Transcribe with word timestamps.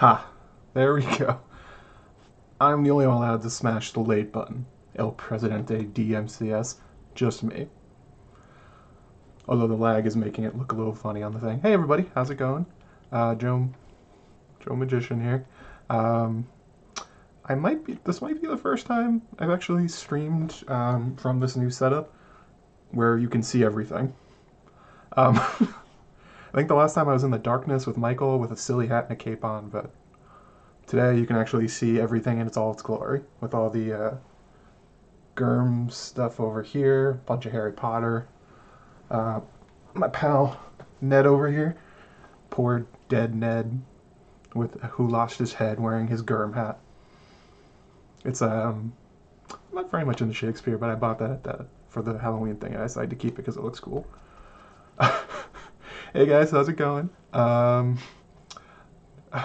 Ha! 0.00 0.26
There 0.72 0.94
we 0.94 1.02
go. 1.18 1.38
I'm 2.58 2.82
the 2.82 2.90
only 2.90 3.06
one 3.06 3.18
allowed 3.18 3.42
to 3.42 3.50
smash 3.50 3.92
the 3.92 4.00
late 4.00 4.32
button. 4.32 4.64
El 4.96 5.10
Presidente 5.10 5.84
DMCS. 5.92 6.76
Just 7.14 7.42
me. 7.42 7.68
Although 9.46 9.66
the 9.66 9.74
lag 9.74 10.06
is 10.06 10.16
making 10.16 10.44
it 10.44 10.56
look 10.56 10.72
a 10.72 10.74
little 10.74 10.94
funny 10.94 11.22
on 11.22 11.34
the 11.34 11.38
thing. 11.38 11.60
Hey 11.60 11.74
everybody, 11.74 12.06
how's 12.14 12.30
it 12.30 12.36
going? 12.36 12.64
Uh, 13.12 13.34
Joe, 13.34 13.68
Joe 14.60 14.74
Magician 14.74 15.20
here. 15.20 15.44
Um, 15.90 16.48
I 17.44 17.54
might 17.54 17.84
be, 17.84 17.98
this 18.04 18.22
might 18.22 18.40
be 18.40 18.48
the 18.48 18.56
first 18.56 18.86
time 18.86 19.20
I've 19.38 19.50
actually 19.50 19.86
streamed 19.88 20.64
um, 20.68 21.14
from 21.16 21.40
this 21.40 21.56
new 21.56 21.68
setup 21.68 22.14
where 22.92 23.18
you 23.18 23.28
can 23.28 23.42
see 23.42 23.64
everything. 23.64 24.14
Um, 25.14 25.38
I 26.52 26.56
think 26.56 26.66
the 26.66 26.74
last 26.74 26.94
time 26.94 27.08
I 27.08 27.12
was 27.12 27.22
in 27.22 27.30
the 27.30 27.38
darkness 27.38 27.86
with 27.86 27.96
Michael 27.96 28.40
with 28.40 28.50
a 28.50 28.56
silly 28.56 28.88
hat 28.88 29.04
and 29.04 29.12
a 29.12 29.16
cape 29.16 29.44
on, 29.44 29.68
but 29.68 29.90
today 30.88 31.16
you 31.16 31.24
can 31.24 31.36
actually 31.36 31.68
see 31.68 32.00
everything 32.00 32.40
in 32.40 32.46
its 32.48 32.56
all 32.56 32.72
its 32.72 32.82
glory 32.82 33.22
with 33.40 33.54
all 33.54 33.70
the 33.70 33.92
uh, 33.92 34.14
Germ 35.38 35.90
stuff 35.90 36.40
over 36.40 36.62
here, 36.62 37.20
bunch 37.26 37.46
of 37.46 37.52
Harry 37.52 37.72
Potter. 37.72 38.26
Uh, 39.10 39.40
my 39.94 40.08
pal 40.08 40.60
Ned 41.00 41.24
over 41.24 41.48
here, 41.48 41.76
poor 42.50 42.84
dead 43.08 43.32
Ned, 43.32 43.80
with 44.52 44.80
who 44.82 45.08
lost 45.08 45.38
his 45.38 45.52
head 45.52 45.78
wearing 45.78 46.08
his 46.08 46.22
Germ 46.22 46.52
hat. 46.52 46.80
It's 48.24 48.42
um, 48.42 48.92
not 49.72 49.88
very 49.92 50.04
much 50.04 50.20
into 50.20 50.34
Shakespeare, 50.34 50.76
but 50.78 50.90
I 50.90 50.96
bought 50.96 51.20
that 51.20 51.30
at 51.30 51.44
the, 51.44 51.66
for 51.88 52.02
the 52.02 52.18
Halloween 52.18 52.56
thing, 52.56 52.72
and 52.72 52.82
I 52.82 52.86
decided 52.86 53.10
to 53.10 53.16
keep 53.16 53.34
it 53.34 53.36
because 53.36 53.56
it 53.56 53.62
looks 53.62 53.78
cool. 53.78 54.04
hey 56.12 56.26
guys, 56.26 56.50
how's 56.50 56.68
it 56.68 56.76
going? 56.76 57.08
Um, 57.32 57.98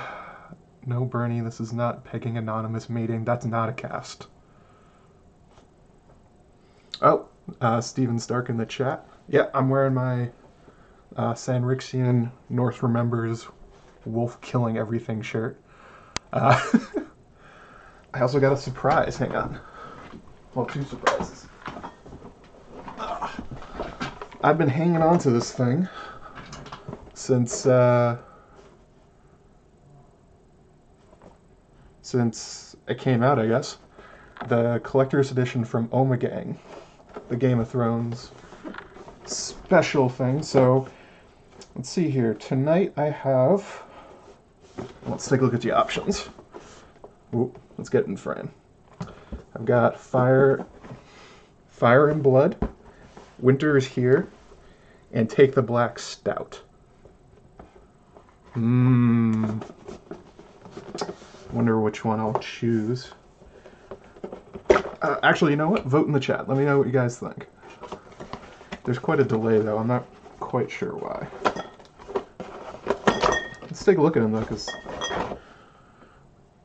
no, 0.85 1.05
Bernie, 1.05 1.41
this 1.41 1.59
is 1.59 1.71
not 1.71 2.03
pegging 2.03 2.37
anonymous 2.37 2.89
meeting. 2.89 3.23
That's 3.23 3.45
not 3.45 3.69
a 3.69 3.73
cast. 3.73 4.27
Oh, 7.01 7.27
uh, 7.61 7.81
Steven 7.81 8.17
Stark 8.17 8.49
in 8.49 8.57
the 8.57 8.65
chat. 8.65 9.07
Yeah, 9.27 9.49
I'm 9.53 9.69
wearing 9.69 9.93
my 9.93 10.29
uh, 11.15 11.33
Sanrixian 11.33 12.31
North 12.49 12.81
Remembers 12.81 13.47
Wolf 14.05 14.41
Killing 14.41 14.77
Everything 14.77 15.21
shirt. 15.21 15.61
Uh, 16.33 16.59
I 18.13 18.21
also 18.21 18.39
got 18.39 18.53
a 18.53 18.57
surprise. 18.57 19.17
Hang 19.17 19.35
on. 19.35 19.59
Well, 20.55 20.65
two 20.65 20.83
surprises. 20.83 21.47
I've 24.41 24.57
been 24.57 24.69
hanging 24.69 25.01
on 25.01 25.19
to 25.19 25.31
this 25.31 25.51
thing 25.51 25.89
since 27.15 27.65
uh, 27.65 28.17
since 32.03 32.75
it 32.87 32.99
came 32.99 33.23
out, 33.23 33.39
I 33.39 33.47
guess. 33.47 33.77
The 34.47 34.79
collector's 34.83 35.31
edition 35.31 35.65
from 35.65 35.87
Ommegang, 35.87 36.57
the 37.29 37.35
Game 37.35 37.59
of 37.59 37.67
Thrones 37.67 38.31
special 39.27 40.09
thing. 40.09 40.43
So 40.43 40.87
let's 41.75 41.89
see 41.89 42.09
here. 42.09 42.33
Tonight 42.35 42.93
I 42.97 43.05
have. 43.05 43.83
Let's 45.05 45.27
take 45.27 45.41
a 45.41 45.43
look 45.43 45.53
at 45.53 45.61
the 45.61 45.71
options. 45.71 46.29
Ooh, 47.33 47.53
let's 47.77 47.89
get 47.89 48.05
in 48.05 48.17
frame. 48.17 48.51
I've 49.55 49.65
got 49.65 49.99
Fire, 49.99 50.65
Fire 51.69 52.09
and 52.09 52.21
Blood, 52.21 52.57
Winter 53.39 53.77
is 53.77 53.87
Here, 53.87 54.27
and 55.13 55.29
Take 55.29 55.55
the 55.55 55.61
Black 55.61 55.97
Stout. 55.97 56.61
Mmm. 58.55 59.61
Wonder 61.51 61.79
which 61.79 62.05
one 62.05 62.19
I'll 62.19 62.39
choose. 62.39 63.11
Uh, 64.69 65.17
actually, 65.23 65.51
you 65.51 65.57
know 65.57 65.69
what? 65.69 65.83
Vote 65.85 66.07
in 66.07 66.13
the 66.13 66.19
chat. 66.19 66.47
Let 66.47 66.57
me 66.57 66.65
know 66.65 66.77
what 66.77 66.87
you 66.87 66.93
guys 66.93 67.19
think. 67.19 67.47
There's 68.85 68.99
quite 68.99 69.19
a 69.19 69.23
delay, 69.23 69.59
though. 69.59 69.77
I'm 69.77 69.87
not 69.87 70.05
quite 70.39 70.71
sure 70.71 70.93
why. 70.93 71.27
Let's 73.61 73.83
take 73.83 73.97
a 73.97 74.01
look 74.01 74.15
at 74.15 74.21
them, 74.21 74.31
though, 74.31 74.39
because... 74.39 74.69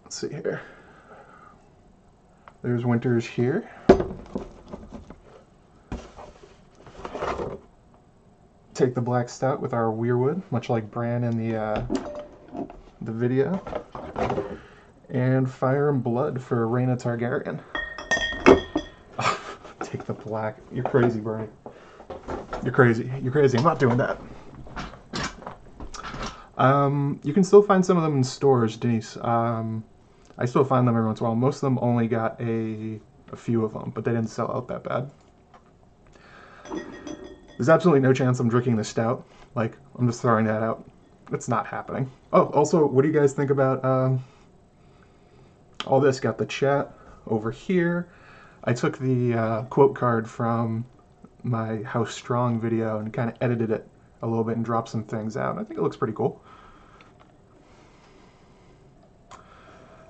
Let's 0.04 0.16
see 0.20 0.28
here. 0.28 0.62
There's 2.62 2.84
Winters 2.84 3.26
here. 3.26 3.68
Take 8.80 8.94
the 8.94 9.00
Black 9.02 9.28
Stout 9.28 9.60
with 9.60 9.74
our 9.74 9.92
Weirwood, 9.92 10.41
much 10.50 10.70
like 10.70 10.91
Bran 10.91 11.22
in 11.22 11.36
the, 11.36 11.54
uh, 11.54 11.84
the 13.02 13.12
video. 13.12 13.62
And 15.10 15.50
Fire 15.50 15.91
and 15.91 16.02
Blood 16.02 16.41
for 16.41 16.66
Rhaena 16.66 16.98
Targaryen. 16.98 17.60
Take 19.82 20.06
the 20.06 20.14
black. 20.14 20.56
You're 20.72 20.84
crazy, 20.84 21.20
Bernie. 21.20 21.48
You're 22.64 22.72
crazy. 22.72 23.12
You're 23.22 23.32
crazy. 23.32 23.58
I'm 23.58 23.64
not 23.64 23.78
doing 23.78 23.98
that. 23.98 24.18
Um, 26.56 27.20
you 27.22 27.34
can 27.34 27.44
still 27.44 27.60
find 27.60 27.84
some 27.84 27.98
of 27.98 28.02
them 28.02 28.16
in 28.16 28.24
stores, 28.24 28.78
Denise. 28.78 29.18
Um, 29.20 29.84
I 30.38 30.47
still 30.47 30.64
find 30.64 30.88
them 30.88 30.97
every 30.97 31.06
once 31.06 31.20
in 31.20 31.26
a 31.26 31.28
while. 31.28 31.36
Most 31.36 31.56
of 31.56 31.60
them 31.60 31.78
only 31.82 32.08
got 32.08 32.41
a, 32.41 32.98
a 33.30 33.36
few 33.36 33.62
of 33.62 33.74
them, 33.74 33.92
but 33.94 34.06
they 34.06 34.12
didn't 34.12 34.30
sell 34.30 34.50
out 34.50 34.68
that 34.68 34.84
bad. 34.84 35.10
There's 37.60 37.69
absolutely 37.69 38.00
no 38.00 38.15
chance 38.15 38.41
I'm 38.41 38.48
drinking 38.48 38.76
the 38.76 38.84
stout. 38.84 39.26
Like, 39.54 39.76
I'm 39.98 40.06
just 40.06 40.22
throwing 40.22 40.47
that 40.47 40.62
out. 40.62 40.88
It's 41.31 41.47
not 41.47 41.66
happening. 41.66 42.10
Oh, 42.32 42.47
also, 42.47 42.87
what 42.87 43.03
do 43.03 43.09
you 43.09 43.12
guys 43.12 43.34
think 43.34 43.50
about 43.50 43.84
um, 43.84 44.25
all 45.84 46.00
this? 46.00 46.21
Got 46.21 46.38
the 46.38 46.47
chat 46.47 46.91
over 47.26 47.50
here. 47.50 48.09
I 48.65 48.72
took 48.72 48.97
the 48.97 49.34
uh, 49.34 49.65
quote 49.65 49.94
card 49.94 50.26
from 50.26 50.87
my 51.43 51.82
How 51.82 52.06
Strong 52.06 52.62
video 52.62 52.98
and 52.98 53.12
kind 53.12 53.28
of 53.28 53.37
edited 53.43 53.71
it 53.71 53.87
a 54.22 54.27
little 54.27 54.42
bit 54.42 54.56
and 54.56 54.65
dropped 54.65 54.88
some 54.88 55.04
things 55.04 55.37
out. 55.37 55.59
I 55.59 55.65
think 55.65 55.78
it 55.78 55.82
looks 55.82 55.98
pretty 55.98 56.15
cool. 56.15 56.42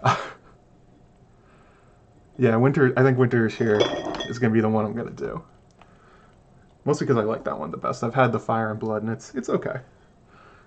yeah, 2.38 2.54
winter. 2.54 2.92
I 2.96 3.02
think 3.02 3.18
winter 3.18 3.48
is 3.48 3.56
here 3.56 3.80
is 4.28 4.38
gonna 4.38 4.54
be 4.54 4.60
the 4.60 4.68
one 4.68 4.84
I'm 4.84 4.94
gonna 4.94 5.10
do. 5.10 5.42
Mostly 6.90 7.06
because 7.06 7.22
I 7.22 7.24
like 7.24 7.44
that 7.44 7.56
one 7.56 7.70
the 7.70 7.76
best. 7.76 8.02
I've 8.02 8.16
had 8.16 8.32
the 8.32 8.40
fire 8.40 8.72
and 8.72 8.80
blood, 8.80 9.04
and 9.04 9.12
it's 9.12 9.32
it's 9.36 9.48
okay. 9.48 9.76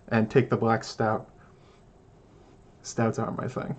And 0.07 0.31
take 0.31 0.49
the 0.49 0.55
black 0.55 0.85
stout. 0.85 1.29
Stouts 2.81 3.19
aren't 3.19 3.37
my 3.37 3.49
thing. 3.49 3.75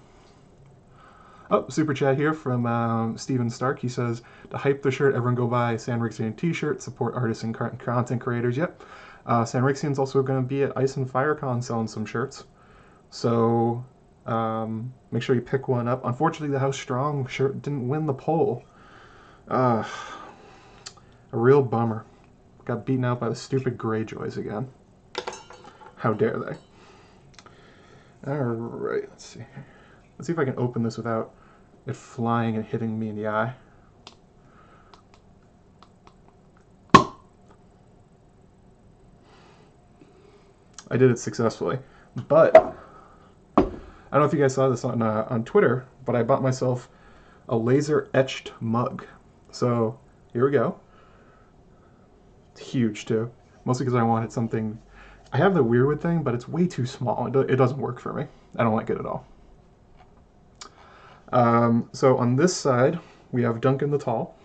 Oh, 1.50 1.66
super 1.70 1.94
chat 1.94 2.18
here 2.18 2.34
from 2.34 2.66
um, 2.66 3.16
Steven 3.16 3.48
Stark. 3.48 3.78
He 3.78 3.88
says, 3.88 4.20
to 4.50 4.58
hype 4.58 4.82
the 4.82 4.90
shirt, 4.90 5.14
everyone 5.14 5.36
go 5.36 5.46
buy 5.46 5.76
Sanrixian 5.76 6.36
t-shirt, 6.36 6.82
support 6.82 7.14
artists 7.14 7.44
and 7.44 7.54
content 7.54 8.20
creators. 8.20 8.58
Yep. 8.58 8.82
Uh, 9.24 9.44
Sanrixian's 9.44 9.98
also 9.98 10.22
going 10.22 10.42
to 10.42 10.46
be 10.46 10.64
at 10.64 10.76
Ice 10.76 10.98
and 10.98 11.10
FireCon 11.10 11.64
selling 11.64 11.88
some 11.88 12.04
shirts. 12.04 12.44
So 13.08 13.82
um, 14.26 14.92
make 15.12 15.22
sure 15.22 15.34
you 15.34 15.40
pick 15.40 15.66
one 15.66 15.88
up. 15.88 16.04
Unfortunately, 16.04 16.50
the 16.50 16.58
House 16.58 16.76
Strong 16.76 17.26
shirt 17.28 17.62
didn't 17.62 17.88
win 17.88 18.04
the 18.04 18.12
poll. 18.12 18.64
Uh, 19.48 19.82
a 21.32 21.38
real 21.38 21.62
bummer. 21.62 22.04
Got 22.64 22.86
beaten 22.86 23.04
out 23.04 23.20
by 23.20 23.28
the 23.28 23.34
stupid 23.34 23.76
Greyjoys 23.76 24.38
again. 24.38 24.68
How 25.96 26.14
dare 26.14 26.38
they? 26.38 28.30
Alright, 28.30 29.08
let's 29.10 29.26
see. 29.26 29.44
Let's 30.16 30.28
see 30.28 30.32
if 30.32 30.38
I 30.38 30.46
can 30.46 30.58
open 30.58 30.82
this 30.82 30.96
without 30.96 31.34
it 31.86 31.94
flying 31.94 32.56
and 32.56 32.64
hitting 32.64 32.98
me 32.98 33.10
in 33.10 33.16
the 33.16 33.28
eye. 33.28 33.54
I 40.90 40.96
did 40.96 41.10
it 41.10 41.18
successfully. 41.18 41.78
But, 42.28 42.56
I 42.56 43.62
don't 43.62 43.80
know 44.12 44.24
if 44.24 44.32
you 44.32 44.38
guys 44.38 44.54
saw 44.54 44.68
this 44.68 44.84
on, 44.84 45.02
uh, 45.02 45.26
on 45.28 45.44
Twitter, 45.44 45.86
but 46.04 46.14
I 46.14 46.22
bought 46.22 46.42
myself 46.42 46.88
a 47.48 47.56
laser 47.56 48.08
etched 48.14 48.52
mug. 48.60 49.04
So, 49.50 49.98
here 50.32 50.46
we 50.46 50.52
go. 50.52 50.78
Huge 52.58 53.04
too. 53.06 53.30
Mostly 53.64 53.84
because 53.84 53.98
I 53.98 54.02
wanted 54.02 54.32
something. 54.32 54.78
I 55.32 55.38
have 55.38 55.54
the 55.54 55.64
Weirwood 55.64 56.00
thing, 56.00 56.22
but 56.22 56.34
it's 56.34 56.48
way 56.48 56.66
too 56.66 56.86
small. 56.86 57.26
It, 57.26 57.32
do, 57.32 57.40
it 57.40 57.56
doesn't 57.56 57.78
work 57.78 58.00
for 58.00 58.12
me. 58.12 58.26
I 58.56 58.62
don't 58.62 58.74
like 58.74 58.90
it 58.90 58.98
at 58.98 59.06
all. 59.06 59.26
Um, 61.32 61.88
so 61.92 62.16
on 62.18 62.36
this 62.36 62.56
side, 62.56 62.98
we 63.32 63.42
have 63.42 63.60
Duncan 63.60 63.90
the 63.90 63.98
Tall. 63.98 64.38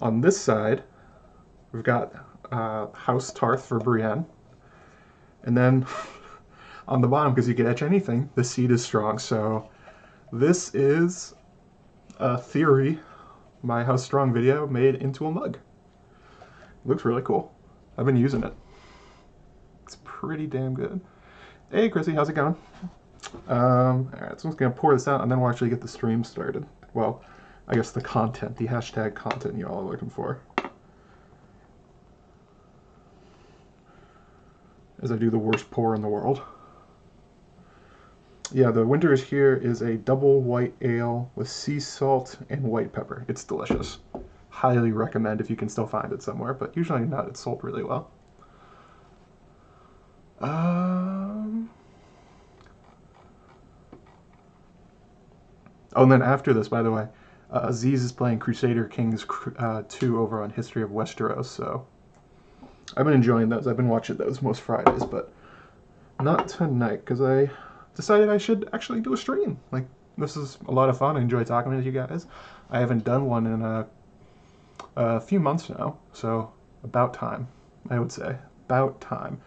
On 0.00 0.20
this 0.20 0.40
side, 0.40 0.82
we've 1.72 1.84
got 1.84 2.12
uh, 2.50 2.86
House 2.92 3.32
Tarth 3.32 3.64
for 3.64 3.78
Brienne. 3.78 4.26
And 5.44 5.56
then 5.56 5.86
on 6.88 7.00
the 7.00 7.08
bottom, 7.08 7.34
because 7.34 7.48
you 7.48 7.54
can 7.54 7.66
etch 7.66 7.82
anything, 7.82 8.30
the 8.34 8.42
seed 8.42 8.70
is 8.70 8.84
strong. 8.84 9.18
So 9.18 9.68
this 10.32 10.74
is 10.74 11.34
a 12.18 12.36
theory, 12.36 12.98
my 13.62 13.84
House 13.84 14.04
Strong 14.04 14.32
video 14.32 14.66
made 14.66 14.96
into 14.96 15.26
a 15.26 15.30
mug. 15.30 15.58
Looks 16.88 17.04
really 17.04 17.20
cool. 17.20 17.54
I've 17.98 18.06
been 18.06 18.16
using 18.16 18.42
it. 18.42 18.54
It's 19.84 19.98
pretty 20.04 20.46
damn 20.46 20.72
good. 20.72 20.98
Hey, 21.70 21.90
Chrissy, 21.90 22.14
how's 22.14 22.30
it 22.30 22.32
going? 22.32 22.56
Um, 23.46 24.10
all 24.14 24.20
right, 24.22 24.40
so 24.40 24.48
I'm 24.48 24.52
just 24.52 24.56
gonna 24.56 24.70
pour 24.70 24.94
this 24.94 25.06
out, 25.06 25.20
and 25.20 25.30
then 25.30 25.38
we'll 25.38 25.50
actually 25.50 25.68
get 25.68 25.82
the 25.82 25.88
stream 25.88 26.24
started. 26.24 26.64
Well, 26.94 27.22
I 27.68 27.74
guess 27.74 27.90
the 27.90 28.00
content, 28.00 28.56
the 28.56 28.66
hashtag 28.66 29.14
content 29.14 29.58
you 29.58 29.66
all 29.66 29.80
are 29.80 29.90
looking 29.90 30.08
for. 30.08 30.40
As 35.02 35.12
I 35.12 35.16
do 35.16 35.28
the 35.28 35.38
worst 35.38 35.70
pour 35.70 35.94
in 35.94 36.00
the 36.00 36.08
world. 36.08 36.40
Yeah, 38.50 38.70
the 38.70 38.86
winter 38.86 39.12
is 39.12 39.22
here 39.22 39.54
is 39.56 39.82
a 39.82 39.96
double 39.96 40.40
white 40.40 40.74
ale 40.80 41.30
with 41.34 41.50
sea 41.50 41.80
salt 41.80 42.38
and 42.48 42.62
white 42.62 42.94
pepper. 42.94 43.26
It's 43.28 43.44
delicious. 43.44 43.98
Highly 44.58 44.90
recommend 44.90 45.40
if 45.40 45.48
you 45.50 45.54
can 45.54 45.68
still 45.68 45.86
find 45.86 46.12
it 46.12 46.20
somewhere, 46.20 46.52
but 46.52 46.76
usually 46.76 47.02
not. 47.02 47.28
It's 47.28 47.38
sold 47.38 47.62
really 47.62 47.84
well. 47.84 48.10
Um, 50.40 51.70
oh, 55.94 56.02
and 56.02 56.10
then 56.10 56.22
after 56.22 56.52
this, 56.52 56.66
by 56.66 56.82
the 56.82 56.90
way, 56.90 57.06
uh, 57.52 57.60
Aziz 57.62 58.02
is 58.02 58.10
playing 58.10 58.40
Crusader 58.40 58.86
Kings 58.86 59.24
uh, 59.60 59.84
2 59.88 60.18
over 60.18 60.42
on 60.42 60.50
History 60.50 60.82
of 60.82 60.90
Westeros, 60.90 61.44
so 61.44 61.86
I've 62.96 63.04
been 63.04 63.14
enjoying 63.14 63.48
those. 63.48 63.68
I've 63.68 63.76
been 63.76 63.88
watching 63.88 64.16
those 64.16 64.42
most 64.42 64.60
Fridays, 64.62 65.04
but 65.04 65.32
not 66.20 66.48
tonight 66.48 67.04
because 67.04 67.20
I 67.20 67.48
decided 67.94 68.28
I 68.28 68.38
should 68.38 68.68
actually 68.72 69.02
do 69.02 69.12
a 69.12 69.16
stream. 69.16 69.60
Like, 69.70 69.86
this 70.16 70.36
is 70.36 70.58
a 70.66 70.72
lot 70.72 70.88
of 70.88 70.98
fun. 70.98 71.16
I 71.16 71.20
enjoy 71.20 71.44
talking 71.44 71.76
with 71.76 71.86
you 71.86 71.92
guys. 71.92 72.26
I 72.70 72.80
haven't 72.80 73.04
done 73.04 73.26
one 73.26 73.46
in 73.46 73.62
a, 73.62 73.86
a 74.98 75.20
few 75.20 75.38
months 75.38 75.70
now, 75.70 75.96
so 76.12 76.52
about 76.82 77.14
time, 77.14 77.46
I 77.88 77.98
would 77.98 78.10
say. 78.10 78.36
About 78.66 79.00
time. 79.00 79.40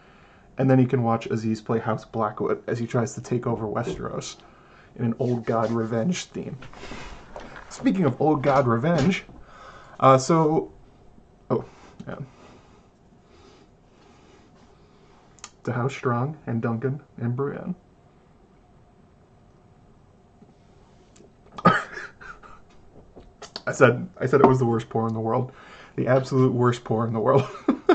And 0.57 0.69
then 0.69 0.79
you 0.79 0.87
can 0.87 1.03
watch 1.03 1.27
Aziz 1.27 1.61
play 1.61 1.79
House 1.79 2.05
Blackwood 2.05 2.63
as 2.67 2.79
he 2.79 2.87
tries 2.87 3.13
to 3.15 3.21
take 3.21 3.45
over 3.45 3.67
Westeros 3.67 4.37
in 4.95 5.03
an 5.03 5.13
Old 5.19 5.45
God 5.45 5.71
Revenge 5.71 6.25
theme. 6.25 6.57
Speaking 7.69 8.05
of 8.05 8.19
Old 8.21 8.43
God 8.43 8.65
Revenge, 8.65 9.23
uh, 9.99 10.17
so. 10.17 10.71
Oh, 11.49 11.65
yeah. 12.07 12.19
To 15.65 15.71
House 15.73 15.93
Strong 15.93 16.37
and 16.47 16.61
Duncan 16.61 17.01
and 17.17 17.35
Brienne. 17.35 17.75
I 23.67 23.71
said 23.71 24.09
I 24.19 24.25
said 24.25 24.41
it 24.41 24.47
was 24.47 24.59
the 24.59 24.65
worst 24.65 24.89
pour 24.89 25.07
in 25.07 25.13
the 25.13 25.19
world. 25.19 25.51
The 25.95 26.07
absolute 26.07 26.53
worst 26.53 26.83
pour 26.83 27.05
in 27.05 27.13
the 27.13 27.19
world. 27.19 27.47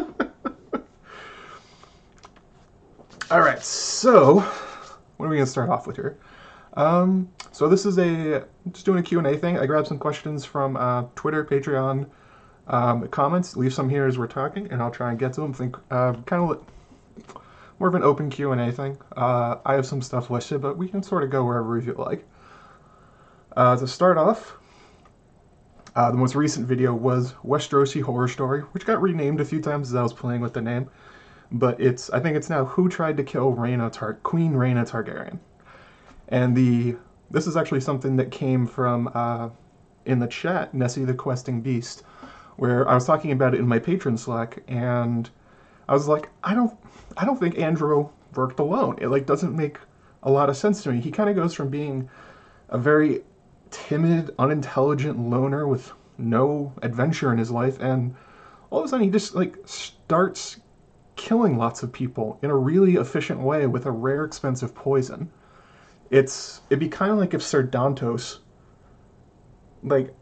All 3.30 3.40
right, 3.40 3.60
so 3.62 4.40
what 5.16 5.26
are 5.26 5.28
we 5.28 5.36
gonna 5.36 5.46
start 5.46 5.68
off 5.70 5.86
with 5.86 5.96
here? 5.96 6.16
Um, 6.74 7.28
so 7.52 7.68
this 7.68 7.86
is 7.86 7.98
a 7.98 8.44
just 8.70 8.84
doing 8.84 8.98
a 8.98 9.02
Q&A 9.02 9.36
thing. 9.36 9.58
I 9.58 9.66
grabbed 9.66 9.88
some 9.88 9.98
questions 9.98 10.44
from 10.44 10.76
uh, 10.76 11.04
Twitter, 11.14 11.44
Patreon, 11.44 12.06
um, 12.68 13.08
comments. 13.08 13.56
Leave 13.56 13.72
some 13.72 13.88
here 13.88 14.06
as 14.06 14.18
we're 14.18 14.26
talking, 14.26 14.70
and 14.70 14.82
I'll 14.82 14.90
try 14.90 15.10
and 15.10 15.18
get 15.18 15.32
to 15.34 15.40
them. 15.40 15.52
Think 15.52 15.76
uh, 15.90 16.12
kind 16.26 16.50
of 16.50 16.64
more 17.78 17.88
of 17.88 17.94
an 17.94 18.02
open 18.02 18.30
Q&A 18.30 18.72
thing. 18.72 18.96
Uh, 19.16 19.56
I 19.64 19.74
have 19.74 19.86
some 19.86 20.02
stuff 20.02 20.30
listed, 20.30 20.60
but 20.60 20.76
we 20.76 20.88
can 20.88 21.02
sort 21.02 21.24
of 21.24 21.30
go 21.30 21.44
wherever 21.44 21.78
you 21.78 21.94
like. 21.94 22.24
Uh, 23.56 23.76
to 23.76 23.86
start 23.86 24.18
off, 24.18 24.56
uh, 25.96 26.10
the 26.10 26.16
most 26.16 26.34
recent 26.34 26.68
video 26.68 26.94
was 26.94 27.32
Westerosi 27.44 28.02
Horror 28.02 28.28
Story, 28.28 28.60
which 28.72 28.84
got 28.84 29.00
renamed 29.00 29.40
a 29.40 29.44
few 29.44 29.62
times 29.62 29.88
as 29.88 29.94
I 29.94 30.02
was 30.02 30.12
playing 30.12 30.42
with 30.42 30.52
the 30.52 30.60
name. 30.60 30.90
But 31.50 31.80
it's 31.80 32.10
I 32.10 32.20
think 32.20 32.36
it's 32.36 32.50
now 32.50 32.66
Who 32.66 32.88
Tried 32.88 33.16
to 33.16 33.24
Kill 33.24 33.54
Rhaena 33.54 33.90
Tar- 33.90 34.18
Queen 34.22 34.52
Rhaena 34.52 34.88
Targaryen. 34.88 35.38
And 36.28 36.54
the 36.54 36.96
this 37.30 37.46
is 37.46 37.56
actually 37.56 37.80
something 37.80 38.16
that 38.16 38.30
came 38.30 38.66
from 38.66 39.10
uh, 39.14 39.48
in 40.04 40.18
the 40.18 40.26
chat, 40.26 40.74
Nessie 40.74 41.04
the 41.04 41.14
Questing 41.14 41.62
Beast, 41.62 42.02
where 42.56 42.86
I 42.86 42.94
was 42.94 43.06
talking 43.06 43.32
about 43.32 43.54
it 43.54 43.60
in 43.60 43.66
my 43.66 43.78
patron 43.78 44.18
Slack, 44.18 44.62
and 44.68 45.30
I 45.88 45.94
was 45.94 46.08
like, 46.08 46.28
I 46.44 46.54
don't 46.54 46.76
I 47.16 47.24
don't 47.24 47.40
think 47.40 47.58
Andrew 47.58 48.10
worked 48.34 48.60
alone. 48.60 48.98
It 49.00 49.08
like 49.08 49.24
doesn't 49.24 49.56
make 49.56 49.78
a 50.22 50.30
lot 50.30 50.50
of 50.50 50.58
sense 50.58 50.82
to 50.82 50.92
me. 50.92 51.00
He 51.00 51.10
kind 51.10 51.30
of 51.30 51.36
goes 51.36 51.54
from 51.54 51.70
being 51.70 52.10
a 52.68 52.76
very 52.76 53.22
timid, 53.76 54.34
unintelligent 54.38 55.18
loner 55.18 55.66
with 55.66 55.92
no 56.18 56.72
adventure 56.82 57.32
in 57.32 57.38
his 57.38 57.50
life, 57.50 57.78
and 57.80 58.14
all 58.70 58.80
of 58.80 58.86
a 58.86 58.88
sudden 58.88 59.04
he 59.04 59.10
just 59.10 59.34
like 59.34 59.56
starts 59.66 60.60
killing 61.16 61.56
lots 61.58 61.82
of 61.82 61.92
people 61.92 62.38
in 62.42 62.50
a 62.50 62.56
really 62.56 62.96
efficient 62.96 63.40
way 63.40 63.66
with 63.66 63.86
a 63.86 63.90
rare, 63.90 64.24
expensive 64.24 64.74
poison. 64.74 65.30
It's 66.10 66.60
it'd 66.70 66.80
be 66.80 66.88
kind 66.88 67.12
of 67.12 67.18
like 67.18 67.34
if 67.34 67.42
Ser 67.42 67.66
Dontos, 67.66 68.38
like, 69.82 70.14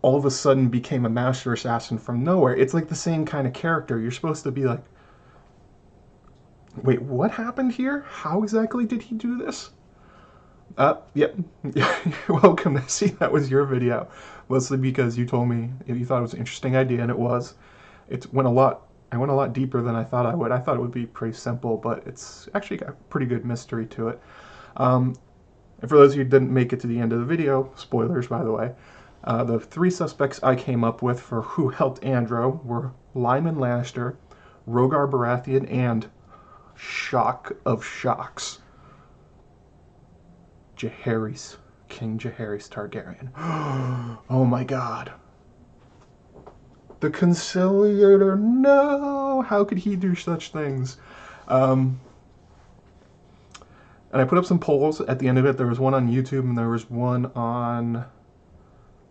all 0.00 0.16
of 0.16 0.24
a 0.24 0.30
sudden 0.30 0.68
became 0.68 1.06
a 1.06 1.10
master 1.10 1.52
assassin 1.52 1.98
from 1.98 2.24
nowhere. 2.24 2.56
It's 2.56 2.74
like 2.74 2.88
the 2.88 2.94
same 2.94 3.24
kind 3.24 3.46
of 3.46 3.52
character. 3.52 3.98
You're 3.98 4.10
supposed 4.10 4.44
to 4.44 4.50
be 4.50 4.64
like, 4.64 4.82
wait, 6.82 7.02
what 7.02 7.30
happened 7.30 7.72
here? 7.72 8.04
How 8.08 8.42
exactly 8.42 8.86
did 8.86 9.02
he 9.02 9.14
do 9.14 9.36
this? 9.38 9.70
Uh, 10.78 10.94
yep. 11.14 11.34
You're 11.74 11.86
welcome, 12.42 12.74
Nessie. 12.74 13.08
That 13.18 13.32
was 13.32 13.50
your 13.50 13.64
video. 13.64 14.08
Mostly 14.48 14.78
because 14.78 15.16
you 15.18 15.26
told 15.26 15.48
me 15.48 15.70
you 15.86 16.04
thought 16.04 16.18
it 16.18 16.22
was 16.22 16.32
an 16.34 16.40
interesting 16.40 16.76
idea, 16.76 17.02
and 17.02 17.10
it 17.10 17.18
was. 17.18 17.54
It 18.08 18.32
went 18.32 18.48
a 18.48 18.50
lot. 18.50 18.82
I 19.10 19.16
went 19.18 19.30
a 19.30 19.34
lot 19.34 19.52
deeper 19.52 19.82
than 19.82 19.94
I 19.94 20.04
thought 20.04 20.26
I 20.26 20.34
would. 20.34 20.52
I 20.52 20.58
thought 20.58 20.76
it 20.76 20.80
would 20.80 20.92
be 20.92 21.06
pretty 21.06 21.36
simple, 21.36 21.76
but 21.76 22.02
it's 22.06 22.48
actually 22.54 22.78
got 22.78 22.88
a 22.90 22.92
pretty 23.10 23.26
good 23.26 23.44
mystery 23.44 23.86
to 23.86 24.08
it. 24.08 24.20
Um, 24.76 25.14
and 25.80 25.90
for 25.90 25.96
those 25.96 26.12
of 26.12 26.18
you 26.18 26.24
who 26.24 26.30
didn't 26.30 26.52
make 26.52 26.72
it 26.72 26.80
to 26.80 26.86
the 26.86 26.98
end 26.98 27.12
of 27.12 27.18
the 27.18 27.24
video, 27.24 27.70
spoilers 27.76 28.28
by 28.28 28.42
the 28.42 28.52
way, 28.52 28.72
uh, 29.24 29.44
the 29.44 29.60
three 29.60 29.90
suspects 29.90 30.40
I 30.42 30.54
came 30.54 30.82
up 30.84 31.02
with 31.02 31.20
for 31.20 31.42
who 31.42 31.68
helped 31.68 32.02
Androw 32.02 32.60
were 32.64 32.92
Lyman 33.14 33.56
Lannister, 33.56 34.16
Rogar 34.66 35.10
Baratheon, 35.10 35.70
and 35.70 36.06
shock 36.74 37.52
of 37.66 37.84
shocks, 37.84 38.60
Jaehaerys, 40.82 41.58
King 41.88 42.18
Jaehaerys 42.18 42.68
Targaryen. 42.68 43.28
oh 44.28 44.44
my 44.44 44.64
god. 44.64 45.12
The 46.98 47.08
Conciliator, 47.08 48.36
no! 48.36 49.42
How 49.42 49.62
could 49.62 49.78
he 49.78 49.94
do 49.94 50.16
such 50.16 50.50
things? 50.50 50.96
Um, 51.46 52.00
and 54.12 54.20
I 54.20 54.24
put 54.24 54.38
up 54.38 54.44
some 54.44 54.58
polls 54.58 55.00
at 55.00 55.20
the 55.20 55.28
end 55.28 55.38
of 55.38 55.46
it. 55.46 55.56
There 55.56 55.68
was 55.68 55.78
one 55.78 55.94
on 55.94 56.08
YouTube 56.08 56.40
and 56.40 56.58
there 56.58 56.68
was 56.68 56.90
one 56.90 57.26
on 57.36 58.04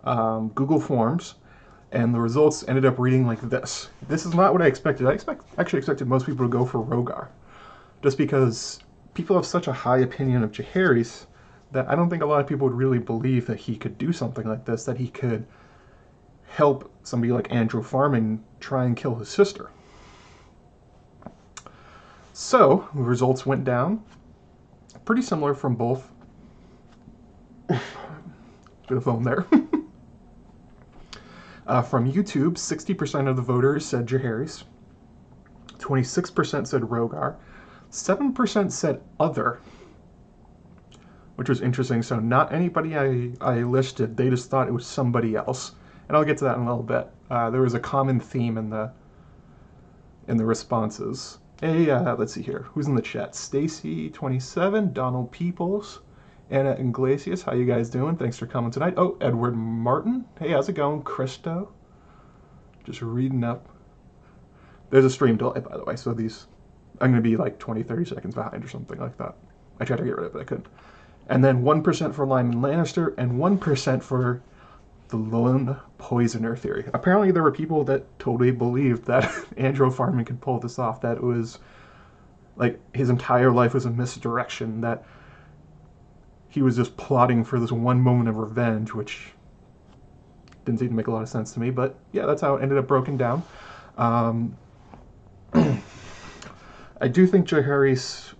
um, 0.04 0.50
Google 0.50 0.80
Forms. 0.80 1.36
And 1.94 2.14
the 2.14 2.20
results 2.20 2.66
ended 2.68 2.86
up 2.86 3.00
reading 3.00 3.26
like 3.26 3.42
this. 3.42 3.90
This 4.08 4.26
is 4.26 4.34
not 4.34 4.52
what 4.52 4.62
I 4.62 4.68
expected. 4.68 5.08
I 5.08 5.12
expect 5.12 5.46
actually 5.58 5.80
expected 5.80 6.08
most 6.08 6.26
people 6.26 6.46
to 6.46 6.50
go 6.50 6.66
for 6.66 6.80
Rogar. 6.80 7.28
Just 8.04 8.18
because 8.18 8.80
people 9.14 9.36
have 9.36 9.46
such 9.46 9.68
a 9.68 9.74
high 9.74 10.00
opinion 10.00 10.44
of 10.44 10.52
Jaehaerys 10.52 11.26
that 11.72 11.90
I 11.90 11.96
don't 11.96 12.10
think 12.10 12.24
a 12.24 12.26
lot 12.26 12.42
of 12.42 12.48
people 12.48 12.68
would 12.68 12.78
really 12.78 13.00
believe 13.00 13.48
that 13.48 13.60
he 13.60 13.76
could 13.76 13.98
do 13.98 14.12
something 14.12 14.48
like 14.48 14.66
this, 14.66 14.84
that 14.86 14.98
he 14.98 15.08
could 15.08 15.46
help 16.48 16.92
somebody 17.04 17.32
like 17.32 17.52
Andrew 17.52 17.82
Farman 17.82 18.44
try 18.60 18.86
and 18.86 18.96
kill 18.96 19.16
his 19.16 19.30
sister. 19.30 19.72
So, 22.34 22.88
the 22.94 23.02
results 23.02 23.46
went 23.46 23.64
down. 23.64 24.04
Pretty 25.06 25.22
similar 25.22 25.54
from 25.54 25.76
both. 25.76 26.10
Bit 27.68 27.80
of 28.90 29.04
phone 29.04 29.24
there. 29.24 29.46
uh, 31.68 31.82
from 31.82 32.12
YouTube, 32.12 32.54
60% 32.54 33.28
of 33.28 33.36
the 33.36 33.42
voters 33.42 33.86
said 33.86 34.06
Jaehaerys. 34.06 34.64
26% 35.78 36.68
said 36.68 36.82
Rogar. 36.82 37.36
7% 37.90 38.72
said 38.72 39.02
other 39.20 39.60
which 41.36 41.50
was 41.50 41.62
interesting. 41.62 42.02
So 42.02 42.20
not 42.20 42.54
anybody 42.54 42.98
I, 42.98 43.32
I 43.42 43.64
listed, 43.64 44.18
they 44.18 44.30
just 44.30 44.50
thought 44.50 44.68
it 44.68 44.74
was 44.74 44.86
somebody 44.86 45.36
else. 45.36 45.74
And 46.08 46.18
I'll 46.18 46.26
get 46.26 46.38
to 46.40 46.44
that 46.46 46.58
in 46.58 46.64
a 46.64 46.66
little 46.66 46.84
bit. 46.84 47.08
Uh, 47.30 47.50
there 47.50 47.62
was 47.62 47.74
a 47.74 47.80
common 47.80 48.20
theme 48.20 48.58
in 48.58 48.70
the 48.70 48.92
in 50.28 50.38
the 50.38 50.46
responses. 50.46 51.40
Hey, 51.62 51.90
uh, 51.90 52.16
let's 52.16 52.34
see 52.34 52.42
here. 52.42 52.66
Who's 52.70 52.88
in 52.88 52.96
the 52.96 53.02
chat? 53.02 53.34
Stacy27, 53.34 54.94
Donald 54.94 55.32
Peoples, 55.32 56.02
Anna 56.50 56.72
Iglesias. 56.72 57.44
How 57.44 57.54
you 57.54 57.66
guys 57.66 57.90
doing? 57.90 58.18
Thanks 58.18 58.38
for 58.38 58.46
coming 58.46 58.72
tonight. 58.72 58.96
Oh, 58.98 59.18
Edward 59.22 59.56
Martin. 59.56 60.26
Hey, 60.40 60.50
how's 60.50 60.70
it 60.70 60.74
going? 60.74 61.02
Christo. 61.04 61.72
Just 62.84 63.02
reading 63.02 63.44
up. 63.44 63.70
There's 64.90 65.06
a 65.06 65.10
stream 65.10 65.38
delay, 65.38 65.62
by 65.62 65.78
the 65.78 65.84
way, 65.84 65.96
so 65.96 66.14
these 66.14 66.48
I'm 67.00 67.12
going 67.12 67.24
to 67.24 67.30
be 67.30 67.36
like 67.36 67.58
20, 67.58 67.84
30 67.84 68.06
seconds 68.06 68.36
behind 68.36 68.64
or 68.64 68.68
something 68.68 69.00
like 69.00 69.18
that. 69.18 69.36
I 69.80 69.86
tried 69.86 69.98
to 69.98 70.04
get 70.04 70.16
rid 70.16 70.26
of 70.26 70.26
it, 70.26 70.34
but 70.34 70.42
I 70.42 70.46
couldn't 70.46 70.68
and 71.28 71.44
then 71.44 71.64
1% 71.64 72.14
for 72.14 72.26
Lyman 72.26 72.62
Lannister, 72.62 73.14
and 73.18 73.34
1% 73.34 74.04
for 74.04 74.42
the 75.10 75.18
lone 75.18 75.78
poisoner 75.98 76.56
theory. 76.56 76.90
Apparently, 76.94 77.32
there 77.32 77.44
were 77.44 77.52
people 77.52 77.84
that 77.84 78.20
totally 78.20 78.52
believed 78.52 79.06
that 79.06 79.30
Andrew 79.58 79.92
Farman 79.92 80.26
could 80.26 80.42
pull 80.42 80.60
this 80.60 80.80
off, 80.80 81.02
that 81.02 81.18
it 81.18 81.24
was 81.24 81.60
like 82.56 82.80
his 82.96 83.10
entire 83.10 83.52
life 83.52 83.74
was 83.74 83.86
a 83.86 83.90
misdirection, 83.90 84.82
that 84.82 85.04
he 86.50 86.62
was 86.62 86.76
just 86.76 86.98
plotting 86.98 87.44
for 87.44 87.60
this 87.60 87.72
one 87.72 88.02
moment 88.02 88.30
of 88.30 88.38
revenge, 88.38 88.94
which 88.94 89.32
didn't 90.66 90.80
seem 90.80 90.90
to 90.90 90.94
make 90.94 91.08
a 91.08 91.12
lot 91.12 91.22
of 91.22 91.30
sense 91.30 91.54
to 91.54 91.60
me. 91.60 91.70
But 91.70 91.98
yeah, 92.12 92.26
that's 92.26 92.42
how 92.42 92.56
it 92.56 92.62
ended 92.62 92.78
up 92.78 92.88
broken 92.88 93.18
down. 93.18 93.44
Um, 93.98 94.58
I 95.54 97.08
do 97.08 97.26
think 97.26 97.48
Jaehaerys 97.48 98.34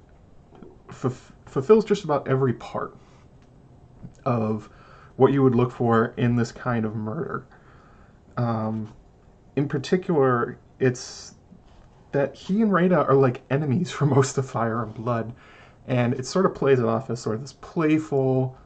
f- 0.90 1.31
fulfills 1.52 1.84
just 1.86 2.04
about 2.04 2.28
every 2.28 2.54
part 2.54 2.96
of 4.26 4.70
what 5.18 5.34
you 5.34 5.44
would 5.44 5.56
look 5.56 5.72
for 5.72 6.14
in 6.18 6.36
this 6.36 6.52
kind 6.52 6.86
of 6.86 6.96
murder. 6.96 7.46
Um, 8.38 8.94
in 9.56 9.68
particular, 9.68 10.58
it's 10.80 11.36
that 12.14 12.36
he 12.36 12.62
and 12.62 12.72
Rhaena 12.72 13.08
are 13.08 13.16
like 13.16 13.42
enemies 13.50 13.92
for 13.92 14.06
most 14.06 14.38
of 14.38 14.50
Fire 14.50 14.82
and 14.84 14.94
Blood, 14.94 15.34
and 15.88 16.14
it 16.14 16.26
sort 16.26 16.46
of 16.46 16.56
plays 16.56 16.80
it 16.80 16.86
off 16.86 17.10
as 17.10 17.20
sort 17.20 17.36
of 17.36 17.42
this 17.42 17.54
playful 17.54 18.58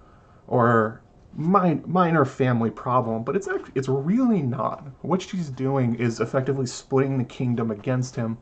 or 0.48 1.02
min- 1.36 1.84
minor 1.88 2.24
family 2.24 2.70
problem, 2.70 3.24
but 3.24 3.36
it's 3.36 3.48
actually, 3.48 3.72
it's 3.74 3.90
really 3.90 4.42
not. 4.42 4.88
What 5.02 5.24
she's 5.24 5.50
doing 5.50 5.96
is 5.96 6.20
effectively 6.20 6.68
splitting 6.68 7.18
the 7.18 7.24
kingdom 7.24 7.72
against 7.72 8.16
him 8.16 8.38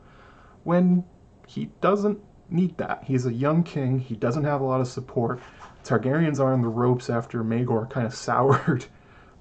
when 0.64 1.06
he 1.48 1.70
doesn't 1.82 2.20
need 2.50 2.78
that. 2.78 3.04
He's 3.06 3.26
a 3.26 3.34
young 3.34 3.64
king. 3.64 4.00
He 4.00 4.16
doesn't 4.16 4.44
have 4.44 4.62
a 4.62 4.66
lot 4.66 4.82
of 4.82 4.88
support. 4.88 5.42
Targaryens 5.84 6.40
are 6.40 6.54
on 6.54 6.62
the 6.62 6.68
ropes 6.68 7.10
after 7.10 7.44
Maegor 7.44 7.90
kind 7.90 8.06
of 8.06 8.14
soured 8.16 8.86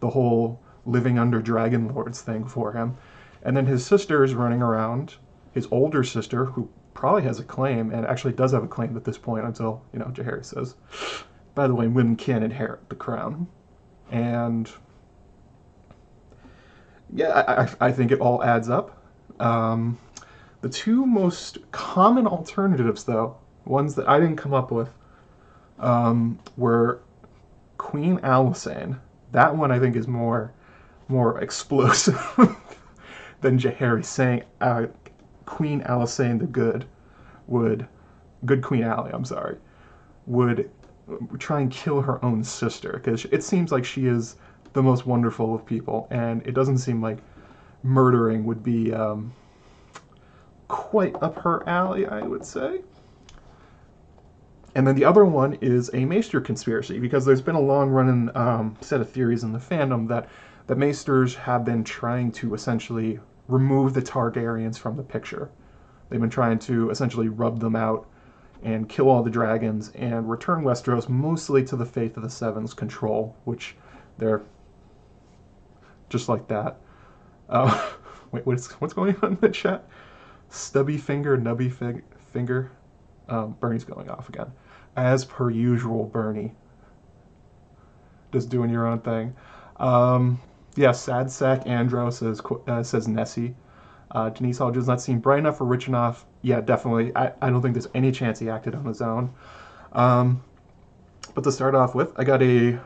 the 0.01 0.11
whole 0.11 0.61
living 0.85 1.19
under 1.19 1.41
dragon 1.41 1.95
lords 1.95 2.21
thing 2.21 2.45
for 2.45 2.73
him. 2.73 2.97
And 3.43 3.57
then 3.57 3.67
his 3.67 3.85
sister 3.85 4.25
is 4.25 4.35
running 4.35 4.63
around, 4.63 5.15
his 5.53 5.69
older 5.71 6.05
sister, 6.05 6.45
who 6.45 6.69
probably 6.95 7.23
has 7.23 7.39
a 7.39 7.45
claim, 7.45 7.93
and 7.93 8.07
actually 8.07 8.33
does 8.33 8.53
have 8.53 8.65
a 8.65 8.69
claim 8.69 8.97
at 8.97 9.05
this 9.05 9.19
point 9.19 9.45
until, 9.45 9.83
you 9.93 9.99
know, 9.99 10.07
Jaehaerys 10.07 10.47
says, 10.47 10.75
by 11.55 11.67
the 11.67 11.75
way, 11.75 11.89
women 11.89 12.17
can 12.17 12.43
inherit 12.43 12.89
the 12.89 12.95
crown. 12.95 13.47
And 14.11 14.71
yeah, 17.13 17.69
I, 17.81 17.89
I 17.89 17.93
think 17.93 18.11
it 18.11 18.21
all 18.21 18.43
adds 18.43 18.69
up. 18.69 19.03
Um, 19.41 19.99
the 20.63 20.69
two 20.69 21.05
most 21.05 21.59
common 21.73 22.27
alternatives, 22.27 23.05
though, 23.05 23.37
ones 23.65 23.95
that 23.97 24.09
I 24.09 24.19
didn't 24.19 24.37
come 24.37 24.55
up 24.55 24.71
with, 24.71 24.89
um, 25.79 26.39
were 26.57 27.01
Queen 27.79 28.19
Alysanne. 28.19 28.99
That 29.33 29.55
one 29.55 29.71
I 29.71 29.79
think 29.79 29.97
is 29.97 30.09
more 30.09 30.53
more 31.09 31.41
explosive 31.41 32.17
than 33.43 33.59
Jaehaerys 33.59 34.07
saying 34.07 34.45
uh, 34.61 34.87
Queen 35.45 35.83
Alysanne 35.83 36.39
the 36.39 36.47
Good 36.47 36.87
would, 37.49 37.87
good 38.47 38.63
Queen 38.63 38.85
Aly, 38.85 39.11
I'm 39.13 39.25
sorry, 39.25 39.59
would 40.27 40.71
try 41.39 41.61
and 41.61 41.71
kill 41.71 42.01
her 42.01 42.25
own 42.25 42.45
sister 42.45 42.93
because 42.95 43.27
it 43.27 43.43
seems 43.43 43.73
like 43.73 43.85
she 43.85 44.07
is 44.07 44.37
the 44.73 44.83
most 44.83 45.07
wonderful 45.07 45.55
of 45.55 45.67
people, 45.67 46.07
and 46.11 46.47
it 46.47 46.53
doesn't 46.53 46.79
seem 46.79 47.03
like 47.03 47.19
murdering 47.83 48.45
would 48.45 48.63
be 48.63 48.93
um, 48.93 49.35
quite 50.73 51.15
up 51.23 51.39
her 51.41 51.69
alley, 51.69 52.07
I 52.07 52.23
would 52.23 52.47
say. 52.47 52.81
And 54.75 54.87
then 54.87 54.95
the 54.95 55.05
other 55.05 55.27
one 55.27 55.59
is 55.61 55.91
a 55.93 56.07
Maester 56.07 56.41
conspiracy, 56.41 56.99
because 56.99 57.27
there's 57.27 57.43
been 57.43 57.55
a 57.55 57.61
long 57.61 57.91
running 57.91 58.35
um, 58.35 58.75
set 58.81 59.03
of 59.03 59.11
theories 59.11 59.45
in 59.45 59.53
the 59.53 59.59
fandom 59.59 60.09
that 60.09 60.31
the 60.69 60.75
Maesters 60.75 61.35
have 61.35 61.67
been 61.67 61.85
trying 61.85 62.33
to 62.33 62.55
essentially 62.55 63.21
remove 63.49 63.93
the 63.93 64.01
Targaryens 64.01 64.79
from 64.79 64.97
the 64.97 65.03
picture. 65.03 65.51
They've 66.09 66.21
been 66.21 66.31
trying 66.31 66.59
to 66.61 66.89
essentially 66.89 67.29
rub 67.29 67.61
them 67.61 67.77
out 67.77 68.09
and 68.63 68.89
kill 68.89 69.11
all 69.11 69.23
the 69.23 69.31
dragons 69.31 69.93
and 69.95 70.31
return 70.31 70.65
Westeros 70.65 71.07
mostly 71.07 71.63
to 71.65 71.77
the 71.77 71.85
Faith 71.85 72.17
of 72.17 72.23
the 72.23 72.31
Seven's 72.31 72.73
control, 72.73 73.37
which 73.45 73.77
they're 74.17 74.41
just 76.09 76.31
like 76.31 76.49
that. 76.49 76.79
Uh, 77.51 77.91
wait, 78.33 78.47
what's 78.47 78.71
what's 78.81 78.95
going 78.95 79.17
on 79.23 79.33
in 79.33 79.39
the 79.43 79.51
chat? 79.51 79.87
Stubby 80.53 80.99
finger, 80.99 81.39
nubby 81.39 81.73
fig, 81.73 82.05
finger. 82.31 82.71
Um, 83.27 83.57
Bernie's 83.59 83.85
going 83.85 84.11
off 84.11 84.29
again, 84.29 84.53
as 84.97 85.25
per 85.25 85.49
usual. 85.49 86.05
Bernie, 86.05 86.53
just 88.33 88.51
doing 88.51 88.69
your 88.69 88.87
own 88.87 89.01
thing. 89.01 89.35
Um, 89.79 90.39
yeah, 90.77 90.93
sad 90.93 91.31
sack 91.31 91.67
Androw 91.67 92.11
says 92.11 92.43
uh, 92.69 92.83
says 92.83 93.09
Nessie. 93.09 93.55
Uh, 94.11 94.29
Denise 94.29 94.59
Hall 94.59 94.71
does 94.71 94.87
not 94.87 95.01
seem 95.01 95.21
bright 95.21 95.39
enough 95.39 95.59
or 95.59 95.65
rich 95.65 95.89
enough. 95.89 96.27
Yeah, 96.43 96.61
definitely. 96.61 97.17
I, 97.17 97.33
I 97.41 97.49
don't 97.49 97.63
think 97.63 97.73
there's 97.73 97.89
any 97.95 98.13
chance 98.13 98.39
he 98.39 98.51
acted 98.51 98.75
on 98.75 98.85
his 98.85 99.01
own. 99.01 99.33
Um, 99.93 100.45
but 101.35 101.45
to 101.45 101.53
start 101.53 101.75
off 101.75 101.95
with, 101.95 102.13
I 102.17 102.25
got 102.25 102.43
a 102.43 102.79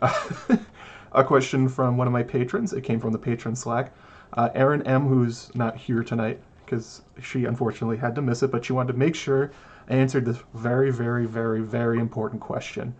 a 1.12 1.24
question 1.24 1.68
from 1.68 1.96
one 1.96 2.06
of 2.06 2.12
my 2.12 2.22
patrons. 2.22 2.72
It 2.72 2.84
came 2.84 3.00
from 3.00 3.10
the 3.10 3.18
patron 3.18 3.56
Slack. 3.56 3.92
Uh, 4.34 4.50
Erin 4.54 4.86
M, 4.86 5.08
who's 5.08 5.52
not 5.56 5.76
here 5.76 6.04
tonight 6.04 6.40
because 6.68 7.02
she 7.22 7.44
unfortunately 7.44 7.96
had 7.96 8.14
to 8.14 8.22
miss 8.22 8.42
it, 8.42 8.50
but 8.50 8.64
she 8.64 8.72
wanted 8.72 8.92
to 8.92 8.98
make 8.98 9.14
sure 9.14 9.50
I 9.88 9.94
answered 9.94 10.24
this 10.24 10.38
very, 10.54 10.90
very, 10.90 11.26
very, 11.26 11.60
very 11.60 11.98
important 11.98 12.40
question: 12.40 12.94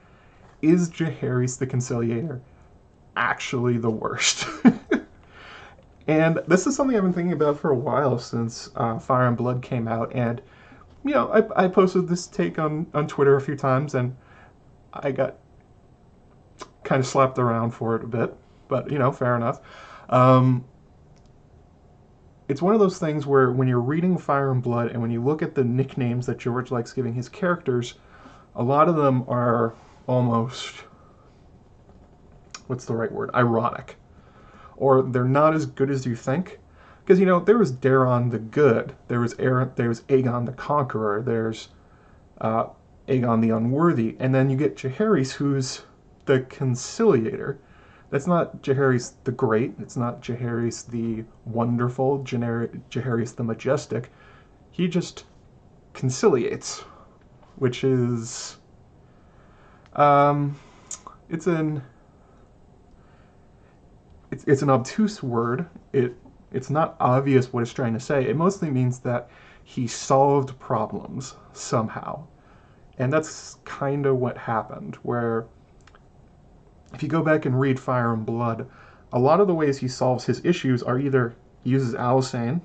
Is 0.62 0.90
Jaehaerys 0.90 1.58
the 1.58 1.66
Conciliator 1.66 2.40
actually 3.16 3.78
the 3.78 3.90
worst? 3.90 4.46
And 6.08 6.40
this 6.46 6.66
is 6.66 6.74
something 6.74 6.96
I've 6.96 7.02
been 7.02 7.12
thinking 7.12 7.34
about 7.34 7.60
for 7.60 7.70
a 7.70 7.76
while 7.76 8.18
since 8.18 8.70
uh, 8.74 8.98
Fire 8.98 9.26
and 9.28 9.36
Blood 9.36 9.60
came 9.60 9.86
out. 9.86 10.10
And, 10.14 10.40
you 11.04 11.12
know, 11.12 11.28
I, 11.28 11.64
I 11.64 11.68
posted 11.68 12.08
this 12.08 12.26
take 12.26 12.58
on, 12.58 12.86
on 12.94 13.06
Twitter 13.06 13.36
a 13.36 13.40
few 13.42 13.54
times 13.54 13.94
and 13.94 14.16
I 14.94 15.12
got 15.12 15.36
kind 16.82 16.98
of 16.98 17.06
slapped 17.06 17.38
around 17.38 17.72
for 17.72 17.94
it 17.94 18.02
a 18.02 18.06
bit. 18.06 18.34
But, 18.68 18.90
you 18.90 18.98
know, 18.98 19.12
fair 19.12 19.36
enough. 19.36 19.60
Um, 20.08 20.64
it's 22.48 22.62
one 22.62 22.74
of 22.74 22.80
those 22.80 22.98
things 22.98 23.26
where 23.26 23.52
when 23.52 23.68
you're 23.68 23.80
reading 23.80 24.18
Fire 24.18 24.50
and 24.50 24.62
Blood 24.62 24.90
and 24.90 25.00
when 25.00 25.10
you 25.10 25.22
look 25.22 25.42
at 25.42 25.54
the 25.54 25.64
nicknames 25.64 26.26
that 26.26 26.38
George 26.38 26.70
likes 26.70 26.92
giving 26.92 27.14
his 27.14 27.28
characters, 27.28 27.94
a 28.56 28.62
lot 28.62 28.88
of 28.88 28.96
them 28.96 29.24
are 29.28 29.74
almost 30.06 30.84
what's 32.66 32.84
the 32.84 32.94
right 32.94 33.12
word? 33.12 33.30
Ironic 33.34 33.96
or 34.78 35.02
they're 35.02 35.24
not 35.24 35.54
as 35.54 35.66
good 35.66 35.90
as 35.90 36.06
you 36.06 36.16
think. 36.16 36.58
Because 37.04 37.20
you 37.20 37.26
know 37.26 37.40
there 37.40 37.58
was 37.58 37.72
Daeron 37.72 38.30
the 38.30 38.38
Good, 38.38 38.94
there 39.08 39.20
was 39.20 39.34
Aaron, 39.38 39.72
there 39.76 39.88
was 39.88 40.02
Aegon 40.02 40.46
the 40.46 40.52
Conqueror, 40.52 41.22
there's 41.22 41.68
uh, 42.40 42.66
Aegon 43.08 43.40
the 43.40 43.50
Unworthy, 43.50 44.16
and 44.18 44.34
then 44.34 44.50
you 44.50 44.56
get 44.56 44.76
Jaehaerys, 44.76 45.32
who's 45.32 45.82
the 46.26 46.40
Conciliator. 46.40 47.58
That's 48.10 48.26
not 48.26 48.62
Jaehaerys 48.62 49.12
the 49.24 49.32
Great. 49.32 49.74
It's 49.78 49.96
not 49.96 50.22
Jaehaerys 50.22 50.86
the 50.86 51.24
Wonderful. 51.44 52.20
Jaehaerys 52.20 53.36
the 53.36 53.44
Majestic. 53.44 54.10
He 54.70 54.88
just 54.88 55.24
conciliates, 55.92 56.80
which 57.56 57.84
is 57.84 58.56
um, 59.94 60.58
it's 61.28 61.46
an 61.46 61.82
it's, 64.30 64.44
it's 64.44 64.62
an 64.62 64.70
obtuse 64.70 65.22
word. 65.22 65.66
It 65.92 66.14
it's 66.52 66.70
not 66.70 66.96
obvious 67.00 67.52
what 67.52 67.62
it's 67.62 67.72
trying 67.72 67.94
to 67.94 68.00
say. 68.00 68.26
It 68.26 68.36
mostly 68.36 68.70
means 68.70 69.00
that 69.00 69.28
he 69.64 69.86
solved 69.86 70.58
problems 70.58 71.34
somehow. 71.52 72.26
And 72.98 73.12
that's 73.12 73.58
kind 73.64 74.06
of 74.06 74.16
what 74.16 74.38
happened, 74.38 74.96
where 75.02 75.46
if 76.94 77.02
you 77.02 77.08
go 77.08 77.22
back 77.22 77.44
and 77.44 77.58
read 77.58 77.78
Fire 77.78 78.12
and 78.12 78.24
Blood, 78.24 78.68
a 79.12 79.18
lot 79.18 79.40
of 79.40 79.46
the 79.46 79.54
ways 79.54 79.78
he 79.78 79.88
solves 79.88 80.24
his 80.24 80.44
issues 80.44 80.82
are 80.82 80.98
either 80.98 81.34
he 81.64 81.70
uses 81.70 81.94
Alysanne, 81.94 82.60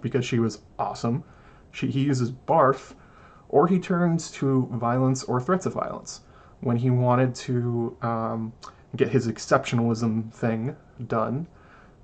because 0.00 0.24
she 0.24 0.38
was 0.38 0.60
awesome, 0.78 1.24
she, 1.72 1.90
he 1.90 2.00
uses 2.00 2.30
Barth, 2.30 2.94
or 3.48 3.66
he 3.66 3.78
turns 3.78 4.30
to 4.32 4.68
violence 4.72 5.24
or 5.24 5.40
threats 5.40 5.66
of 5.66 5.74
violence. 5.74 6.20
When 6.60 6.76
he 6.76 6.90
wanted 6.90 7.34
to 7.36 7.96
um, 8.02 8.52
get 8.96 9.08
his 9.08 9.28
exceptionalism 9.28 10.32
thing 10.32 10.76
done. 11.06 11.46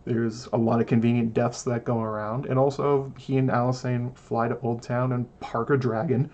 There's 0.05 0.47
a 0.53 0.57
lot 0.57 0.81
of 0.81 0.87
convenient 0.87 1.33
deaths 1.33 1.63
that 1.63 1.85
go 1.85 2.01
around, 2.01 2.47
and 2.47 2.59
also 2.59 3.13
he 3.19 3.39
and 3.39 3.49
Alysanne 3.49 4.17
fly 4.17 4.49
to 4.49 4.55
Oldtown 4.57 5.15
and 5.15 5.41
park 5.41 5.71
a 5.71 5.77
dragon, 5.77 6.31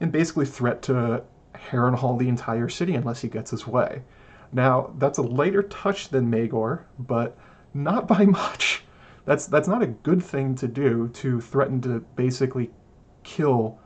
and 0.00 0.10
basically 0.10 0.46
threat 0.46 0.82
to 0.82 1.22
Harrenhal 1.54 2.18
the 2.18 2.28
entire 2.28 2.68
city 2.68 2.94
unless 2.94 3.20
he 3.20 3.28
gets 3.28 3.52
his 3.52 3.66
way. 3.66 4.02
Now 4.52 4.92
that's 4.98 5.18
a 5.18 5.22
lighter 5.22 5.62
touch 5.62 6.08
than 6.08 6.30
Maegor, 6.30 6.82
but 6.98 7.36
not 7.74 8.06
by 8.06 8.26
much. 8.26 8.84
That's 9.24 9.46
that's 9.46 9.68
not 9.68 9.82
a 9.82 9.86
good 9.86 10.22
thing 10.22 10.54
to 10.56 10.68
do 10.68 11.08
to 11.14 11.40
threaten 11.40 11.80
to 11.82 12.00
basically 12.16 12.70
kill 13.22 13.78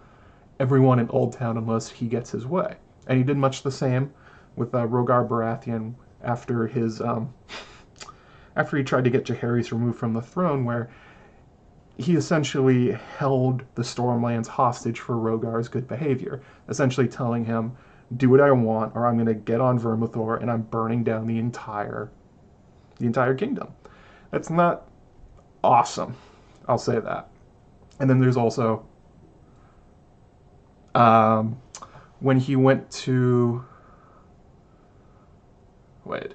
everyone 0.58 0.98
in 0.98 1.08
Oldtown 1.08 1.58
unless 1.58 1.90
he 1.90 2.06
gets 2.06 2.30
his 2.30 2.46
way. 2.46 2.76
And 3.06 3.18
he 3.18 3.24
did 3.24 3.36
much 3.36 3.62
the 3.62 3.70
same 3.70 4.12
with 4.56 4.74
uh, 4.74 4.86
Rogar 4.86 5.28
Baratheon 5.28 5.94
after 6.22 6.66
his 6.66 7.00
um, 7.00 7.32
after 8.56 8.76
he 8.76 8.82
tried 8.82 9.04
to 9.04 9.10
get 9.10 9.24
Jaehaerys 9.24 9.70
removed 9.70 9.98
from 9.98 10.14
the 10.14 10.22
throne, 10.22 10.64
where 10.64 10.90
he 11.98 12.14
essentially 12.16 12.92
held 12.92 13.62
the 13.74 13.82
Stormlands 13.82 14.46
hostage 14.46 15.00
for 15.00 15.14
Rogar's 15.14 15.68
good 15.68 15.86
behavior, 15.88 16.42
essentially 16.68 17.08
telling 17.08 17.44
him, 17.44 17.72
"Do 18.14 18.30
what 18.30 18.40
I 18.40 18.50
want, 18.52 18.94
or 18.94 19.06
I'm 19.06 19.14
going 19.14 19.26
to 19.26 19.34
get 19.34 19.60
on 19.60 19.78
Vermithor 19.78 20.40
and 20.40 20.50
I'm 20.50 20.62
burning 20.62 21.04
down 21.04 21.26
the 21.26 21.38
entire, 21.38 22.10
the 22.98 23.06
entire 23.06 23.34
kingdom." 23.34 23.68
That's 24.30 24.50
not 24.50 24.88
awesome. 25.64 26.16
I'll 26.68 26.78
say 26.78 26.98
that. 27.00 27.28
And 27.98 28.10
then 28.10 28.20
there's 28.20 28.36
also 28.36 28.84
um, 30.96 31.60
when 32.20 32.38
he 32.38 32.56
went 32.56 32.90
to 32.90 33.64
wait, 36.04 36.32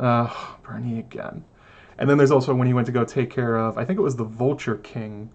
uh, 0.00 0.32
Bernie 0.62 0.98
again. 0.98 1.44
And 1.98 2.10
then 2.10 2.18
there's 2.18 2.30
also 2.30 2.54
when 2.54 2.66
he 2.66 2.74
went 2.74 2.86
to 2.86 2.92
go 2.92 3.04
take 3.04 3.30
care 3.30 3.56
of, 3.56 3.78
I 3.78 3.84
think 3.84 3.98
it 3.98 4.02
was 4.02 4.16
the 4.16 4.24
Vulture 4.24 4.76
King, 4.76 5.30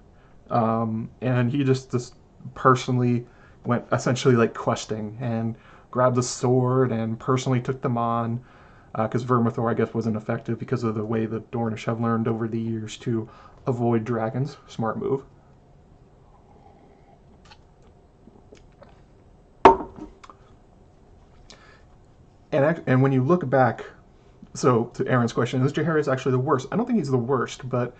um, 0.50 1.10
and 1.22 1.50
he 1.50 1.64
just 1.64 1.92
just 1.92 2.16
personally 2.54 3.26
went 3.66 3.86
essentially 3.92 4.36
like 4.36 4.54
questing 4.54 5.18
and 5.22 5.56
grabbed 5.92 6.18
a 6.18 6.24
sword 6.24 6.92
and 6.92 7.20
personally 7.20 7.62
took 7.62 7.82
them 7.82 7.98
on 7.98 8.44
because 8.94 9.24
uh, 9.24 9.28
Vermithor, 9.28 9.70
I 9.70 9.74
guess, 9.74 9.94
wasn't 9.94 10.18
effective 10.18 10.60
because 10.60 10.84
of 10.84 10.96
the 10.96 11.06
way 11.06 11.26
the 11.26 11.40
Dornish 11.40 11.86
have 11.86 12.02
learned 12.02 12.28
over 12.28 12.48
the 12.48 12.60
years 12.60 12.98
to 12.98 13.30
avoid 13.68 14.04
dragons. 14.04 14.58
Smart 14.68 14.98
move. 14.98 15.24
And, 22.54 22.84
and 22.86 23.02
when 23.02 23.14
you 23.14 23.24
look 23.24 23.50
back 23.50 23.86
so 24.54 24.86
to 24.96 25.08
Erin's 25.08 25.34
question, 25.34 25.64
is 25.64 25.74
Jaehaerys 25.74 26.12
actually 26.12 26.34
the 26.34 26.40
worst? 26.40 26.68
I 26.72 26.76
don't 26.76 26.86
think 26.86 27.00
he's 27.00 27.12
the 27.12 27.18
worst, 27.18 27.70
but 27.70 27.96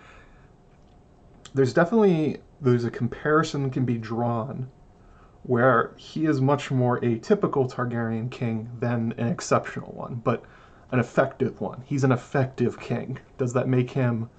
there's 1.54 1.72
definitely 1.72 2.38
there's 2.60 2.84
a 2.84 2.90
comparison 2.90 3.70
can 3.70 3.84
be 3.84 3.98
drawn 3.98 4.68
where 5.44 5.92
he 5.96 6.26
is 6.26 6.40
much 6.40 6.70
more 6.70 7.04
a 7.04 7.18
typical 7.18 7.68
Targaryen 7.68 8.30
king 8.30 8.70
than 8.78 9.12
an 9.18 9.28
exceptional 9.28 9.92
one, 9.92 10.20
but 10.24 10.44
an 10.92 11.00
effective 11.00 11.60
one. 11.60 11.82
He's 11.86 12.04
an 12.04 12.12
effective 12.12 12.78
king. 12.78 13.18
Does 13.38 13.52
that 13.54 13.66
make 13.66 13.90
him 13.90 14.30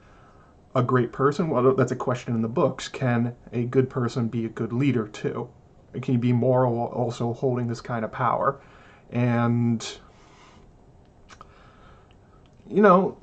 a 0.75 0.83
great 0.83 1.11
person? 1.11 1.49
Well, 1.49 1.75
that's 1.75 1.91
a 1.91 1.95
question 1.95 2.35
in 2.35 2.41
the 2.41 2.47
books. 2.47 2.87
Can 2.87 3.35
a 3.51 3.63
good 3.63 3.89
person 3.89 4.27
be 4.27 4.45
a 4.45 4.49
good 4.49 4.71
leader 4.71 5.07
too? 5.07 5.49
Can 5.93 6.13
he 6.13 6.17
be 6.17 6.33
moral 6.33 6.87
also 6.87 7.33
holding 7.33 7.67
this 7.67 7.81
kind 7.81 8.05
of 8.05 8.11
power? 8.11 8.59
And 9.11 9.85
you 12.69 12.81
know, 12.81 13.17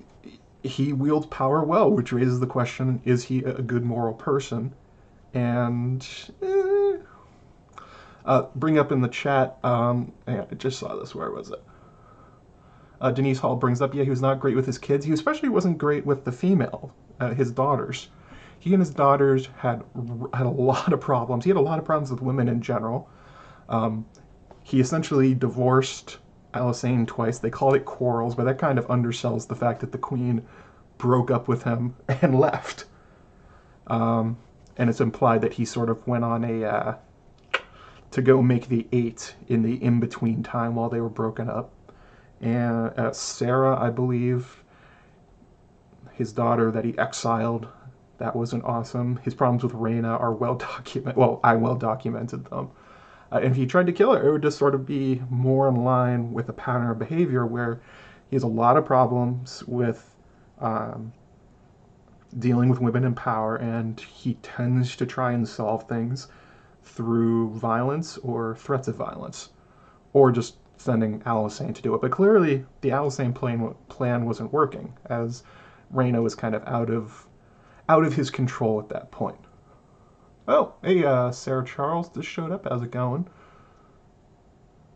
he 0.62 0.92
wields 0.92 1.26
power 1.26 1.64
well, 1.64 1.90
which 1.90 2.12
raises 2.12 2.40
the 2.40 2.46
question: 2.46 3.00
Is 3.04 3.25
he 3.25 3.38
a 3.42 3.62
good 3.62 3.84
moral 3.84 4.14
person? 4.14 4.72
And 5.32 6.06
eh, 6.42 6.70
uh, 8.25 8.43
bring 8.55 8.79
up 8.79 8.93
in 8.93 9.00
the 9.00 9.09
chat. 9.09 9.59
Um, 9.62 10.12
I 10.27 10.45
just 10.57 10.79
saw 10.79 10.97
this. 10.97 11.15
Where 11.15 11.31
was 11.31 11.50
it? 11.50 11.62
Uh, 13.00 13.11
Denise 13.11 13.39
Hall 13.39 13.57
brings 13.57 13.81
up, 13.81 13.95
yeah, 13.95 14.05
he 14.05 14.11
was 14.11 14.21
not 14.21 14.41
great 14.41 14.55
with 14.55 14.67
his 14.67 14.77
kids. 14.77 15.07
He 15.07 15.12
especially 15.12 15.49
wasn't 15.49 15.79
great 15.79 16.05
with 16.05 16.25
the 16.25 16.33
female, 16.33 16.93
uh, 17.19 17.33
his 17.33 17.50
daughters. 17.50 18.09
He 18.59 18.75
and 18.75 18.81
his 18.81 18.91
daughters 18.91 19.49
had 19.57 19.83
had 20.35 20.45
a 20.45 20.50
lot 20.50 20.93
of 20.93 21.00
problems. 21.00 21.45
He 21.45 21.50
had 21.50 21.57
a 21.57 21.62
lot 21.62 21.79
of 21.79 21.85
problems 21.87 22.11
with 22.11 22.21
women 22.21 22.47
in 22.47 22.61
general. 22.61 23.09
Um, 23.71 24.05
he 24.62 24.81
essentially 24.81 25.35
divorced 25.35 26.19
Alysanne 26.53 27.07
twice. 27.07 27.39
They 27.39 27.49
called 27.49 27.75
it 27.75 27.87
quarrels, 27.87 28.35
but 28.35 28.45
that 28.45 28.59
kind 28.59 28.78
of 28.78 28.87
undersells 28.89 29.49
the 29.49 29.54
fact 29.54 29.80
that 29.80 29.93
the 29.93 29.99
queen 29.99 30.47
broke 30.99 31.30
up 31.30 31.49
with 31.49 31.63
him 31.63 31.97
and 32.21 32.39
left. 32.39 32.85
Um, 33.87 34.37
and 34.76 34.91
it's 34.91 35.00
implied 35.00 35.41
that 35.41 35.54
he 35.54 35.65
sort 35.65 35.89
of 35.89 36.06
went 36.06 36.25
on 36.25 36.45
a 36.45 36.65
uh, 36.65 36.95
to 38.10 38.23
go 38.23 38.42
make 38.42 38.68
the 38.68 38.86
eight 38.92 39.34
in 39.49 39.62
the 39.62 39.82
in 39.82 40.00
between 40.00 40.42
time 40.42 40.75
while 40.75 40.88
they 40.88 41.00
were 41.00 41.08
broken 41.08 41.49
up. 41.49 41.73
And 42.40 42.88
uh, 42.96 43.10
Saera, 43.10 43.78
I 43.78 43.90
believe, 43.90 44.64
his 46.12 46.32
daughter 46.32 46.70
that 46.70 46.84
he 46.84 46.96
exiled, 46.99 47.68
that 48.18 48.34
wasn't 48.34 48.64
awesome. 48.64 49.16
His 49.18 49.34
problems 49.34 49.62
with 49.62 49.73
Rhaena 49.73 50.20
are 50.20 50.32
well 50.32 50.54
documented. 50.56 51.16
Well, 51.16 51.40
I 51.44 51.54
well 51.56 51.76
documented 51.76 52.46
them. 52.46 52.70
Uh, 53.32 53.38
if 53.38 53.54
he 53.54 53.64
tried 53.64 53.86
to 53.86 53.92
kill 53.92 54.12
her, 54.14 54.28
it 54.28 54.32
would 54.32 54.42
just 54.42 54.58
sort 54.58 54.75
of 54.75 54.84
be 54.84 55.23
more 55.30 55.68
in 55.68 55.76
line 55.76 56.32
with 56.32 56.49
a 56.49 56.52
pattern 56.52 56.90
of 56.90 56.99
behavior 56.99 57.46
where 57.46 57.80
he 58.28 58.36
has 58.36 58.42
a 58.42 58.49
lot 58.49 58.76
of 58.76 58.84
problems 58.84 59.62
with 59.68 60.16
um, 60.58 61.12
dealing 62.38 62.68
with 62.68 62.80
women 62.80 63.04
in 63.04 63.14
power, 63.14 63.56
and 63.56 64.00
he 64.00 64.34
tends 64.34 64.96
to 64.96 65.06
try 65.06 65.32
and 65.32 65.46
solve 65.46 65.88
things 65.88 66.28
through 66.82 67.50
violence 67.50 68.16
or 68.19 68.56
threats 68.56 68.88
of 68.88 68.97
violence, 68.97 69.50
or 70.12 70.32
just 70.32 70.56
sending 70.76 71.21
Alysanne 71.21 71.75
to 71.75 71.82
do 71.82 71.95
it. 71.95 72.00
But 72.00 72.10
clearly, 72.10 72.64
the 72.80 72.90
Alysanne 72.90 73.34
plan, 73.34 73.75
plan 73.88 74.25
wasn't 74.25 74.52
working, 74.52 74.95
as 75.06 75.43
Rhaena 75.95 76.23
was 76.23 76.34
kind 76.34 76.54
of 76.54 76.66
out 76.66 76.90
of 76.90 77.26
out 77.88 78.04
of 78.04 78.14
his 78.14 78.30
control 78.30 78.78
at 78.78 78.88
that 78.88 79.10
point. 79.10 79.38
Oh, 80.47 80.75
hey, 80.82 81.04
uh, 81.04 81.30
Sarah 81.32 81.64
Charles 81.64 82.08
just 82.08 82.28
showed 82.28 82.52
up. 82.52 82.66
How's 82.69 82.82
it 82.82 82.90
going? 82.90 83.28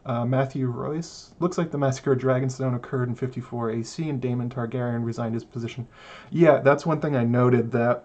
Uh, 0.06 0.24
Matthew 0.24 0.68
Royce. 0.68 1.32
Looks 1.40 1.58
like 1.58 1.70
the 1.70 1.78
massacre 1.78 2.12
of 2.12 2.18
Dragonstone 2.18 2.76
occurred 2.76 3.08
in 3.08 3.14
54 3.14 3.70
AC 3.70 4.08
and 4.08 4.20
Daemon 4.20 4.50
Targaryen 4.50 5.04
resigned 5.04 5.34
his 5.34 5.44
position. 5.44 5.88
Yeah, 6.30 6.58
that's 6.58 6.86
one 6.86 7.00
thing 7.00 7.16
I 7.16 7.24
noted 7.24 7.72
that 7.72 8.04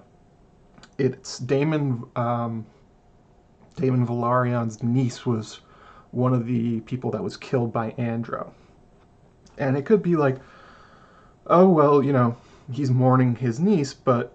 it's 0.98 1.40
Daemon, 1.40 2.06
um, 2.16 2.66
Daemon 3.80 4.06
Velaryon's 4.06 4.84
niece 4.84 5.26
was 5.26 5.62
one 6.12 6.34
of 6.34 6.46
the 6.46 6.82
people 6.82 7.12
that 7.12 7.24
was 7.24 7.38
killed 7.38 7.72
by 7.72 7.92
Androw. 7.92 8.54
And 9.58 9.78
it 9.78 9.86
could 9.86 10.02
be 10.02 10.16
like, 10.16 10.38
oh, 11.48 11.70
well, 11.70 12.04
you 12.04 12.12
know, 12.14 12.36
he's 12.72 12.90
mourning 12.90 13.36
his 13.36 13.60
niece, 13.60 13.94
but 13.94 14.34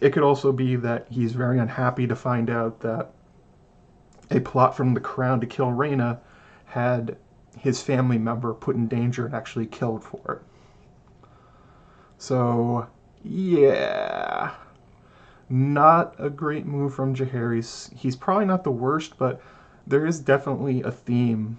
it 0.00 0.12
could 0.12 0.22
also 0.22 0.52
be 0.52 0.76
that 0.76 1.06
he's 1.10 1.32
very 1.32 1.58
unhappy 1.58 2.06
to 2.06 2.16
find 2.16 2.50
out 2.50 2.80
that 2.80 3.12
a 4.30 4.40
plot 4.40 4.76
from 4.76 4.94
the 4.94 5.00
crown 5.00 5.40
to 5.40 5.46
kill 5.46 5.68
Rhaena 5.68 6.18
had 6.66 7.16
his 7.58 7.80
family 7.80 8.18
member 8.18 8.52
put 8.52 8.74
in 8.74 8.88
danger 8.88 9.26
and 9.26 9.34
actually 9.34 9.66
killed 9.66 10.02
for 10.02 10.34
it. 10.34 11.28
So, 12.18 12.88
yeah. 13.22 14.54
Not 15.48 16.14
a 16.18 16.30
great 16.30 16.66
move 16.66 16.94
from 16.94 17.14
Jaehaerys. 17.14 17.92
He's 17.94 18.16
probably 18.16 18.46
not 18.46 18.64
the 18.64 18.70
worst, 18.70 19.18
but 19.18 19.42
there 19.86 20.06
is 20.06 20.20
definitely 20.20 20.82
a 20.82 20.90
theme 20.90 21.58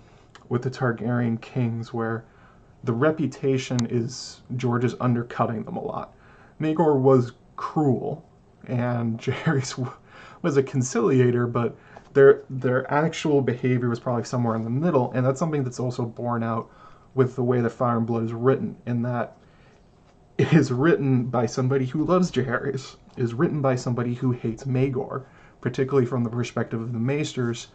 with 0.49 0.63
the 0.63 0.71
Targaryen 0.71 1.39
kings 1.39 1.93
where 1.93 2.23
the 2.83 2.93
reputation 2.93 3.85
is 3.89 4.41
George 4.55 4.83
is 4.83 4.95
undercutting 4.99 5.63
them 5.63 5.77
a 5.77 5.83
lot. 5.83 6.13
Maegor 6.59 6.99
was 6.99 7.33
cruel, 7.55 8.23
and 8.67 9.19
Jaehaerys 9.21 9.91
was 10.41 10.57
a 10.57 10.63
conciliator, 10.63 11.47
but 11.47 11.75
their 12.13 12.43
their 12.49 12.89
actual 12.91 13.41
behavior 13.41 13.89
was 13.89 13.99
probably 13.99 14.23
somewhere 14.23 14.55
in 14.55 14.63
the 14.63 14.69
middle, 14.69 15.11
and 15.11 15.25
that's 15.25 15.39
something 15.39 15.63
that's 15.63 15.79
also 15.79 16.05
borne 16.05 16.43
out 16.43 16.69
with 17.13 17.35
the 17.35 17.43
way 17.43 17.61
that 17.61 17.69
Fire 17.71 17.97
and 17.97 18.07
Blood 18.07 18.23
is 18.23 18.33
written, 18.33 18.75
in 18.85 19.01
that 19.03 19.37
it 20.37 20.53
is 20.53 20.71
written 20.71 21.25
by 21.25 21.45
somebody 21.45 21.85
who 21.85 22.03
loves 22.03 22.31
Jaehaerys, 22.31 22.95
is 23.17 23.33
written 23.33 23.61
by 23.61 23.75
somebody 23.75 24.15
who 24.15 24.31
hates 24.31 24.65
Maegor, 24.65 25.23
particularly 25.61 26.05
from 26.05 26.23
the 26.23 26.29
perspective 26.29 26.81
of 26.81 26.93
the 26.93 26.99
Maesters 26.99 27.67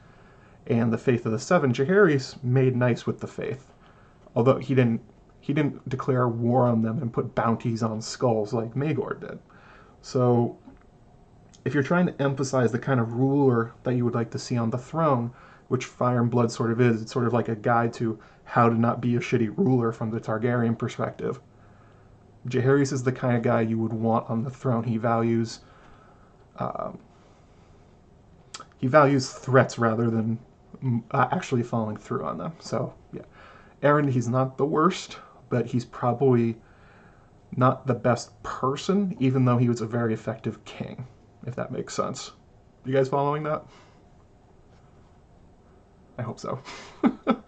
and 0.66 0.92
the 0.92 0.98
Faith 0.98 1.26
of 1.26 1.32
the 1.32 1.38
Seven. 1.38 1.72
Jaehaerys 1.72 2.42
made 2.42 2.76
nice 2.76 3.06
with 3.06 3.20
the 3.20 3.26
Faith, 3.26 3.72
although 4.34 4.58
he 4.58 4.74
didn't 4.74 5.00
he 5.40 5.54
didn't 5.54 5.88
declare 5.88 6.28
war 6.28 6.66
on 6.66 6.82
them 6.82 7.00
and 7.00 7.12
put 7.12 7.34
bounties 7.34 7.82
on 7.82 8.02
skulls 8.02 8.52
like 8.52 8.74
Maegor 8.74 9.18
did. 9.18 9.38
So, 10.02 10.58
if 11.64 11.74
you're 11.74 11.82
trying 11.82 12.06
to 12.06 12.22
emphasize 12.22 12.72
the 12.72 12.78
kind 12.78 13.00
of 13.00 13.14
ruler 13.14 13.72
that 13.82 13.94
you 13.94 14.04
would 14.04 14.14
like 14.14 14.30
to 14.32 14.38
see 14.38 14.56
on 14.56 14.70
the 14.70 14.78
throne, 14.78 15.32
which 15.68 15.86
Fire 15.86 16.20
and 16.20 16.30
Blood 16.30 16.52
sort 16.52 16.70
of 16.70 16.80
is, 16.80 17.00
it's 17.00 17.12
sort 17.12 17.26
of 17.26 17.32
like 17.32 17.48
a 17.48 17.56
guide 17.56 17.92
to 17.94 18.18
how 18.44 18.68
to 18.68 18.74
not 18.74 19.00
be 19.00 19.16
a 19.16 19.20
shitty 19.20 19.56
ruler 19.56 19.92
from 19.92 20.10
the 20.10 20.20
Targaryen 20.20 20.78
perspective. 20.78 21.40
Jaehaerys 22.48 22.92
is 22.92 23.02
the 23.02 23.12
kind 23.12 23.36
of 23.36 23.42
guy 23.42 23.60
you 23.60 23.78
would 23.78 23.92
want 23.92 24.28
on 24.30 24.44
the 24.44 24.50
throne. 24.50 24.84
He 24.84 24.96
values 24.96 25.60
um, 26.56 26.98
he 28.78 28.86
values 28.86 29.30
threats 29.30 29.78
rather 29.78 30.10
than 30.10 30.38
uh, 31.10 31.28
actually 31.30 31.62
following 31.62 31.96
through 31.96 32.24
on 32.24 32.38
them. 32.38 32.52
So 32.60 32.94
yeah, 33.12 33.22
Erin, 33.82 34.08
he's 34.08 34.28
not 34.28 34.56
the 34.56 34.64
worst, 34.64 35.18
but 35.50 35.66
he's 35.66 35.84
probably 35.84 36.56
not 37.56 37.86
the 37.86 37.94
best 37.94 38.42
person, 38.42 39.16
even 39.20 39.44
though 39.44 39.58
he 39.58 39.68
was 39.68 39.80
a 39.80 39.86
very 39.86 40.14
effective 40.14 40.64
king, 40.64 41.06
if 41.46 41.54
that 41.56 41.72
makes 41.72 41.94
sense. 41.94 42.32
You 42.84 42.94
guys 42.94 43.08
following 43.08 43.42
that? 43.42 43.64
I 46.18 46.22
hope 46.22 46.38
so. 46.38 46.60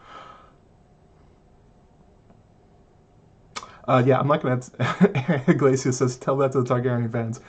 Uh, 3.89 4.03
yeah, 4.07 4.19
I'm 4.19 4.29
not 4.29 4.43
gonna. 4.43 4.61
Iglesias 5.49 5.99
says, 5.99 6.17
"Tell 6.17 6.37
that 6.37 6.53
to 6.53 6.63
the 6.63 6.75
Targaryen 6.75 7.11
fans." 7.11 7.41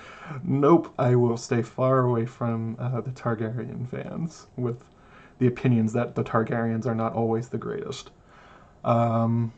Nope, 0.44 0.94
I 0.98 1.16
will 1.16 1.38
stay 1.38 1.62
far 1.62 2.00
away 2.00 2.26
from 2.26 2.76
uh, 2.80 3.02
the 3.02 3.12
Targaryen 3.12 3.88
fans 3.88 4.48
with 4.58 4.78
the 5.40 5.48
opinions 5.48 5.94
that 5.94 6.16
the 6.16 6.24
Targaryens 6.24 6.86
are 6.86 6.96
not 6.96 7.14
always 7.14 7.50
the 7.50 7.58
greatest. 7.58 8.10
Um, 8.84 9.54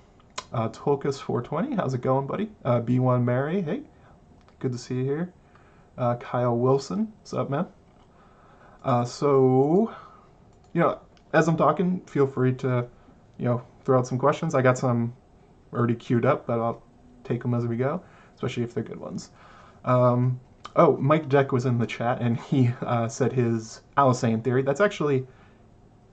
uh, 0.53 0.69
Tolkus420, 0.69 1.75
how's 1.75 1.93
it 1.93 2.01
going, 2.01 2.27
buddy? 2.27 2.49
Uh, 2.63 2.81
B1 2.81 3.23
Mary, 3.23 3.61
hey, 3.61 3.81
good 4.59 4.71
to 4.71 4.77
see 4.77 4.95
you 4.95 5.03
here. 5.03 5.33
Uh, 5.97 6.15
Kyle 6.15 6.57
Wilson, 6.57 7.11
what's 7.19 7.33
up, 7.33 7.49
man? 7.49 7.67
Uh, 8.83 9.03
so, 9.03 9.93
you 10.73 10.81
know, 10.81 10.99
as 11.33 11.47
I'm 11.47 11.57
talking, 11.57 12.01
feel 12.01 12.27
free 12.27 12.53
to, 12.55 12.87
you 13.37 13.45
know, 13.45 13.63
throw 13.83 13.99
out 13.99 14.07
some 14.07 14.17
questions. 14.17 14.55
I 14.55 14.61
got 14.61 14.77
some 14.77 15.13
already 15.75 15.95
queued 15.95 16.25
up, 16.25 16.47
but 16.47 16.59
I'll 16.59 16.81
take 17.23 17.41
them 17.41 17.53
as 17.53 17.65
we 17.65 17.75
go, 17.75 18.01
especially 18.35 18.63
if 18.63 18.73
they're 18.73 18.83
good 18.83 18.99
ones. 18.99 19.31
Um, 19.83 20.39
oh, 20.75 20.97
Mike 20.97 21.29
Deck 21.29 21.51
was 21.51 21.65
in 21.65 21.77
the 21.77 21.85
chat, 21.85 22.21
and 22.21 22.39
he 22.39 22.71
uh, 22.81 23.07
said 23.07 23.33
his 23.33 23.81
Alysanne 23.97 24.43
theory. 24.43 24.61
That's 24.61 24.81
actually 24.81 25.27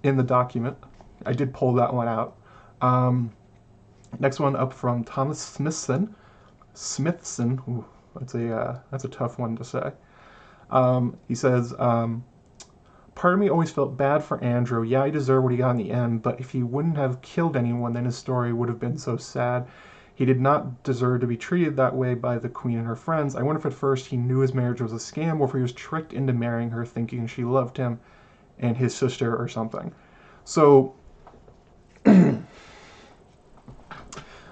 in 0.03 0.17
the 0.17 0.23
document. 0.23 0.77
I 1.25 1.33
did 1.33 1.55
pull 1.55 1.75
that 1.75 1.93
one 1.93 2.09
out. 2.09 2.37
Um, 2.81 3.33
next 4.19 4.41
one 4.41 4.57
up 4.57 4.73
from 4.73 5.05
Thomas 5.05 5.41
Smithson. 5.41 6.15
Smithson. 6.75 7.61
Ooh, 7.69 7.85
that's 8.19 8.35
a 8.35 8.55
uh, 8.55 8.81
that's 8.91 9.05
a 9.05 9.09
tough 9.09 9.39
one 9.39 9.57
to 9.57 9.65
say. 9.65 9.93
Um, 10.71 11.19
he 11.29 11.35
says, 11.35 11.75
um, 11.79 12.25
"Part 13.23 13.35
of 13.35 13.39
me 13.39 13.49
always 13.49 13.71
felt 13.71 13.97
bad 13.97 14.25
for 14.25 14.43
Andrew. 14.43 14.83
Yeah, 14.83 15.07
he 15.07 15.13
deserved 15.13 15.45
what 15.45 15.53
he 15.53 15.57
got 15.59 15.71
in 15.71 15.77
the 15.77 15.93
end, 15.93 16.23
but 16.23 16.41
if 16.41 16.51
he 16.51 16.65
wouldn't 16.65 16.97
have 16.97 17.23
killed 17.23 17.57
anyone, 17.57 17.93
then 17.93 18.05
his 18.05 18.17
story 18.17 18.53
would 18.53 18.69
have 18.69 18.81
been 18.81 18.99
so 18.99 19.17
sad. 19.17 19.69
He 20.13 20.25
did 20.25 20.41
not 20.41 20.83
deserve 20.83 21.21
to 21.21 21.29
be 21.29 21.37
treated 21.37 21.77
that 21.77 21.95
way 21.95 22.15
by 22.15 22.39
the 22.39 22.49
queen 22.49 22.79
and 22.79 22.87
her 22.89 22.97
friends. 22.97 23.37
I 23.37 23.43
wonder 23.43 23.61
if 23.61 23.67
at 23.67 23.75
first 23.75 24.07
he 24.07 24.17
knew 24.17 24.41
his 24.41 24.55
marriage 24.55 24.81
was 24.81 24.93
a 24.93 24.97
scam, 24.97 25.39
or 25.39 25.45
if 25.47 25.53
he 25.53 25.61
was 25.61 25.71
tricked 25.71 26.13
into 26.13 26.33
marrying 26.33 26.71
her, 26.71 26.85
thinking 26.85 27.29
she 27.29 27.45
loved 27.45 27.77
him 27.77 28.01
and 28.59 28.77
his 28.77 28.93
sister 28.93 29.37
or 29.37 29.47
something." 29.47 29.93
So. 30.45 30.95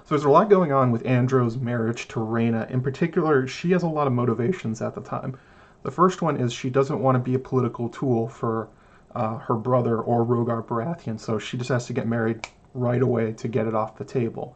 So 0.03 0.15
there's 0.15 0.25
a 0.25 0.29
lot 0.29 0.49
going 0.49 0.71
on 0.73 0.91
with 0.91 1.05
Andrew's 1.05 1.57
marriage 1.57 2.07
to 2.09 2.19
Rhaena. 2.19 2.69
In 2.69 2.81
particular, 2.81 3.47
she 3.47 3.71
has 3.71 3.83
a 3.83 3.87
lot 3.87 4.07
of 4.07 4.13
motivations 4.13 4.81
at 4.81 4.93
the 4.93 4.99
time. 4.99 5.37
The 5.83 5.91
first 5.91 6.21
one 6.21 6.37
is 6.37 6.53
she 6.53 6.69
doesn't 6.69 6.99
want 6.99 7.15
to 7.15 7.19
be 7.19 7.33
a 7.33 7.39
political 7.39 7.89
tool 7.89 8.27
for 8.27 8.69
uh, 9.15 9.37
her 9.37 9.55
brother 9.55 9.99
or 9.99 10.25
Rogar 10.25 10.63
Baratheon, 10.65 11.19
so 11.19 11.39
she 11.39 11.57
just 11.57 11.69
has 11.69 11.85
to 11.87 11.93
get 11.93 12.07
married 12.07 12.47
right 12.73 13.01
away 13.01 13.33
to 13.33 13.47
get 13.47 13.67
it 13.67 13.75
off 13.75 13.97
the 13.97 14.05
table. 14.05 14.55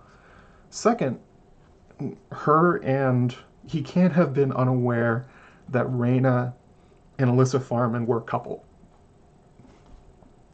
Second, 0.70 1.20
her 2.32 2.78
and 2.84 3.36
he 3.68 3.82
can't 3.82 4.14
have 4.14 4.34
been 4.34 4.52
unaware 4.54 5.28
that 5.70 5.88
Rhaena 5.88 6.54
and 7.18 7.30
Elissa 7.30 7.60
Farman 7.60 8.06
were 8.06 8.18
a 8.18 8.24
couple. 8.24 8.64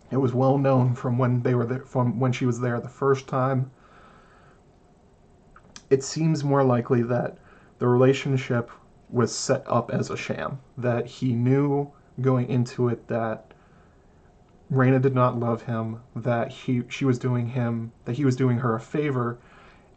It 0.10 0.18
was 0.18 0.34
well 0.34 0.58
known 0.58 0.96
from 0.96 1.18
when 1.18 1.42
they 1.42 1.56
were 1.56 1.66
there, 1.66 1.86
from 1.86 2.20
when 2.20 2.32
she 2.32 2.46
was 2.46 2.60
there 2.60 2.80
the 2.80 2.90
first 2.90 3.28
time 3.28 3.72
it 5.92 6.04
seems 6.04 6.44
more 6.44 6.64
likely 6.64 7.04
that 7.04 7.38
the 7.80 7.88
relationship 7.88 8.72
was 9.12 9.36
set 9.36 9.64
up 9.68 9.92
as 9.92 10.10
a 10.10 10.18
sham, 10.18 10.60
that 10.78 11.06
he 11.06 11.34
knew 11.34 11.92
going 12.22 12.48
into 12.50 12.90
it 12.90 13.08
that 13.08 13.54
Rhaena 14.72 15.02
did 15.02 15.14
not 15.14 15.38
love 15.38 15.64
him, 15.64 16.00
that 16.16 16.50
he 16.50 16.84
she 16.88 17.04
was 17.04 17.20
doing 17.20 17.48
him 17.48 17.92
that 18.06 18.16
he 18.16 18.24
was 18.24 18.38
doing 18.38 18.58
her 18.60 18.74
a 18.74 18.80
favor, 18.80 19.38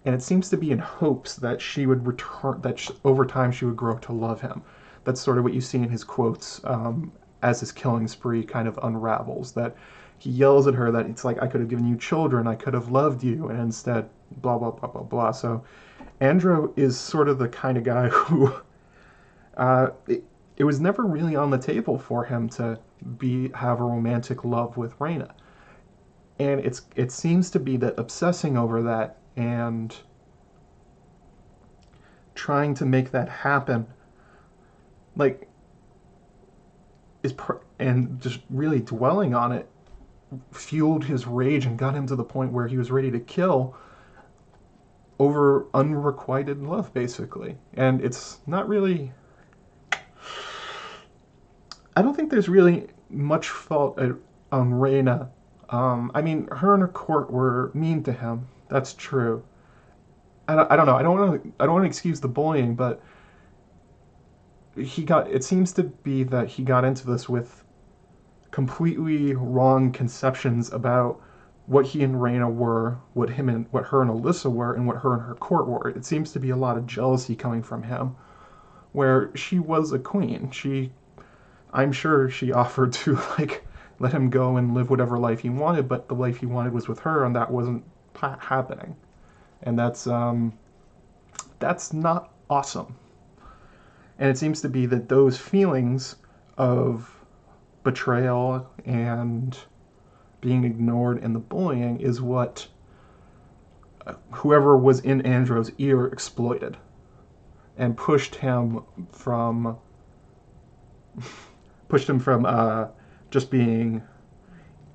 and 0.05 0.15
it 0.15 0.23
seems 0.23 0.49
to 0.51 0.57
be 0.57 0.73
in 0.73 0.79
hopes 0.79 1.37
that 1.37 1.61
she 1.61 1.87
would 1.87 2.07
return 2.07 2.61
that 2.63 2.79
she, 2.79 2.93
over 3.05 3.25
time 3.25 3.53
she 3.53 3.65
would 3.65 3.77
grow 3.77 3.97
to 3.99 4.13
love 4.13 4.41
him. 4.41 4.63
That's 5.05 5.21
sort 5.21 5.39
of 5.39 5.45
what 5.45 5.55
you 5.55 5.61
see 5.61 5.79
in 5.79 5.91
his 5.91 6.03
quotes 6.03 6.61
um, 6.65 7.13
as 7.43 7.61
his 7.61 7.71
killing 7.71 8.09
spree 8.09 8.43
kind 8.43 8.67
of 8.67 8.79
unravels. 8.83 9.53
That 9.53 9.77
he 10.19 10.31
yells 10.31 10.67
at 10.67 10.75
her 10.75 10.91
that 10.91 11.07
it's 11.07 11.25
like 11.25 11.41
I 11.41 11.47
could 11.47 11.61
have 11.61 11.71
given 11.71 11.87
you 11.87 11.97
children, 11.97 12.49
I 12.49 12.57
could 12.57 12.75
have 12.75 12.91
loved 12.91 13.23
you, 13.23 13.49
and 13.49 13.61
instead 13.61 14.09
blah 14.39 14.59
blah 14.59 14.73
blah 14.73 14.89
blah 14.89 15.03
blah. 15.03 15.31
So 15.31 15.63
Androw 16.21 16.73
is 16.75 16.99
sort 16.99 17.29
of 17.29 17.39
the 17.39 17.49
kind 17.49 17.79
of 17.79 17.85
guy 17.85 18.09
who 18.13 18.53
uh, 19.57 19.89
it, 20.07 20.25
it, 20.57 20.65
was 20.65 20.81
never 20.81 21.05
really 21.05 21.37
on 21.37 21.51
the 21.51 21.59
table 21.59 21.99
for 21.99 22.25
him 22.25 22.49
to 22.51 22.79
be 23.19 23.51
have 23.51 23.81
a 23.81 23.85
romantic 23.85 24.45
love 24.45 24.77
with 24.77 24.99
Rhaena. 24.99 25.33
And 26.39 26.61
it's 26.61 26.83
it 26.97 27.13
seems 27.13 27.51
to 27.51 27.61
be 27.61 27.77
that 27.79 27.95
obsessing 27.99 28.57
over 28.57 28.83
that 28.83 29.19
and 29.37 29.95
trying 32.35 32.75
to 32.75 32.85
make 32.85 33.13
that 33.13 33.29
happen 33.29 33.87
like 35.17 35.49
is 37.23 37.33
pr- 37.33 37.63
and 37.79 38.21
just 38.21 38.41
really 38.51 38.81
dwelling 38.81 39.35
on 39.35 39.53
it 39.53 39.69
fueled 40.53 41.05
his 41.05 41.27
rage 41.27 41.67
and 41.67 41.79
got 41.79 41.95
him 41.95 42.07
to 42.07 42.17
the 42.17 42.25
point 42.25 42.53
where 42.53 42.67
he 42.67 42.77
was 42.77 42.91
ready 42.91 43.11
to 43.11 43.21
kill 43.21 43.77
over 45.19 45.67
unrequited 45.75 46.63
love, 46.63 46.93
basically. 46.93 47.57
And 47.75 48.01
it's 48.01 48.39
not 48.47 48.69
really. 48.69 49.13
I 51.97 52.03
don't 52.03 52.15
think 52.15 52.31
there's 52.31 52.49
really 52.49 52.89
much 53.11 53.49
fault 53.49 53.99
on 53.99 54.73
Rhaena. 54.73 55.29
Um, 55.71 56.11
I 56.15 56.23
mean, 56.23 56.49
her 56.49 56.75
and 56.75 56.83
her 56.83 56.89
court 56.89 57.31
were 57.31 57.71
mean 57.75 58.03
to 58.05 58.13
him. 58.13 58.49
That's 58.69 58.95
true. 58.95 59.45
I 60.49 60.57
don't, 60.57 60.71
I 60.71 60.77
don't 60.77 60.87
know. 60.87 60.97
I 60.97 61.03
don't 61.03 61.19
want 61.19 61.43
to. 61.43 61.53
I 61.59 61.65
don't 61.65 61.75
want 61.75 61.85
to 61.85 61.89
excuse 61.89 62.21
the 62.21 62.29
bullying, 62.29 62.75
but 62.75 63.01
he 64.77 65.05
got. 65.05 65.31
It 65.31 65.45
seems 65.45 65.73
to 65.75 65.85
be 65.85 66.25
that 66.25 66.49
he 66.49 66.63
got 66.63 66.85
into 66.85 67.07
this 67.07 67.29
with 67.29 67.65
completely 68.51 69.35
wrong 69.35 69.91
conceptions 69.91 70.73
about 70.73 71.21
what 71.67 71.87
he 71.87 72.03
and 72.03 72.17
Rhaena 72.17 72.53
were, 72.53 72.99
what 73.15 73.31
him 73.31 73.49
and 73.49 73.67
what 73.71 73.87
her 73.87 74.03
and 74.03 74.11
Elissa 74.11 74.51
were, 74.51 74.75
and 74.75 74.87
what 74.87 74.99
her 74.99 75.15
and 75.15 75.23
her 75.23 75.35
court 75.35 75.67
were. 75.67 75.89
It 75.89 76.05
seems 76.05 76.33
to 76.33 76.41
be 76.41 76.51
a 76.51 76.57
lot 76.57 76.77
of 76.77 76.87
jealousy 76.87 77.35
coming 77.35 77.63
from 77.63 77.83
him, 77.85 78.17
where 78.93 79.35
she 79.35 79.59
was 79.59 79.93
a 79.93 79.99
queen. 79.99 80.51
She, 80.51 80.93
I'm 81.75 81.93
sure 81.93 82.31
she 82.31 82.53
offered 82.63 82.93
to 82.95 83.19
like 83.39 83.67
let 83.99 84.13
him 84.13 84.31
go 84.31 84.57
and 84.57 84.75
live 84.75 84.91
whatever 84.91 85.19
life 85.19 85.41
he 85.41 85.51
wanted, 85.51 85.89
but 85.89 86.09
the 86.09 86.15
life 86.15 86.39
he 86.39 86.47
wanted 86.47 86.73
was 86.73 86.89
with 86.89 87.01
her, 87.01 87.25
and 87.25 87.37
that 87.37 87.51
wasn't 87.51 87.85
ha- 88.15 88.39
happening, 88.41 88.97
and 89.63 89.79
that's 89.79 90.07
um, 90.07 90.59
that's 91.59 91.93
not 91.93 92.33
awesome. 92.49 92.97
And 94.19 94.31
it 94.31 94.39
seems 94.39 94.61
to 94.63 94.69
be 94.69 94.87
that 94.87 95.09
those 95.09 95.37
feelings 95.37 96.17
of 96.57 97.25
betrayal 97.83 98.71
and 98.85 99.59
being 100.41 100.65
ignored 100.65 101.23
and 101.23 101.35
the 101.35 101.41
bullying 101.41 102.01
is 102.01 102.21
what 102.21 102.69
uh, 104.07 104.15
whoever 104.31 104.77
was 104.77 105.01
in 105.01 105.23
Androw's 105.23 105.73
ear 105.79 106.07
exploited 106.07 106.77
and 107.77 107.97
pushed 107.97 108.37
him 108.37 108.83
from 109.11 109.79
pushed 111.95 112.11
him 112.11 112.19
from 112.19 112.45
uh, 112.45 112.89
just 113.31 113.53
being 113.53 114.03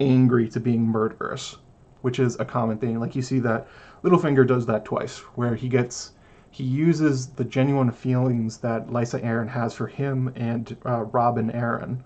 angry 0.01 0.49
to 0.49 0.59
being 0.59 0.85
murderous, 0.85 1.55
which 2.01 2.19
is 2.19 2.37
a 2.41 2.43
common 2.43 2.77
thing. 2.77 2.99
Like 2.99 3.15
you 3.15 3.21
see 3.21 3.39
that 3.39 3.69
Littlefinger 4.03 4.45
does 4.45 4.65
that 4.65 4.83
twice, 4.83 5.19
where 5.35 5.55
he 5.55 5.69
gets 5.69 6.11
he 6.51 6.65
uses 6.65 7.27
the 7.27 7.45
genuine 7.45 7.89
feelings 7.89 8.57
that 8.57 8.87
Lysa 8.87 9.23
Arryn 9.23 9.47
has 9.47 9.73
for 9.73 9.87
him 9.87 10.33
and 10.35 10.75
uh, 10.85 11.03
Robin 11.05 11.49
Arryn 11.53 11.99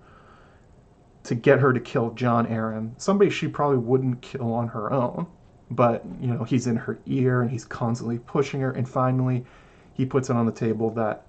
to 1.24 1.34
get 1.34 1.58
her 1.58 1.74
to 1.74 1.80
kill 1.80 2.12
Jon 2.12 2.46
Arryn, 2.46 2.92
somebody 3.02 3.32
she 3.32 3.48
probably 3.48 3.80
wouldn't 3.80 4.22
kill 4.22 4.54
on 4.54 4.68
her 4.68 4.94
own. 4.94 5.26
But, 5.72 6.06
you 6.22 6.28
know, 6.28 6.44
he's 6.44 6.68
in 6.68 6.76
her 6.76 7.00
ear 7.08 7.42
and 7.42 7.50
he's 7.50 7.66
constantly 7.66 8.20
pushing 8.20 8.62
her. 8.62 8.70
And 8.74 8.88
finally, 8.88 9.44
he 9.96 10.06
puts 10.06 10.30
it 10.30 10.36
on 10.36 10.46
the 10.46 10.52
table 10.52 10.92
that 10.92 11.26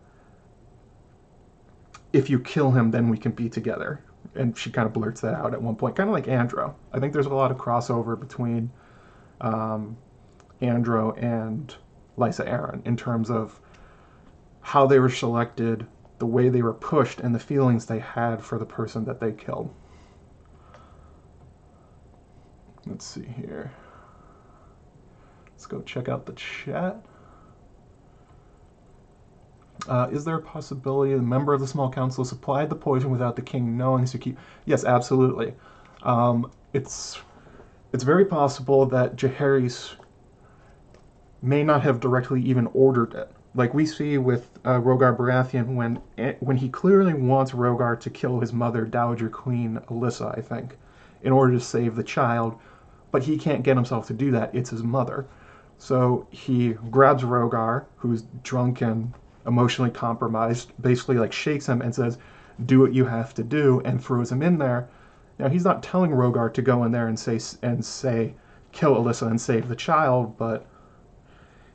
if 2.15 2.31
you 2.31 2.39
kill 2.39 2.71
him, 2.71 2.93
then 2.93 3.09
we 3.09 3.19
can 3.19 3.33
be 3.33 3.49
together. 3.49 4.01
And 4.37 4.57
she 4.57 4.71
kind 4.71 4.87
of 4.87 4.93
blurts 4.93 5.21
that 5.23 5.35
out 5.35 5.53
at 5.53 5.61
one 5.61 5.75
point, 5.75 5.97
kind 5.97 6.09
of 6.09 6.15
like 6.15 6.29
Androw. 6.29 6.77
I 6.93 7.01
think 7.01 7.13
there's 7.13 7.27
a 7.27 7.35
lot 7.35 7.51
of 7.51 7.59
crossover 7.59 8.19
between 8.19 8.71
um, 9.41 9.97
Androw 10.61 11.13
and 11.15 11.75
Lysa 12.17 12.49
Arryn 12.49 12.87
in 12.87 12.97
terms 12.97 13.31
of 13.31 13.61
how 14.61 14.87
they 14.87 15.01
were 15.01 15.11
selected, 15.11 15.87
the 16.19 16.27
way 16.27 16.49
they 16.49 16.63
were 16.63 16.73
pushed, 16.73 17.19
and 17.19 17.35
the 17.35 17.41
feelings 17.41 17.87
they 17.87 17.99
had 17.99 18.41
for 18.41 18.59
the 18.59 18.65
person 18.65 19.05
that 19.07 19.21
they 19.21 19.33
killed. 19.33 19.75
Let's 22.87 23.05
see 23.05 23.27
here. 23.27 23.73
Let's 25.51 25.67
go 25.67 25.83
check 25.83 26.09
out 26.09 26.27
the 26.27 26.33
chat. 26.35 27.05
Uh, 29.89 30.09
is 30.11 30.25
there 30.25 30.37
a 30.37 30.43
possibility 30.43 31.13
a 31.13 31.19
member 31.19 31.53
of 31.53 31.61
the 31.61 31.67
small 31.67 31.91
council 31.91 32.25
supplied 32.25 32.71
the 32.71 32.77
poison 32.77 33.11
without 33.11 33.37
the 33.37 33.43
king 33.43 33.77
knowing 33.77 34.05
to 34.07 34.19
keep? 34.19 34.39
Yes, 34.65 34.85
absolutely. 34.85 35.55
Um, 36.03 36.51
it's 36.73 37.21
it's 37.93 38.05
very 38.05 38.25
possible 38.25 38.87
that 38.87 39.17
Jaehaerys 39.17 39.95
may 41.43 41.63
not 41.63 41.83
have 41.83 42.01
directly 42.01 42.43
even 42.43 42.67
ordered 42.73 43.15
it. 43.15 43.31
Like 43.55 43.73
we 43.75 43.87
see 43.87 44.19
with 44.19 44.59
uh, 44.65 44.81
Rogar 44.81 45.17
Baratheon 45.17 45.75
when 45.75 46.01
eh, 46.19 46.35
when 46.41 46.57
he 46.57 46.69
clearly 46.69 47.15
wants 47.15 47.53
Rogar 47.53 47.99
to 48.01 48.11
kill 48.11 48.41
his 48.41 48.53
mother, 48.53 48.85
Dowager 48.85 49.29
Queen 49.29 49.81
Alyssa, 49.89 50.37
I 50.37 50.41
think, 50.41 50.77
in 51.23 51.33
order 51.33 51.53
to 51.53 51.61
save 51.61 51.95
the 51.95 52.03
child, 52.03 52.59
but 53.13 53.23
he 53.23 53.39
can't 53.39 53.63
get 53.63 53.77
himself 53.77 54.07
to 54.09 54.15
do 54.15 54.31
that. 54.33 54.55
It's 54.55 54.71
his 54.71 54.83
mother. 54.83 55.27
So 55.79 56.27
he 56.31 56.73
grabs 56.91 57.23
Rogar, 57.23 57.85
who's 57.97 58.23
drunk 58.43 58.81
and 58.81 59.13
emotionally 59.47 59.91
compromised, 59.91 60.73
basically 60.81 61.19
like 61.19 61.33
shakes 61.33 61.69
him 61.69 61.83
and 61.83 61.95
says, 61.95 62.19
"Do 62.65 62.81
what 62.81 62.93
you 62.95 63.05
have 63.07 63.35
to 63.35 63.43
do," 63.43 63.81
and 63.85 64.03
throws 64.03 64.33
him 64.33 64.43
in 64.43 64.59
there. 64.59 64.89
Now 65.39 65.49
he's 65.49 65.65
not 65.65 65.83
telling 65.83 66.13
Rogar 66.13 66.53
to 66.55 66.63
go 66.63 66.85
in 66.85 66.93
there 66.93 67.09
and 67.09 67.19
say 67.19 67.39
and 67.63 67.85
say, 67.85 68.35
"Kill 68.73 68.95
Alyssa 68.95 69.29
and 69.29 69.41
save 69.41 69.69
the 69.69 69.75
child," 69.77 70.39
but 70.39 70.65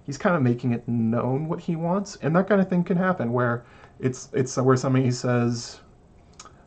he's 0.04 0.18
kind 0.18 0.36
of 0.36 0.42
making 0.42 0.72
it 0.72 0.88
known 0.88 1.48
what 1.48 1.60
he 1.62 1.76
wants, 1.76 2.18
and 2.22 2.36
that 2.36 2.48
kind 2.48 2.62
of 2.62 2.70
thing 2.70 2.84
can 2.84 2.98
happen 2.98 3.32
where 3.34 3.64
it's 4.00 4.30
it's 4.34 4.58
where 4.58 4.78
somebody 4.78 5.12
says, 5.12 5.82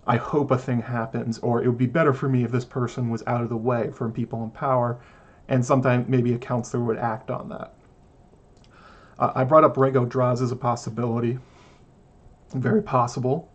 "I 0.07 0.17
hope 0.17 0.51
a 0.51 0.59
thing 0.59 0.83
happens," 0.83 1.39
or 1.39 1.63
"It 1.63 1.67
would 1.69 1.79
be 1.79 1.87
better 1.87 2.13
for 2.13 2.29
me 2.29 2.45
if 2.45 2.53
this 2.53 2.65
person 2.65 3.11
was 3.11 3.23
out 3.27 3.43
of 3.43 3.49
the 3.49 3.57
way 3.57 3.91
from 3.91 4.13
people 4.13 4.45
in 4.45 4.51
power," 4.51 4.99
and 5.49 5.65
sometimes 5.65 6.09
maybe 6.09 6.35
a 6.35 6.39
counselor 6.39 6.85
would 6.85 6.99
act 6.99 7.31
on 7.31 7.49
that. 7.49 7.73
I 9.19 9.45
brought 9.45 9.65
up 9.65 9.77
Rego 9.77 10.09
Draz 10.09 10.43
as 10.43 10.53
a 10.53 10.57
possibility, 10.57 11.39
very 12.55 12.83
possible. 12.83 13.51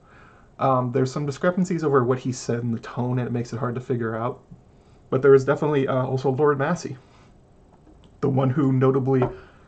Um, 0.60 0.91
there's 0.91 1.12
some 1.12 1.26
discrepancies 1.26 1.84
over 1.84 2.04
what 2.04 2.20
he 2.20 2.32
said 2.32 2.63
and 2.63 2.74
the 2.74 2.80
tone, 2.80 3.20
and 3.20 3.28
it 3.28 3.32
makes 3.32 3.54
it 3.54 3.58
hard 3.58 3.76
to 3.76 3.82
figure 3.82 4.15
out. 4.15 4.41
But 5.10 5.22
there 5.22 5.34
is 5.34 5.46
definitely 5.46 5.88
uh, 5.88 6.06
also 6.06 6.32
Lord 6.32 6.58
Massey, 6.58 6.98
the 8.22 8.30
one 8.30 8.50
who 8.50 8.74
notably 8.74 9.24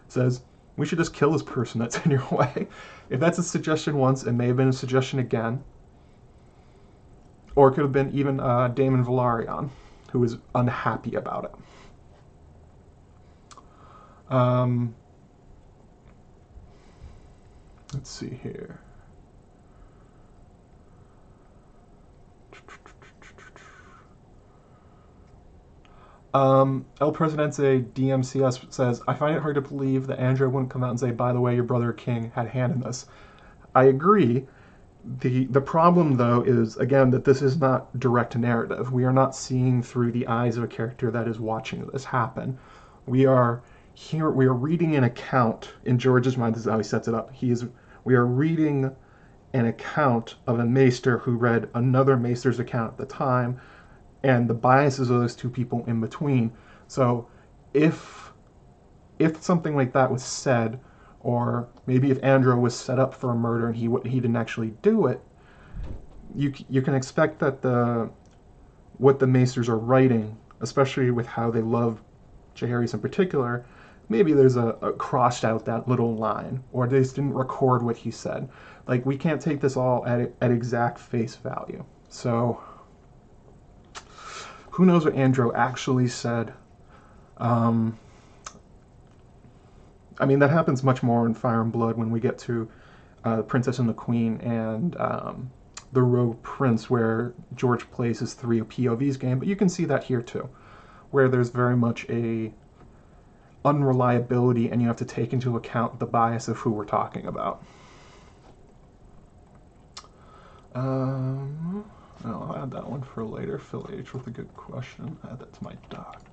says, 0.07 0.41
we 0.77 0.85
should 0.85 0.97
just 0.97 1.13
kill 1.13 1.31
this 1.31 1.43
person 1.43 1.79
that's 1.79 1.97
in 2.05 2.11
your 2.11 2.25
way. 2.31 2.67
If 3.09 3.19
that's 3.19 3.37
a 3.37 3.43
suggestion 3.43 3.97
once, 3.97 4.23
it 4.23 4.31
may 4.31 4.47
have 4.47 4.57
been 4.57 4.69
a 4.69 4.73
suggestion 4.73 5.19
again. 5.19 5.63
Or 7.55 7.67
it 7.67 7.73
could 7.73 7.83
have 7.83 7.91
been 7.91 8.11
even 8.11 8.39
uh, 8.39 8.69
Daemon 8.69 9.03
Velaryon, 9.03 9.69
who 10.11 10.19
was 10.19 10.37
unhappy 10.55 11.15
about 11.15 11.45
it. 11.45 11.51
Um, 14.33 14.95
let's 17.93 18.09
see 18.09 18.39
here. 18.43 18.79
Um, 26.33 26.85
El 27.01 27.11
Presidente 27.11 27.81
DMCS 27.81 28.71
says, 28.71 29.01
I 29.07 29.15
find 29.15 29.35
it 29.35 29.41
hard 29.41 29.55
to 29.55 29.61
believe 29.61 30.05
that 30.07 30.19
Andrew 30.19 30.47
wouldn't 30.47 30.69
come 30.71 30.83
out 30.83 30.91
and 30.91 30.99
say, 30.99 31.11
by 31.11 31.33
the 31.33 31.41
way, 31.41 31.55
your 31.55 31.63
brother 31.63 31.91
King 31.91 32.31
had 32.35 32.47
hand 32.47 32.73
in 32.73 32.81
this. 32.81 33.07
I 33.73 33.85
agree. 33.85 34.45
The, 35.21 35.45
the 35.45 35.61
problem, 35.61 36.17
though, 36.17 36.41
is, 36.41 36.77
again, 36.77 37.09
that 37.11 37.25
this 37.25 37.41
is 37.41 37.57
not 37.59 37.99
direct 37.99 38.37
narrative. 38.37 38.91
We 38.93 39.05
are 39.05 39.13
not 39.13 39.35
seeing 39.35 39.81
through 39.81 40.11
the 40.11 40.27
eyes 40.27 40.57
of 40.57 40.63
a 40.63 40.67
character 40.67 41.09
that 41.09 41.27
is 41.27 41.39
watching 41.39 41.87
this 41.87 42.05
happen. 42.05 42.59
We 43.07 43.25
are 43.25 43.63
here, 43.99 44.29
we 44.29 44.45
are 44.45 44.53
reading 44.53 44.95
an 44.95 45.03
account, 45.03 45.73
in 45.83 45.99
George's 45.99 46.37
mind, 46.37 46.55
this 46.55 46.61
is 46.61 46.71
how 46.71 46.77
he 46.77 46.83
sets 46.85 47.09
it 47.09 47.13
up. 47.13 47.33
He 47.33 47.51
is, 47.51 47.65
we 48.05 48.15
are 48.15 48.25
reading 48.25 48.95
an 49.51 49.65
account 49.65 50.35
of 50.47 50.57
a 50.57 50.65
maester 50.65 51.17
who 51.17 51.35
read 51.35 51.69
another 51.73 52.15
maester's 52.15 52.59
account 52.59 52.93
at 52.93 52.97
the 52.97 53.05
time, 53.05 53.59
and 54.23 54.49
the 54.49 54.53
biases 54.53 55.09
of 55.09 55.19
those 55.19 55.35
two 55.35 55.49
people 55.49 55.83
in 55.85 55.99
between. 55.99 56.53
So 56.87 57.27
if 57.73 58.31
if 59.19 59.43
something 59.43 59.75
like 59.75 59.91
that 59.91 60.09
was 60.09 60.23
said, 60.23 60.79
or 61.19 61.67
maybe 61.85 62.09
if 62.09 62.23
Androw 62.23 62.57
was 62.57 62.73
set 62.73 62.99
up 62.99 63.13
for 63.13 63.31
a 63.31 63.35
murder 63.35 63.67
and 63.67 63.75
he 63.75 63.89
he 64.05 64.21
didn't 64.21 64.37
actually 64.37 64.69
do 64.81 65.07
it, 65.07 65.21
you 66.33 66.53
you 66.69 66.81
can 66.81 66.95
expect 66.95 67.39
that 67.39 67.61
the 67.61 68.09
what 68.97 69.19
the 69.19 69.25
Maesters 69.25 69.67
are 69.67 69.77
writing, 69.77 70.37
especially 70.61 71.11
with 71.11 71.27
how 71.27 71.51
they 71.51 71.61
love 71.61 72.01
Jaehaerys 72.55 72.93
in 72.93 73.01
particular, 73.01 73.65
maybe 74.09 74.33
there's 74.33 74.57
a, 74.57 74.69
a, 74.81 74.91
crossed 74.93 75.45
out 75.45 75.65
that 75.65 75.87
little 75.87 76.15
line, 76.15 76.63
or 76.73 76.87
they 76.87 76.99
just 76.99 77.15
didn't 77.15 77.33
record 77.33 77.83
what 77.83 77.95
he 77.95 78.11
said. 78.11 78.49
Like 78.87 79.05
we 79.05 79.15
can't 79.17 79.41
take 79.41 79.61
this 79.61 79.77
all 79.77 80.05
at 80.05 80.31
at 80.41 80.51
exact 80.51 80.99
face 80.99 81.35
value. 81.35 81.85
So 82.09 82.61
who 84.71 84.85
knows 84.85 85.05
what 85.05 85.13
Andrew 85.13 85.51
actually 85.53 86.07
said? 86.07 86.53
Um, 87.37 87.97
I 90.19 90.25
mean, 90.25 90.39
that 90.39 90.49
happens 90.49 90.83
much 90.83 91.03
more 91.03 91.25
in 91.25 91.33
Fire 91.33 91.61
and 91.61 91.71
Blood 91.71 91.97
when 91.97 92.11
we 92.11 92.19
get 92.19 92.37
to 92.39 92.69
uh, 93.23 93.41
Princess 93.43 93.79
and 93.79 93.87
the 93.87 93.93
Queen 93.93 94.39
and 94.41 94.95
um, 94.97 95.51
the 95.91 96.01
Rogue 96.01 96.41
Prince, 96.43 96.89
where 96.89 97.33
George 97.55 97.89
plays 97.91 98.19
his 98.19 98.33
three 98.33 98.61
POVs 98.61 99.19
game. 99.19 99.39
But 99.39 99.47
you 99.47 99.55
can 99.55 99.69
see 99.69 99.85
that 99.85 100.03
here 100.03 100.21
too, 100.21 100.49
where 101.11 101.29
there's 101.29 101.49
very 101.49 101.75
much 101.75 102.05
a 102.09 102.53
unreliability, 103.65 104.69
and 104.69 104.81
you 104.81 104.87
have 104.87 104.97
to 104.97 105.05
take 105.05 105.33
into 105.33 105.57
account 105.57 105.99
the 105.99 106.05
bias 106.05 106.47
of 106.47 106.57
who 106.57 106.71
we're 106.71 106.85
talking 106.85 107.25
about. 107.25 107.63
Um, 110.75 111.83
I'll 112.23 112.55
add 112.55 112.71
that 112.71 112.89
one 112.89 113.01
for 113.01 113.23
later. 113.23 113.57
Phil 113.57 113.89
H 113.91 114.13
with 114.13 114.27
a 114.27 114.29
good 114.29 114.53
question. 114.55 115.17
Add 115.29 115.39
that 115.39 115.53
to 115.53 115.63
my 115.63 115.73
doc. 115.89 116.23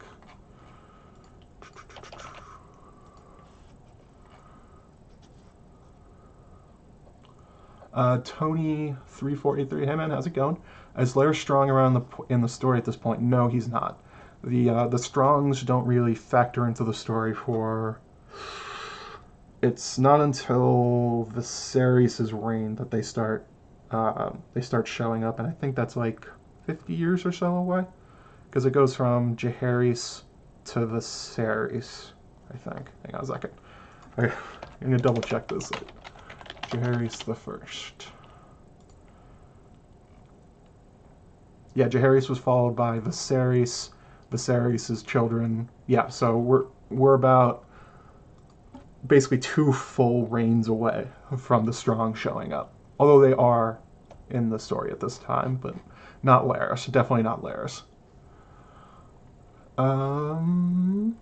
Uh, 7.93 8.21
Tony 8.25 8.95
three 9.07 9.35
four 9.35 9.59
eight 9.59 9.71
three. 9.71 9.87
Hey 9.87 9.95
man, 9.95 10.11
how's 10.11 10.27
it 10.27 10.35
going? 10.35 10.59
Is 10.99 11.15
Larys 11.15 11.41
Strong 11.41 11.71
around 11.71 11.95
the 11.95 12.03
in 12.29 12.43
the 12.43 12.49
story 12.49 12.77
at 12.77 12.85
this 12.85 12.97
point? 12.97 13.23
No, 13.23 13.49
he's 13.49 13.69
not. 13.69 14.03
The 14.45 14.71
uh, 14.71 14.87
the 14.89 14.99
Strongs 14.99 15.63
don't 15.63 15.87
really 15.87 16.15
factor 16.15 16.67
into 16.67 16.85
the 16.85 16.95
story 16.95 17.35
for. 17.35 18.01
It's 19.63 19.99
not 19.99 20.21
until 20.21 21.29
Viserys' 21.35 22.31
reign 22.33 22.77
that 22.77 22.91
they 22.91 23.03
start 23.03 23.47
uh, 23.91 24.31
they 24.55 24.61
start 24.61 24.87
showing 24.87 25.25
up, 25.25 25.39
and 25.39 25.49
I 25.49 25.53
think 25.53 25.77
that's 25.77 25.97
like 25.97 26.27
50 26.67 26.93
years 26.93 27.25
or 27.25 27.33
so 27.33 27.57
away, 27.57 27.85
because 28.49 28.67
it 28.67 28.73
goes 28.73 28.95
from 28.95 29.37
Jaehaerys 29.37 30.23
to 30.67 30.81
Viserys, 30.81 32.13
I 32.53 32.57
think. 32.57 32.91
Hang 33.05 33.15
on 33.15 33.23
a 33.23 33.27
second. 33.27 33.53
I'm 34.19 34.33
gonna 34.81 34.99
double 34.99 35.23
check 35.23 35.49
this. 35.49 35.71
Jaehaerys 36.69 37.25
the 37.25 37.35
first. 37.35 38.09
Yeah, 41.75 41.89
Jaehaerys 41.89 42.29
was 42.29 42.39
followed 42.39 42.75
by 42.75 42.99
Viserys, 42.99 43.91
Viserys' 44.31 45.05
children. 45.07 45.69
Yeah, 45.87 46.09
so 46.09 46.39
we're 46.39 46.65
we're 46.91 47.15
about 47.15 47.65
basically 49.07 49.39
two 49.39 49.73
full 49.73 50.27
reigns 50.27 50.69
away 50.69 51.07
from 51.37 51.65
the 51.65 51.73
strong 51.73 52.15
showing 52.15 52.53
up. 52.53 52.73
Although 52.99 53.21
they 53.21 53.33
are 53.35 53.79
in 54.31 54.51
the 54.51 54.59
story 54.59 54.91
at 54.91 55.01
this 55.01 55.19
time, 55.19 55.57
but 55.57 55.75
not 56.23 56.47
Larys. 56.47 56.91
Definitely 56.91 57.23
not 57.23 57.43
Larys. 57.43 57.83
Um, 59.79 61.17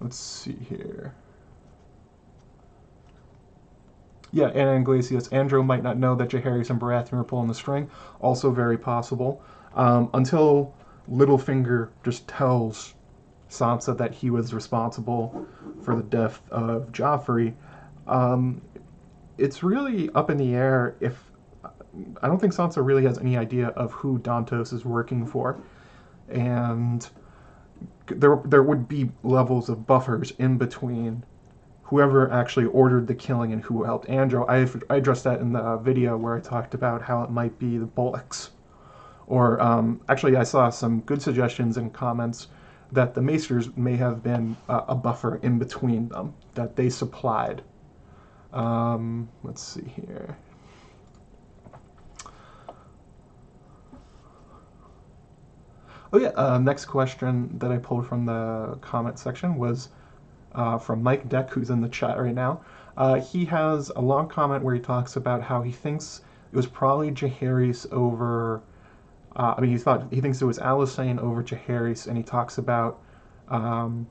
let's 0.00 0.16
see 0.16 0.56
here. 0.68 1.14
Yeah, 4.32 4.48
Anna 4.48 4.76
Iglesias. 4.78 5.28
Andro 5.30 5.64
might 5.64 5.82
not 5.82 5.98
know 5.98 6.14
that 6.14 6.28
Jaehaerys 6.28 6.70
and 6.70 6.80
Baratheon 6.80 7.14
are 7.14 7.24
pulling 7.24 7.48
the 7.48 7.54
string. 7.54 7.90
Also 8.20 8.50
very 8.50 8.78
possible. 8.78 9.42
Um, 9.74 10.10
until 10.14 10.74
Littlefinger 11.10 11.88
just 12.04 12.28
tells 12.28 12.94
Sansa 13.48 13.96
that 13.98 14.14
he 14.14 14.30
was 14.30 14.54
responsible 14.54 15.46
for 15.82 15.96
the 15.96 16.02
death 16.02 16.40
of 16.50 16.92
Joffrey, 16.92 17.54
um, 18.06 18.60
it's 19.38 19.62
really 19.62 20.10
up 20.14 20.30
in 20.30 20.36
the 20.36 20.54
air 20.54 20.96
if 21.00 21.30
I 22.22 22.28
don't 22.28 22.38
think 22.40 22.54
Sansa 22.54 22.84
really 22.84 23.04
has 23.04 23.18
any 23.18 23.36
idea 23.36 23.68
of 23.68 23.92
who 23.92 24.20
Dontos 24.20 24.72
is 24.72 24.84
working 24.84 25.26
for, 25.26 25.58
and 26.28 27.08
there 28.06 28.40
there 28.44 28.62
would 28.62 28.86
be 28.86 29.10
levels 29.24 29.68
of 29.68 29.86
buffers 29.86 30.32
in 30.38 30.56
between 30.56 31.24
whoever 31.90 32.30
actually 32.32 32.66
ordered 32.66 33.06
the 33.06 33.14
killing 33.14 33.52
and 33.52 33.62
who 33.62 33.84
helped 33.84 34.08
Androw. 34.08 34.46
I, 34.46 34.66
I 34.88 34.96
addressed 34.96 35.24
that 35.24 35.40
in 35.40 35.52
the 35.52 35.76
video 35.76 36.16
where 36.16 36.36
I 36.36 36.40
talked 36.40 36.74
about 36.74 37.02
how 37.02 37.22
it 37.22 37.30
might 37.30 37.58
be 37.58 37.78
the 37.78 37.86
Bullocks. 37.86 38.50
Or 39.26 39.60
um, 39.60 40.00
actually, 40.08 40.36
I 40.36 40.44
saw 40.44 40.70
some 40.70 41.00
good 41.00 41.22
suggestions 41.22 41.76
and 41.76 41.92
comments 41.92 42.48
that 42.92 43.14
the 43.14 43.20
Maesters 43.20 43.76
may 43.76 43.96
have 43.96 44.22
been 44.22 44.56
uh, 44.68 44.82
a 44.88 44.94
buffer 44.94 45.36
in 45.42 45.58
between 45.58 46.08
them, 46.08 46.34
that 46.54 46.74
they 46.74 46.88
supplied 46.88 47.62
um, 48.52 49.28
let's 49.42 49.62
see 49.62 49.84
here. 49.94 50.36
Oh 56.12 56.18
yeah. 56.18 56.30
Uh, 56.30 56.58
next 56.58 56.86
question 56.86 57.56
that 57.58 57.70
I 57.70 57.78
pulled 57.78 58.06
from 58.06 58.26
the 58.26 58.76
comment 58.80 59.18
section 59.18 59.56
was 59.56 59.90
uh, 60.54 60.78
from 60.78 61.02
Mike 61.02 61.28
Deck, 61.28 61.50
who's 61.50 61.70
in 61.70 61.80
the 61.80 61.88
chat 61.88 62.18
right 62.18 62.34
now. 62.34 62.60
Uh, 62.96 63.20
he 63.20 63.44
has 63.46 63.90
a 63.96 64.00
long 64.00 64.28
comment 64.28 64.62
where 64.64 64.74
he 64.74 64.80
talks 64.80 65.16
about 65.16 65.42
how 65.42 65.62
he 65.62 65.72
thinks 65.72 66.22
it 66.52 66.56
was 66.56 66.66
probably 66.66 67.10
Jaehaerys 67.10 67.90
over. 67.92 68.62
Uh, 69.36 69.54
I 69.56 69.60
mean, 69.60 69.70
he 69.70 69.78
thought 69.78 70.12
he 70.12 70.20
thinks 70.20 70.42
it 70.42 70.46
was 70.46 70.58
Alysanne 70.58 71.18
over 71.18 71.42
Jaehaerys, 71.42 72.08
and 72.08 72.16
he 72.16 72.22
talks 72.22 72.58
about 72.58 73.00
um, 73.48 74.06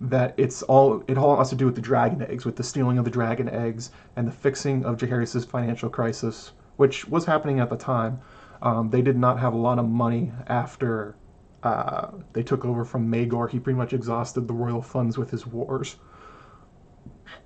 that 0.00 0.34
it's 0.36 0.62
all 0.62 1.02
it 1.08 1.18
all 1.18 1.36
has 1.36 1.50
to 1.50 1.56
do 1.56 1.66
with 1.66 1.74
the 1.74 1.80
dragon 1.80 2.22
eggs, 2.22 2.44
with 2.44 2.56
the 2.56 2.62
stealing 2.62 2.98
of 2.98 3.04
the 3.04 3.10
dragon 3.10 3.48
eggs 3.48 3.90
and 4.16 4.26
the 4.26 4.32
fixing 4.32 4.84
of 4.84 4.98
Jaehaerys' 4.98 5.46
financial 5.46 5.90
crisis, 5.90 6.52
which 6.76 7.08
was 7.08 7.24
happening 7.24 7.60
at 7.60 7.68
the 7.68 7.76
time. 7.76 8.20
Um, 8.62 8.90
they 8.90 9.02
did 9.02 9.16
not 9.16 9.40
have 9.40 9.54
a 9.54 9.56
lot 9.56 9.80
of 9.80 9.88
money 9.88 10.32
after 10.46 11.16
uh, 11.62 12.10
they 12.32 12.42
took 12.42 12.64
over 12.64 12.84
from 12.84 13.10
Maegor. 13.10 13.48
He 13.48 13.58
pretty 13.58 13.76
much 13.76 13.92
exhausted 13.92 14.48
the 14.48 14.54
royal 14.54 14.82
funds 14.82 15.16
with 15.16 15.30
his 15.30 15.46
wars, 15.46 15.96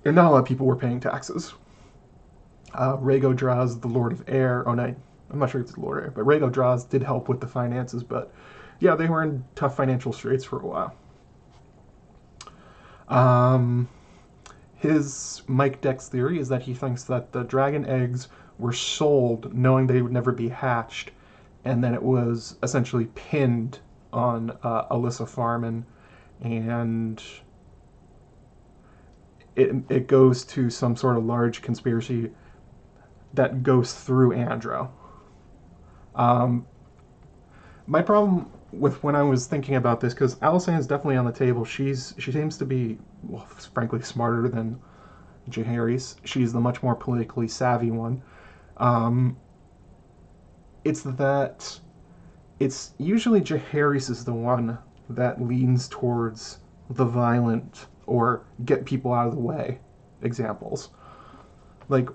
and 0.05 0.15
not 0.15 0.25
a 0.25 0.29
lot 0.31 0.39
of 0.39 0.45
people 0.45 0.65
were 0.65 0.75
paying 0.75 0.99
taxes. 0.99 1.53
Uh, 2.73 2.97
Rego 2.97 3.35
Draz, 3.35 3.79
the 3.79 3.87
Lord 3.87 4.11
of 4.11 4.23
Air, 4.27 4.67
oh 4.67 4.73
no, 4.73 4.93
I'm 5.29 5.39
not 5.39 5.49
sure 5.49 5.61
if 5.61 5.67
it's 5.67 5.75
the 5.75 5.81
Lord 5.81 5.99
of 5.99 6.03
Air, 6.05 6.11
but 6.11 6.25
Rego 6.25 6.51
Draz 6.51 6.87
did 6.87 7.03
help 7.03 7.29
with 7.29 7.39
the 7.39 7.47
finances, 7.47 8.03
but 8.03 8.33
yeah, 8.79 8.95
they 8.95 9.07
were 9.07 9.23
in 9.23 9.43
tough 9.55 9.75
financial 9.75 10.13
straits 10.13 10.43
for 10.43 10.59
a 10.59 10.67
while. 10.67 10.95
Um, 13.07 13.87
his 14.75 15.41
Mike 15.47 15.81
Dex 15.81 16.09
theory 16.09 16.39
is 16.39 16.49
that 16.49 16.61
he 16.61 16.73
thinks 16.73 17.03
that 17.05 17.31
the 17.31 17.43
dragon 17.43 17.85
eggs 17.85 18.27
were 18.59 18.73
sold 18.73 19.53
knowing 19.53 19.87
they 19.87 20.01
would 20.01 20.11
never 20.11 20.31
be 20.31 20.49
hatched, 20.49 21.11
and 21.65 21.83
then 21.83 21.93
it 21.93 22.03
was 22.03 22.57
essentially 22.63 23.05
pinned 23.15 23.79
on 24.13 24.57
uh, 24.63 24.85
Elissa 24.91 25.25
Farman, 25.25 25.85
and 26.41 27.21
it, 29.55 29.71
it 29.89 30.07
goes 30.07 30.45
to 30.45 30.69
some 30.69 30.95
sort 30.95 31.17
of 31.17 31.25
large 31.25 31.61
conspiracy 31.61 32.31
that 33.33 33.63
goes 33.63 33.93
through 33.93 34.33
Androw. 34.33 34.91
Um, 36.15 36.65
my 37.85 38.01
problem 38.01 38.51
with 38.71 39.01
when 39.03 39.15
I 39.15 39.23
was 39.23 39.47
thinking 39.47 39.75
about 39.75 39.99
this, 39.99 40.13
because 40.13 40.35
Alysanne 40.35 40.77
is 40.77 40.87
definitely 40.87 41.17
on 41.17 41.25
the 41.25 41.31
table. 41.31 41.63
She's 41.65 42.13
she 42.17 42.31
seems 42.31 42.57
to 42.57 42.65
be, 42.65 42.97
well, 43.23 43.45
frankly, 43.73 44.01
smarter 44.01 44.47
than 44.49 44.79
Jaehaerys. 45.49 46.15
She's 46.23 46.51
the 46.53 46.59
much 46.59 46.83
more 46.83 46.95
politically 46.95 47.47
savvy 47.47 47.91
one. 47.91 48.21
Um, 48.77 49.37
it's 50.83 51.01
that 51.01 51.79
it's 52.59 52.93
usually 52.97 53.41
Jaehaerys 53.41 54.09
is 54.09 54.25
the 54.25 54.33
one 54.33 54.77
that 55.09 55.41
leans 55.41 55.87
towards 55.87 56.59
the 56.89 57.05
violent 57.05 57.87
or 58.05 58.43
get 58.65 58.85
people 58.85 59.13
out 59.13 59.27
of 59.27 59.33
the 59.33 59.39
way 59.39 59.79
examples. 60.21 60.89
Like 61.89 62.09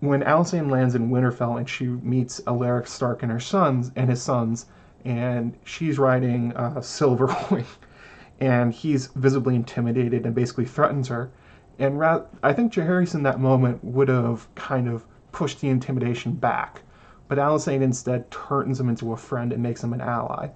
when 0.00 0.22
Alysanne 0.22 0.70
lands 0.70 0.94
in 0.94 1.10
Winterfell 1.10 1.58
and 1.58 1.68
she 1.68 1.86
meets 1.86 2.40
Alaric 2.46 2.86
Stark 2.86 3.22
and 3.22 3.32
her 3.32 3.40
sons 3.40 3.90
and 3.96 4.10
his 4.10 4.22
sons, 4.22 4.66
and 5.04 5.56
she's 5.64 5.98
riding 5.98 6.52
uh, 6.54 6.74
Silverwing, 6.76 7.66
and 8.40 8.72
he's 8.72 9.08
visibly 9.08 9.54
intimidated 9.54 10.24
and 10.26 10.34
basically 10.34 10.64
threatens 10.64 11.08
her. 11.08 11.30
And 11.78 11.98
ra- 11.98 12.24
I 12.42 12.52
think 12.52 12.72
Jaehaerys 12.72 13.14
in 13.14 13.22
that 13.24 13.40
moment 13.40 13.82
would 13.84 14.08
have 14.08 14.52
kind 14.54 14.88
of 14.88 15.04
pushed 15.32 15.60
the 15.60 15.68
intimidation 15.68 16.32
back, 16.32 16.82
but 17.28 17.38
Alysanne 17.38 17.82
instead 17.82 18.30
turns 18.30 18.80
him 18.80 18.88
into 18.88 19.12
a 19.12 19.16
friend 19.16 19.52
and 19.52 19.62
makes 19.62 19.84
him 19.84 19.92
an 19.92 20.00
ally. 20.00 20.48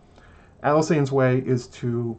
Alysanne's 0.64 1.12
way 1.12 1.38
is 1.38 1.66
to 1.68 2.16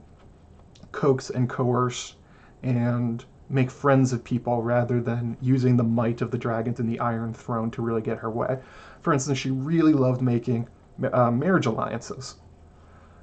coax 0.92 1.30
and 1.30 1.50
coerce 1.50 2.16
and 2.62 3.26
make 3.50 3.70
friends 3.70 4.14
of 4.14 4.24
people 4.24 4.62
rather 4.62 5.02
than 5.02 5.38
using 5.42 5.78
the 5.78 5.84
might 5.84 6.22
of 6.22 6.32
the 6.32 6.38
dragons 6.38 6.80
and 6.80 6.90
the 6.90 7.00
Iron 7.00 7.34
Throne 7.34 7.70
to 7.72 7.82
really 7.82 8.02
get 8.02 8.18
her 8.20 8.30
way. 8.30 8.60
For 9.02 9.14
instance, 9.14 9.38
she 9.38 9.52
really 9.52 9.94
loved 9.94 10.22
making 10.22 10.68
uh, 11.12 11.32
marriage 11.32 11.66
alliances. 11.66 12.36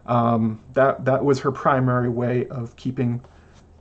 Um, 0.06 0.60
that 0.72 1.04
that 1.04 1.24
was 1.24 1.40
her 1.40 1.52
primary 1.52 2.08
way 2.08 2.46
of 2.48 2.74
keeping. 2.76 3.22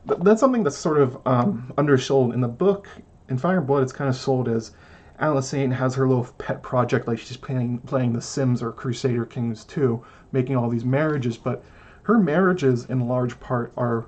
That's 0.05 0.39
something 0.39 0.63
that's 0.63 0.77
sort 0.77 0.99
of 0.99 1.17
um, 1.25 1.73
undersold 1.77 2.33
in 2.33 2.41
the 2.41 2.47
book. 2.47 2.87
In 3.29 3.37
Fire 3.37 3.57
and 3.59 3.67
Blood, 3.67 3.83
it's 3.83 3.93
kind 3.93 4.09
of 4.09 4.15
sold 4.15 4.47
as 4.47 4.71
Alysanne 5.19 5.73
has 5.73 5.95
her 5.95 6.07
little 6.07 6.25
pet 6.37 6.63
project, 6.63 7.07
like 7.07 7.19
she's 7.19 7.35
playing 7.35 7.79
playing 7.79 8.13
The 8.13 8.21
Sims 8.21 8.63
or 8.63 8.71
Crusader 8.71 9.25
Kings 9.25 9.65
2, 9.65 10.01
making 10.31 10.55
all 10.55 10.69
these 10.69 10.85
marriages. 10.85 11.37
But 11.37 11.63
her 12.03 12.17
marriages, 12.17 12.85
in 12.85 13.07
large 13.07 13.39
part, 13.39 13.73
are 13.75 14.05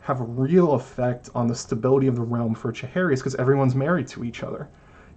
have 0.00 0.20
a 0.20 0.24
real 0.24 0.74
effect 0.74 1.30
on 1.34 1.46
the 1.48 1.54
stability 1.54 2.06
of 2.06 2.14
the 2.14 2.22
realm 2.22 2.54
for 2.54 2.72
Jaehaerys 2.72 3.16
because 3.16 3.34
everyone's 3.36 3.74
married 3.74 4.06
to 4.08 4.22
each 4.24 4.42
other. 4.42 4.68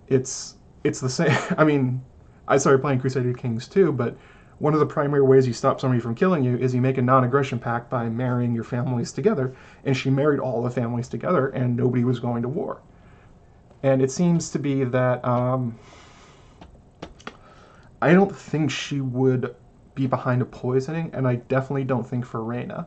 It's 0.07 0.55
it's 0.83 0.99
the 0.99 1.09
same. 1.09 1.37
I 1.57 1.63
mean, 1.63 2.01
I 2.47 2.57
started 2.57 2.81
playing 2.81 3.01
Crusader 3.01 3.33
Kings 3.33 3.67
too, 3.67 3.91
but 3.91 4.17
one 4.59 4.73
of 4.73 4.79
the 4.79 4.85
primary 4.85 5.21
ways 5.21 5.45
you 5.45 5.53
stop 5.53 5.79
somebody 5.79 5.99
from 5.99 6.15
killing 6.15 6.43
you 6.43 6.57
is 6.57 6.73
you 6.73 6.81
make 6.81 6.97
a 6.97 7.01
non-aggression 7.01 7.59
pact 7.59 7.89
by 7.89 8.09
marrying 8.09 8.55
your 8.55 8.63
families 8.63 9.11
together. 9.11 9.55
And 9.85 9.95
she 9.95 10.09
married 10.09 10.39
all 10.39 10.63
the 10.63 10.71
families 10.71 11.07
together, 11.07 11.49
and 11.49 11.77
nobody 11.77 12.03
was 12.03 12.19
going 12.19 12.41
to 12.41 12.49
war. 12.49 12.81
And 13.87 14.01
it 14.01 14.11
seems 14.11 14.49
to 14.49 14.59
be 14.59 14.83
that 14.83 15.23
um, 15.23 15.79
I 18.01 18.13
don't 18.13 18.35
think 18.35 18.69
she 18.69 18.99
would 18.99 19.55
be 19.95 20.07
behind 20.07 20.41
a 20.41 20.45
poisoning, 20.45 21.09
and 21.13 21.25
I 21.25 21.35
definitely 21.35 21.85
don't 21.85 22.05
think 22.05 22.25
for 22.25 22.41
Rhaena, 22.41 22.85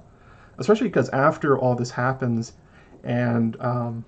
especially 0.59 0.89
because 0.89 1.09
after 1.09 1.59
all 1.59 1.75
this 1.75 1.91
happens, 1.91 2.53
and 3.03 3.59
um, 3.63 4.05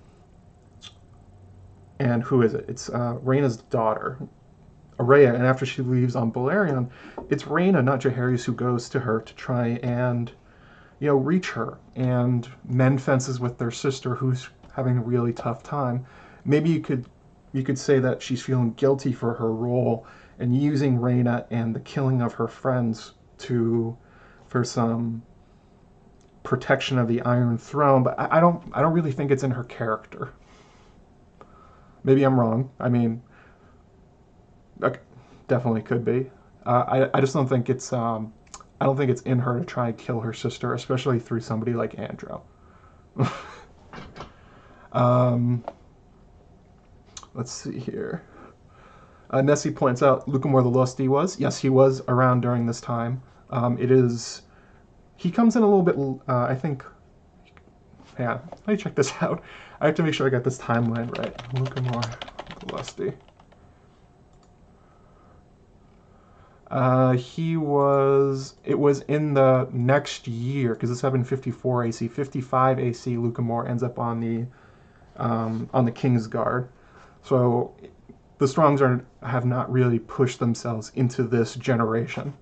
and 1.98 2.22
who 2.22 2.42
is 2.42 2.52
it? 2.52 2.66
It's 2.68 2.90
uh, 2.90 3.16
Rhaena's 3.24 3.56
daughter, 3.56 4.18
Aerea, 4.98 5.34
and 5.34 5.46
after 5.46 5.64
she 5.64 5.80
leaves 5.80 6.14
on 6.14 6.30
Balerion, 6.30 6.90
it's 7.30 7.44
Rhaena, 7.44 7.82
not 7.82 8.00
Jaehaerys, 8.02 8.44
who 8.44 8.52
goes 8.52 8.90
to 8.90 9.00
her 9.00 9.22
to 9.22 9.34
try 9.34 9.80
and, 9.82 10.30
you 11.00 11.06
know, 11.06 11.16
reach 11.16 11.52
her 11.52 11.78
and 11.96 12.46
mend 12.68 13.00
fences 13.00 13.40
with 13.40 13.56
their 13.56 13.70
sister, 13.70 14.14
who's 14.14 14.50
having 14.74 14.98
a 14.98 15.02
really 15.02 15.32
tough 15.32 15.62
time. 15.62 16.04
Maybe 16.44 16.70
you 16.70 16.80
could, 16.80 17.06
you 17.52 17.62
could 17.62 17.78
say 17.78 17.98
that 18.00 18.22
she's 18.22 18.42
feeling 18.42 18.72
guilty 18.74 19.12
for 19.12 19.34
her 19.34 19.52
role 19.52 20.06
and 20.38 20.56
using 20.56 20.98
Rhaena 20.98 21.46
and 21.50 21.74
the 21.74 21.80
killing 21.80 22.20
of 22.22 22.34
her 22.34 22.48
friends 22.48 23.12
to, 23.38 23.96
for 24.48 24.64
some 24.64 25.22
protection 26.42 26.98
of 26.98 27.08
the 27.08 27.20
Iron 27.22 27.58
Throne. 27.58 28.02
But 28.02 28.18
I, 28.18 28.38
I 28.38 28.40
don't, 28.40 28.62
I 28.72 28.80
don't 28.80 28.92
really 28.92 29.12
think 29.12 29.30
it's 29.30 29.42
in 29.42 29.52
her 29.52 29.64
character. 29.64 30.32
Maybe 32.04 32.24
I'm 32.24 32.38
wrong. 32.38 32.70
I 32.80 32.88
mean, 32.88 33.22
definitely 35.52 35.82
could 35.82 36.02
be. 36.04 36.30
Uh, 36.64 36.84
I, 37.12 37.18
I 37.18 37.20
just 37.20 37.34
don't 37.34 37.48
think 37.48 37.68
it's 37.68 37.92
um, 37.92 38.32
I 38.80 38.86
don't 38.86 38.96
think 38.96 39.10
it's 39.10 39.20
in 39.22 39.38
her 39.40 39.58
to 39.58 39.64
try 39.66 39.88
and 39.88 39.98
kill 39.98 40.20
her 40.20 40.32
sister, 40.32 40.72
especially 40.72 41.18
through 41.18 41.40
somebody 41.40 41.74
like 41.74 41.98
Androw. 41.98 42.42
um, 44.92 45.64
let's 47.34 47.52
see 47.52 47.78
here. 47.78 48.22
Uh, 49.30 49.40
Nessie 49.40 49.70
points 49.70 50.02
out 50.02 50.26
Lucamore 50.28 50.62
the 50.62 50.68
Lusty 50.68 51.08
was. 51.08 51.40
Yes, 51.40 51.58
he 51.58 51.70
was 51.70 52.02
around 52.08 52.42
during 52.42 52.66
this 52.66 52.80
time. 52.80 53.22
Um, 53.50 53.78
it 53.78 53.90
is. 53.90 54.42
He 55.16 55.30
comes 55.30 55.56
in 55.56 55.62
a 55.62 55.66
little 55.66 55.82
bit. 55.82 55.96
Uh, 56.28 56.44
I 56.44 56.54
think. 56.54 56.84
Yeah, 58.18 58.40
let 58.50 58.68
me 58.68 58.76
check 58.76 58.94
this 58.94 59.12
out. 59.20 59.42
I 59.80 59.86
have 59.86 59.94
to 59.96 60.02
make 60.02 60.14
sure 60.14 60.26
I 60.26 60.30
got 60.30 60.44
this 60.44 60.58
timeline 60.58 61.16
right. 61.18 61.36
Lucamore 61.54 62.60
the 62.60 62.74
Lusty. 62.74 63.12
Uh, 66.70 67.12
he 67.12 67.56
was. 67.56 68.54
It 68.64 68.78
was 68.78 69.00
in 69.02 69.32
the 69.32 69.68
next 69.72 70.28
year 70.28 70.74
because 70.74 70.90
this 70.90 71.00
happened 71.00 71.26
54 71.26 71.84
AC. 71.84 72.08
55 72.08 72.78
AC. 72.78 73.16
Lucamore 73.16 73.68
ends 73.68 73.82
up 73.82 73.98
on 73.98 74.20
the 74.20 74.46
um, 75.16 75.70
on 75.72 75.86
the 75.86 75.90
King's 75.90 76.26
Guard. 76.26 76.68
So 77.22 77.74
the 78.38 78.48
Strongs 78.48 78.82
are 78.82 79.04
have 79.22 79.44
not 79.44 79.70
really 79.70 79.98
pushed 80.00 80.40
themselves 80.40 80.90
into 80.96 81.22
this 81.22 81.54
generation. 81.54 82.34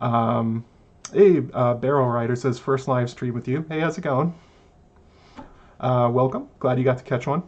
Um, 0.00 0.64
hey, 1.12 1.42
uh, 1.54 1.74
Barrel 1.74 2.08
Rider 2.08 2.34
says 2.34 2.58
first 2.58 2.88
live 2.88 3.08
stream 3.08 3.34
with 3.34 3.46
you. 3.46 3.64
Hey, 3.68 3.80
how's 3.80 3.96
it 3.96 4.00
going? 4.02 4.34
Uh, 5.78 6.10
welcome. 6.12 6.48
Glad 6.58 6.78
you 6.78 6.84
got 6.84 6.98
to 6.98 7.04
catch 7.04 7.26
one. 7.26 7.44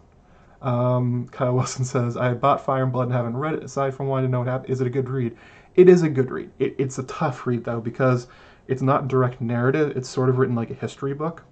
Um, 0.62 1.28
Kyle 1.32 1.54
Wilson 1.56 1.84
says 1.84 2.16
I 2.16 2.34
bought 2.34 2.64
Fire 2.64 2.84
and 2.84 2.92
Blood 2.92 3.08
and 3.08 3.12
haven't 3.12 3.36
read 3.36 3.54
it. 3.54 3.64
Aside 3.64 3.94
from 3.94 4.06
wanting 4.06 4.28
to 4.28 4.32
know 4.32 4.38
what 4.40 4.48
happened, 4.48 4.70
is 4.70 4.80
it 4.80 4.86
a 4.86 4.90
good 4.90 5.08
read? 5.08 5.36
It 5.74 5.88
is 5.88 6.02
a 6.02 6.08
good 6.08 6.30
read. 6.30 6.50
It, 6.60 6.76
it's 6.78 6.98
a 6.98 7.02
tough 7.04 7.46
read 7.46 7.64
though 7.64 7.80
because 7.80 8.28
it's 8.68 8.82
not 8.82 9.08
direct 9.08 9.40
narrative. 9.40 9.96
It's 9.96 10.08
sort 10.08 10.28
of 10.28 10.38
written 10.38 10.54
like 10.54 10.70
a 10.70 10.74
history 10.74 11.14
book. 11.14 11.42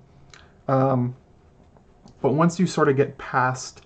Um, 0.68 1.16
but 2.20 2.34
once 2.34 2.61
you 2.61 2.68
sort 2.68 2.88
of 2.88 2.96
get 2.96 3.18
past 3.18 3.82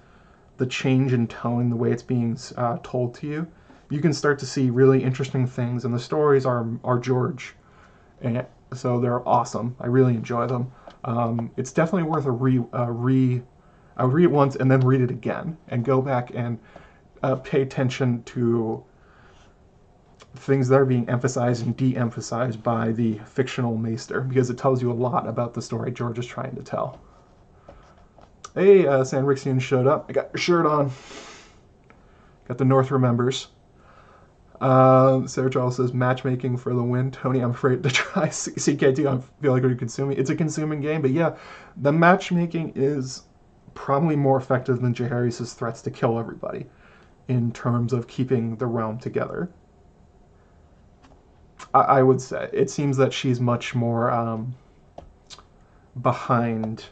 the 0.58 0.66
change 0.66 1.12
in 1.12 1.26
tone, 1.26 1.70
the 1.70 1.76
way 1.76 1.90
it's 1.92 2.02
being 2.02 2.38
uh, 2.56 2.78
told 2.82 3.14
to 3.16 3.26
you, 3.26 3.46
you 3.90 4.00
can 4.00 4.12
start 4.12 4.38
to 4.40 4.46
see 4.46 4.70
really 4.70 5.02
interesting 5.02 5.46
things, 5.46 5.84
and 5.84 5.94
the 5.94 5.98
stories 5.98 6.44
are 6.44 6.66
are 6.82 6.98
George, 6.98 7.54
and 8.20 8.44
so 8.74 8.98
they're 9.00 9.26
awesome. 9.28 9.76
I 9.80 9.86
really 9.86 10.14
enjoy 10.14 10.46
them. 10.46 10.72
Um, 11.04 11.50
it's 11.56 11.72
definitely 11.72 12.08
worth 12.08 12.26
a 12.26 12.30
re 12.30 12.62
uh, 12.74 12.90
re. 12.90 13.42
I 13.96 14.04
would 14.04 14.12
read 14.12 14.24
it 14.24 14.30
once 14.30 14.56
and 14.56 14.70
then 14.70 14.80
read 14.80 15.00
it 15.00 15.10
again, 15.10 15.56
and 15.68 15.84
go 15.84 16.02
back 16.02 16.30
and 16.34 16.58
uh, 17.22 17.36
pay 17.36 17.62
attention 17.62 18.22
to 18.24 18.84
things 20.34 20.68
that 20.68 20.78
are 20.78 20.84
being 20.84 21.08
emphasized 21.08 21.64
and 21.64 21.76
de-emphasized 21.76 22.62
by 22.62 22.92
the 22.92 23.18
fictional 23.24 23.76
maester 23.76 24.20
because 24.20 24.50
it 24.50 24.58
tells 24.58 24.82
you 24.82 24.90
a 24.90 24.94
lot 24.94 25.26
about 25.26 25.54
the 25.54 25.62
story 25.62 25.90
George 25.90 26.18
is 26.18 26.26
trying 26.26 26.54
to 26.54 26.62
tell. 26.62 27.00
Hey, 28.56 28.86
uh, 28.86 29.02
Sandrixian 29.04 29.60
showed 29.60 29.86
up. 29.86 30.06
I 30.08 30.14
got 30.14 30.30
your 30.32 30.40
shirt 30.40 30.64
on. 30.64 30.90
Got 32.48 32.56
the 32.56 32.64
North 32.64 32.90
Remembers. 32.90 33.48
Uh, 34.62 35.26
Sarah 35.26 35.50
Charles 35.50 35.76
says 35.76 35.92
matchmaking 35.92 36.56
for 36.56 36.72
the 36.72 36.82
win. 36.82 37.10
Tony, 37.10 37.40
I'm 37.40 37.50
afraid 37.50 37.82
to 37.82 37.90
try 37.92 38.28
CK2. 38.28 39.06
I 39.06 39.42
feel 39.42 39.52
like 39.52 39.62
you're 39.62 39.74
consuming. 39.74 40.16
It's 40.16 40.30
a 40.30 40.34
consuming 40.34 40.80
game, 40.80 41.02
but 41.02 41.10
yeah, 41.10 41.36
the 41.76 41.92
matchmaking 41.92 42.72
is 42.74 43.24
probably 43.74 44.16
more 44.16 44.38
effective 44.38 44.80
than 44.80 44.94
Jaehaerys' 44.94 45.54
threats 45.54 45.82
to 45.82 45.90
kill 45.90 46.18
everybody 46.18 46.64
in 47.28 47.52
terms 47.52 47.92
of 47.92 48.08
keeping 48.08 48.56
the 48.56 48.64
realm 48.64 48.98
together. 48.98 49.50
I, 51.74 51.80
I 51.80 52.02
would 52.02 52.22
say 52.22 52.48
it 52.54 52.70
seems 52.70 52.96
that 52.96 53.12
she's 53.12 53.38
much 53.38 53.74
more 53.74 54.10
um, 54.10 54.54
behind 56.00 56.86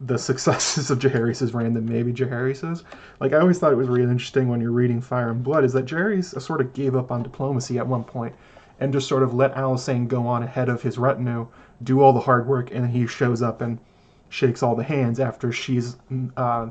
the 0.00 0.18
successes 0.18 0.90
of 0.90 0.98
Jaehaerys' 0.98 1.54
reign 1.54 1.74
than 1.74 1.86
maybe 1.86 2.12
Jaehaerys' 2.12 2.84
Like, 3.20 3.32
I 3.32 3.38
always 3.38 3.58
thought 3.58 3.72
it 3.72 3.76
was 3.76 3.88
really 3.88 4.10
interesting 4.10 4.48
when 4.48 4.60
you're 4.60 4.70
reading 4.70 5.00
Fire 5.00 5.30
and 5.30 5.42
Blood 5.42 5.64
is 5.64 5.72
that 5.72 5.86
Jaehaerys 5.86 6.40
sort 6.40 6.60
of 6.60 6.72
gave 6.72 6.94
up 6.94 7.10
on 7.10 7.22
diplomacy 7.22 7.78
at 7.78 7.86
one 7.86 8.04
point 8.04 8.34
and 8.80 8.92
just 8.92 9.08
sort 9.08 9.22
of 9.22 9.34
let 9.34 9.54
Alysanne 9.54 10.06
go 10.06 10.26
on 10.26 10.42
ahead 10.42 10.68
of 10.68 10.82
his 10.82 10.98
retinue, 10.98 11.48
do 11.82 12.00
all 12.00 12.12
the 12.12 12.20
hard 12.20 12.46
work, 12.46 12.70
and 12.70 12.88
he 12.88 13.06
shows 13.06 13.42
up 13.42 13.60
and 13.60 13.78
shakes 14.28 14.62
all 14.62 14.76
the 14.76 14.84
hands 14.84 15.18
after 15.18 15.50
she's 15.50 15.96
uh, 16.36 16.68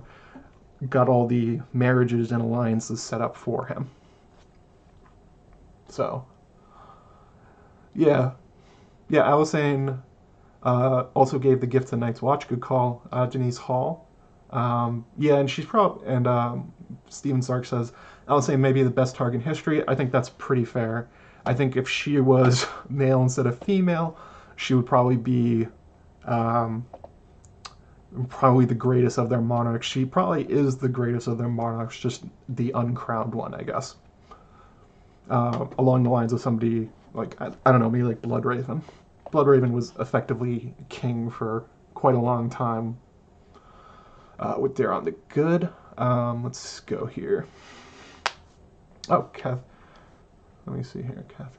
got 0.90 1.10
all 1.10 1.28
the 1.28 1.60
marriages 1.74 2.32
and 2.32 2.42
alliances 2.42 3.02
set 3.02 3.20
up 3.20 3.36
for 3.36 3.66
him. 3.66 3.90
So, 5.90 6.26
yeah. 7.94 8.32
Yeah, 9.10 9.24
Alysanne 9.24 9.90
uh, 9.90 9.98
also 10.64 11.40
gave 11.40 11.62
the 11.62 11.68
gift 11.68 11.90
to 11.90 11.98
Night's 11.98 12.22
Watch. 12.22 12.48
Good 12.48 12.62
call, 12.62 13.02
uh, 13.12 13.26
Denise 13.26 13.58
Hall. 13.58 14.08
Um, 14.52 15.06
yeah, 15.18 15.36
and 15.36 15.50
she's 15.50 15.66
probably, 15.66 16.08
and 16.08 16.28
um, 16.28 16.72
Steven 17.10 17.42
Stark 17.42 17.66
says, 17.66 17.92
Alysanne 18.28 18.44
say 18.44 18.56
maybe 18.56 18.84
the 18.84 18.90
best 18.90 19.16
Targ 19.16 19.34
in 19.34 19.42
history. 19.42 19.84
I 19.88 19.96
think 19.96 20.12
that's 20.12 20.30
pretty 20.30 20.66
fair. 20.66 21.10
I 21.46 21.54
think 21.54 21.78
if 21.78 21.88
she 21.88 22.20
was 22.20 22.66
male 22.90 23.22
instead 23.22 23.46
of 23.46 23.60
female, 23.60 24.18
she 24.56 24.74
would 24.74 24.86
probably 24.86 25.18
be 25.18 25.68
um, 26.26 26.86
probably 28.30 28.66
the 28.66 28.76
greatest 28.76 29.18
of 29.18 29.30
their 29.30 29.42
monarchs. 29.42 29.88
She 29.88 30.06
probably 30.06 30.44
is 30.44 30.78
the 30.78 30.90
greatest 30.90 31.28
of 31.28 31.38
their 31.38 31.48
monarchs, 31.48 32.00
just 32.00 32.24
the 32.50 32.72
uncrowned 32.72 33.34
one, 33.34 33.54
I 33.54 33.64
guess. 33.64 33.96
Uh, 35.30 35.68
along 35.78 36.04
the 36.04 36.10
lines 36.10 36.32
of 36.32 36.40
somebody 36.40 36.90
like 37.14 37.40
I, 37.42 37.52
I 37.66 37.72
don't 37.72 37.82
know, 37.82 37.90
maybe 37.90 38.04
like 38.04 38.22
Bloodraven. 38.22 38.82
Bloodraven 39.32 39.72
was 39.72 39.94
effectively 40.00 40.74
king 40.90 41.30
for 41.30 41.66
quite 41.94 42.16
a 42.16 42.20
long 42.20 42.50
time. 42.50 42.98
Uh, 44.40 44.56
with 44.60 44.76
Daeron 44.76 45.04
the 45.04 45.16
Good. 45.30 45.70
Um, 45.98 46.44
let's 46.44 46.80
go 46.82 47.06
here. 47.06 47.48
Oh, 49.10 49.24
Kath. 49.34 49.60
Let 50.66 50.78
me 50.78 50.84
see 50.84 51.02
here, 51.02 51.26
Kathy. 51.30 51.58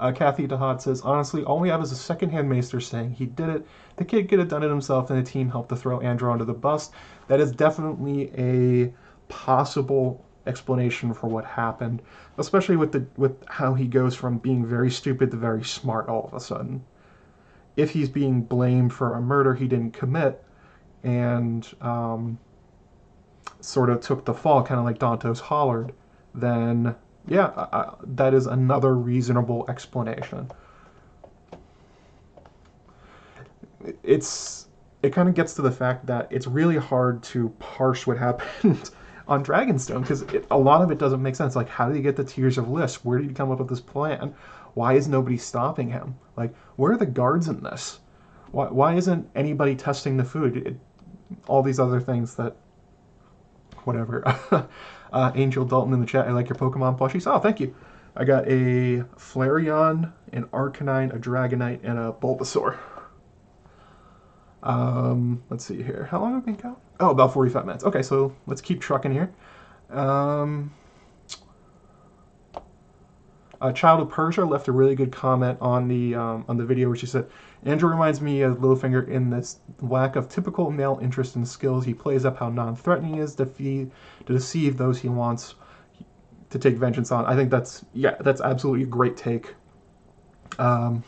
Uh, 0.00 0.12
Kathy 0.12 0.48
DeHod 0.48 0.80
says, 0.80 1.02
honestly, 1.02 1.44
all 1.44 1.60
we 1.60 1.68
have 1.68 1.82
is 1.82 1.92
a 1.92 1.96
secondhand 1.96 2.48
maester 2.48 2.80
saying 2.80 3.12
he 3.12 3.26
did 3.26 3.50
it. 3.50 3.66
The 3.96 4.04
kid 4.04 4.30
could 4.30 4.38
have 4.38 4.48
done 4.48 4.62
it 4.62 4.68
himself, 4.68 5.10
and 5.10 5.18
the 5.24 5.30
team 5.30 5.50
helped 5.50 5.68
to 5.68 5.76
throw 5.76 6.00
Andrew 6.00 6.32
under 6.32 6.46
the 6.46 6.54
bus. 6.54 6.90
That 7.28 7.38
is 7.38 7.52
definitely 7.52 8.32
a 8.36 8.94
possible 9.28 10.24
explanation 10.46 11.12
for 11.12 11.28
what 11.28 11.44
happened, 11.44 12.02
especially 12.38 12.76
with 12.76 12.92
the 12.92 13.04
with 13.16 13.36
how 13.46 13.74
he 13.74 13.86
goes 13.86 14.14
from 14.14 14.38
being 14.38 14.64
very 14.64 14.90
stupid 14.90 15.30
to 15.30 15.36
very 15.36 15.64
smart 15.64 16.08
all 16.08 16.24
of 16.24 16.34
a 16.34 16.40
sudden. 16.40 16.82
If 17.76 17.90
he's 17.90 18.08
being 18.08 18.42
blamed 18.42 18.92
for 18.92 19.14
a 19.14 19.20
murder 19.20 19.54
he 19.54 19.68
didn't 19.68 19.92
commit, 19.92 20.42
and 21.02 21.66
um, 21.80 22.38
sort 23.60 23.90
of 23.90 24.00
took 24.00 24.24
the 24.24 24.34
fall, 24.34 24.62
kind 24.62 24.78
of 24.78 24.84
like 24.84 24.98
Dontos 24.98 25.40
Hollard, 25.40 25.92
then 26.34 26.94
yeah, 27.26 27.90
that 28.02 28.34
is 28.34 28.46
another 28.46 28.94
reasonable 28.96 29.64
explanation. 29.68 30.50
It's 34.02 34.68
it 35.02 35.12
kind 35.12 35.28
of 35.28 35.34
gets 35.34 35.54
to 35.54 35.62
the 35.62 35.70
fact 35.70 36.06
that 36.06 36.28
it's 36.30 36.46
really 36.46 36.76
hard 36.76 37.22
to 37.22 37.48
parse 37.58 38.06
what 38.06 38.18
happened 38.18 38.90
on 39.30 39.44
Dragonstone 39.44 40.02
because 40.02 40.24
a 40.50 40.58
lot 40.58 40.82
of 40.82 40.90
it 40.90 40.98
doesn't 40.98 41.22
make 41.22 41.36
sense. 41.36 41.54
Like, 41.54 41.68
how 41.68 41.86
did 41.86 41.96
he 41.96 42.02
get 42.02 42.16
the 42.16 42.24
Tears 42.24 42.58
of 42.58 42.68
Lys? 42.68 42.96
Where 43.04 43.18
did 43.18 43.28
he 43.28 43.34
come 43.34 43.50
up 43.50 43.60
with 43.60 43.68
this 43.68 43.80
plan? 43.80 44.34
Why 44.74 44.94
is 44.94 45.08
nobody 45.08 45.36
stopping 45.36 45.88
him? 45.88 46.16
Like, 46.36 46.54
where 46.76 46.92
are 46.92 46.96
the 46.96 47.06
guards 47.06 47.48
in 47.48 47.62
this? 47.62 48.00
Why, 48.50 48.66
why 48.66 48.94
isn't 48.96 49.30
anybody 49.36 49.76
testing 49.76 50.16
the 50.16 50.24
food? 50.24 50.56
It, 50.56 50.76
all 51.46 51.62
these 51.62 51.78
other 51.78 52.00
things 52.00 52.34
that, 52.34 52.56
whatever. 53.84 54.22
Uh, 55.12 55.32
Angel 55.34 55.64
Dalton 55.64 55.92
in 55.92 56.00
the 56.00 56.06
chat. 56.06 56.28
I 56.28 56.30
like 56.30 56.48
your 56.48 56.54
Pokemon 56.54 56.96
plushies. 56.96 57.26
Oh, 57.26 57.40
thank 57.40 57.58
you. 57.58 57.74
I 58.14 58.22
got 58.24 58.46
a 58.46 59.02
Flareon, 59.16 60.12
an 60.32 60.44
Arcanine, 60.52 61.12
a 61.12 61.18
Dragonite, 61.18 61.80
and 61.82 61.98
a 61.98 62.12
Bulbasaur. 62.12 62.78
Um, 64.62 65.42
let's 65.48 65.64
see 65.64 65.82
here. 65.82 66.08
How 66.10 66.20
long 66.20 66.34
have 66.34 66.44
we 66.44 66.52
been 66.52 66.60
going? 66.60 66.76
Oh, 67.00 67.10
about 67.10 67.32
45 67.32 67.66
minutes. 67.66 67.84
Okay, 67.84 68.02
so 68.02 68.34
let's 68.46 68.60
keep 68.60 68.80
trucking 68.80 69.12
here. 69.12 69.32
Um, 69.90 70.72
uh, 73.60 73.72
Child 73.72 74.00
of 74.00 74.10
Persia 74.10 74.44
left 74.44 74.68
a 74.68 74.72
really 74.72 74.94
good 74.94 75.12
comment 75.12 75.58
on 75.60 75.88
the 75.88 76.14
um, 76.14 76.44
on 76.48 76.56
the 76.56 76.64
video 76.64 76.88
where 76.88 76.96
she 76.96 77.06
said, 77.06 77.26
Andrew 77.64 77.90
reminds 77.90 78.20
me 78.20 78.42
of 78.42 78.58
Littlefinger 78.58 79.08
in 79.08 79.28
this 79.28 79.58
lack 79.80 80.16
of 80.16 80.28
typical 80.28 80.70
male 80.70 80.98
interest 81.02 81.36
and 81.36 81.46
skills. 81.46 81.84
He 81.84 81.92
plays 81.92 82.24
up 82.24 82.38
how 82.38 82.48
non-threatening 82.48 83.14
he 83.14 83.20
is 83.20 83.34
to, 83.36 83.46
feed, 83.46 83.90
to 84.26 84.32
deceive 84.32 84.78
those 84.78 84.98
he 84.98 85.08
wants 85.10 85.56
to 86.48 86.58
take 86.58 86.76
vengeance 86.76 87.12
on. 87.12 87.26
I 87.26 87.36
think 87.36 87.50
that's 87.50 87.84
yeah, 87.92 88.16
that's 88.20 88.40
absolutely 88.40 88.84
a 88.84 88.86
great 88.86 89.16
take. 89.16 89.54
Um, 90.58 91.04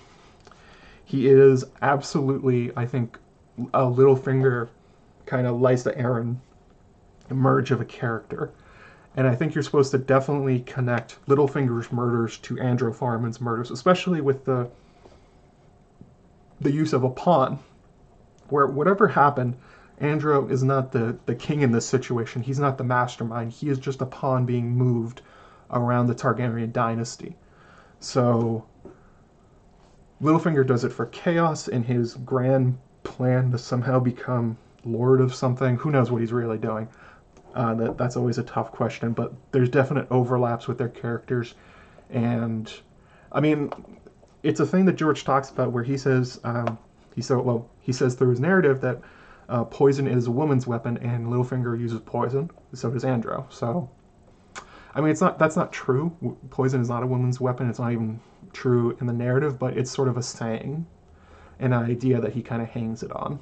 he 1.04 1.28
is 1.28 1.64
absolutely, 1.82 2.70
I 2.76 2.86
think, 2.86 3.18
a 3.74 3.82
Littlefinger 3.82 4.68
kind 5.26 5.46
of 5.46 5.56
Lysa 5.56 5.98
Arryn 5.98 6.36
merge 7.30 7.70
of 7.70 7.80
a 7.80 7.84
character. 7.84 8.50
And 9.16 9.26
I 9.26 9.34
think 9.34 9.54
you're 9.54 9.62
supposed 9.62 9.90
to 9.90 9.98
definitely 9.98 10.60
connect 10.60 11.24
Littlefinger's 11.26 11.92
murders 11.92 12.38
to 12.38 12.58
Andrew 12.58 12.92
Farman's 12.92 13.40
murders, 13.40 13.70
especially 13.70 14.20
with 14.20 14.44
the 14.44 14.70
the 16.60 16.70
use 16.70 16.92
of 16.92 17.02
a 17.02 17.10
pawn, 17.10 17.58
where 18.48 18.68
whatever 18.68 19.08
happened, 19.08 19.56
Andrew 19.98 20.48
is 20.48 20.62
not 20.62 20.92
the, 20.92 21.18
the 21.26 21.34
king 21.34 21.62
in 21.62 21.72
this 21.72 21.84
situation. 21.84 22.40
He's 22.40 22.60
not 22.60 22.78
the 22.78 22.84
mastermind. 22.84 23.52
He 23.52 23.68
is 23.68 23.78
just 23.78 24.00
a 24.00 24.06
pawn 24.06 24.46
being 24.46 24.70
moved 24.70 25.22
around 25.72 26.06
the 26.06 26.14
Targaryen 26.14 26.72
dynasty. 26.72 27.36
So 27.98 28.64
Littlefinger 30.22 30.64
does 30.64 30.84
it 30.84 30.92
for 30.92 31.06
chaos 31.06 31.66
in 31.66 31.82
his 31.82 32.14
grand 32.14 32.78
plan 33.02 33.50
to 33.50 33.58
somehow 33.58 33.98
become 33.98 34.56
lord 34.84 35.20
of 35.20 35.34
something. 35.34 35.76
Who 35.76 35.90
knows 35.90 36.10
what 36.10 36.20
he's 36.20 36.32
really 36.32 36.58
doing? 36.58 36.88
Uh, 37.54 37.74
that 37.74 37.98
that's 37.98 38.16
always 38.16 38.38
a 38.38 38.42
tough 38.42 38.72
question, 38.72 39.12
but 39.12 39.32
there's 39.52 39.68
definite 39.68 40.06
overlaps 40.10 40.66
with 40.66 40.78
their 40.78 40.88
characters, 40.88 41.54
and 42.10 42.72
I 43.30 43.40
mean, 43.40 43.70
it's 44.42 44.60
a 44.60 44.66
thing 44.66 44.86
that 44.86 44.94
George 44.94 45.24
talks 45.24 45.50
about 45.50 45.72
where 45.72 45.84
he 45.84 45.98
says 45.98 46.40
um, 46.44 46.78
he 47.14 47.20
said 47.20 47.38
well 47.38 47.68
he 47.80 47.92
says 47.92 48.14
through 48.14 48.30
his 48.30 48.40
narrative 48.40 48.80
that 48.80 49.00
uh, 49.48 49.64
poison 49.64 50.06
is 50.06 50.26
a 50.26 50.30
woman's 50.30 50.66
weapon 50.66 50.96
and 50.98 51.26
Littlefinger 51.26 51.78
uses 51.78 52.00
poison. 52.00 52.50
So 52.72 52.90
does 52.90 53.04
Androw. 53.04 53.46
So 53.50 53.90
I 54.94 55.00
mean 55.00 55.10
it's 55.10 55.20
not 55.20 55.38
that's 55.38 55.56
not 55.56 55.72
true. 55.72 56.36
Poison 56.50 56.80
is 56.80 56.88
not 56.88 57.02
a 57.02 57.06
woman's 57.06 57.40
weapon. 57.40 57.68
It's 57.68 57.78
not 57.78 57.92
even 57.92 58.20
true 58.52 58.96
in 59.00 59.06
the 59.06 59.12
narrative, 59.12 59.58
but 59.58 59.76
it's 59.76 59.90
sort 59.90 60.08
of 60.08 60.16
a 60.16 60.22
saying, 60.22 60.86
an 61.62 61.72
idea 61.72 62.20
that 62.20 62.32
he 62.32 62.42
kind 62.42 62.60
of 62.60 62.68
hangs 62.68 63.02
it 63.02 63.12
on. 63.12 63.38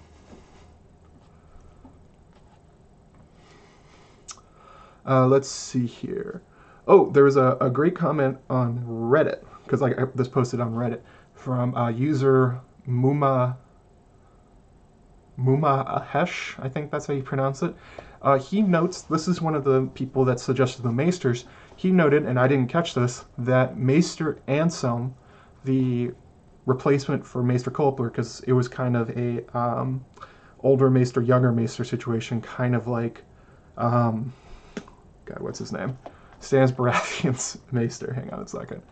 Uh, 5.06 5.26
let's 5.26 5.48
see 5.48 5.86
here. 5.86 6.42
Oh, 6.86 7.10
there 7.10 7.24
was 7.24 7.36
a, 7.36 7.56
a 7.60 7.70
great 7.70 7.96
comment 7.96 8.38
on 8.48 8.84
Reddit 8.86 9.44
because 9.64 9.80
like 9.80 9.98
I, 9.98 10.04
this 10.14 10.28
posted 10.28 10.60
on 10.60 10.74
Reddit 10.74 11.00
from 11.34 11.74
uh, 11.74 11.88
user 11.88 12.60
Muma 12.86 13.56
Muma 15.38 16.04
Ahesh, 16.04 16.62
I 16.62 16.68
think 16.68 16.90
that's 16.90 17.06
how 17.06 17.14
you 17.14 17.22
pronounce 17.22 17.62
it. 17.62 17.74
Uh, 18.20 18.38
he 18.38 18.60
notes 18.60 19.02
this 19.02 19.26
is 19.26 19.40
one 19.40 19.54
of 19.54 19.64
the 19.64 19.86
people 19.94 20.24
that 20.26 20.38
suggested 20.38 20.82
the 20.82 20.90
Maesters. 20.90 21.44
He 21.76 21.90
noted, 21.90 22.26
and 22.26 22.38
I 22.38 22.46
didn't 22.46 22.68
catch 22.68 22.94
this, 22.94 23.24
that 23.38 23.78
Maester 23.78 24.38
Anselm, 24.46 25.14
the 25.64 26.12
replacement 26.66 27.26
for 27.26 27.42
Maester 27.42 27.70
Kolpler, 27.70 28.10
because 28.10 28.40
it 28.40 28.52
was 28.52 28.68
kind 28.68 28.96
of 28.96 29.10
a 29.16 29.44
um, 29.56 30.04
older 30.60 30.90
Maester, 30.90 31.20
younger 31.20 31.52
Maester 31.52 31.84
situation, 31.84 32.40
kind 32.40 32.74
of 32.74 32.86
like, 32.86 33.22
um, 33.76 34.32
God, 35.24 35.40
what's 35.40 35.58
his 35.58 35.72
name? 35.72 35.96
Stannis 36.40 36.72
Baratheon's 36.72 37.58
Maester. 37.72 38.12
Hang 38.12 38.30
on 38.30 38.40
a 38.40 38.48
second. 38.48 38.82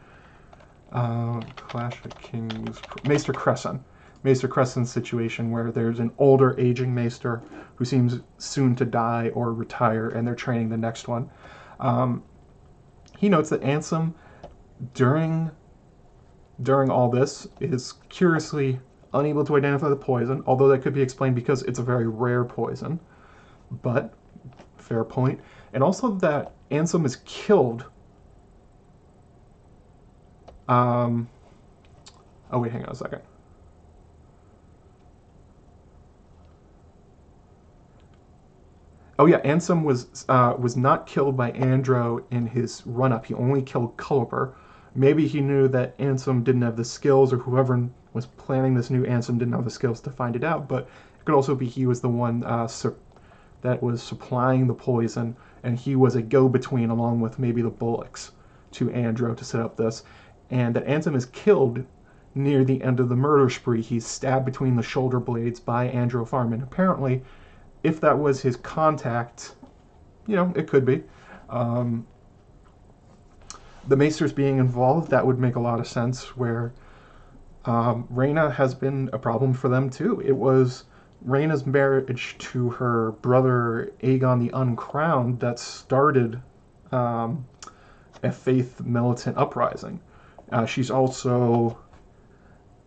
Uh, 0.92 1.40
Clash 1.56 2.04
of 2.04 2.18
Kings, 2.20 2.80
Maester 3.04 3.32
Cressen. 3.32 3.80
Maester 4.24 4.48
Cressen's 4.48 4.90
situation 4.90 5.50
where 5.50 5.70
there's 5.70 6.00
an 6.00 6.10
older 6.18 6.58
aging 6.58 6.94
Maester 6.94 7.40
who 7.76 7.84
seems 7.84 8.20
soon 8.38 8.74
to 8.76 8.84
die 8.84 9.30
or 9.34 9.52
retire, 9.52 10.08
and 10.08 10.26
they're 10.26 10.34
training 10.34 10.68
the 10.68 10.76
next 10.76 11.06
one. 11.06 11.30
Um, 11.78 12.22
he 13.16 13.28
notes 13.28 13.50
that 13.50 13.62
Anselm, 13.62 14.14
during 14.94 15.50
during 16.62 16.90
all 16.90 17.08
this, 17.10 17.46
is 17.60 17.94
curiously 18.08 18.80
unable 19.14 19.44
to 19.44 19.56
identify 19.56 19.88
the 19.88 19.96
poison, 19.96 20.42
although 20.46 20.68
that 20.68 20.82
could 20.82 20.94
be 20.94 21.02
explained 21.02 21.34
because 21.34 21.62
it's 21.62 21.78
a 21.78 21.82
very 21.82 22.06
rare 22.06 22.44
poison. 22.44 23.00
But 23.70 24.14
fair 24.76 25.04
point. 25.04 25.40
and 25.74 25.82
also 25.82 26.14
that 26.16 26.52
Anselm 26.70 27.04
is 27.04 27.16
killed. 27.24 27.84
Um, 30.66 31.28
oh 32.50 32.58
wait, 32.58 32.72
hang 32.72 32.84
on 32.84 32.90
a 32.90 32.94
second. 32.94 33.22
Oh 39.18 39.26
yeah, 39.26 39.38
Anselm 39.38 39.82
was 39.84 40.24
uh, 40.28 40.54
was 40.58 40.76
not 40.76 41.06
killed 41.06 41.36
by 41.36 41.50
Androw 41.50 42.24
in 42.30 42.46
his 42.46 42.82
run 42.86 43.12
up. 43.12 43.26
He 43.26 43.34
only 43.34 43.62
killed 43.62 43.96
Culber. 43.96 44.54
Maybe 44.98 45.26
he 45.26 45.40
knew 45.40 45.68
that 45.68 45.94
Anselm 45.98 46.42
didn't 46.42 46.62
have 46.62 46.76
the 46.76 46.84
skills, 46.84 47.32
or 47.32 47.38
whoever 47.38 47.88
was 48.12 48.26
planning 48.26 48.74
this 48.74 48.90
new 48.90 49.04
Anselm 49.04 49.38
didn't 49.38 49.54
have 49.54 49.64
the 49.64 49.70
skills 49.70 50.00
to 50.02 50.10
find 50.10 50.36
it 50.36 50.44
out. 50.44 50.68
But 50.68 50.88
it 51.18 51.24
could 51.24 51.34
also 51.34 51.54
be 51.54 51.66
he 51.66 51.86
was 51.86 52.00
the 52.00 52.08
one 52.08 52.42
uh, 52.44 52.68
that 53.62 53.82
was 53.82 54.02
supplying 54.02 54.66
the 54.66 54.74
poison, 54.74 55.36
and 55.62 55.78
he 55.78 55.96
was 55.96 56.16
a 56.16 56.22
go-between 56.22 56.90
along 56.90 57.20
with 57.20 57.38
maybe 57.38 57.62
the 57.62 57.70
Bullocks 57.70 58.32
to 58.72 58.90
Androw 58.90 59.34
to 59.34 59.44
set 59.44 59.60
up 59.60 59.76
this, 59.76 60.02
and 60.50 60.74
that 60.74 60.86
Anselm 60.86 61.16
is 61.16 61.26
killed 61.26 61.84
near 62.34 62.64
the 62.64 62.82
end 62.82 63.00
of 63.00 63.08
the 63.08 63.16
murder 63.16 63.48
spree. 63.48 63.80
He's 63.80 64.06
stabbed 64.06 64.44
between 64.44 64.76
the 64.76 64.82
shoulder 64.82 65.20
blades 65.20 65.60
by 65.60 65.86
Androw 65.86 66.24
Farman. 66.24 66.62
Apparently 66.62 67.22
if 67.82 68.00
that 68.00 68.18
was 68.18 68.42
his 68.42 68.56
contact, 68.56 69.54
you 70.26 70.36
know, 70.36 70.52
it 70.56 70.66
could 70.66 70.84
be. 70.84 71.04
Um, 71.48 72.06
the 73.88 73.96
Maesters 73.96 74.32
being 74.32 74.58
involved, 74.58 75.10
that 75.10 75.26
would 75.26 75.38
make 75.38 75.56
a 75.56 75.60
lot 75.60 75.80
of 75.80 75.86
sense. 75.86 76.36
Where 76.36 76.72
um, 77.64 78.06
has 78.52 78.74
been 78.74 79.10
a 79.12 79.18
problem 79.18 79.52
for 79.52 79.68
them 79.68 79.90
too. 79.90 80.20
It 80.20 80.36
was 80.36 80.84
Rhaena's 81.26 81.66
marriage 81.66 82.36
to 82.38 82.70
her 82.70 83.12
brother 83.12 83.92
Aegon 84.02 84.40
the 84.40 84.50
Uncrowned 84.56 85.40
that 85.40 85.58
started 85.58 86.40
um, 86.92 87.46
a 88.22 88.30
faith 88.30 88.80
militant 88.80 89.36
uprising. 89.36 90.00
Uh, 90.50 90.64
she's 90.64 90.90
also 90.90 91.78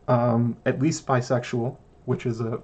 um, 0.07 0.57
at 0.65 0.79
least 0.79 1.05
bisexual, 1.05 1.77
which 2.05 2.25
is 2.25 2.41
a 2.41 2.61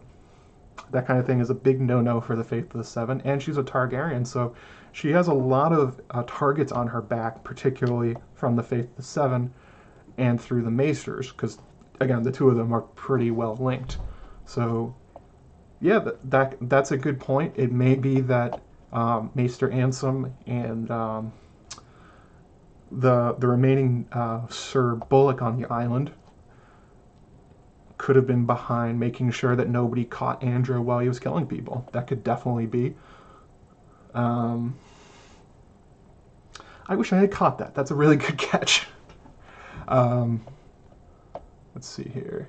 that 0.91 1.05
kind 1.05 1.19
of 1.19 1.25
thing 1.25 1.39
is 1.39 1.49
a 1.49 1.55
big 1.55 1.81
no-no 1.81 2.21
for 2.21 2.35
the 2.35 2.43
Faith 2.43 2.65
of 2.65 2.77
the 2.77 2.83
Seven, 2.83 3.21
and 3.25 3.41
she's 3.41 3.57
a 3.57 3.63
Targaryen, 3.63 4.25
so 4.25 4.55
she 4.97 5.11
has 5.11 5.27
a 5.27 5.33
lot 5.33 5.73
of 5.73 6.01
uh, 6.09 6.23
targets 6.25 6.71
on 6.71 6.87
her 6.87 7.03
back, 7.03 7.43
particularly 7.43 8.15
from 8.33 8.55
the 8.55 8.63
Faith 8.63 8.85
of 8.85 8.95
the 8.95 9.03
Seven 9.03 9.53
and 10.17 10.41
through 10.41 10.63
the 10.63 10.71
Maesters, 10.71 11.31
because 11.31 11.59
again, 11.99 12.23
the 12.23 12.31
two 12.31 12.49
of 12.49 12.57
them 12.57 12.73
are 12.73 12.81
pretty 12.81 13.29
well 13.29 13.55
linked. 13.57 13.99
So, 14.45 14.95
yeah, 15.81 15.99
that, 15.99 16.31
that 16.31 16.57
that's 16.61 16.89
a 16.89 16.97
good 16.97 17.19
point. 17.19 17.53
It 17.55 17.71
may 17.71 17.93
be 17.93 18.21
that 18.21 18.59
um, 18.91 19.29
Maester 19.35 19.69
Anselm 19.69 20.33
and 20.47 20.89
um, 20.89 21.31
the 22.91 23.35
the 23.37 23.47
remaining 23.47 24.07
uh, 24.11 24.47
Sir 24.47 24.95
Bullock 24.95 25.43
on 25.43 25.61
the 25.61 25.71
island 25.71 26.09
could 27.99 28.15
have 28.15 28.25
been 28.25 28.47
behind 28.47 28.99
making 28.99 29.29
sure 29.29 29.55
that 29.55 29.69
nobody 29.69 30.05
caught 30.05 30.43
Androw 30.43 30.81
while 30.81 30.97
he 30.97 31.07
was 31.07 31.19
killing 31.19 31.45
people. 31.45 31.87
That 31.91 32.07
could 32.07 32.23
definitely 32.23 32.65
be. 32.65 32.95
Um, 34.15 34.75
I 36.88 36.95
wish 36.95 37.11
I 37.11 37.17
had 37.17 37.31
caught 37.31 37.57
that. 37.59 37.75
That's 37.75 37.91
a 37.91 37.95
really 37.95 38.15
good 38.15 38.38
catch. 38.38 38.88
Um, 39.88 40.41
let's 41.75 41.88
see 41.88 42.09
here. 42.13 42.47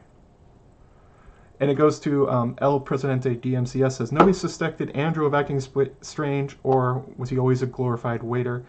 And 1.60 1.70
it 1.70 1.74
goes 1.74 1.98
to 2.00 2.30
um, 2.30 2.56
El 2.58 2.78
Presidente 2.78 3.34
DMCS 3.34 3.92
says, 3.92 4.12
Nobody 4.12 4.32
suspected 4.32 4.90
Andrew 4.90 5.26
of 5.26 5.34
acting 5.34 5.60
strange, 6.02 6.56
or 6.62 7.04
was 7.16 7.30
he 7.30 7.38
always 7.38 7.62
a 7.62 7.66
glorified 7.66 8.22
waiter? 8.22 8.64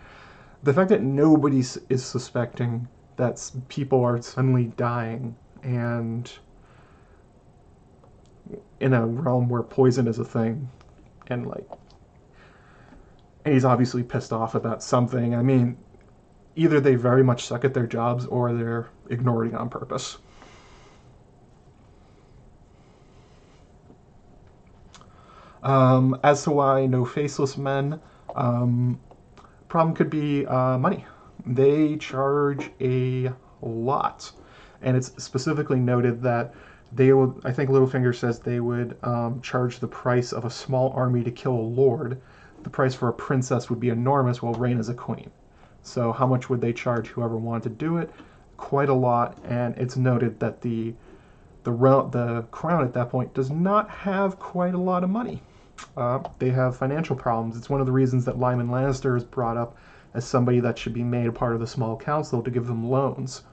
The 0.63 0.73
fact 0.73 0.89
that 0.89 1.03
nobody 1.03 1.59
is 1.59 2.03
suspecting 2.03 2.87
that 3.17 3.51
people 3.67 4.03
are 4.03 4.19
suddenly 4.21 4.65
dying 4.75 5.35
and 5.61 6.31
in 8.79 8.93
a 8.93 9.05
realm 9.05 9.49
where 9.49 9.61
poison 9.61 10.07
is 10.07 10.19
a 10.19 10.25
thing, 10.25 10.69
and 11.27 11.47
like, 11.47 11.67
he's 13.53 13.65
obviously 13.65 14.03
pissed 14.03 14.33
off 14.33 14.55
about 14.55 14.83
something. 14.83 15.35
I 15.35 15.41
mean, 15.41 15.77
either 16.55 16.79
they 16.79 16.95
very 16.95 17.23
much 17.23 17.45
suck 17.45 17.63
at 17.63 17.73
their 17.73 17.87
jobs 17.87 18.25
or 18.25 18.53
they're 18.53 18.89
ignoring 19.09 19.55
on 19.55 19.69
purpose. 19.69 20.17
Um, 25.61 26.17
as 26.23 26.43
to 26.43 26.51
why 26.51 26.85
no 26.85 27.03
faceless 27.05 27.57
men, 27.57 27.99
um, 28.35 28.99
problem 29.67 29.95
could 29.95 30.09
be 30.09 30.45
uh, 30.45 30.77
money. 30.77 31.05
They 31.45 31.97
charge 31.97 32.71
a 32.79 33.31
lot, 33.61 34.31
and 34.81 34.95
it's 34.95 35.11
specifically 35.21 35.79
noted 35.79 36.21
that 36.21 36.53
they 36.91 37.13
would 37.13 37.39
i 37.45 37.51
think 37.51 37.69
littlefinger 37.69 38.15
says 38.15 38.39
they 38.39 38.59
would 38.59 38.97
um, 39.03 39.39
charge 39.41 39.79
the 39.79 39.87
price 39.87 40.31
of 40.31 40.45
a 40.45 40.49
small 40.49 40.91
army 40.95 41.23
to 41.23 41.31
kill 41.31 41.53
a 41.53 41.69
lord 41.77 42.19
the 42.63 42.69
price 42.69 42.93
for 42.93 43.07
a 43.07 43.13
princess 43.13 43.69
would 43.69 43.79
be 43.79 43.89
enormous 43.89 44.41
while 44.41 44.53
reign 44.53 44.79
as 44.79 44.89
a 44.89 44.93
queen. 44.93 45.31
So 45.81 46.11
how 46.11 46.27
much 46.27 46.49
would 46.49 46.61
they 46.61 46.73
charge 46.73 47.07
whoever 47.07 47.37
wanted 47.37 47.63
to 47.63 47.69
do 47.69 47.97
it? 47.97 48.11
Quite 48.57 48.89
a 48.89 48.93
lot 48.93 49.37
and 49.43 49.77
it's 49.77 49.95
noted 49.95 50.39
that 50.39 50.61
the 50.61 50.93
the, 51.63 51.71
the 51.71 52.45
crown 52.51 52.83
at 52.83 52.93
that 52.93 53.09
point 53.09 53.33
does 53.33 53.49
not 53.49 53.89
have 53.89 54.39
quite 54.39 54.73
a 54.73 54.79
lot 54.79 55.03
of 55.03 55.09
money. 55.09 55.41
Uh, 55.95 56.19
they 56.39 56.49
have 56.49 56.75
financial 56.77 57.15
problems. 57.15 57.55
It's 57.57 57.69
one 57.69 57.79
of 57.79 57.85
the 57.85 57.91
reasons 57.91 58.25
that 58.25 58.39
lyman 58.39 58.67
lannister 58.67 59.15
is 59.15 59.23
brought 59.23 59.57
up 59.57 59.77
as 60.13 60.25
somebody 60.25 60.59
that 60.59 60.77
should 60.77 60.93
be 60.93 61.03
made 61.03 61.27
a 61.27 61.31
part 61.31 61.53
of 61.53 61.59
the 61.59 61.67
small 61.67 61.95
council 61.95 62.41
to 62.41 62.51
give 62.51 62.67
them 62.67 62.89
loans. 62.89 63.43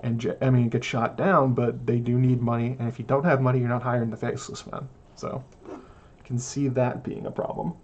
And 0.00 0.34
I 0.42 0.50
mean 0.50 0.68
get 0.68 0.82
shot 0.82 1.16
down, 1.16 1.54
but 1.54 1.86
they 1.86 1.98
do 1.98 2.18
need 2.18 2.40
money, 2.40 2.76
and 2.78 2.88
if 2.88 2.98
you 2.98 3.04
don't 3.04 3.24
have 3.24 3.40
money, 3.40 3.60
you're 3.60 3.68
not 3.68 3.84
hiring 3.84 4.10
the 4.10 4.16
faceless 4.16 4.66
men. 4.66 4.88
So 5.14 5.44
you 5.68 6.24
can 6.24 6.38
see 6.38 6.68
that 6.68 7.04
being 7.04 7.26
a 7.26 7.30
problem. 7.30 7.74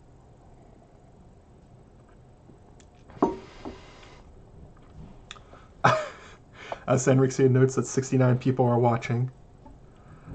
As 6.89 7.07
notes 7.07 7.75
that 7.75 7.87
69 7.87 8.39
people 8.39 8.65
are 8.65 8.79
watching. 8.79 9.31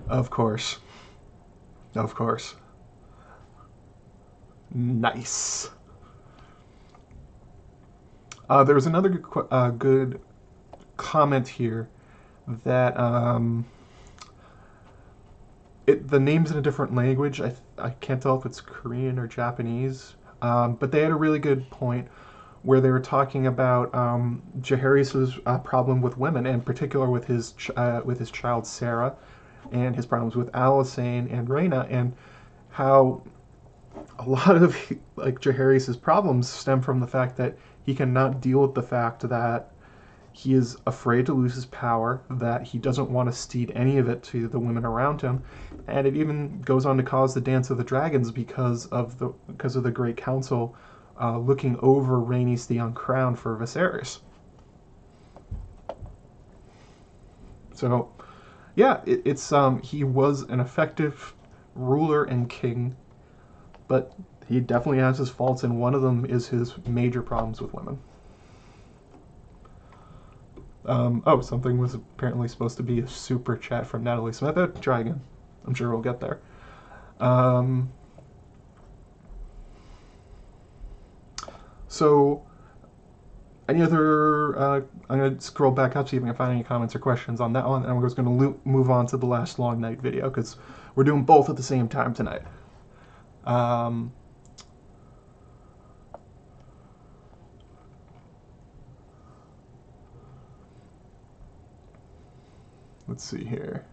Of 0.08 0.30
course. 0.30 0.78
Of 1.96 2.14
course. 2.14 2.54
Nice. 4.72 5.72
Uh, 8.48 8.64
there 8.64 8.76
was 8.76 8.86
another 8.86 9.10
good, 9.10 9.48
uh, 9.50 9.72
good 9.72 10.22
comment 10.96 11.48
here 11.48 11.90
that 12.64 13.00
um, 13.00 13.66
it, 15.88 16.08
the 16.08 16.20
name's 16.20 16.52
in 16.52 16.58
a 16.58 16.62
different 16.62 16.94
language. 16.94 17.42
I, 17.42 17.54
I 17.80 17.90
can't 17.90 18.22
tell 18.22 18.38
if 18.38 18.46
it's 18.46 18.62
Korean 18.62 19.18
or 19.18 19.26
Japanese, 19.26 20.14
um, 20.44 20.76
but 20.76 20.92
they 20.92 21.02
had 21.02 21.12
a 21.12 21.16
really 21.16 21.40
good 21.40 21.68
point 21.72 22.08
where 22.64 22.80
they 22.80 22.90
were 22.90 23.00
talking 23.00 23.48
about 23.48 23.94
um, 23.94 24.42
Jaehaerys's 24.62 25.40
uh, 25.46 25.60
problem 25.60 26.02
with 26.02 26.18
women, 26.18 26.46
in 26.46 26.62
particular 26.62 27.10
with 27.10 27.26
his 27.26 27.52
ch- 27.54 27.72
uh, 27.76 28.02
with 28.04 28.20
his 28.20 28.32
child 28.32 28.64
Saera, 28.64 29.16
and 29.72 29.96
his 29.96 30.06
problems 30.06 30.36
with 30.36 30.52
Alysanne 30.54 31.32
and 31.32 31.48
Rhaena, 31.48 31.88
and 31.92 32.14
how 32.70 33.22
a 34.18 34.28
lot 34.28 34.56
of 34.56 34.76
like 35.18 35.40
Jaehaerys's 35.42 35.98
problems 35.98 36.50
stem 36.50 36.82
from 36.82 37.00
the 37.00 37.08
fact 37.08 37.38
that 37.38 37.58
he 37.86 37.94
cannot 37.94 38.40
deal 38.42 38.62
with 38.62 38.74
the 38.74 38.84
fact 38.84 39.28
that 39.28 39.70
he 40.32 40.56
is 40.56 40.78
afraid 40.88 41.28
to 41.28 41.34
lose 41.34 41.54
his 41.54 41.66
power, 41.68 42.22
that 42.30 42.64
he 42.64 42.80
doesn't 42.80 43.10
want 43.10 43.30
to 43.30 43.38
cede 43.38 43.72
any 43.76 43.98
of 44.00 44.10
it 44.10 44.24
to 44.24 44.48
the 44.48 44.58
women 44.58 44.84
around 44.84 45.22
him, 45.22 45.44
and 45.88 46.08
it 46.08 46.16
even 46.16 46.60
goes 46.62 46.86
on 46.86 46.98
to 46.98 47.04
cause 47.04 47.34
the 47.34 47.42
Dance 47.42 47.70
of 47.70 47.78
the 47.78 47.84
Dragons 47.84 48.32
because 48.32 48.86
of 48.88 49.20
the 49.20 49.28
because 49.48 49.76
of 49.76 49.84
the 49.84 49.92
Great 49.92 50.16
Council 50.18 50.76
uh, 51.24 51.38
looking 51.38 51.80
over 51.80 52.20
Rhaenys 52.20 52.68
the 52.68 52.80
Uncrowned 52.80 53.40
for 53.40 53.56
Viserys. 53.56 54.20
So, 57.74 58.12
yeah, 58.76 59.00
it, 59.06 59.22
it's 59.24 59.54
um, 59.54 59.82
he 59.82 60.04
was 60.04 60.42
an 60.42 60.60
effective 60.60 61.34
ruler 61.76 62.26
and 62.26 62.50
king, 62.50 62.98
but 63.88 64.14
he 64.50 64.60
definitely 64.60 65.00
has 65.00 65.18
his 65.18 65.30
faults, 65.30 65.64
and 65.64 65.80
one 65.80 65.96
of 65.96 66.02
them 66.02 66.26
is 66.26 66.50
his 66.50 66.74
major 66.86 67.22
problems 67.22 67.62
with 67.62 67.74
women. 67.74 68.00
Um, 70.86 71.24
oh, 71.26 71.40
something 71.40 71.78
was 71.78 71.94
apparently 71.94 72.50
supposed 72.50 72.76
to 72.78 72.84
be 72.84 73.00
a 73.00 73.08
super 73.08 73.56
chat 73.56 73.88
from 73.88 74.04
Natalie 74.04 74.34
Smith. 74.34 74.58
Try 74.82 75.00
again. 75.00 75.22
I'm 75.66 75.74
sure 75.74 75.90
we'll 75.90 76.02
get 76.02 76.20
there. 76.20 76.40
Um, 77.22 77.94
so, 81.94 82.42
any 83.70 83.84
other? 83.84 84.58
Uh, 84.58 84.82
I'm 85.12 85.20
gonna 85.20 85.40
scroll 85.40 85.72
back 85.72 85.96
up 85.96 86.10
see 86.10 86.18
if 86.18 86.24
I 86.24 86.26
can 86.26 86.36
find 86.36 86.52
any 86.52 86.64
comments 86.64 86.96
or 86.96 87.00
questions 87.00 87.40
on 87.40 87.54
that 87.54 87.68
one, 87.70 87.86
and 87.86 87.96
we're 87.96 88.04
just 88.08 88.16
gonna 88.16 88.56
move 88.66 88.90
on 88.90 89.06
to 89.08 89.18
the 89.18 89.28
last 89.28 89.60
long 89.60 89.80
night 89.80 90.02
video 90.02 90.28
because 90.28 90.58
we're 90.96 91.04
doing 91.04 91.24
both 91.24 91.52
at 91.52 91.56
the 91.56 91.62
same 91.62 91.88
time 91.88 92.16
tonight. 92.16 92.42
Um, 93.46 94.12
let's 103.08 103.24
see 103.24 103.44
here. 103.44 103.86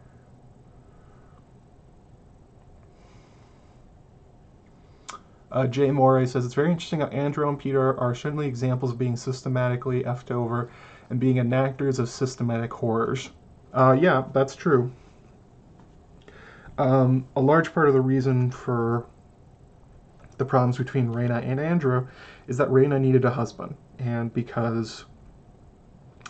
Uh, 5.53 5.67
Jay 5.67 5.91
Moray 5.91 6.27
says 6.27 6.45
it's 6.45 6.55
very 6.55 6.71
interesting 6.71 7.01
how 7.01 7.09
Andrew 7.09 7.49
and 7.49 7.59
Peter 7.59 7.99
are 7.99 8.15
certainly 8.15 8.47
examples 8.47 8.93
of 8.93 8.99
being 8.99 9.17
systematically 9.17 10.05
effed 10.05 10.31
over 10.31 10.71
and 11.11 11.19
being 11.19 11.37
enactors 11.37 11.99
of 11.99 12.09
systematic 12.09 12.73
horrors. 12.73 13.31
Uh, 13.73 13.97
yeah, 14.01 14.25
that's 14.33 14.55
true. 14.55 14.93
Um, 16.79 17.27
a 17.37 17.41
large 17.41 17.75
part 17.75 17.89
of 17.89 17.95
the 17.95 18.01
reason 18.01 18.51
for 18.51 19.07
the 20.39 20.45
problems 20.45 20.79
between 20.79 21.09
Rhaena 21.09 21.45
and 21.45 21.61
Andrew 21.61 22.07
is 22.47 22.57
that 22.57 22.69
Rhaena 22.69 23.01
needed 23.01 23.25
a 23.25 23.31
husband, 23.31 23.77
and 23.99 24.33
because 24.33 25.05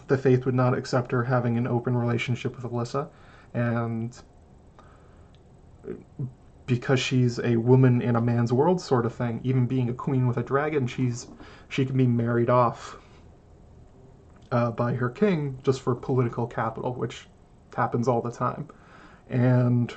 the 0.09 0.19
faith 0.19 0.45
would 0.45 0.55
not 0.55 0.77
accept 0.77 1.13
her 1.13 1.23
having 1.23 1.57
an 1.57 1.69
open 1.69 1.97
relationship 1.97 2.57
with 2.57 2.65
Elissa, 2.65 3.09
and 3.55 4.21
because 6.71 7.01
she's 7.01 7.39
a 7.41 7.57
woman 7.57 8.01
in 8.01 8.17
a 8.17 8.21
man's 8.21 8.53
world 8.53 8.81
sort 8.81 9.05
of 9.05 9.15
thing, 9.15 9.41
even 9.43 9.67
being 9.67 9.91
a 9.91 9.93
queen 9.93 10.27
with 10.27 10.37
a 10.37 10.43
dragon, 10.43 10.87
she's 10.87 11.27
she 11.69 11.85
can 11.85 11.97
be 11.97 12.07
married 12.07 12.49
off 12.49 12.97
uh, 14.53 14.71
by 14.71 14.95
her 14.95 15.11
king 15.11 15.59
just 15.63 15.81
for 15.81 15.95
political 15.95 16.47
capital, 16.47 16.95
which 16.95 17.29
happens 17.77 18.09
all 18.09 18.23
the 18.23 18.31
time. 18.31 18.69
And 19.29 19.93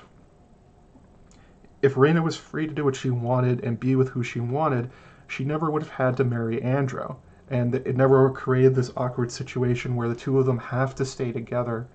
if 1.81 1.95
Rhaena 1.95 2.23
was 2.23 2.35
free 2.35 2.67
to 2.67 2.73
do 2.73 2.83
what 2.83 2.95
she 2.95 3.09
wanted 3.09 3.63
and 3.63 3.79
be 3.79 3.95
with 3.95 4.09
who 4.09 4.23
she 4.23 4.39
wanted, 4.39 4.89
she 5.27 5.43
never 5.43 5.69
would 5.69 5.83
have 5.83 5.91
had 5.91 6.17
to 6.17 6.23
marry 6.23 6.61
Androw. 6.61 7.17
And 7.49 7.75
it 7.75 7.95
never 7.95 8.29
created 8.31 8.73
this 8.73 8.91
awkward 8.97 9.31
situation 9.31 9.95
where 9.95 10.07
the 10.07 10.15
two 10.15 10.39
of 10.39 10.45
them 10.45 10.57
have 10.57 10.95
to 10.95 11.05
stay 11.05 11.31
together 11.31 11.87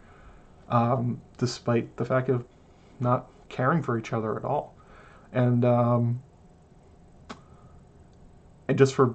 um, 0.68 1.20
despite 1.36 1.96
the 1.96 2.04
fact 2.04 2.28
of 2.28 2.44
not 3.00 3.28
caring 3.48 3.82
for 3.82 3.98
each 3.98 4.12
other 4.12 4.36
at 4.36 4.44
all. 4.44 4.74
And 5.32 5.64
um, 5.64 6.22
and 8.68 8.78
just 8.78 8.94
for 8.94 9.14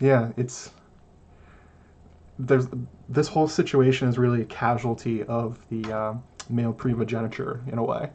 yeah, 0.00 0.32
it's 0.36 0.70
there's 2.38 2.66
this 3.08 3.28
whole 3.28 3.48
situation 3.48 4.08
is 4.08 4.18
really 4.18 4.42
a 4.42 4.46
casualty 4.46 5.22
of 5.24 5.58
the 5.70 5.92
uh, 5.92 6.14
male 6.48 6.72
primogeniture 6.72 7.62
in 7.70 7.78
a 7.78 7.84
way. 7.84 8.10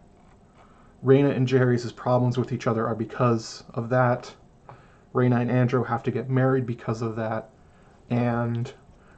Rhaena 1.04 1.36
and 1.36 1.48
Jaehaerys' 1.48 1.96
problems 1.96 2.38
with 2.38 2.52
each 2.52 2.68
other 2.68 2.86
are 2.86 2.96
because 2.96 3.64
of 3.74 3.90
that. 3.90 4.34
Rhaena 5.14 5.42
and 5.42 5.50
Androw 5.50 5.84
have 5.84 6.04
to 6.04 6.12
get 6.12 6.30
married 6.30 6.66
because 6.66 7.02
of 7.02 7.16
that. 7.16 7.50
And 8.10 8.72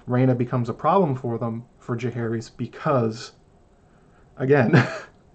Rhaena 0.08 0.38
becomes 0.38 0.70
a 0.70 0.74
problem 0.74 1.16
for 1.16 1.40
them, 1.40 1.66
for 1.80 1.98
Jaehaerys, 1.98 2.52
because 2.56 3.32
again, 4.42 4.86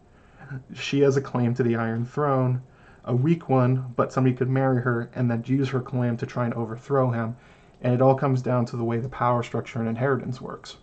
she 0.74 1.00
has 1.00 1.16
a 1.16 1.20
claim 1.20 1.54
to 1.54 1.62
the 1.62 1.76
Iron 1.76 2.04
Throne, 2.04 2.61
a 3.04 3.14
weak 3.14 3.48
one, 3.48 3.94
but 3.96 4.12
somebody 4.12 4.34
could 4.34 4.50
marry 4.50 4.82
her 4.82 5.09
and 5.14 5.30
then 5.30 5.44
use 5.46 5.68
her 5.70 5.80
claim 5.80 6.16
to 6.18 6.26
try 6.26 6.44
and 6.44 6.52
overthrow 6.54 7.11
him. 7.11 7.36
And 7.80 7.94
it 7.94 8.02
all 8.02 8.16
comes 8.16 8.42
down 8.42 8.66
to 8.66 8.76
the 8.76 8.84
way 8.84 8.98
the 8.98 9.09
power 9.09 9.42
structure 9.42 9.78
and 9.78 9.88
inheritance 9.88 10.40
works, 10.40 10.76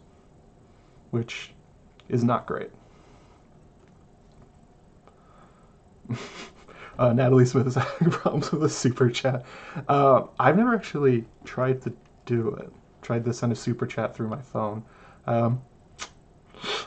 which 1.11 1.53
is 2.07 2.23
not 2.23 2.47
great. 2.47 2.71
uh, 6.97 7.11
Natalie 7.11 7.45
Smith 7.45 7.67
is 7.67 7.75
having 7.99 8.09
problems 8.09 8.51
with 8.51 8.63
a 8.63 8.69
super 8.69 9.09
chat. 9.09 9.43
Uh, 9.89 10.23
I've 10.39 10.55
never 10.55 10.73
actually 10.73 11.25
tried 11.43 11.81
to 11.81 11.93
do 12.25 12.55
it. 12.55 12.71
Tried 13.01 13.25
to 13.25 13.33
send 13.33 13.51
a 13.51 13.55
super 13.55 13.85
chat 13.85 14.15
through 14.15 14.29
my 14.29 14.41
phone. 14.41 14.85
Um, 15.27 15.61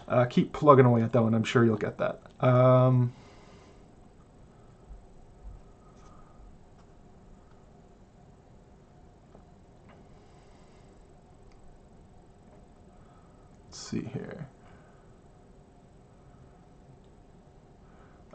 uh, 0.08 0.24
keep 0.26 0.52
plugging 0.52 0.86
away 0.86 1.02
at 1.02 1.12
that 1.12 1.22
one. 1.22 1.34
I'm 1.34 1.44
sure 1.44 1.64
you'll 1.64 1.76
get 1.76 1.98
that. 1.98 2.20
Um, 2.40 3.12
let's 13.66 13.78
see 13.78 14.02
here. 14.12 14.48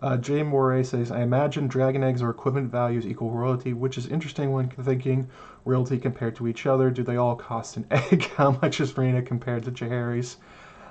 Uh, 0.02 0.18
Jay 0.18 0.42
Moray 0.42 0.82
says, 0.82 1.12
I 1.12 1.22
imagine 1.22 1.68
dragon 1.68 2.04
eggs 2.04 2.24
or 2.24 2.32
equivalent 2.32 2.72
values 2.72 3.06
equal 3.06 3.30
royalty, 3.30 3.74
which 3.74 4.00
is 4.00 4.08
interesting 4.08 4.52
when 4.52 4.68
thinking 4.70 5.30
royalty 5.64 6.00
compared 6.00 6.36
to 6.38 6.48
each 6.48 6.66
other. 6.66 6.90
Do 6.90 7.04
they 7.04 7.18
all 7.18 7.36
cost 7.36 7.78
an 7.78 7.86
egg? 7.92 8.24
How 8.36 8.58
much 8.64 8.80
is 8.82 8.94
Rhaena 8.94 9.24
compared 9.24 9.64
to 9.66 9.72
Jaehaerys? 9.72 10.38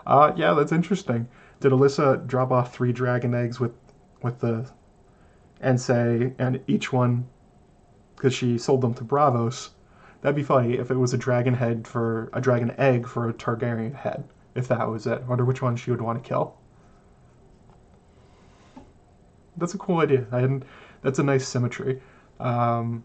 Uh, 0.07 0.32
yeah, 0.36 0.55
that's 0.55 0.72
interesting. 0.72 1.28
Did 1.61 1.72
Elissa 1.72 2.22
drop 2.26 2.51
off 2.51 2.74
three 2.74 2.92
dragon 2.92 3.34
eggs 3.34 3.61
with 3.61 3.72
with 4.22 4.40
the 4.40 4.70
and 5.61 5.80
say 5.80 6.32
and 6.38 6.61
each 6.66 6.92
one 6.92 7.28
because 8.16 8.34
she 8.34 8.59
sold 8.59 8.80
them 8.80 8.94
to 8.94 9.05
Braavos? 9.05 9.70
That'd 10.22 10.36
be 10.36 10.42
funny 10.42 10.74
if 10.74 10.90
it 10.90 10.96
was 10.96 11.14
a 11.14 11.18
dragon 11.18 11.55
head 11.55 11.86
for 11.86 12.30
a 12.32 12.40
dragon 12.40 12.74
egg 12.78 13.07
for 13.07 13.28
a 13.28 13.32
Targaryen 13.32 13.94
head. 13.94 14.24
If 14.55 14.68
that 14.68 14.88
was 14.88 15.07
it, 15.07 15.22
I 15.24 15.28
wonder 15.28 15.44
which 15.44 15.62
one 15.62 15.76
she 15.76 15.90
would 15.90 16.01
want 16.01 16.22
to 16.22 16.28
kill. 16.28 16.57
That's 19.57 19.74
a 19.74 19.78
cool 19.78 20.01
idea. 20.01 20.26
I 20.32 20.40
hadn't. 20.40 20.64
That's 21.03 21.18
a 21.18 21.22
nice 21.22 21.46
symmetry. 21.46 22.01
Um, 22.38 23.05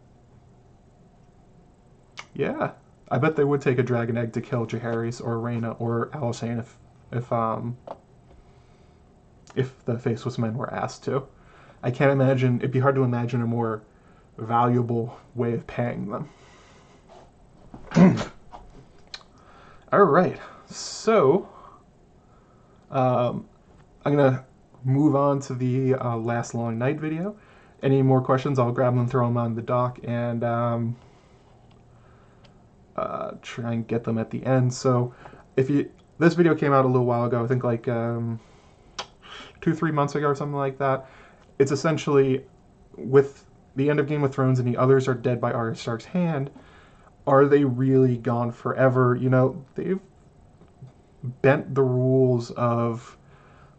yeah, 2.34 2.72
I 3.10 3.18
bet 3.18 3.36
they 3.36 3.43
would 3.43 3.62
take 3.62 3.80
a 3.80 3.84
dragon 3.84 4.18
egg 4.18 4.34
to 4.34 4.41
kill 4.41 4.66
Jaehaerys 4.66 5.22
or 5.22 5.38
Rhaena 5.38 5.80
or 5.80 6.10
Alysanne 6.14 6.60
if 6.60 6.78
if 7.16 7.32
um 7.32 7.78
if 9.55 9.84
the 9.86 9.97
faceless 9.97 10.38
men 10.38 10.55
were 10.57 10.74
asked 10.74 11.03
to. 11.05 11.24
I 11.82 11.91
can't 11.91 12.11
imagine 12.11 12.57
it'd 12.57 12.72
be 12.72 12.80
hard 12.80 12.95
to 12.95 13.03
imagine 13.03 13.41
a 13.41 13.47
more 13.47 13.84
valuable 14.38 15.18
way 15.34 15.53
of 15.53 15.66
paying 15.68 16.09
them. 16.09 16.30
All 19.93 20.03
right, 20.03 20.38
so 20.68 21.47
um, 22.91 23.47
I'm 24.03 24.16
gonna 24.16 24.45
move 24.84 25.16
on 25.16 25.39
to 25.41 25.53
the 25.53 25.95
uh, 25.95 26.18
last 26.18 26.53
long 26.53 26.78
night 26.78 26.99
video. 26.99 27.38
Any 27.82 28.01
more 28.01 28.22
questions? 28.22 28.57
I'll 28.57 28.72
grab 28.72 28.95
them, 28.95 29.07
throw 29.07 29.28
them 29.28 29.38
on 29.38 29.55
the 29.55 29.61
dock, 29.61 29.99
and 30.03 30.43
um, 30.43 30.95
uh, 32.95 33.32
try 33.41 33.74
and 33.74 33.88
get 33.88 34.03
them 34.03 34.18
at 34.18 34.32
the 34.32 34.43
end. 34.45 34.74
So 34.74 35.13
if 35.55 35.70
you 35.70 35.91
this 36.18 36.34
video 36.34 36.55
came 36.55 36.74
out 36.74 36.86
a 36.86 36.88
little 36.88 37.05
while 37.05 37.26
ago, 37.26 37.43
I 37.43 37.47
think 37.47 37.63
like 37.63 37.88
um, 37.88 38.39
two, 39.61 39.74
three 39.74 39.91
months 39.91 40.16
ago 40.16 40.28
or 40.28 40.36
something 40.36 40.57
like 40.57 40.78
that. 40.78 41.09
It's 41.59 41.72
essentially 41.72 42.45
with 42.97 43.45
the 43.76 43.89
end 43.89 43.99
of 43.99 44.07
Game 44.07 44.24
of 44.24 44.34
Thrones 44.34 44.59
and 44.59 44.68
the 44.68 44.78
others 44.78 45.07
are 45.07 45.13
dead 45.13 45.41
by 45.41 45.51
Arya 45.51 45.76
Stark's 45.76 46.05
hand. 46.05 46.49
Are 47.28 47.45
they 47.45 47.63
really 47.63 48.18
gone 48.18 48.51
forever? 48.51 49.16
You 49.16 49.30
know, 49.30 49.66
they've 49.76 49.99
bent 51.41 51.74
the 51.74 51.82
rules 51.82 52.51
of 52.51 53.18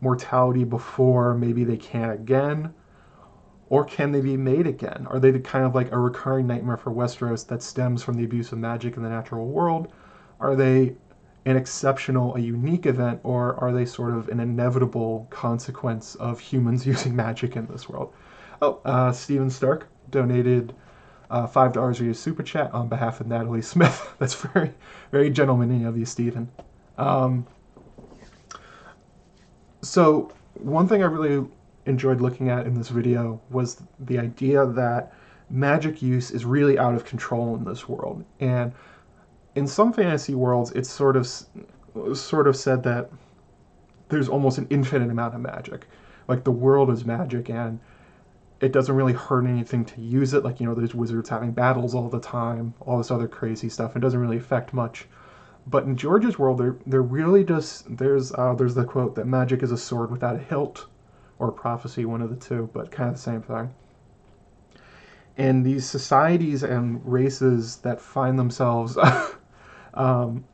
mortality 0.00 0.64
before. 0.64 1.34
Maybe 1.34 1.64
they 1.64 1.76
can 1.76 2.10
again. 2.10 2.74
Or 3.68 3.84
can 3.84 4.12
they 4.12 4.20
be 4.20 4.36
made 4.36 4.66
again? 4.66 5.06
Are 5.10 5.18
they 5.18 5.38
kind 5.40 5.64
of 5.64 5.74
like 5.74 5.90
a 5.90 5.98
recurring 5.98 6.46
nightmare 6.46 6.76
for 6.76 6.92
Westeros 6.92 7.46
that 7.48 7.62
stems 7.62 8.02
from 8.02 8.14
the 8.14 8.24
abuse 8.24 8.52
of 8.52 8.58
magic 8.58 8.96
in 8.96 9.02
the 9.02 9.08
natural 9.08 9.46
world? 9.46 9.92
Are 10.38 10.54
they 10.54 10.96
an 11.46 11.56
exceptional, 11.56 12.34
a 12.34 12.40
unique 12.40 12.86
event, 12.86 13.20
or 13.22 13.54
are 13.60 13.72
they 13.72 13.86
sort 13.86 14.12
of 14.12 14.28
an 14.28 14.40
inevitable 14.40 15.28
consequence 15.30 16.16
of 16.16 16.40
humans 16.40 16.84
using 16.92 17.16
magic 17.16 17.56
in 17.56 17.66
this 17.66 17.88
world? 17.88 18.12
Oh, 18.60 18.80
uh, 18.84 19.12
Steven 19.12 19.48
Stark 19.48 19.86
donated 20.10 20.74
uh, 21.30 21.46
five 21.46 21.72
dollars 21.72 21.98
via 21.98 22.14
super 22.14 22.42
chat 22.42 22.72
on 22.74 22.88
behalf 22.88 23.20
of 23.20 23.28
Natalie 23.28 23.62
Smith. 23.62 24.14
That's 24.18 24.34
very, 24.34 24.72
very 25.12 25.30
gentlemanly 25.30 25.84
of 25.84 25.96
you, 25.96 26.04
Steven. 26.04 26.50
Um, 26.98 27.46
so 29.82 30.32
one 30.54 30.88
thing 30.88 31.02
I 31.02 31.06
really 31.06 31.46
enjoyed 31.86 32.20
looking 32.20 32.48
at 32.48 32.66
in 32.66 32.74
this 32.74 32.88
video 32.88 33.40
was 33.50 33.82
the 34.00 34.18
idea 34.18 34.66
that 34.66 35.12
magic 35.48 36.02
use 36.02 36.32
is 36.32 36.44
really 36.44 36.76
out 36.76 36.94
of 36.94 37.04
control 37.04 37.54
in 37.54 37.64
this 37.64 37.88
world. 37.88 38.24
And 38.40 38.72
in 39.56 39.66
some 39.66 39.92
fantasy 39.92 40.34
worlds, 40.34 40.70
it's 40.72 40.90
sort 40.90 41.16
of 41.16 41.26
sort 42.14 42.46
of 42.46 42.54
said 42.54 42.82
that 42.82 43.10
there's 44.10 44.28
almost 44.28 44.58
an 44.58 44.66
infinite 44.70 45.10
amount 45.10 45.34
of 45.34 45.40
magic. 45.40 45.86
Like 46.28 46.44
the 46.44 46.52
world 46.52 46.90
is 46.90 47.04
magic 47.04 47.48
and 47.48 47.80
it 48.60 48.70
doesn't 48.70 48.94
really 48.94 49.14
hurt 49.14 49.46
anything 49.46 49.84
to 49.86 50.00
use 50.00 50.34
it. 50.34 50.44
Like, 50.44 50.60
you 50.60 50.66
know, 50.66 50.74
there's 50.74 50.94
wizards 50.94 51.30
having 51.30 51.52
battles 51.52 51.94
all 51.94 52.08
the 52.08 52.20
time, 52.20 52.74
all 52.80 52.98
this 52.98 53.10
other 53.10 53.26
crazy 53.26 53.68
stuff. 53.68 53.96
It 53.96 54.00
doesn't 54.00 54.20
really 54.20 54.36
affect 54.36 54.74
much. 54.74 55.06
But 55.66 55.84
in 55.84 55.96
George's 55.96 56.38
world, 56.38 56.58
they're, 56.58 56.76
they're 56.86 57.02
really 57.02 57.42
just, 57.42 57.96
there's, 57.96 58.32
uh, 58.32 58.54
there's 58.54 58.74
the 58.74 58.84
quote 58.84 59.14
that 59.16 59.26
magic 59.26 59.62
is 59.62 59.72
a 59.72 59.78
sword 59.78 60.10
without 60.10 60.36
a 60.36 60.38
hilt 60.38 60.86
or 61.38 61.50
prophecy, 61.50 62.04
one 62.04 62.22
of 62.22 62.30
the 62.30 62.36
two, 62.36 62.70
but 62.72 62.90
kind 62.90 63.08
of 63.08 63.16
the 63.16 63.22
same 63.22 63.42
thing. 63.42 63.70
And 65.38 65.66
these 65.66 65.84
societies 65.84 66.62
and 66.62 67.00
races 67.04 67.76
that 67.78 68.00
find 68.00 68.38
themselves 68.38 68.96
um, 69.96 70.44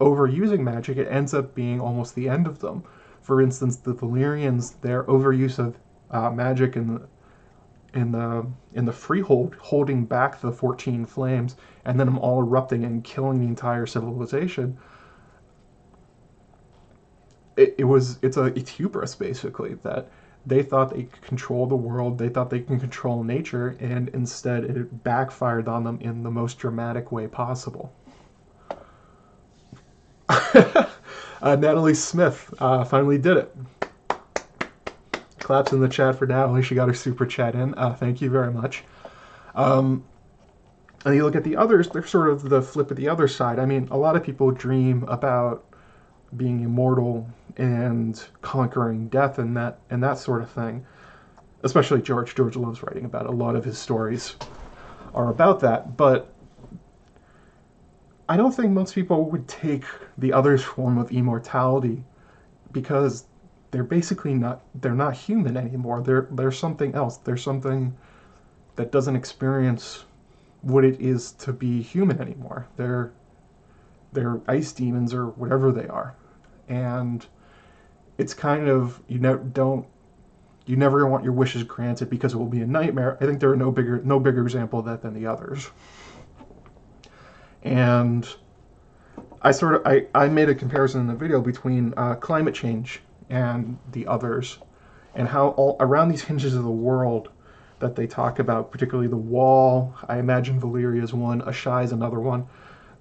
overusing 0.00 0.60
magic, 0.60 0.96
it 0.96 1.08
ends 1.08 1.34
up 1.34 1.54
being 1.54 1.80
almost 1.80 2.14
the 2.14 2.28
end 2.28 2.46
of 2.46 2.60
them. 2.60 2.82
For 3.20 3.40
instance, 3.42 3.76
the 3.76 3.94
Valyrians, 3.94 4.80
their 4.80 5.04
overuse 5.04 5.58
of 5.58 5.78
uh, 6.10 6.30
magic 6.30 6.76
in 6.76 6.94
the 6.94 7.02
in 7.94 8.12
the 8.12 8.46
in 8.74 8.84
the 8.84 8.92
freehold, 8.92 9.56
holding 9.58 10.04
back 10.04 10.40
the 10.40 10.52
14 10.52 11.06
flames, 11.06 11.56
and 11.84 11.98
then 11.98 12.06
them 12.06 12.18
all 12.18 12.40
erupting 12.40 12.84
and 12.84 13.02
killing 13.02 13.40
the 13.40 13.46
entire 13.46 13.86
civilization 13.86 14.78
it, 17.58 17.74
it 17.78 17.84
was 17.84 18.18
it's 18.22 18.36
a 18.36 18.46
it's 18.58 18.70
hubris 18.70 19.14
basically 19.14 19.74
that 19.82 20.08
they 20.46 20.62
thought 20.62 20.94
they 20.94 21.02
could 21.02 21.20
control 21.20 21.66
the 21.66 21.76
world, 21.76 22.16
they 22.16 22.30
thought 22.30 22.48
they 22.48 22.60
can 22.60 22.80
control 22.80 23.22
nature, 23.22 23.76
and 23.80 24.08
instead 24.10 24.64
it 24.64 25.04
backfired 25.04 25.68
on 25.68 25.84
them 25.84 25.98
in 26.00 26.22
the 26.22 26.30
most 26.30 26.58
dramatic 26.58 27.12
way 27.12 27.26
possible. 27.26 27.92
uh, 31.42 31.56
Natalie 31.56 31.94
Smith 31.94 32.52
uh, 32.58 32.84
finally 32.84 33.18
did 33.18 33.36
it. 33.38 33.56
Claps 35.38 35.72
in 35.72 35.80
the 35.80 35.88
chat 35.88 36.18
for 36.18 36.26
Natalie. 36.26 36.62
She 36.62 36.74
got 36.74 36.88
her 36.88 36.94
super 36.94 37.24
chat 37.24 37.54
in. 37.54 37.74
Uh, 37.74 37.94
thank 37.94 38.20
you 38.20 38.28
very 38.28 38.52
much. 38.52 38.84
Um, 39.54 40.04
and 41.04 41.14
you 41.14 41.24
look 41.24 41.36
at 41.36 41.44
the 41.44 41.56
others, 41.56 41.88
they're 41.88 42.06
sort 42.06 42.28
of 42.28 42.48
the 42.48 42.60
flip 42.60 42.90
of 42.90 42.96
the 42.96 43.08
other 43.08 43.28
side. 43.28 43.58
I 43.58 43.66
mean, 43.66 43.88
a 43.90 43.96
lot 43.96 44.16
of 44.16 44.22
people 44.22 44.50
dream 44.50 45.04
about 45.04 45.64
being 46.36 46.60
immortal 46.60 47.26
and 47.56 48.22
conquering 48.42 49.08
death 49.08 49.38
and 49.38 49.56
that 49.56 49.78
and 49.90 50.02
that 50.02 50.18
sort 50.18 50.42
of 50.42 50.50
thing. 50.50 50.84
Especially 51.62 52.02
George. 52.02 52.34
George 52.34 52.56
loves 52.56 52.82
writing 52.82 53.04
about 53.04 53.24
it. 53.24 53.30
A 53.30 53.32
lot 53.32 53.56
of 53.56 53.64
his 53.64 53.78
stories 53.78 54.36
are 55.14 55.30
about 55.30 55.60
that, 55.60 55.96
but 55.96 56.32
I 58.28 58.36
don't 58.36 58.52
think 58.52 58.72
most 58.72 58.94
people 58.94 59.30
would 59.30 59.48
take 59.48 59.84
the 60.18 60.32
other's 60.32 60.62
form 60.62 60.98
of 60.98 61.10
immortality 61.10 62.04
because 62.72 63.24
they're 63.70 63.84
basically 63.84 64.34
not 64.34 64.62
they're 64.74 64.94
not 64.94 65.14
human 65.14 65.56
anymore. 65.56 66.02
They're 66.02 66.28
they're 66.30 66.52
something 66.52 66.94
else. 66.94 67.16
They're 67.18 67.36
something 67.36 67.96
that 68.76 68.92
doesn't 68.92 69.16
experience 69.16 70.04
what 70.62 70.84
it 70.84 71.00
is 71.00 71.32
to 71.32 71.52
be 71.52 71.80
human 71.82 72.20
anymore. 72.20 72.66
They're 72.76 73.12
they're 74.12 74.40
ice 74.46 74.72
demons 74.72 75.14
or 75.14 75.26
whatever 75.26 75.72
they 75.72 75.86
are. 75.86 76.14
And 76.68 77.24
it's 78.18 78.34
kind 78.34 78.68
of 78.68 79.00
you 79.08 79.18
know 79.18 79.38
don't 79.38 79.86
you 80.66 80.76
never 80.76 81.06
want 81.06 81.24
your 81.24 81.32
wishes 81.32 81.62
granted 81.62 82.10
because 82.10 82.34
it 82.34 82.36
will 82.36 82.46
be 82.46 82.60
a 82.60 82.66
nightmare. 82.66 83.16
I 83.22 83.26
think 83.26 83.40
there 83.40 83.50
are 83.50 83.56
no 83.56 83.70
bigger 83.70 84.02
no 84.02 84.20
bigger 84.20 84.42
example 84.42 84.78
of 84.80 84.84
that 84.86 85.02
than 85.02 85.14
the 85.14 85.26
others. 85.26 85.70
And 87.62 88.28
I 89.42 89.50
sort 89.50 89.74
of 89.74 89.82
I, 89.86 90.06
I 90.14 90.28
made 90.28 90.48
a 90.48 90.54
comparison 90.54 91.00
in 91.00 91.06
the 91.06 91.14
video 91.14 91.40
between 91.40 91.94
uh, 91.96 92.14
climate 92.16 92.54
change 92.54 93.00
and 93.30 93.78
the 93.92 94.06
others, 94.06 94.58
and 95.14 95.28
how 95.28 95.48
all 95.50 95.76
around 95.80 96.08
these 96.08 96.22
hinges 96.22 96.54
of 96.54 96.64
the 96.64 96.70
world 96.70 97.30
that 97.78 97.94
they 97.94 98.06
talk 98.06 98.38
about, 98.38 98.70
particularly 98.72 99.08
the 99.08 99.16
wall. 99.16 99.94
I 100.08 100.18
imagine 100.18 100.60
Valyria 100.60 101.02
is 101.02 101.12
one, 101.14 101.42
Asshai 101.42 101.84
is 101.84 101.92
another 101.92 102.20
one 102.20 102.46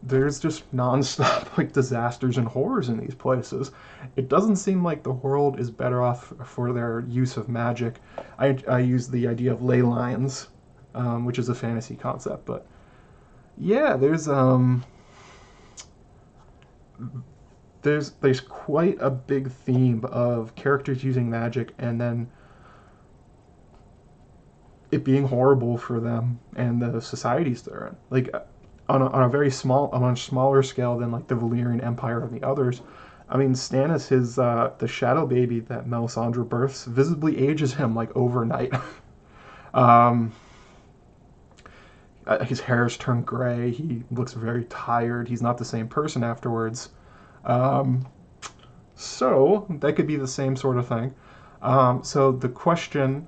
there's 0.03 0.39
just 0.39 0.70
nonstop 0.76 1.45
like 1.58 1.74
disasters 1.74 2.38
and 2.38 2.47
horrors 2.47 2.89
in 2.89 2.97
these 2.97 3.16
places. 3.16 3.72
It 4.16 4.30
doesn't 4.30 4.58
seem 4.58 4.84
like 4.84 5.03
the 5.03 5.12
world 5.12 5.60
is 5.60 5.72
better 5.72 6.01
off 6.01 6.34
for 6.45 6.74
their 6.74 7.01
use 7.08 7.38
of 7.38 7.49
magic. 7.49 7.99
I, 8.38 8.58
I 8.68 8.80
use 8.80 9.08
the 9.08 9.28
idea 9.28 9.51
of 9.51 9.62
ley 9.62 9.82
lines, 9.82 10.47
um, 10.93 11.26
which 11.26 11.39
is 11.39 11.49
a 11.49 11.55
fantasy 11.55 11.95
concept, 11.95 12.45
but 12.45 12.66
yeah, 13.58 13.95
there's 13.97 14.28
um 14.28 14.84
there's 17.82 18.12
there's 18.22 18.41
quite 18.41 18.97
a 18.99 19.10
big 19.10 19.51
theme 19.51 20.03
of 20.05 20.55
characters 20.55 21.03
using 21.03 21.30
magic 21.30 21.74
and 21.78 21.99
then 21.99 22.30
it 24.91 25.03
being 25.03 25.28
horrible 25.28 25.78
for 25.78 25.99
them 25.99 26.39
and 26.55 26.82
the 26.82 27.01
societies 27.01 27.62
they're 27.62 27.88
in. 27.88 27.95
Like 28.10 28.34
on 28.89 29.01
a, 29.01 29.08
on 29.10 29.24
a 29.24 29.30
very 29.30 29.51
small, 29.51 29.93
a 29.93 30.16
smaller 30.16 30.64
scale 30.64 30.97
than 30.97 31.12
like 31.12 31.28
the 31.28 31.36
Valyrian 31.36 31.84
Empire 31.84 32.24
and 32.24 32.32
the 32.32 32.45
others. 32.45 32.82
I 33.30 33.36
mean, 33.36 33.53
Stannis, 33.53 34.08
his 34.08 34.39
uh, 34.39 34.72
the 34.78 34.88
shadow 34.88 35.26
baby 35.26 35.60
that 35.62 35.86
Melisandre 35.86 36.47
births, 36.47 36.86
visibly 36.86 37.38
ages 37.38 37.74
him 37.74 37.93
like 37.93 38.16
overnight. 38.16 38.74
um, 39.74 40.32
uh, 42.28 42.43
his 42.43 42.59
hair 42.59 42.84
has 42.84 42.97
turned 42.97 43.25
gray. 43.25 43.71
He 43.71 44.03
looks 44.11 44.34
very 44.34 44.65
tired. 44.65 45.28
He's 45.28 45.41
not 45.41 45.57
the 45.57 45.65
same 45.65 45.88
person 45.88 46.23
afterwards. 46.23 46.89
Um, 47.45 48.05
so 48.95 49.65
that 49.80 49.95
could 49.95 50.07
be 50.07 50.17
the 50.17 50.28
same 50.28 50.55
sort 50.55 50.78
of 50.78 50.88
thing. 50.88 51.13
Um, 51.61 52.03
so 52.03 52.32
the 52.32 52.49
question 52.49 53.28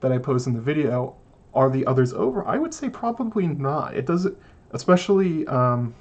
that 0.00 0.12
I 0.12 0.18
posed 0.18 0.46
in 0.46 0.54
the 0.54 0.60
video 0.60 1.16
are 1.54 1.70
the 1.70 1.86
others 1.86 2.12
over? 2.12 2.46
I 2.46 2.58
would 2.58 2.74
say 2.74 2.88
probably 2.88 3.46
not. 3.46 3.96
It 3.96 4.06
does, 4.06 4.28
especially. 4.72 5.46
Um, 5.46 5.94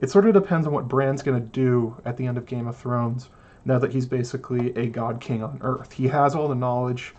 it 0.00 0.10
sort 0.10 0.26
of 0.26 0.34
depends 0.34 0.66
on 0.66 0.72
what 0.72 0.88
Bran's 0.88 1.22
going 1.22 1.40
to 1.40 1.48
do 1.48 1.96
at 2.04 2.16
the 2.16 2.26
end 2.26 2.36
of 2.36 2.44
Game 2.46 2.66
of 2.66 2.76
Thrones. 2.76 3.28
Now 3.64 3.78
that 3.78 3.92
he's 3.92 4.06
basically 4.06 4.76
a 4.76 4.86
god 4.86 5.20
king 5.20 5.44
on 5.44 5.58
Earth, 5.62 5.92
he 5.92 6.08
has 6.08 6.34
all 6.34 6.48
the 6.48 6.56
knowledge. 6.56 7.14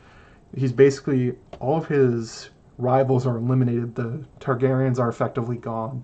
He's 0.56 0.74
basically 0.74 1.36
all 1.62 1.78
of 1.78 1.88
his 1.88 2.50
rivals 2.78 3.26
are 3.26 3.38
eliminated. 3.38 3.96
The 3.96 4.26
Targaryens 4.40 5.00
are 5.00 5.10
effectively 5.10 5.58
gone. 5.58 6.04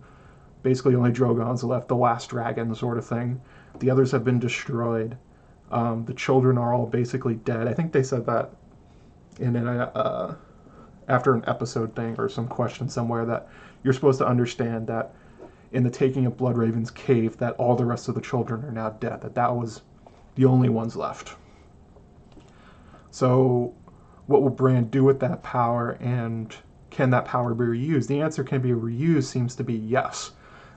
Basically, 0.61 0.95
only 0.95 1.11
Drogon's 1.11 1.63
left, 1.63 1.87
the 1.87 1.95
last 1.95 2.29
dragon 2.29 2.73
sort 2.75 2.97
of 2.97 3.05
thing. 3.05 3.41
The 3.79 3.89
others 3.89 4.11
have 4.11 4.23
been 4.23 4.39
destroyed. 4.39 5.17
Um, 5.71 6.05
the 6.05 6.13
children 6.13 6.57
are 6.57 6.73
all 6.73 6.85
basically 6.85 7.35
dead. 7.35 7.67
I 7.67 7.73
think 7.73 7.91
they 7.91 8.03
said 8.03 8.25
that 8.25 8.51
in 9.39 9.55
a. 9.55 9.83
Uh, 9.83 10.35
after 11.09 11.33
an 11.33 11.43
episode 11.47 11.95
thing 11.95 12.15
or 12.17 12.29
some 12.29 12.47
question 12.47 12.87
somewhere 12.87 13.25
that 13.25 13.47
you're 13.83 13.93
supposed 13.93 14.19
to 14.19 14.27
understand 14.27 14.87
that 14.87 15.13
in 15.71 15.83
the 15.83 15.89
taking 15.89 16.25
of 16.25 16.37
Bloodraven's 16.37 16.91
cave 16.91 17.37
that 17.37 17.55
all 17.55 17.75
the 17.75 17.85
rest 17.85 18.07
of 18.07 18.15
the 18.15 18.21
children 18.21 18.63
are 18.63 18.71
now 18.71 18.91
dead, 18.91 19.21
that 19.21 19.35
that 19.35 19.53
was 19.53 19.81
the 20.35 20.45
only 20.45 20.69
ones 20.69 20.95
left. 20.95 21.35
So 23.11 23.73
what 24.29 24.43
will 24.43 24.51
Bran 24.51 24.85
do 24.85 25.03
with 25.03 25.19
that 25.21 25.41
power 25.41 25.97
and 25.99 26.55
can 26.91 27.09
that 27.09 27.25
power 27.25 27.55
be 27.55 27.65
reused? 27.65 28.07
The 28.07 28.21
answer 28.21 28.43
can 28.43 28.61
be 28.61 28.69
reused 28.69 29.23
seems 29.23 29.55
to 29.55 29.63
be 29.63 29.73
yes. 29.73 30.31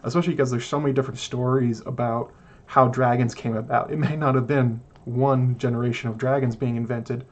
Especially 0.05 0.33
because 0.33 0.51
there's 0.51 0.65
so 0.65 0.81
many 0.81 0.95
different 0.95 1.21
stories 1.21 1.83
about 1.85 2.33
how 2.65 2.89
dragons 2.89 3.35
came 3.35 3.55
about. 3.55 3.93
It 3.93 3.99
may 3.99 4.17
not 4.17 4.35
have 4.37 4.47
been 4.47 4.81
one 5.05 5.59
generation 5.59 6.09
of 6.09 6.17
dragons 6.17 6.57
being 6.57 6.77
invented. 6.77 7.27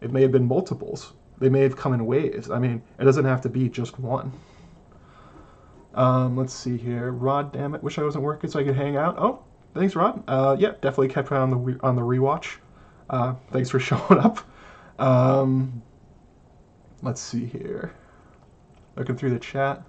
It 0.00 0.12
may 0.12 0.22
have 0.22 0.32
been 0.32 0.46
multiples. 0.46 1.12
They 1.38 1.50
may 1.50 1.60
have 1.60 1.76
come 1.76 1.92
in 1.92 2.06
waves. 2.06 2.50
I 2.50 2.58
mean, 2.58 2.82
it 2.98 3.04
doesn't 3.04 3.26
have 3.26 3.42
to 3.42 3.50
be 3.50 3.68
just 3.68 3.98
one. 3.98 4.32
Um, 5.94 6.38
let's 6.38 6.54
see 6.54 6.78
here. 6.78 7.10
Rod, 7.12 7.52
damn 7.52 7.74
it, 7.74 7.82
wish 7.82 7.98
I 7.98 8.02
wasn't 8.02 8.24
working 8.24 8.48
so 8.48 8.60
I 8.60 8.64
could 8.64 8.76
hang 8.76 8.96
out. 8.96 9.16
Oh, 9.18 9.40
thanks, 9.74 9.94
Rod. 9.94 10.24
Uh, 10.26 10.56
yeah, 10.58 10.70
definitely 10.80 11.08
kept 11.08 11.30
on 11.32 11.50
the 11.50 11.78
on 11.82 11.96
the 11.96 12.02
rewatch. 12.02 12.56
Uh, 13.10 13.34
thanks 13.50 13.68
for 13.68 13.78
showing 13.90 14.18
up. 14.18 14.38
Um, 14.98 15.82
let's 17.02 17.20
see 17.20 17.46
here. 17.46 17.92
Looking 18.96 19.16
through 19.16 19.30
the 19.30 19.38
chat. 19.38 19.82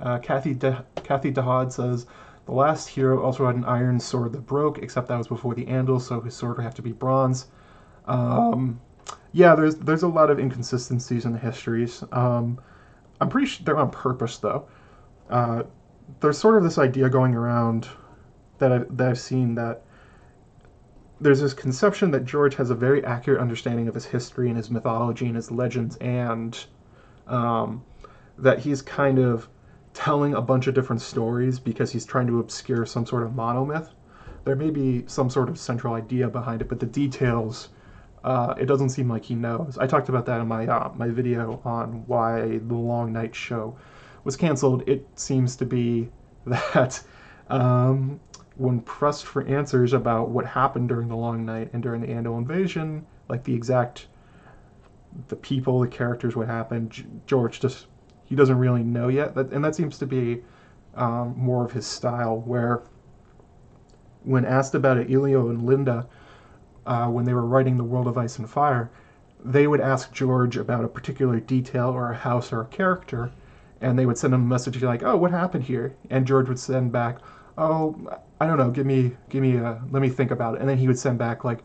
Uh, 0.00 0.18
Kathy 0.18 0.54
De- 0.54 0.84
Kathy 0.96 1.32
Dahad 1.32 1.72
says 1.72 2.06
the 2.46 2.52
last 2.52 2.88
hero 2.88 3.22
also 3.22 3.46
had 3.46 3.56
an 3.56 3.64
iron 3.64 4.00
sword 4.00 4.32
that 4.32 4.46
broke, 4.46 4.78
except 4.78 5.08
that 5.08 5.16
was 5.16 5.28
before 5.28 5.54
the 5.54 5.64
Andal, 5.66 6.00
so 6.00 6.20
his 6.20 6.34
sword 6.34 6.56
would 6.56 6.64
have 6.64 6.74
to 6.74 6.82
be 6.82 6.92
bronze. 6.92 7.46
Um, 8.06 8.80
yeah, 9.32 9.54
there's 9.54 9.76
there's 9.76 10.02
a 10.02 10.08
lot 10.08 10.30
of 10.30 10.38
inconsistencies 10.38 11.24
in 11.24 11.32
the 11.32 11.38
histories. 11.38 12.04
Um, 12.12 12.60
I'm 13.20 13.28
pretty 13.28 13.46
sure 13.46 13.64
they're 13.64 13.76
on 13.76 13.90
purpose 13.90 14.38
though. 14.38 14.68
Uh, 15.30 15.62
there's 16.20 16.38
sort 16.38 16.56
of 16.56 16.62
this 16.64 16.78
idea 16.78 17.08
going 17.08 17.34
around 17.34 17.88
that 18.58 18.72
I, 18.72 18.78
that 18.90 19.08
I've 19.08 19.18
seen 19.18 19.54
that 19.54 19.82
there's 21.20 21.40
this 21.40 21.54
conception 21.54 22.10
that 22.10 22.24
George 22.24 22.56
has 22.56 22.70
a 22.70 22.74
very 22.74 23.04
accurate 23.04 23.40
understanding 23.40 23.88
of 23.88 23.94
his 23.94 24.04
history 24.04 24.48
and 24.48 24.56
his 24.56 24.70
mythology 24.70 25.26
and 25.26 25.36
his 25.36 25.50
legends, 25.50 25.96
and 25.96 26.66
um, 27.26 27.84
that 28.38 28.58
he's 28.58 28.82
kind 28.82 29.18
of 29.18 29.48
telling 29.92 30.34
a 30.34 30.40
bunch 30.40 30.66
of 30.66 30.74
different 30.74 31.00
stories 31.00 31.58
because 31.58 31.92
he's 31.92 32.04
trying 32.04 32.26
to 32.26 32.40
obscure 32.40 32.84
some 32.84 33.06
sort 33.06 33.22
of 33.22 33.30
monomyth. 33.30 33.90
There 34.44 34.56
may 34.56 34.70
be 34.70 35.04
some 35.06 35.30
sort 35.30 35.48
of 35.48 35.58
central 35.58 35.94
idea 35.94 36.28
behind 36.28 36.60
it, 36.60 36.68
but 36.68 36.80
the 36.80 36.86
details, 36.86 37.68
uh, 38.24 38.54
it 38.58 38.66
doesn't 38.66 38.90
seem 38.90 39.08
like 39.08 39.24
he 39.24 39.34
knows. 39.34 39.78
I 39.78 39.86
talked 39.86 40.08
about 40.08 40.26
that 40.26 40.40
in 40.40 40.48
my 40.48 40.66
uh, 40.66 40.92
my 40.96 41.08
video 41.08 41.62
on 41.64 42.04
why 42.06 42.58
the 42.58 42.74
Long 42.74 43.12
Night 43.12 43.34
show 43.34 43.76
was 44.24 44.36
canceled. 44.36 44.82
It 44.88 45.06
seems 45.14 45.56
to 45.56 45.64
be 45.64 46.10
that 46.46 47.00
um, 47.48 48.20
when 48.56 48.80
pressed 48.80 49.26
for 49.26 49.42
answers 49.42 49.92
about 49.92 50.30
what 50.30 50.46
happened 50.46 50.88
during 50.88 51.08
the 51.08 51.16
Long 51.16 51.44
Night 51.44 51.70
and 51.72 51.82
during 51.82 52.00
the 52.00 52.08
Andal 52.08 52.38
invasion, 52.38 53.06
like 53.28 53.44
the 53.44 53.54
exact 53.54 54.06
the 55.28 55.36
people, 55.36 55.80
the 55.80 55.88
characters, 55.88 56.34
what 56.34 56.48
happened, 56.48 57.22
George 57.26 57.60
just 57.60 57.86
he 58.24 58.34
doesn't 58.34 58.58
really 58.58 58.82
know 58.82 59.08
yet. 59.08 59.34
That, 59.34 59.52
and 59.52 59.64
that 59.64 59.74
seems 59.74 59.98
to 59.98 60.06
be 60.06 60.42
um, 60.94 61.34
more 61.36 61.64
of 61.64 61.72
his 61.72 61.86
style, 61.86 62.40
where 62.40 62.82
when 64.22 64.44
asked 64.44 64.74
about 64.74 64.96
it, 64.96 65.10
Elio 65.10 65.48
and 65.50 65.66
Linda, 65.66 66.06
uh, 66.86 67.08
when 67.08 67.24
they 67.24 67.34
were 67.34 67.44
writing 67.44 67.76
The 67.76 67.84
World 67.84 68.06
of 68.06 68.16
Ice 68.16 68.38
and 68.38 68.48
Fire, 68.48 68.90
they 69.44 69.66
would 69.66 69.80
ask 69.80 70.12
George 70.12 70.56
about 70.56 70.84
a 70.84 70.88
particular 70.88 71.38
detail 71.38 71.90
or 71.90 72.10
a 72.10 72.16
house 72.16 72.52
or 72.52 72.62
a 72.62 72.66
character, 72.66 73.30
and 73.80 73.98
they 73.98 74.06
would 74.06 74.16
send 74.16 74.32
him 74.32 74.42
a 74.42 74.46
message 74.46 74.82
like, 74.82 75.02
"Oh, 75.02 75.16
what 75.16 75.30
happened 75.30 75.64
here?" 75.64 75.94
And 76.08 76.26
George 76.26 76.48
would 76.48 76.58
send 76.58 76.92
back, 76.92 77.18
"Oh, 77.56 77.96
I 78.40 78.46
don't 78.46 78.58
know. 78.58 78.70
Give 78.70 78.86
me, 78.86 79.12
give 79.28 79.42
me 79.42 79.56
a, 79.56 79.80
let 79.90 80.02
me 80.02 80.08
think 80.08 80.30
about 80.30 80.56
it." 80.56 80.60
And 80.60 80.68
then 80.68 80.78
he 80.78 80.86
would 80.86 80.98
send 80.98 81.18
back 81.18 81.44
like 81.44 81.64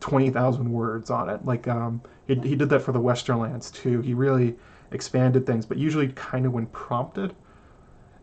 twenty 0.00 0.30
thousand 0.30 0.72
words 0.72 1.10
on 1.10 1.28
it. 1.28 1.44
Like 1.44 1.68
um, 1.68 2.02
he, 2.26 2.34
he 2.36 2.56
did 2.56 2.68
that 2.70 2.80
for 2.80 2.92
the 2.92 3.00
Western 3.00 3.38
Westerlands 3.38 3.72
too. 3.72 4.00
He 4.00 4.14
really 4.14 4.56
expanded 4.90 5.46
things, 5.46 5.66
but 5.66 5.78
usually 5.78 6.08
kind 6.08 6.46
of 6.46 6.52
when 6.52 6.66
prompted. 6.66 7.34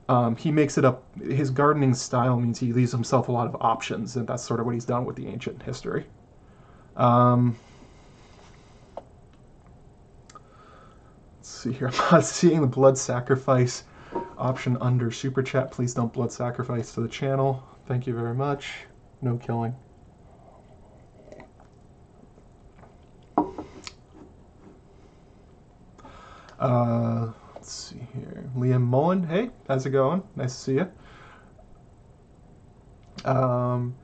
Um, 0.08 0.36
he 0.36 0.52
makes 0.52 0.78
it 0.78 0.86
up. 0.86 1.04
His 1.20 1.50
gardening 1.50 1.94
style 1.94 2.40
means 2.40 2.60
he 2.60 2.74
leaves 2.74 2.92
himself 2.92 3.28
a 3.28 3.32
lot 3.32 3.48
of 3.48 3.56
options, 3.60 4.16
and 4.16 4.28
that's 4.28 4.44
sort 4.44 4.60
of 4.60 4.66
what 4.66 4.74
he's 4.76 4.86
done 4.86 5.06
with 5.06 5.16
the 5.16 5.28
ancient 5.28 5.64
history. 5.64 6.06
Um, 6.96 7.58
let's 11.38 11.50
see 11.50 11.72
here. 11.72 11.88
I'm 11.94 12.12
not 12.12 12.24
seeing 12.24 12.62
the 12.62 12.68
blood 12.68 12.98
sacrifice 12.98 13.84
option 14.38 14.78
under 14.82 15.12
super 15.12 15.44
chat. 15.44 15.72
Please 15.72 15.94
don't 15.94 16.12
blood 16.12 16.32
sacrifice 16.32 16.94
to 16.94 17.02
the 17.02 17.08
channel. 17.08 17.64
Thank 17.88 18.08
you 18.08 18.14
very 18.14 18.34
much. 18.34 18.72
No 19.22 19.38
killing. 19.38 19.76
Uh, 26.60 27.32
let's 27.54 27.72
see 27.72 28.08
here. 28.14 28.50
Liam 28.58 28.82
Mullen, 28.82 29.24
hey, 29.28 29.52
how's 29.68 29.86
it 29.86 29.92
going? 29.92 30.24
Nice 30.36 30.54
to 30.54 30.60
see 30.60 30.74
you. 30.76 30.92
Um, 33.26 33.96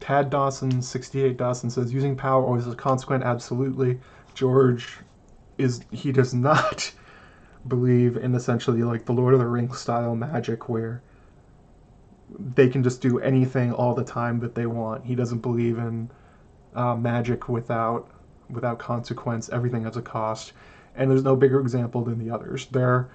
Tad 0.00 0.30
Dawson, 0.30 0.82
68 0.82 1.36
Dawson 1.36 1.70
says, 1.70 1.92
using 1.92 2.16
power 2.16 2.44
always 2.44 2.66
is 2.66 2.74
consequent. 2.74 3.24
Absolutely. 3.24 4.00
George 4.34 4.98
is, 5.58 5.80
he 5.90 6.12
does 6.12 6.34
not 6.34 6.92
believe 7.66 8.16
in 8.16 8.34
essentially 8.34 8.82
like 8.82 9.04
the 9.06 9.12
Lord 9.12 9.34
of 9.34 9.40
the 9.40 9.46
Rings 9.46 9.78
style 9.78 10.14
magic 10.14 10.68
where 10.68 11.02
they 12.38 12.68
can 12.68 12.82
just 12.82 13.00
do 13.00 13.18
anything 13.20 13.72
all 13.72 13.94
the 13.94 14.04
time 14.04 14.40
that 14.40 14.54
they 14.54 14.66
want. 14.66 15.04
He 15.04 15.14
doesn't 15.14 15.38
believe 15.38 15.78
in 15.78 16.10
uh, 16.74 16.96
magic 16.96 17.48
without 17.48 18.10
without 18.50 18.78
consequence. 18.78 19.48
Everything 19.48 19.84
has 19.84 19.96
a 19.96 20.02
cost 20.02 20.52
and 20.94 21.10
there's 21.10 21.24
no 21.24 21.36
bigger 21.36 21.60
example 21.60 22.02
than 22.04 22.18
the 22.18 22.32
others. 22.32 22.66
They're 22.66 23.08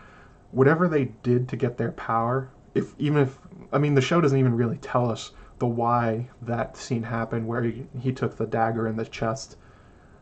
whatever 0.51 0.87
they 0.87 1.05
did 1.23 1.47
to 1.49 1.55
get 1.55 1.77
their 1.77 1.91
power. 1.91 2.49
If 2.73 2.93
even 2.99 3.21
if 3.21 3.37
I 3.71 3.77
mean 3.77 3.95
the 3.95 4.01
show 4.01 4.21
doesn't 4.21 4.37
even 4.37 4.55
really 4.55 4.77
tell 4.77 5.09
us 5.09 5.31
the 5.59 5.67
why 5.67 6.29
that 6.41 6.77
scene 6.77 7.03
happened, 7.03 7.45
where 7.45 7.61
he, 7.63 7.85
he 7.99 8.11
took 8.11 8.37
the 8.37 8.45
dagger 8.45 8.87
in 8.87 8.95
the 8.95 9.05
chest. 9.05 9.57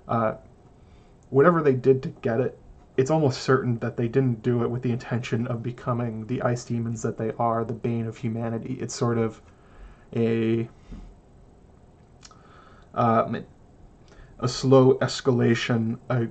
Uh, 0.08 0.36
whatever 1.30 1.62
they 1.62 1.74
did 1.74 2.02
to 2.02 2.10
get 2.10 2.40
it, 2.40 2.58
it's 2.98 3.12
almost 3.12 3.44
certain 3.44 3.78
that 3.80 3.96
they 3.96 4.08
didn't 4.08 4.42
do 4.42 4.64
it 4.64 4.70
with 4.70 4.82
the 4.82 4.92
intention 4.92 5.46
of 5.48 5.62
becoming 5.62 6.26
the 6.26 6.42
ice 6.42 6.66
demons 6.66 7.04
that 7.04 7.18
they 7.18 7.32
are, 7.38 7.64
the 7.64 7.74
bane 7.74 8.08
of 8.08 8.18
humanity. 8.18 8.78
It's 8.82 8.96
sort 8.96 9.20
of 9.20 9.40
a 10.16 10.68
uh, 12.96 13.32
a 14.40 14.48
slow 14.48 14.96
escalation, 14.96 16.00
a 16.10 16.28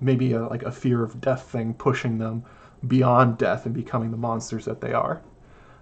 maybe 0.00 0.32
a, 0.32 0.46
like 0.46 0.64
a 0.64 0.72
fear 0.72 1.04
of 1.04 1.20
death 1.20 1.42
thing 1.50 1.74
pushing 1.74 2.18
them 2.18 2.44
beyond 2.86 3.38
death 3.38 3.64
and 3.64 3.74
becoming 3.74 4.10
the 4.10 4.16
monsters 4.16 4.64
that 4.64 4.80
they 4.80 4.92
are. 4.92 5.22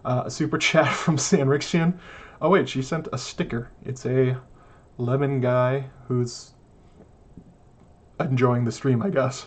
Uh, 0.05 0.25
a 0.27 0.31
super 0.31 0.59
chat 0.69 0.93
from 0.93 1.17
Sanrixian. 1.17 1.99
Oh 2.43 2.51
wait, 2.51 2.69
she 2.69 2.83
sent 2.83 3.09
a 3.13 3.19
sticker. 3.19 3.71
It's 3.85 4.05
a 4.05 4.37
lemon 4.99 5.41
guy 5.41 5.87
who's 6.09 6.53
enjoying 8.21 8.65
the 8.65 8.73
stream, 8.73 9.03
I 9.03 9.11
guess. 9.11 9.47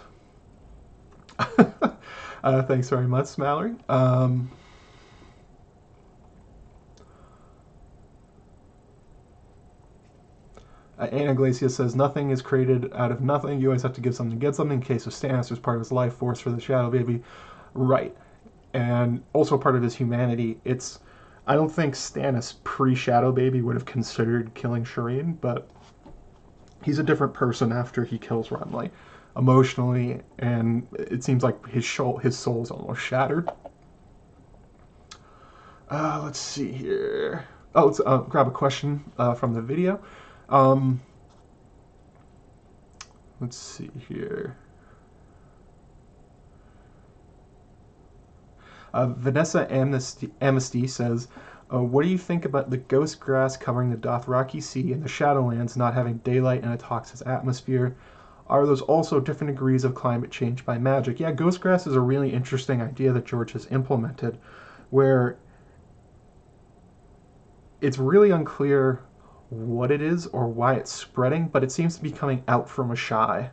uh, 2.44 2.64
thanks 2.64 2.90
very 2.90 3.08
much, 3.08 3.38
Mallory. 3.38 3.76
Um, 3.88 4.52
Uh, 11.00 11.46
says 11.54 11.96
nothing 11.96 12.30
is 12.30 12.42
created 12.42 12.92
out 12.94 13.12
of 13.12 13.22
nothing. 13.22 13.62
You 13.62 13.68
always 13.68 13.84
have 13.84 13.94
to 13.94 14.02
give 14.02 14.14
something 14.16 14.38
to 14.38 14.46
get 14.46 14.54
something. 14.56 14.80
In 14.80 14.84
case 14.84 15.08
of 15.08 15.14
Stannis, 15.14 15.50
was 15.50 15.58
part 15.58 15.78
of 15.78 15.82
his 15.82 15.94
life 15.94 16.14
force 16.14 16.42
for 16.42 16.50
the 16.50 16.60
Shadow 16.60 16.90
Baby, 16.90 17.24
right? 17.74 18.16
And 18.74 19.24
also 19.32 19.58
part 19.58 19.76
of 19.76 19.84
his 19.84 19.96
humanity. 19.96 20.60
It's 20.66 21.00
I 21.48 21.56
don't 21.56 21.70
think 21.70 21.96
Stannis 21.96 22.56
pre 22.66 22.96
Shadow 22.96 23.32
Baby 23.32 23.62
would 23.62 23.76
have 23.76 23.86
considered 23.86 24.54
killing 24.56 24.84
Shireen, 24.84 25.40
but 25.40 25.70
he's 26.84 27.00
a 27.00 27.04
different 27.04 27.34
person 27.34 27.72
after 27.72 28.04
he 28.04 28.18
kills 28.18 28.50
Renly, 28.50 28.90
emotionally, 29.36 30.22
and 30.38 30.88
it 30.94 31.24
seems 31.24 31.44
like 31.44 31.68
his 31.68 31.88
soul 31.88 32.18
his 32.18 32.38
soul's 32.38 32.72
almost 32.72 33.02
shattered. 33.02 33.50
Uh, 35.90 36.22
let's 36.24 36.40
see 36.40 36.72
here. 36.72 37.46
Oh, 37.76 37.86
let's 37.86 38.00
uh, 38.06 38.18
grab 38.18 38.48
a 38.48 38.52
question 38.52 39.04
uh, 39.18 39.34
from 39.34 39.54
the 39.54 39.62
video. 39.62 40.00
Um, 40.50 41.02
let's 43.40 43.58
see 43.58 43.90
here. 44.08 44.56
Uh, 48.94 49.08
Vanessa 49.08 49.72
Amnesty, 49.72 50.32
Amnesty 50.42 50.88
says, 50.88 51.28
uh, 51.74 51.82
What 51.82 52.04
do 52.04 52.10
you 52.10 52.18
think 52.18 52.46
about 52.46 52.70
the 52.70 52.78
ghost 52.78 53.20
grass 53.20 53.58
covering 53.58 53.90
the 53.90 53.98
Dothraki 53.98 54.62
Sea 54.62 54.94
and 54.94 55.04
the 55.04 55.10
Shadowlands 55.10 55.78
not 55.78 55.94
having 55.94 56.18
daylight 56.18 56.64
and 56.64 56.74
a 56.74 56.78
toxic 56.78 57.26
atmosphere? 57.28 57.96
Are 58.48 58.66
those 58.66 58.82
also 58.82 59.20
different 59.20 59.54
degrees 59.54 59.84
of 59.84 59.94
climate 59.94 60.32
change 60.32 60.66
by 60.66 60.80
magic? 60.80 61.20
Yeah, 61.20 61.32
ghost 61.32 61.62
grass 61.62 61.86
is 61.86 61.96
a 61.96 62.02
really 62.02 62.34
interesting 62.34 62.82
idea 62.82 63.12
that 63.12 63.26
George 63.26 63.52
has 63.52 63.68
implemented, 63.68 64.40
where 64.90 65.38
it's 67.82 67.98
really 67.98 68.32
unclear 68.32 69.04
what 69.50 69.92
it 69.92 70.02
is 70.02 70.28
or 70.28 70.48
why 70.48 70.76
it's 70.76 70.92
spreading, 70.92 71.48
but 71.48 71.64
it 71.64 71.72
seems 71.72 71.96
to 71.96 72.04
be 72.04 72.12
coming 72.12 72.44
out 72.48 72.70
from 72.70 72.90
Asshai 72.90 73.50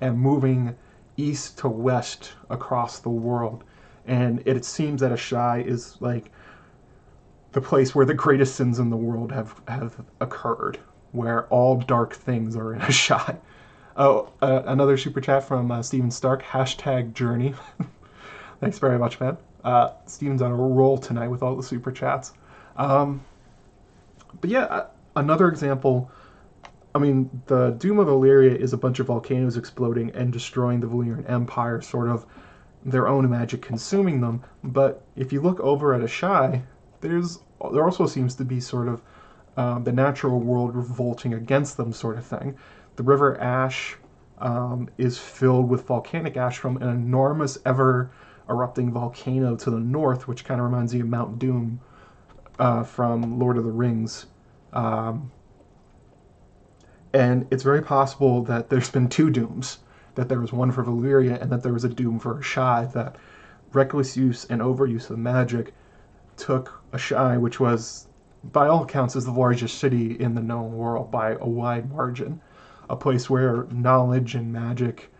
and 0.00 0.18
moving 0.18 0.76
east 1.16 1.58
to 1.58 1.68
west 1.68 2.32
across 2.50 2.98
the 2.98 3.08
world. 3.08 3.64
And 4.06 4.42
it, 4.46 4.64
seems 4.64 5.00
that 5.00 5.12
Asshai 5.12 5.64
is 5.64 5.96
like 6.00 6.32
the 7.52 7.60
place 7.60 7.94
where 7.94 8.06
the 8.06 8.14
greatest 8.14 8.56
sins 8.56 8.78
in 8.78 8.90
the 8.90 8.96
world 8.96 9.32
have, 9.32 9.60
have 9.68 9.94
occurred, 10.20 10.78
where 11.12 11.46
all 11.46 11.76
dark 11.76 12.14
things 12.14 12.56
are 12.56 12.74
in 12.74 12.80
Asshai. 12.80 13.36
Oh, 13.94 14.32
uh, 14.40 14.62
another 14.64 14.96
super 14.96 15.20
chat 15.20 15.44
from 15.44 15.70
uh, 15.70 15.82
Steven 15.82 16.10
Stark, 16.10 16.42
hashtag 16.42 17.12
journey. 17.12 17.52
Thanks 18.60 18.78
very 18.78 18.98
much, 18.98 19.20
man. 19.20 19.36
Uh, 19.62 19.90
Steven's 20.06 20.40
on 20.40 20.50
a 20.50 20.56
roll 20.56 20.96
tonight 20.96 21.28
with 21.28 21.42
all 21.42 21.54
the 21.54 21.62
super 21.62 21.92
chats. 21.92 22.32
Um, 22.78 23.22
but 24.40 24.48
yeah, 24.48 24.86
another 25.14 25.46
example 25.46 26.10
I 26.94 26.98
mean, 26.98 27.42
the 27.46 27.70
Doom 27.70 27.98
of 27.98 28.08
Valyria 28.08 28.54
is 28.54 28.72
a 28.74 28.76
bunch 28.76 29.00
of 29.00 29.06
volcanoes 29.06 29.56
exploding 29.56 30.10
and 30.10 30.32
destroying 30.32 30.80
the 30.80 30.86
Valyrian 30.86 31.28
Empire, 31.28 31.80
sort 31.80 32.08
of 32.08 32.26
their 32.84 33.08
own 33.08 33.28
magic 33.30 33.62
consuming 33.62 34.20
them. 34.20 34.42
But 34.62 35.02
if 35.16 35.32
you 35.32 35.40
look 35.40 35.58
over 35.60 35.94
at 35.94 36.02
Asshai, 36.02 36.62
there's 37.02 37.40
there 37.72 37.84
also 37.84 38.06
seems 38.06 38.34
to 38.36 38.44
be 38.44 38.58
sort 38.60 38.88
of 38.88 39.02
um, 39.56 39.84
the 39.84 39.92
natural 39.92 40.40
world 40.40 40.74
revolting 40.74 41.34
against 41.34 41.76
them, 41.76 41.92
sort 41.92 42.16
of 42.16 42.24
thing. 42.24 42.56
The 42.96 43.02
River 43.02 43.38
Ash 43.40 43.96
um, 44.38 44.88
is 44.98 45.18
filled 45.18 45.68
with 45.68 45.86
volcanic 45.86 46.36
ash 46.36 46.58
from 46.58 46.78
an 46.78 46.88
enormous, 46.88 47.58
ever 47.66 48.10
erupting 48.48 48.90
volcano 48.90 49.54
to 49.56 49.70
the 49.70 49.78
north, 49.78 50.26
which 50.26 50.44
kind 50.44 50.60
of 50.60 50.64
reminds 50.64 50.94
you 50.94 51.02
of 51.02 51.08
Mount 51.08 51.38
Doom 51.38 51.80
uh, 52.58 52.82
from 52.82 53.38
Lord 53.38 53.56
of 53.56 53.64
the 53.64 53.70
Rings. 53.70 54.26
Um, 54.72 55.30
and 57.12 57.46
it's 57.50 57.62
very 57.62 57.82
possible 57.82 58.42
that 58.44 58.70
there's 58.70 58.90
been 58.90 59.08
two 59.08 59.30
dooms 59.30 59.78
that 60.14 60.28
there 60.28 60.40
was 60.40 60.52
one 60.52 60.72
for 60.72 60.82
Valyria 60.82 61.40
and 61.40 61.50
that 61.50 61.62
there 61.62 61.72
was 61.72 61.84
a 61.84 61.88
doom 61.88 62.18
for 62.18 62.36
Asshai, 62.36 62.90
that 62.92 63.16
reckless 63.72 64.16
use 64.16 64.44
and 64.46 64.60
overuse 64.60 65.08
of 65.10 65.18
magic 65.18 65.74
took 66.42 66.82
Asshai, 66.92 67.38
which 67.38 67.60
was, 67.60 68.08
by 68.42 68.66
all 68.66 68.82
accounts, 68.82 69.14
is 69.14 69.24
the 69.24 69.30
largest 69.30 69.78
city 69.78 70.18
in 70.18 70.34
the 70.34 70.42
known 70.42 70.76
world 70.76 71.08
by 71.08 71.36
a 71.40 71.48
wide 71.48 71.88
margin, 71.88 72.40
a 72.90 72.96
place 72.96 73.30
where 73.30 73.64
knowledge 73.70 74.34
and 74.34 74.52
magic 74.52 75.12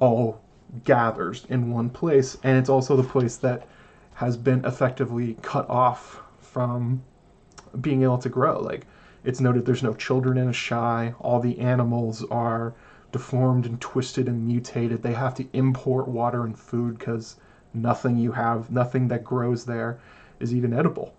all 0.00 0.40
gathers 0.82 1.46
in 1.48 1.70
one 1.70 1.88
place, 1.88 2.36
and 2.42 2.58
it's 2.58 2.68
also 2.68 2.96
the 2.96 3.04
place 3.04 3.36
that 3.36 3.68
has 4.14 4.36
been 4.36 4.64
effectively 4.64 5.36
cut 5.42 5.68
off 5.70 6.20
from 6.40 7.04
being 7.80 8.02
able 8.02 8.18
to 8.18 8.28
grow. 8.28 8.58
Like, 8.58 8.84
it's 9.22 9.40
noted 9.40 9.64
there's 9.64 9.82
no 9.82 9.94
children 9.94 10.36
in 10.36 10.48
Asshai, 10.48 11.14
all 11.20 11.38
the 11.38 11.60
animals 11.60 12.24
are 12.32 12.74
deformed 13.12 13.64
and 13.64 13.80
twisted 13.80 14.26
and 14.26 14.44
mutated. 14.44 15.04
They 15.04 15.12
have 15.12 15.36
to 15.36 15.46
import 15.52 16.08
water 16.08 16.44
and 16.44 16.58
food 16.58 16.98
because 16.98 17.36
nothing 17.72 18.18
you 18.18 18.32
have, 18.32 18.72
nothing 18.72 19.06
that 19.08 19.22
grows 19.22 19.64
there 19.64 20.00
is 20.44 20.54
even 20.54 20.72
edible. 20.72 21.14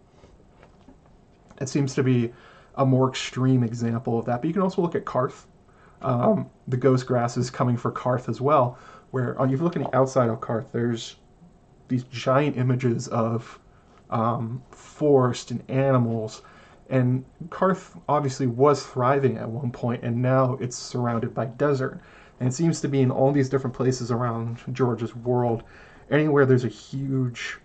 It 1.60 1.68
seems 1.68 1.94
to 1.96 2.04
be 2.04 2.32
a 2.76 2.86
more 2.86 3.10
extreme 3.10 3.64
example 3.64 4.18
of 4.18 4.26
that. 4.26 4.42
But 4.42 4.48
you 4.48 4.54
can 4.54 4.62
also 4.62 4.82
look 4.82 4.96
at 4.96 5.06
Qarth. 5.06 5.46
Um, 6.02 6.50
the 6.68 6.78
ghost 6.78 7.06
grass 7.08 7.36
is 7.36 7.50
coming 7.50 7.78
for 7.78 7.92
Qarth 7.92 8.30
as 8.30 8.40
well, 8.40 8.78
where 9.12 9.40
uh, 9.42 9.46
if 9.46 9.52
you 9.52 9.58
look 9.58 9.76
at 9.76 9.84
the 9.84 9.96
outside 9.96 10.30
of 10.30 10.40
Qarth, 10.40 10.72
there's 10.72 11.18
these 11.88 12.04
giant 12.04 12.58
images 12.58 13.08
of 13.10 13.60
um, 14.10 14.62
forest 14.72 15.52
and 15.52 15.64
animals 15.70 16.42
and 16.90 17.26
Qarth 17.50 18.00
obviously 18.08 18.48
was 18.48 18.86
thriving 18.86 19.38
at 19.38 19.50
one 19.50 19.72
point, 19.72 20.04
and 20.04 20.22
now 20.22 20.58
it's 20.62 20.76
surrounded 20.76 21.34
by 21.34 21.46
desert. 21.46 22.00
And 22.40 22.50
it 22.50 22.54
seems 22.54 22.82
to 22.82 22.88
be 22.88 23.02
in 23.02 23.12
all 23.12 23.32
these 23.32 23.50
different 23.50 23.76
places 23.76 24.12
around 24.12 24.60
George's 24.72 25.16
world, 25.16 25.64
anywhere 26.12 26.46
there's 26.46 26.66
a 26.66 26.70
huge 26.70 27.58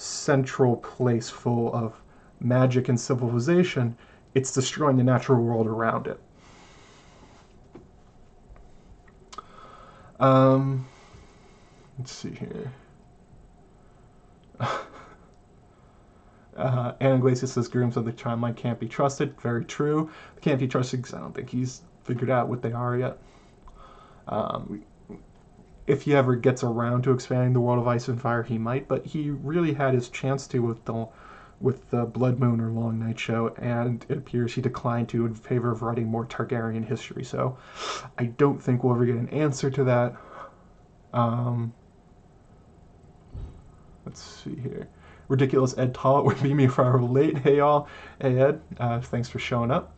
central 0.00 0.76
place 0.76 1.28
full 1.28 1.74
of 1.74 2.00
magic 2.40 2.88
and 2.88 2.98
civilization, 2.98 3.94
it's 4.34 4.52
destroying 4.52 4.96
the 4.96 5.04
natural 5.04 5.42
world 5.42 5.66
around 5.66 6.06
it. 6.06 6.18
Um, 10.18 10.86
let's 11.98 12.12
see 12.12 12.30
here. 12.30 12.72
Uh, 16.56 16.92
Anna 17.00 17.14
Iglesias 17.14 17.52
says 17.52 17.68
grooms 17.68 17.96
of 17.96 18.04
the 18.04 18.12
timeline 18.12 18.54
can't 18.54 18.78
be 18.78 18.86
trusted. 18.86 19.40
Very 19.40 19.64
true. 19.64 20.10
They 20.34 20.42
can't 20.42 20.60
be 20.60 20.68
trusted 20.68 21.00
because 21.00 21.14
I 21.14 21.20
don't 21.20 21.34
think 21.34 21.48
he's 21.48 21.80
figured 22.04 22.28
out 22.28 22.48
what 22.48 22.60
they 22.60 22.72
are 22.72 22.98
yet. 22.98 23.18
Um, 24.28 24.82
if 25.90 26.02
he 26.02 26.14
ever 26.14 26.36
gets 26.36 26.62
around 26.62 27.02
to 27.02 27.12
expanding 27.12 27.52
the 27.52 27.60
world 27.60 27.80
of 27.80 27.88
Ice 27.88 28.06
and 28.06 28.20
Fire, 28.20 28.44
he 28.44 28.58
might, 28.58 28.86
but 28.86 29.04
he 29.04 29.30
really 29.30 29.74
had 29.74 29.92
his 29.92 30.08
chance 30.08 30.46
to 30.48 30.60
with 30.60 30.84
the 30.84 31.08
with 31.60 31.90
the 31.90 32.06
Blood 32.06 32.38
Moon 32.38 32.58
or 32.58 32.70
Long 32.70 32.98
Night 32.98 33.18
show, 33.18 33.54
and 33.58 34.06
it 34.08 34.16
appears 34.16 34.54
he 34.54 34.62
declined 34.62 35.10
to 35.10 35.26
in 35.26 35.34
favor 35.34 35.70
of 35.70 35.82
writing 35.82 36.06
more 36.06 36.24
Targaryen 36.24 36.86
history. 36.86 37.22
So 37.22 37.58
I 38.18 38.26
don't 38.26 38.62
think 38.62 38.82
we'll 38.82 38.94
ever 38.94 39.04
get 39.04 39.16
an 39.16 39.28
answer 39.28 39.70
to 39.70 39.84
that. 39.84 40.16
Um, 41.12 41.74
let's 44.06 44.22
see 44.22 44.54
here 44.54 44.88
ridiculous 45.28 45.78
Ed 45.78 45.94
Tollett 45.94 46.24
would 46.24 46.42
be 46.42 46.52
me 46.52 46.64
if 46.64 46.78
I 46.78 46.90
were 46.90 47.02
late. 47.02 47.38
Hey 47.38 47.56
y'all, 47.58 47.88
hey 48.20 48.38
Ed, 48.38 48.60
uh, 48.78 49.00
thanks 49.00 49.28
for 49.28 49.38
showing 49.38 49.70
up. 49.70 49.96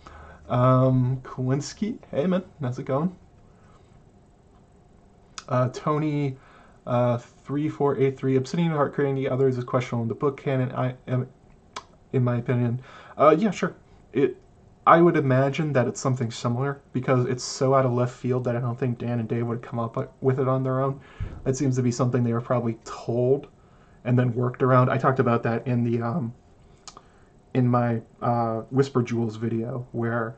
Um, 0.48 1.22
hey 2.10 2.26
man, 2.26 2.44
how's 2.60 2.78
it 2.78 2.84
going? 2.84 3.16
Uh, 5.52 5.68
Tony, 5.68 6.36
uh, 6.86 7.18
three 7.18 7.68
four 7.68 7.98
eight 7.98 8.16
three. 8.16 8.36
Obsidian 8.36 8.72
Heart 8.72 8.94
creating 8.94 9.16
the 9.16 9.28
others 9.28 9.58
is 9.58 9.64
questionable 9.64 10.04
in 10.04 10.08
the 10.08 10.14
book 10.14 10.36
canon. 10.42 10.72
I 10.72 10.94
am, 11.06 11.28
in 12.12 12.24
my 12.24 12.36
opinion, 12.38 12.80
uh, 13.18 13.36
yeah, 13.38 13.50
sure. 13.50 13.74
It, 14.14 14.38
I 14.86 15.02
would 15.02 15.16
imagine 15.16 15.74
that 15.74 15.86
it's 15.86 16.00
something 16.00 16.30
similar 16.30 16.80
because 16.94 17.26
it's 17.26 17.44
so 17.44 17.74
out 17.74 17.84
of 17.84 17.92
left 17.92 18.16
field 18.16 18.44
that 18.44 18.56
I 18.56 18.60
don't 18.60 18.78
think 18.78 18.98
Dan 18.98 19.20
and 19.20 19.28
Dave 19.28 19.46
would 19.46 19.62
come 19.62 19.78
up 19.78 19.94
with 20.22 20.40
it 20.40 20.48
on 20.48 20.62
their 20.62 20.80
own. 20.80 21.00
It 21.44 21.54
seems 21.54 21.76
to 21.76 21.82
be 21.82 21.92
something 21.92 22.24
they 22.24 22.32
were 22.32 22.40
probably 22.40 22.78
told 22.84 23.48
and 24.04 24.18
then 24.18 24.34
worked 24.34 24.62
around. 24.62 24.88
I 24.88 24.96
talked 24.96 25.20
about 25.20 25.42
that 25.42 25.66
in 25.66 25.84
the 25.84 26.02
um, 26.02 26.34
in 27.52 27.68
my 27.68 28.00
uh, 28.22 28.62
Whisper 28.70 29.02
Jewels 29.02 29.36
video, 29.36 29.86
where 29.92 30.34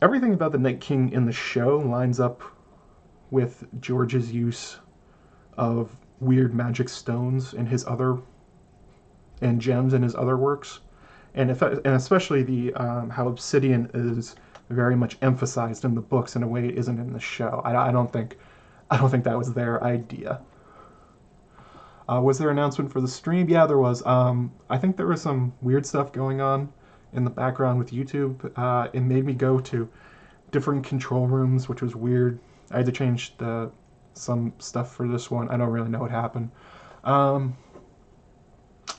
everything 0.00 0.32
about 0.32 0.52
the 0.52 0.58
Night 0.58 0.80
King 0.80 1.12
in 1.12 1.26
the 1.26 1.32
show 1.32 1.78
lines 1.78 2.20
up 2.20 2.40
with 3.30 3.64
George's 3.80 4.32
use 4.32 4.78
of 5.56 5.96
weird 6.20 6.54
magic 6.54 6.88
stones 6.88 7.54
in 7.54 7.66
his 7.66 7.86
other 7.86 8.18
and 9.42 9.60
gems 9.60 9.92
in 9.92 10.02
his 10.02 10.14
other 10.14 10.36
works, 10.36 10.80
and 11.34 11.50
if 11.50 11.60
and 11.62 11.86
especially 11.86 12.42
the 12.42 12.72
um, 12.74 13.10
how 13.10 13.28
obsidian 13.28 13.90
is 13.92 14.36
very 14.70 14.96
much 14.96 15.16
emphasized 15.22 15.84
in 15.84 15.94
the 15.94 16.00
books 16.00 16.36
in 16.36 16.42
a 16.42 16.48
way 16.48 16.68
it 16.68 16.78
isn't 16.78 16.98
in 16.98 17.12
the 17.12 17.20
show. 17.20 17.60
I, 17.64 17.88
I 17.88 17.92
don't 17.92 18.12
think 18.12 18.38
I 18.90 18.96
don't 18.96 19.10
think 19.10 19.24
that 19.24 19.36
was 19.36 19.52
their 19.52 19.82
idea. 19.84 20.40
Uh, 22.08 22.20
was 22.20 22.38
there 22.38 22.50
an 22.50 22.58
announcement 22.58 22.90
for 22.92 23.00
the 23.00 23.08
stream? 23.08 23.48
Yeah, 23.48 23.66
there 23.66 23.78
was. 23.78 24.04
Um, 24.06 24.52
I 24.70 24.78
think 24.78 24.96
there 24.96 25.08
was 25.08 25.20
some 25.20 25.52
weird 25.60 25.84
stuff 25.84 26.12
going 26.12 26.40
on 26.40 26.72
in 27.12 27.24
the 27.24 27.30
background 27.30 27.78
with 27.78 27.90
YouTube. 27.90 28.52
Uh, 28.56 28.88
it 28.92 29.00
made 29.00 29.24
me 29.24 29.32
go 29.32 29.58
to 29.58 29.88
different 30.52 30.84
control 30.84 31.26
rooms, 31.26 31.68
which 31.68 31.82
was 31.82 31.96
weird. 31.96 32.38
I 32.70 32.78
had 32.78 32.86
to 32.86 32.92
change 32.92 33.36
the, 33.38 33.70
some 34.14 34.52
stuff 34.58 34.94
for 34.94 35.06
this 35.08 35.30
one. 35.30 35.48
I 35.48 35.56
don't 35.56 35.70
really 35.70 35.88
know 35.88 36.00
what 36.00 36.10
happened. 36.10 36.50
Um, 37.04 37.56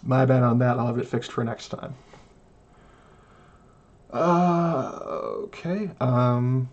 my 0.04 0.26
bad 0.26 0.44
on 0.44 0.60
that. 0.60 0.78
I'll 0.78 0.88
have 0.88 0.98
it 0.98 1.08
fixed 1.08 1.32
for 1.32 1.44
next 1.44 1.70
time. 1.70 1.96
Uh, 4.12 5.00
okay. 5.46 5.90
Um, 6.00 6.70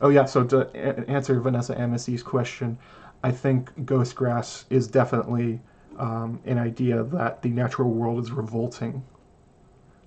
oh 0.00 0.08
yeah. 0.08 0.24
So 0.24 0.44
to 0.44 0.68
answer 1.08 1.40
Vanessa 1.40 1.74
MSC's 1.74 2.22
question, 2.22 2.78
I 3.24 3.32
think 3.32 3.84
Ghost 3.84 4.14
Grass 4.14 4.64
is 4.70 4.86
definitely 4.86 5.60
um, 5.98 6.40
an 6.44 6.58
idea 6.58 7.02
that 7.02 7.42
the 7.42 7.48
natural 7.48 7.90
world 7.90 8.22
is 8.22 8.30
revolting, 8.30 9.02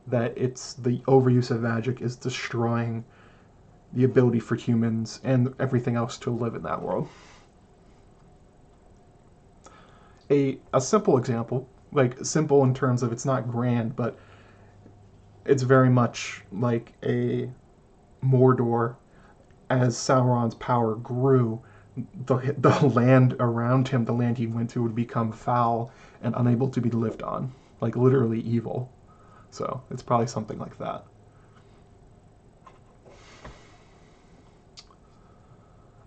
that 0.08 0.38
it's 0.38 0.74
the 0.76 1.00
overuse 1.00 1.52
of 1.52 1.62
magic 1.62 2.02
is 2.02 2.16
destroying 2.16 3.04
the 3.94 4.04
ability 4.04 4.40
for 4.40 4.56
humans 4.56 5.20
and 5.24 5.54
everything 5.60 5.96
else 5.96 6.18
to 6.20 6.30
live 6.30 6.56
in 6.56 6.64
that 6.64 6.82
world. 6.82 7.10
A, 10.30 10.60
a 10.74 10.80
simple 10.80 11.18
example, 11.18 11.68
like 11.92 12.24
simple 12.26 12.64
in 12.64 12.74
terms 12.74 13.04
of 13.04 13.12
it's 13.12 13.26
not 13.26 13.50
grand, 13.50 13.96
but 13.96 14.18
it's 15.46 15.64
very 15.64 15.90
much 15.90 16.44
like 16.52 16.94
a 17.04 17.50
Mordor 18.24 18.96
as 19.70 19.96
Sauron's 19.96 20.56
power 20.56 20.96
grew 20.96 21.62
the, 22.26 22.38
the 22.58 22.88
land 22.88 23.36
around 23.40 23.88
him, 23.88 24.06
the 24.06 24.14
land 24.14 24.38
he 24.38 24.48
went 24.48 24.70
to, 24.72 24.84
would 24.84 24.96
become 24.96 25.32
foul 25.32 25.92
and 26.22 26.34
unable 26.38 26.70
to 26.70 26.82
be 26.82 26.90
lived 26.90 27.24
on, 27.24 27.52
like 27.82 27.96
literally 27.96 28.42
evil. 28.42 28.92
So 29.50 29.84
it's 29.90 30.02
probably 30.02 30.28
something 30.28 30.60
like 30.60 30.78
that. 30.78 31.06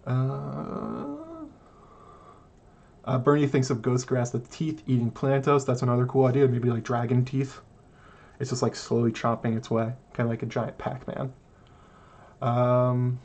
Uh, 0.07 1.17
uh, 3.05 3.19
Bernie 3.19 3.47
thinks 3.47 3.71
of 3.71 3.83
ghost 3.83 4.07
grass, 4.07 4.31
the 4.31 4.41
teeth 4.41 4.83
eating 4.87 5.11
Plantos. 5.11 5.67
That's 5.67 5.83
another 5.83 6.07
cool 6.07 6.27
idea. 6.27 6.49
Maybe 6.49 6.71
like 6.71 6.85
dragon 6.85 7.25
teeth. 7.25 7.61
It's 8.41 8.51
just 8.51 8.63
like 8.63 8.75
slowly 8.75 9.13
chopping 9.13 9.57
its 9.57 9.71
way, 9.71 9.93
kind 10.13 10.27
of 10.27 10.31
like 10.31 10.43
a 10.43 10.47
giant 10.47 10.77
Pac-Man. 10.79 11.33
Um, 12.43 13.19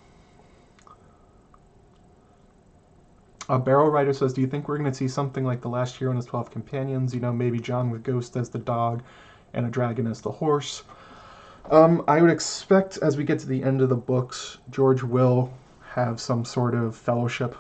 Uh, 3.50 3.58
Barrel 3.58 3.90
Rider 3.90 4.14
says, 4.14 4.32
"Do 4.32 4.42
you 4.42 4.48
think 4.48 4.68
we're 4.68 4.78
going 4.78 4.92
to 4.92 4.96
see 4.96 5.08
something 5.08 5.44
like 5.44 5.62
the 5.62 5.70
last 5.70 5.96
hero 5.96 6.12
and 6.12 6.18
his 6.20 6.28
twelve 6.28 6.52
companions? 6.52 7.16
You 7.16 7.20
know, 7.20 7.34
maybe 7.34 7.60
Jon 7.60 7.90
with 7.90 8.04
Ghost 8.04 8.38
as 8.38 8.50
the 8.50 8.60
dog, 8.60 9.02
and 9.56 9.66
a 9.66 9.70
dragon 9.70 10.06
as 10.06 10.22
the 10.22 10.30
horse." 10.30 10.84
Um, 11.72 12.04
I 12.08 12.22
would 12.22 12.30
expect 12.30 12.98
as 12.98 13.18
we 13.18 13.24
get 13.24 13.40
to 13.40 13.48
the 13.48 13.64
end 13.64 13.82
of 13.82 13.90
the 13.90 13.96
books, 13.96 14.60
George 14.70 15.02
will 15.02 15.52
have 15.94 16.20
some 16.20 16.46
sort 16.46 16.76
of 16.76 16.96
fellowship. 16.96 17.56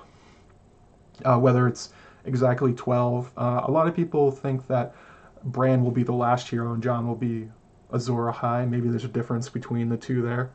Uh, 1.25 1.37
whether 1.37 1.67
it's 1.67 1.91
exactly 2.25 2.73
12. 2.73 3.31
Uh, 3.37 3.61
a 3.65 3.71
lot 3.71 3.87
of 3.87 3.95
people 3.95 4.31
think 4.31 4.67
that 4.67 4.95
Bran 5.43 5.83
will 5.83 5.91
be 5.91 6.03
the 6.03 6.13
last 6.13 6.47
hero 6.47 6.73
and 6.73 6.83
Jon 6.83 7.07
will 7.07 7.15
be 7.15 7.49
Azor 7.91 8.31
Ahai. 8.31 8.69
Maybe 8.69 8.89
there's 8.89 9.03
a 9.03 9.09
difference 9.09 9.49
between 9.49 9.89
the 9.89 9.97
two 9.97 10.21
there. 10.21 10.51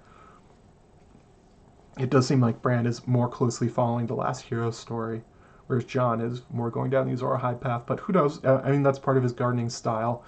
It 1.98 2.10
does 2.10 2.26
seem 2.26 2.40
like 2.40 2.60
Bran 2.60 2.86
is 2.86 3.06
more 3.06 3.28
closely 3.28 3.68
following 3.68 4.06
the 4.06 4.14
last 4.14 4.42
hero 4.42 4.70
story, 4.70 5.22
whereas 5.66 5.84
Jon 5.84 6.20
is 6.20 6.42
more 6.50 6.70
going 6.70 6.90
down 6.90 7.06
the 7.06 7.12
Azor 7.12 7.38
Ahai 7.38 7.60
path. 7.60 7.82
But 7.86 8.00
who 8.00 8.12
knows? 8.12 8.44
Uh, 8.44 8.60
I 8.64 8.70
mean, 8.70 8.82
that's 8.82 8.98
part 8.98 9.16
of 9.16 9.22
his 9.22 9.32
gardening 9.32 9.70
style. 9.70 10.24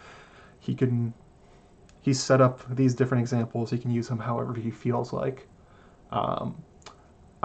He 0.61 0.75
can 0.75 1.13
he's 2.03 2.23
set 2.23 2.41
up 2.41 2.63
these 2.75 2.95
different 2.95 3.21
examples. 3.23 3.71
He 3.71 3.79
can 3.79 3.91
use 3.91 4.09
them 4.09 4.21
however 4.21 4.55
he 4.55 4.71
feels 4.71 5.13
like. 5.13 5.49
Um, 6.13 6.63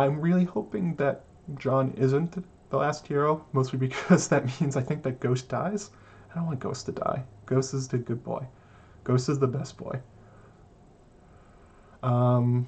I'm 0.01 0.19
really 0.19 0.45
hoping 0.45 0.95
that 0.95 1.23
Jon 1.57 1.93
isn't 1.97 2.43
the 2.69 2.77
last 2.77 3.07
hero, 3.07 3.45
mostly 3.53 3.77
because 3.77 4.27
that 4.29 4.45
means 4.59 4.75
I 4.75 4.81
think 4.81 5.03
that 5.03 5.19
Ghost 5.19 5.49
dies. 5.49 5.91
I 6.31 6.35
don't 6.35 6.47
want 6.47 6.59
Ghost 6.59 6.85
to 6.87 6.91
die. 6.91 7.23
Ghost 7.45 7.73
is 7.73 7.87
the 7.87 7.97
good 7.97 8.23
boy. 8.23 8.45
Ghost 9.03 9.29
is 9.29 9.39
the 9.39 9.47
best 9.47 9.77
boy. 9.77 9.99
Um, 12.03 12.67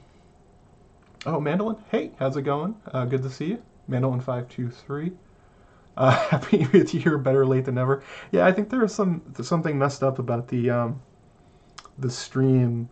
oh, 1.25 1.39
Mandolin. 1.39 1.77
Hey, 1.89 2.11
how's 2.19 2.38
it 2.38 2.41
going? 2.43 2.75
Uh, 2.91 3.05
good 3.05 3.23
to 3.23 3.29
see 3.29 3.45
you. 3.45 3.63
Mandolin523. 3.89 5.15
Uh, 5.95 6.11
happy 6.29 6.65
to 6.65 6.99
hear 6.99 7.17
better 7.17 7.45
late 7.45 7.65
than 7.65 7.75
never. 7.75 8.03
Yeah, 8.31 8.45
I 8.45 8.51
think 8.51 8.69
there 8.69 8.84
is 8.84 8.93
some 8.93 9.21
something 9.41 9.77
messed 9.77 10.03
up 10.03 10.19
about 10.19 10.47
the 10.47 10.69
um, 10.69 11.01
the 11.97 12.09
stream 12.09 12.89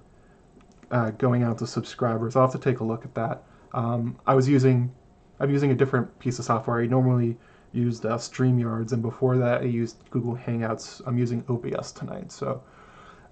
uh, 0.91 1.11
going 1.11 1.43
out 1.43 1.57
to 1.59 1.67
subscribers. 1.67 2.35
I'll 2.35 2.43
have 2.43 2.51
to 2.51 2.59
take 2.59 2.79
a 2.79 2.83
look 2.83 3.05
at 3.05 3.15
that. 3.15 3.43
Um, 3.73 4.17
I 4.27 4.35
was 4.35 4.47
using, 4.47 4.91
I'm 5.39 5.49
using 5.51 5.71
a 5.71 5.75
different 5.75 6.19
piece 6.19 6.39
of 6.39 6.45
software. 6.45 6.81
I 6.81 6.87
normally 6.87 7.37
used 7.73 8.05
uh, 8.05 8.17
StreamYards, 8.17 8.91
and 8.91 9.01
before 9.01 9.37
that 9.37 9.61
I 9.61 9.65
used 9.65 9.97
Google 10.09 10.35
Hangouts. 10.35 11.01
I'm 11.05 11.17
using 11.17 11.43
OBS 11.47 11.91
tonight, 11.91 12.31
so 12.31 12.61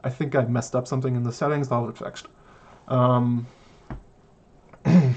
I 0.04 0.10
think 0.10 0.36
I 0.36 0.46
messed 0.46 0.76
up 0.76 0.88
something 0.88 1.16
in 1.16 1.24
the 1.24 1.32
settings. 1.32 1.70
That'll 1.70 1.88
get 1.88 1.98
fixed. 1.98 2.28
Um, 2.88 3.48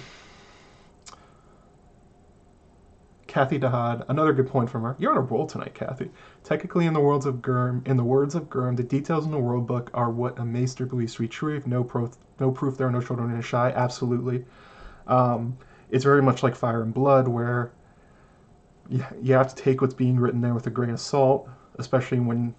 Kathy 3.33 3.59
Dahad, 3.59 4.05
another 4.09 4.35
good 4.35 4.49
point 4.49 4.69
from 4.69 4.83
her. 4.83 4.95
You're 4.99 5.13
on 5.13 5.17
a 5.17 5.23
roll 5.23 5.47
tonight, 5.47 5.73
Kathy. 5.75 6.11
Technically, 6.45 6.85
in 6.85 6.93
the 6.93 7.01
words 7.01 7.25
of 7.25 7.37
Gurm, 7.37 7.87
in 7.87 7.97
the 7.97 8.05
words 8.05 8.35
of 8.35 8.51
Gurm, 8.51 8.77
the 8.77 8.83
details 8.83 9.25
in 9.25 9.31
the 9.31 9.39
world 9.39 9.67
book 9.67 9.91
are 9.95 10.11
what 10.11 10.39
a 10.39 10.45
maester 10.45 10.85
believes 10.85 11.15
to 11.15 11.23
be 11.23 11.29
true. 11.29 11.63
No 11.65 11.83
proof, 11.83 12.17
no 12.41 12.51
proof 12.51 12.77
there 12.77 12.89
are 12.89 12.91
no 12.91 13.01
children 13.01 13.31
in 13.31 13.41
Asshai. 13.41 13.75
Absolutely. 13.75 14.45
Um, 15.07 15.57
it's 15.91 16.05
very 16.05 16.23
much 16.23 16.43
like 16.43 16.57
Fire 16.57 16.83
and 16.83 16.95
Blood, 16.95 17.29
where 17.29 17.73
you, 18.89 19.35
have 19.35 19.55
to 19.55 19.63
take 19.63 19.81
what's 19.81 19.95
being 19.95 20.19
written 20.19 20.41
there 20.41 20.55
with 20.55 20.67
a 20.67 20.71
grain 20.71 20.91
of 20.91 21.01
salt, 21.01 21.49
especially 21.79 22.21
when 22.21 22.55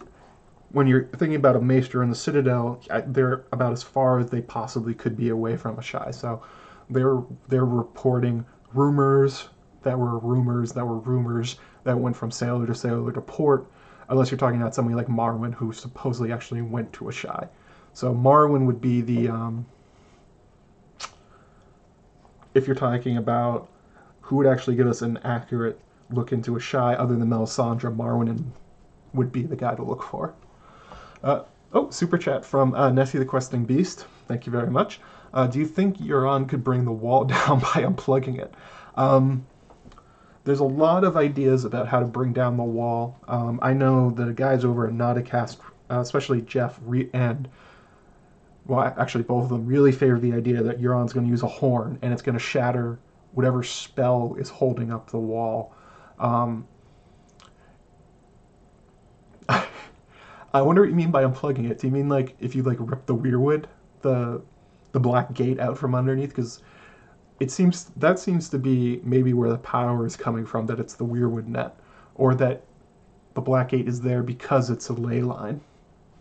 when 0.72 0.88
you're 0.88 1.06
thinking 1.06 1.36
about 1.36 1.56
a 1.56 1.62
maester 1.62 2.02
in 2.02 2.10
the 2.10 2.16
Citadel. 2.16 2.82
They're 3.08 3.46
about 3.52 3.74
as 3.74 3.84
far 3.84 4.20
as 4.20 4.30
they 4.30 4.42
possibly 4.42 4.94
could 4.94 5.16
be 5.16 5.30
away 5.30 5.56
from 5.58 5.78
Asshai. 5.78 6.14
So 6.14 6.42
they're 6.90 7.22
they're 7.48 7.66
reporting 7.66 8.46
rumors 8.74 9.50
that 9.84 9.98
were 9.98 10.18
rumors 10.20 10.72
that 10.74 10.86
were 10.86 11.00
rumors 11.00 11.58
that 11.84 11.98
went 11.98 12.16
from 12.16 12.32
sailor 12.32 12.66
to 12.66 12.76
sailor 12.76 13.12
to 13.12 13.22
port, 13.22 13.68
unless 14.10 14.32
you're 14.32 14.38
talking 14.38 14.62
about 14.62 14.74
somebody 14.74 14.96
like 14.96 15.08
Marwyn, 15.08 15.54
who 15.54 15.72
supposedly 15.74 16.32
actually 16.32 16.62
went 16.62 16.92
to 16.94 17.06
Asshai. 17.06 17.48
So 17.94 18.14
Marwyn 18.14 18.66
would 18.66 18.82
be 18.82 19.02
the, 19.02 19.30
um, 19.30 19.66
if 22.54 22.68
you're 22.68 22.76
talking 22.76 23.18
about 23.18 23.70
who 24.22 24.38
would 24.38 24.48
actually 24.48 24.76
give 24.76 24.88
us 24.88 25.02
an 25.02 25.18
accurate 25.24 25.80
look 26.10 26.32
into 26.32 26.52
Asshai 26.52 26.98
other 27.00 27.16
than 27.16 27.30
Melisandre, 27.30 27.96
Marwyn 27.96 28.44
would 29.14 29.32
be 29.32 29.44
the 29.44 29.56
guy 29.56 29.76
to 29.76 29.84
look 29.84 30.04
for. 30.04 30.34
Uh, 31.24 31.44
oh, 31.74 31.90
super 31.90 32.18
chat 32.18 32.46
from 32.46 32.74
uh, 32.76 32.90
Nessie 32.90 33.18
the 33.18 33.26
Questing 33.26 33.66
Beast. 33.66 34.06
Thank 34.28 34.46
you 34.46 34.52
very 34.52 34.70
much. 34.70 35.00
Uh, 35.34 35.48
do 35.48 35.60
you 35.60 35.66
think 35.66 35.98
Euron 35.98 36.48
could 36.48 36.64
bring 36.64 36.86
the 36.86 36.92
wall 36.92 37.24
down 37.26 37.60
by 37.60 37.84
unplugging 37.84 38.40
it? 38.40 38.54
Um, 38.96 39.46
there's 40.44 40.60
a 40.60 40.66
lot 40.66 41.04
of 41.04 41.16
ideas 41.16 41.64
about 41.64 41.88
how 41.88 42.00
to 42.00 42.06
bring 42.06 42.34
down 42.34 42.58
the 42.58 42.64
wall. 42.64 43.18
Um, 43.28 43.60
I 43.62 43.74
know 43.74 44.12
the 44.12 44.34
guys 44.34 44.66
over 44.66 44.88
at 44.88 44.94
Nauticast, 44.94 45.58
uh, 45.90 46.00
especially 46.00 46.42
Jeff 46.42 46.80
re- 46.84 47.10
and 47.14 47.48
well, 48.66 48.82
actually 48.98 49.24
both 49.24 49.44
of 49.44 49.50
them 49.50 49.66
really 49.66 49.92
favor 49.92 50.20
the 50.20 50.34
idea 50.34 50.64
that 50.64 50.82
Euron's 50.82 51.14
going 51.14 51.26
to 51.26 51.30
use 51.30 51.44
a 51.44 51.48
horn 51.48 52.00
and 52.02 52.14
it's 52.14 52.22
going 52.22 52.38
to 52.38 52.44
shatter 52.44 53.00
whatever 53.34 53.64
spell 53.64 54.36
is 54.40 54.50
holding 54.50 54.92
up 54.92 55.10
the 55.10 55.20
wall. 55.20 55.76
Um, 56.20 56.68
I 59.50 60.62
wonder 60.62 60.82
what 60.82 60.90
you 60.90 60.96
mean 60.96 61.12
by 61.12 61.24
unplugging 61.24 61.70
it. 61.70 61.80
Do 61.80 61.88
you 61.88 61.94
mean 61.94 62.08
like 62.08 62.36
if 62.40 62.56
you 62.56 62.64
like 62.64 62.78
rip 62.80 63.06
the 63.06 63.16
weirwood, 63.16 63.66
the 64.02 64.42
the 64.92 65.00
black 65.00 65.34
gate 65.34 65.60
out 65.60 65.78
from 65.78 65.96
underneath? 65.96 66.30
Because 66.30 66.62
it 67.40 67.52
seems 67.52 67.86
that 67.98 68.20
seems 68.20 68.48
to 68.50 68.60
be 68.60 69.02
maybe 69.04 69.34
where 69.34 69.50
the 69.50 69.58
power 69.58 70.06
is 70.06 70.16
coming 70.16 70.46
from 70.46 70.66
that 70.68 70.80
it's 70.80 70.94
the 70.94 71.06
weirwood 71.06 71.48
net 71.48 71.76
or 72.16 72.36
that 72.36 72.64
the 73.34 73.42
black 73.42 73.70
gate 73.70 73.88
is 73.88 74.00
there 74.00 74.22
because 74.24 74.70
it's 74.70 74.90
a 74.90 74.94
ley 74.94 75.22
line 75.22 75.60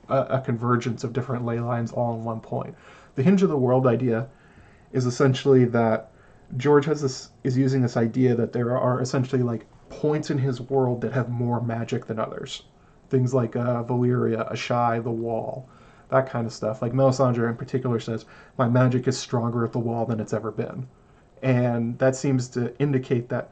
a, 0.09 0.19
a, 0.19 0.41
convergence 0.41 1.05
of 1.05 1.13
different 1.13 1.45
ley 1.45 1.61
lines 1.61 1.93
all 1.93 2.15
in 2.15 2.25
one 2.25 2.41
point. 2.41 2.75
The 3.15 3.23
hinge 3.23 3.43
of 3.43 3.49
the 3.49 3.57
world 3.57 3.87
idea 3.87 4.29
is 4.93 5.07
essentially 5.07 5.65
that 5.67 6.11
george 6.57 6.85
has 6.85 7.01
this 7.01 7.31
is 7.45 7.57
using 7.57 7.81
this 7.81 7.97
idea 7.97 8.35
that 8.35 8.53
there 8.53 8.77
are 8.77 9.01
essentially 9.01 9.43
like 9.43 9.67
points 9.89 10.31
in 10.31 10.39
his 10.39 10.61
world 10.61 11.01
that 11.01 11.13
have 11.13 11.29
more 11.29 11.61
magic 11.61 12.07
than 12.07 12.19
others. 12.19 12.65
Things 13.09 13.33
like 13.33 13.57
uh, 13.57 13.85
valyria 13.85 14.51
asshai 14.51 15.03
the 15.03 15.11
wall 15.11 15.69
that 16.13 16.29
kind 16.29 16.47
of 16.47 16.53
stuff. 16.53 16.81
Like 16.81 16.93
melisandre 16.93 17.49
in 17.49 17.57
particular 17.57 17.99
says 17.99 18.27
my 18.59 18.69
magic 18.69 19.09
is 19.09 19.19
stronger 19.19 19.65
at 19.65 19.73
the 19.73 19.79
wall 19.79 20.07
than 20.07 20.21
it's 20.21 20.33
ever 20.33 20.53
been. 20.53 20.87
And 21.43 21.99
that 21.99 22.15
seems 22.15 22.49
to 22.51 22.79
indicate 22.79 23.29
that 23.31 23.51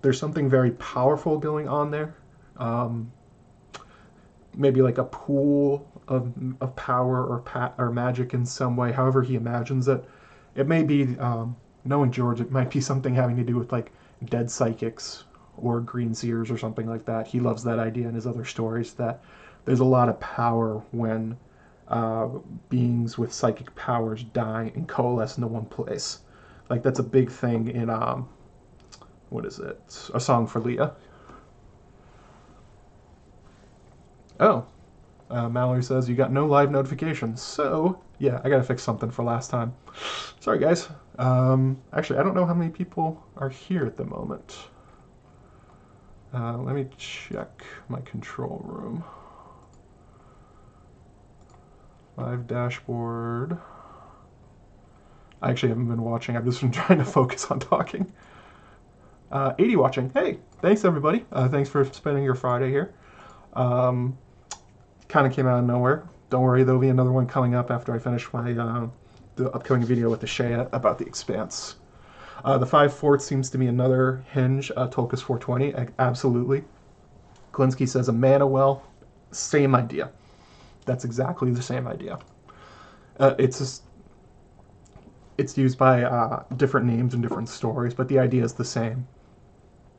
there's 0.00 0.18
something 0.18 0.48
very 0.48 0.70
powerful 0.72 1.38
going 1.38 1.68
on 1.68 1.90
there. 1.90 2.14
Um, 2.56 3.12
maybe 4.56 4.82
like 4.82 4.98
a 4.98 5.04
pool 5.04 5.86
of, 6.08 6.32
of 6.60 6.74
power 6.76 7.24
or 7.24 7.40
pa- 7.40 7.72
or 7.78 7.90
magic 7.90 8.34
in 8.34 8.44
some 8.46 8.76
way, 8.76 8.92
however 8.92 9.22
he 9.22 9.34
imagines 9.34 9.88
it. 9.88 10.04
It 10.54 10.66
may 10.66 10.82
be, 10.82 11.18
um, 11.18 11.56
knowing 11.84 12.10
George, 12.10 12.40
it 12.40 12.50
might 12.50 12.70
be 12.70 12.80
something 12.80 13.14
having 13.14 13.36
to 13.36 13.44
do 13.44 13.56
with 13.56 13.72
like 13.72 13.92
dead 14.24 14.50
psychics 14.50 15.24
or 15.58 15.80
green 15.80 16.14
seers 16.14 16.50
or 16.50 16.58
something 16.58 16.88
like 16.88 17.04
that. 17.06 17.26
He 17.26 17.40
loves 17.40 17.62
that 17.64 17.78
idea 17.78 18.08
in 18.08 18.14
his 18.14 18.26
other 18.26 18.44
stories 18.44 18.94
that 18.94 19.22
there's 19.64 19.80
a 19.80 19.84
lot 19.84 20.08
of 20.08 20.18
power 20.20 20.82
when 20.92 21.36
uh, 21.88 22.28
beings 22.68 23.16
with 23.16 23.32
psychic 23.32 23.74
powers 23.74 24.22
die 24.24 24.72
and 24.74 24.88
coalesce 24.88 25.36
into 25.36 25.48
one 25.48 25.66
place. 25.66 26.20
Like 26.68 26.82
that's 26.82 26.98
a 26.98 27.04
big 27.04 27.30
thing 27.30 27.68
in 27.68 27.90
um, 27.90 28.28
what 29.30 29.44
is 29.44 29.58
it? 29.58 30.10
A 30.14 30.20
song 30.20 30.46
for 30.46 30.60
Lya. 30.60 30.92
Oh, 34.38 34.66
uh, 35.30 35.48
Mallory 35.48 35.82
says 35.82 36.08
you 36.08 36.14
got 36.14 36.32
no 36.32 36.46
live 36.46 36.70
notifications. 36.70 37.42
So 37.42 38.00
yeah, 38.18 38.40
I 38.44 38.48
gotta 38.48 38.62
fix 38.62 38.82
something 38.82 39.10
for 39.10 39.24
last 39.24 39.50
time. 39.50 39.74
Sorry 40.40 40.58
guys. 40.58 40.88
Um, 41.18 41.80
actually, 41.92 42.18
I 42.18 42.22
don't 42.22 42.34
know 42.34 42.46
how 42.46 42.54
many 42.54 42.70
people 42.70 43.22
are 43.36 43.48
here 43.48 43.86
at 43.86 43.96
the 43.96 44.04
moment. 44.04 44.56
Uh, 46.34 46.58
let 46.58 46.74
me 46.74 46.86
check 46.98 47.64
my 47.88 48.00
control 48.02 48.60
room. 48.64 49.02
Live 52.16 52.46
dashboard. 52.46 53.58
I 55.42 55.50
actually 55.50 55.70
haven't 55.70 55.88
been 55.88 56.02
watching. 56.02 56.36
I've 56.36 56.44
just 56.44 56.60
been 56.60 56.70
trying 56.72 56.98
to 56.98 57.04
focus 57.04 57.50
on 57.50 57.60
talking. 57.60 58.12
Uh, 59.30 59.54
80 59.58 59.76
watching. 59.76 60.10
Hey, 60.14 60.38
thanks 60.60 60.84
everybody. 60.84 61.24
Uh, 61.32 61.48
thanks 61.48 61.68
for 61.68 61.84
spending 61.84 62.24
your 62.24 62.34
Friday 62.34 62.70
here. 62.70 62.94
Um, 63.54 64.16
kind 65.08 65.26
of 65.26 65.32
came 65.32 65.46
out 65.46 65.58
of 65.58 65.64
nowhere. 65.64 66.08
Don't 66.30 66.42
worry, 66.42 66.64
there'll 66.64 66.80
be 66.80 66.88
another 66.88 67.12
one 67.12 67.26
coming 67.26 67.54
up 67.54 67.70
after 67.70 67.94
I 67.94 67.98
finish 67.98 68.32
my 68.32 68.52
uh, 68.52 68.88
the 69.36 69.50
upcoming 69.52 69.84
video 69.84 70.10
with 70.10 70.20
the 70.20 70.26
Shea 70.26 70.66
about 70.72 70.98
the 70.98 71.06
Expanse. 71.06 71.76
Uh, 72.44 72.58
the 72.58 72.66
Five 72.66 72.92
Forts 72.92 73.24
seems 73.24 73.50
to 73.50 73.58
be 73.58 73.66
another 73.66 74.24
hinge. 74.30 74.70
Uh, 74.76 74.88
Tulkas 74.88 75.20
420, 75.22 75.92
absolutely. 75.98 76.64
Glinsky 77.52 77.88
says 77.88 78.08
a 78.08 78.12
mana 78.12 78.46
well. 78.46 78.82
Same 79.30 79.74
idea. 79.74 80.10
That's 80.84 81.04
exactly 81.04 81.50
the 81.50 81.62
same 81.62 81.86
idea. 81.86 82.18
Uh, 83.18 83.34
it's 83.38 83.58
just, 83.58 83.82
it's 85.38 85.56
used 85.56 85.78
by 85.78 86.02
uh, 86.04 86.44
different 86.56 86.86
names 86.86 87.14
and 87.14 87.22
different 87.22 87.48
stories, 87.48 87.94
but 87.94 88.08
the 88.08 88.18
idea 88.18 88.44
is 88.44 88.54
the 88.54 88.64
same. 88.64 89.06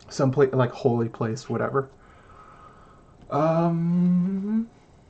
Some 0.09 0.31
place 0.31 0.53
like 0.53 0.71
holy 0.71 1.09
place, 1.09 1.49
whatever. 1.49 1.89
Um, 3.29 4.69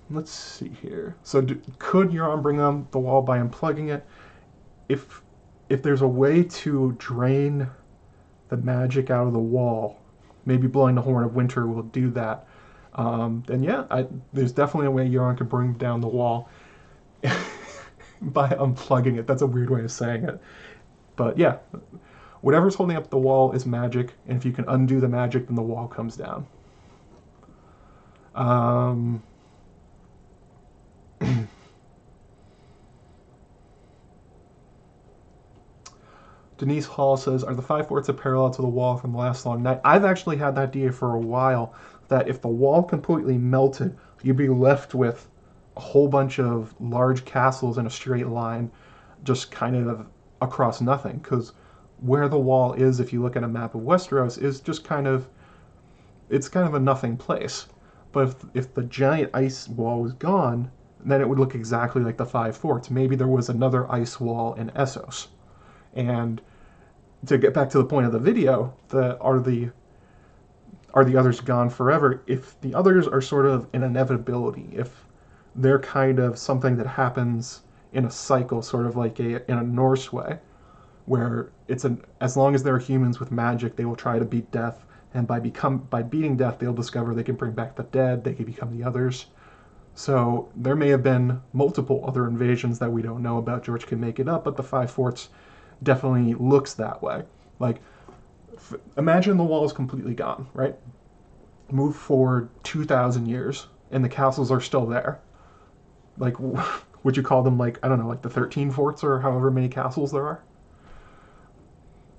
let's 0.10 0.32
see 0.32 0.70
here. 0.82 1.16
So 1.24 1.42
do, 1.42 1.62
could 1.80 2.10
Euron 2.10 2.42
bring 2.42 2.60
on 2.60 2.88
the 2.92 3.00
wall 3.00 3.22
by 3.22 3.40
unplugging 3.40 3.94
it? 3.94 4.06
If 4.90 5.22
if 5.70 5.84
there's 5.84 6.02
a 6.02 6.08
way 6.08 6.44
to 6.44 6.96
drain 6.98 7.70
the 8.50 8.58
magic 8.58 9.10
out 9.10 9.28
of 9.28 9.34
the 9.34 9.40
wall, 9.40 10.00
maybe 10.46 10.68
blowing 10.68 10.96
the 10.96 11.02
horn 11.02 11.26
of 11.26 11.36
winter 11.36 11.68
will 11.68 11.84
do 11.84 12.10
that. 12.12 12.48
Um, 12.96 13.44
then 13.48 13.64
yeah, 13.64 13.86
I, 13.92 14.08
there's 14.34 14.54
definitely 14.54 14.88
a 14.88 14.92
way 14.92 15.08
Euron 15.08 15.38
could 15.38 15.50
bring 15.50 15.74
down 15.74 16.02
the 16.02 16.08
wall 16.08 16.50
by 18.22 18.50
unplugging 18.50 19.18
it. 19.20 19.28
That's 19.28 19.42
a 19.42 19.48
weird 19.48 19.70
way 19.70 19.82
of 19.82 19.92
saying 19.92 20.24
it, 20.24 20.42
but 21.16 21.38
yeah, 21.38 21.58
whatever's 22.42 22.76
holding 22.76 22.96
up 22.96 23.10
the 23.10 23.18
wall 23.18 23.52
is 23.52 23.66
magic, 23.66 24.14
and 24.28 24.38
if 24.38 24.46
you 24.46 24.52
can 24.52 24.66
undo 24.68 25.00
the 25.00 25.08
magic, 25.08 25.48
then 25.48 25.56
the 25.56 25.62
wall 25.62 25.88
comes 25.88 26.16
down. 26.16 26.48
Um, 28.34 29.22
Denise 36.58 36.88
Hall 36.88 37.18
says, 37.18 37.44
Are 37.44 37.54
the 37.54 37.62
five 37.62 37.88
forts 37.88 38.10
a 38.10 38.14
parallel 38.14 38.50
to 38.50 38.64
the 38.64 38.68
wall 38.68 38.98
from 38.98 39.12
the 39.12 39.20
last 39.20 39.46
long 39.46 39.62
night? 39.62 39.80
I've 39.84 40.06
actually 40.06 40.38
had 40.38 40.56
that 40.56 40.70
idea 40.70 40.92
for 40.92 41.14
a 41.14 41.20
while 41.20 41.76
that 42.08 42.28
if 42.28 42.42
the 42.42 42.48
wall 42.48 42.82
completely 42.82 43.38
melted, 43.38 43.96
you'd 44.24 44.38
be 44.38 44.50
left 44.50 44.96
with 44.96 45.30
a 45.76 45.80
whole 45.80 46.08
bunch 46.08 46.40
of 46.40 46.74
large 46.80 47.26
castles 47.26 47.78
in 47.78 47.86
a 47.86 47.90
straight 47.92 48.28
line, 48.28 48.72
just 49.24 49.52
kind 49.52 49.76
of 49.76 50.08
across 50.42 50.82
nothing. 50.82 51.18
Because 51.18 51.54
where 52.00 52.28
the 52.28 52.40
wall 52.40 52.74
is, 52.74 53.00
if 53.00 53.14
you 53.14 53.22
look 53.22 53.36
at 53.36 53.44
a 53.44 53.48
map 53.48 53.76
of 53.76 53.82
Westeros, 53.82 54.42
is 54.42 54.60
just 54.60 54.84
kind 54.84 55.06
of 55.06 55.28
it's 56.30 56.50
kind 56.50 56.68
of 56.68 56.74
a 56.74 56.80
nothing 56.80 57.18
place. 57.18 57.68
But 58.12 58.30
if, 58.30 58.36
if 58.56 58.74
the 58.74 58.84
giant 58.84 59.30
ice 59.36 59.68
wall 59.70 60.02
was 60.02 60.14
gone, 60.14 60.72
then 61.06 61.22
it 61.22 61.30
would 61.30 61.40
look 61.40 61.54
exactly 61.54 62.02
like 62.02 62.18
the 62.18 62.26
five 62.26 62.58
forts. 62.58 62.90
Maybe 62.90 63.16
there 63.16 63.28
was 63.28 63.50
another 63.50 63.90
ice 63.92 64.20
wall 64.20 64.56
in 64.56 64.72
Essos. 64.72 65.28
And 65.94 66.42
to 67.26 67.38
get 67.38 67.54
back 67.54 67.70
to 67.72 67.78
the 67.78 67.86
point 67.86 68.06
of 68.06 68.12
the 68.12 68.20
video, 68.20 68.74
the 68.90 69.18
are 69.20 69.40
the 69.40 69.72
are 70.94 71.06
the 71.06 71.18
others 71.18 71.42
gone 71.42 71.70
forever? 71.70 72.24
If 72.28 72.60
the 72.62 72.74
others 72.74 73.08
are 73.08 73.22
sort 73.22 73.46
of 73.46 73.68
an 73.74 73.84
inevitability, 73.84 74.70
if 74.74 75.06
they're 75.56 75.80
kind 75.80 76.20
of 76.20 76.38
something 76.38 76.78
that 76.78 76.88
happens 76.88 77.62
in 77.94 78.06
a 78.06 78.12
cycle, 78.12 78.62
sort 78.62 78.86
of 78.86 78.96
like 78.96 79.20
a 79.20 79.50
in 79.50 79.58
a 79.58 79.64
Norse 79.64 80.12
way, 80.14 80.40
where 81.06 81.52
it's 81.68 81.86
an 81.86 82.04
as 82.22 82.38
long 82.38 82.56
as 82.56 82.64
there 82.64 82.76
are 82.76 82.80
humans 82.80 83.20
with 83.20 83.32
magic, 83.32 83.76
they 83.76 83.86
will 83.86 83.96
try 83.96 84.20
to 84.20 84.26
beat 84.26 84.52
death, 84.52 84.86
and 85.14 85.28
by 85.28 85.40
become 85.40 85.80
by 85.90 86.04
beating 86.04 86.38
death, 86.38 86.60
they'll 86.60 86.74
discover 86.74 87.14
they 87.14 87.24
can 87.24 87.36
bring 87.36 87.54
back 87.54 87.76
the 87.76 87.84
dead, 87.84 88.24
they 88.24 88.34
can 88.34 88.46
become 88.46 88.78
the 88.78 88.84
others. 88.84 89.28
So 89.96 90.50
there 90.56 90.76
may 90.76 90.90
have 90.90 91.02
been 91.02 91.42
multiple 91.54 92.04
other 92.08 92.28
invasions 92.28 92.78
that 92.80 92.92
we 92.92 93.02
don't 93.02 93.24
know 93.24 93.40
about. 93.40 93.64
George 93.64 93.88
can 93.88 94.00
make 94.00 94.20
it 94.20 94.30
up, 94.30 94.44
but 94.44 94.56
the 94.56 94.64
Five 94.64 94.92
Forts 94.92 95.30
definitely 95.84 96.34
looks 96.34 96.74
that 96.76 97.02
way. 97.02 97.24
Like, 97.60 97.78
f- 98.56 98.76
imagine 98.98 99.38
the 99.38 99.44
wall 99.44 99.66
is 99.66 99.74
completely 99.74 100.14
gone, 100.14 100.48
right? 100.54 100.76
Move 101.72 101.96
forward 101.96 102.50
2,000 102.64 103.28
years, 103.28 103.68
and 103.92 104.04
the 104.04 104.10
castles 104.10 104.52
are 104.52 104.62
still 104.62 104.86
there. 104.86 105.20
Like, 106.18 106.36
would 107.04 107.18
you 107.18 107.24
call 107.24 107.44
them, 107.44 107.58
like, 107.58 107.80
I 107.84 107.88
don't 107.88 108.00
know, 108.00 108.08
like 108.08 108.22
the 108.22 108.30
13 108.30 108.72
forts 108.72 109.04
or 109.04 109.20
however 109.20 109.52
many 109.52 109.70
castles 109.70 110.12
there 110.12 110.26
are? 110.26 110.44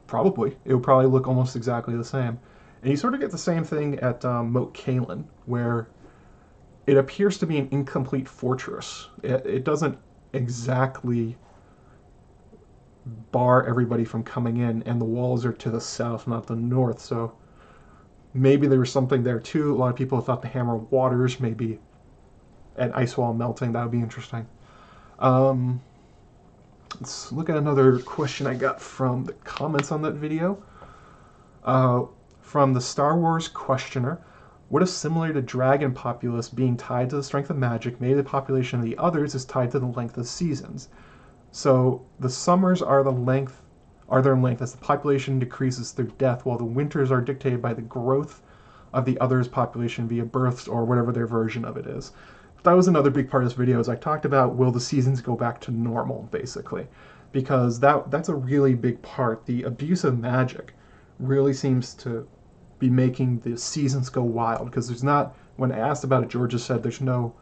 Probably. 0.06 0.56
It 0.64 0.74
would 0.74 0.82
probably 0.82 1.06
look 1.06 1.28
almost 1.28 1.54
exactly 1.54 1.96
the 1.96 2.04
same. 2.04 2.38
And 2.82 2.90
you 2.90 2.96
sort 2.96 3.14
of 3.14 3.20
get 3.20 3.30
the 3.30 3.38
same 3.38 3.64
thing 3.64 3.98
at 3.98 4.24
um, 4.24 4.52
Moat 4.52 4.72
Cailin, 4.72 5.24
where 5.46 5.88
it 6.86 6.96
appears 6.96 7.36
to 7.38 7.46
be 7.46 7.58
an 7.58 7.68
incomplete 7.70 8.28
fortress. 8.28 9.08
It, 9.22 9.44
it 9.44 9.64
doesn't 9.64 9.98
exactly 10.32 11.36
bar 13.32 13.66
everybody 13.66 14.04
from 14.04 14.22
coming 14.22 14.58
in, 14.58 14.82
and 14.84 15.00
the 15.00 15.04
walls 15.04 15.44
are 15.44 15.52
to 15.52 15.70
the 15.70 15.80
south, 15.80 16.26
not 16.26 16.46
the 16.46 16.56
north. 16.56 17.00
So 17.00 17.36
maybe 18.34 18.66
there 18.66 18.80
was 18.80 18.92
something 18.92 19.22
there 19.22 19.40
too. 19.40 19.74
A 19.74 19.76
lot 19.76 19.90
of 19.90 19.96
people 19.96 20.20
thought 20.20 20.42
the 20.42 20.48
Hammer 20.48 20.76
Waters, 20.76 21.40
maybe 21.40 21.78
an 22.76 22.92
ice 22.92 23.16
wall 23.16 23.34
melting. 23.34 23.72
That 23.72 23.82
would 23.82 23.92
be 23.92 24.00
interesting. 24.00 24.46
Um, 25.18 25.80
let's 26.94 27.32
look 27.32 27.50
at 27.50 27.56
another 27.56 27.98
question 28.00 28.46
I 28.46 28.54
got 28.54 28.80
from 28.80 29.24
the 29.24 29.32
comments 29.32 29.90
on 29.90 30.02
that 30.02 30.14
video. 30.14 30.62
Uh, 31.64 32.04
from 32.48 32.72
the 32.72 32.80
Star 32.80 33.14
Wars 33.18 33.46
questioner. 33.46 34.22
What 34.70 34.82
if 34.82 34.88
similar 34.88 35.34
to 35.34 35.42
dragon 35.42 35.92
populace 35.92 36.48
being 36.48 36.78
tied 36.78 37.10
to 37.10 37.16
the 37.16 37.22
strength 37.22 37.50
of 37.50 37.58
magic, 37.58 38.00
maybe 38.00 38.14
the 38.14 38.24
population 38.24 38.78
of 38.78 38.84
the 38.86 38.96
others 38.96 39.34
is 39.34 39.44
tied 39.44 39.70
to 39.72 39.78
the 39.78 39.86
length 39.86 40.16
of 40.16 40.26
seasons? 40.26 40.88
So 41.50 42.02
the 42.20 42.28
summers 42.28 42.82
are 42.82 43.02
the 43.02 43.12
length 43.12 43.62
are 44.08 44.22
their 44.22 44.36
length 44.36 44.62
as 44.62 44.72
the 44.72 44.78
population 44.78 45.38
decreases 45.38 45.92
through 45.92 46.12
death, 46.18 46.46
while 46.46 46.56
the 46.56 46.64
winters 46.64 47.10
are 47.10 47.20
dictated 47.20 47.60
by 47.60 47.74
the 47.74 47.82
growth 47.82 48.42
of 48.92 49.04
the 49.04 49.20
others' 49.20 49.48
population 49.48 50.08
via 50.08 50.24
births 50.24 50.66
or 50.66 50.84
whatever 50.84 51.12
their 51.12 51.26
version 51.26 51.64
of 51.64 51.76
it 51.76 51.86
is. 51.86 52.12
That 52.62 52.72
was 52.72 52.88
another 52.88 53.10
big 53.10 53.30
part 53.30 53.42
of 53.42 53.50
this 53.50 53.56
video 53.56 53.78
as 53.80 53.88
I 53.88 53.96
talked 53.96 54.24
about 54.24 54.56
will 54.56 54.70
the 54.70 54.80
seasons 54.80 55.20
go 55.20 55.36
back 55.36 55.60
to 55.62 55.70
normal, 55.70 56.28
basically. 56.30 56.86
Because 57.32 57.80
that 57.80 58.10
that's 58.10 58.30
a 58.30 58.34
really 58.34 58.74
big 58.74 59.02
part. 59.02 59.44
The 59.44 59.64
abuse 59.64 60.04
of 60.04 60.18
magic 60.18 60.74
really 61.18 61.52
seems 61.52 61.94
to 61.94 62.26
be 62.78 62.88
making 62.88 63.40
the 63.40 63.56
seasons 63.56 64.08
go 64.08 64.22
wild 64.22 64.66
because 64.66 64.88
there's 64.88 65.04
not 65.04 65.34
when 65.56 65.72
asked 65.72 66.04
about 66.04 66.22
it 66.22 66.28
georgia 66.28 66.58
said 66.58 66.82
there's 66.82 67.00
no 67.00 67.34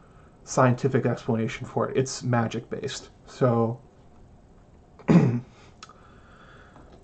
scientific 0.43 1.05
explanation 1.05 1.65
for 1.65 1.89
it 1.89 1.95
it's 1.95 2.23
magic 2.23 2.69
based 2.69 3.09
so 3.27 3.79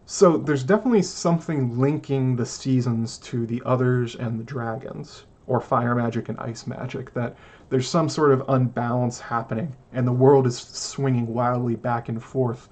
so 0.06 0.38
there's 0.38 0.64
definitely 0.64 1.02
something 1.02 1.80
linking 1.80 2.36
the 2.36 2.46
seasons 2.46 3.18
to 3.20 3.46
the 3.46 3.62
others 3.66 4.16
and 4.16 4.40
the 4.40 4.44
dragons 4.44 5.26
or 5.48 5.60
fire 5.60 5.96
magic 5.96 6.30
and 6.30 6.40
ice 6.40 6.66
magic 6.68 7.14
that 7.14 7.36
there's 7.70 7.88
some 7.88 8.08
sort 8.08 8.32
of 8.32 8.44
unbalance 8.50 9.20
happening 9.20 9.76
and 9.92 10.08
the 10.08 10.12
world 10.12 10.48
is 10.48 10.58
swinging 10.58 11.28
wildly 11.28 11.76
back 11.76 12.10
and 12.10 12.24
forth 12.24 12.70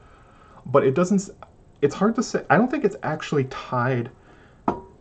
but 0.67 0.83
it 0.83 0.93
doesn't 0.93 1.29
it's 1.81 1.95
hard 1.95 2.15
to 2.15 2.23
say 2.23 2.45
i 2.49 2.57
don't 2.57 2.71
think 2.71 2.85
it's 2.85 2.97
actually 3.03 3.43
tied 3.45 4.09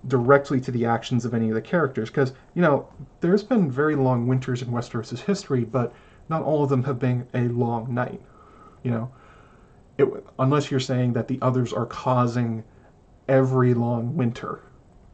directly 0.08 0.60
to 0.60 0.70
the 0.70 0.84
actions 0.84 1.24
of 1.24 1.34
any 1.34 1.48
of 1.48 1.54
the 1.54 1.60
characters 1.60 2.08
because 2.08 2.32
you 2.54 2.62
know 2.62 2.88
there's 3.20 3.42
been 3.42 3.70
very 3.70 3.94
long 3.94 4.26
winters 4.26 4.62
in 4.62 4.68
Westeros' 4.68 5.20
history, 5.20 5.64
but 5.64 5.92
not 6.28 6.42
all 6.42 6.62
of 6.64 6.70
them 6.70 6.84
have 6.84 6.98
been 6.98 7.26
a 7.34 7.48
long 7.48 7.92
night. 7.92 8.20
You 8.82 8.92
know, 8.92 9.12
it, 10.00 10.26
unless 10.38 10.70
you're 10.70 10.80
saying 10.80 11.12
that 11.14 11.28
the 11.28 11.38
others 11.42 11.72
are 11.72 11.86
causing 11.86 12.64
every 13.28 13.74
long 13.74 14.16
winter, 14.16 14.62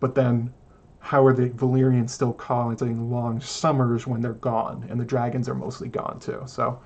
but 0.01 0.15
then 0.15 0.53
how 0.99 1.25
are 1.25 1.33
the 1.33 1.51
Valyrians 1.51 2.11
still 2.11 2.33
causing 2.33 3.11
long 3.11 3.41
summers 3.41 4.07
when 4.07 4.21
they're 4.21 4.33
gone 4.33 4.87
and 4.91 4.99
the 4.99 5.05
dragons 5.05 5.49
are 5.49 5.55
mostly 5.55 5.89
gone 5.89 6.19
too? 6.19 6.43
So 6.47 6.81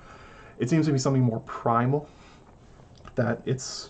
it 0.59 0.69
seems 0.69 0.85
to 0.85 0.91
be 0.91 0.99
something 0.99 1.23
more 1.23 1.39
primal 1.41 2.07
that 3.15 3.41
it's 3.45 3.89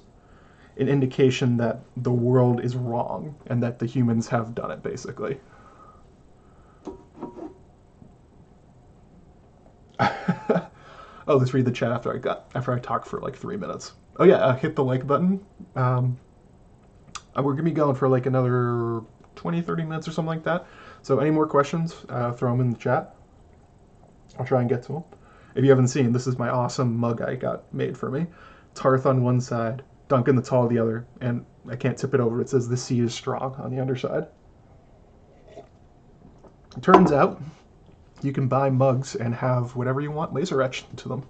an 0.77 0.87
indication 0.87 1.57
that 1.57 1.81
the 1.97 2.11
world 2.11 2.63
is 2.63 2.75
wrong 2.75 3.35
and 3.47 3.61
that 3.61 3.79
the 3.79 3.85
humans 3.85 4.27
have 4.29 4.55
done 4.55 4.71
it, 4.71 4.81
basically. 4.81 5.39
oh, 9.99 10.69
let's 11.27 11.53
read 11.53 11.65
the 11.65 11.71
chat 11.71 11.91
after 11.91 12.13
I 12.13 12.17
got 12.17 12.49
after 12.55 12.71
I 12.73 12.79
talk 12.79 13.05
for 13.05 13.19
like 13.19 13.35
three 13.35 13.57
minutes. 13.57 13.91
Oh 14.17 14.25
yeah, 14.25 14.35
uh, 14.35 14.55
hit 14.55 14.75
the 14.75 14.83
like 14.83 15.07
button. 15.07 15.43
Um, 15.75 16.17
uh, 17.37 17.41
we're 17.41 17.53
gonna 17.53 17.63
be 17.63 17.71
going 17.71 17.95
for 17.95 18.09
like 18.09 18.25
another 18.25 19.01
20, 19.35 19.61
30 19.61 19.83
minutes 19.83 20.07
or 20.07 20.11
something 20.11 20.27
like 20.27 20.43
that. 20.43 20.67
So 21.01 21.19
any 21.19 21.31
more 21.31 21.47
questions, 21.47 22.05
uh, 22.09 22.31
throw 22.31 22.51
them 22.51 22.61
in 22.61 22.69
the 22.71 22.77
chat. 22.77 23.15
I'll 24.37 24.45
try 24.45 24.61
and 24.61 24.69
get 24.69 24.83
to 24.83 24.93
them. 24.93 25.03
If 25.55 25.63
you 25.63 25.69
haven't 25.69 25.87
seen, 25.89 26.11
this 26.11 26.27
is 26.27 26.37
my 26.37 26.49
awesome 26.49 26.95
mug 26.95 27.21
I 27.21 27.35
got 27.35 27.73
made 27.73 27.97
for 27.97 28.09
me. 28.09 28.27
Tarth 28.73 29.05
on 29.05 29.23
one 29.23 29.41
side, 29.41 29.83
Duncan 30.07 30.35
the 30.35 30.41
Tall 30.41 30.67
the 30.67 30.79
other, 30.79 31.05
and 31.19 31.45
I 31.69 31.75
can't 31.75 31.97
tip 31.97 32.13
it 32.13 32.19
over. 32.19 32.41
It 32.41 32.49
says 32.49 32.69
the 32.69 32.77
sea 32.77 32.99
is 32.99 33.13
strong 33.13 33.55
on 33.55 33.71
the 33.71 33.81
underside. 33.81 34.27
It 36.77 36.83
turns 36.83 37.11
out 37.11 37.41
you 38.21 38.31
can 38.31 38.47
buy 38.47 38.69
mugs 38.69 39.15
and 39.15 39.35
have 39.35 39.75
whatever 39.75 39.99
you 39.99 40.11
want 40.11 40.33
laser 40.33 40.61
etched 40.61 40.85
into 40.91 41.09
them. 41.09 41.25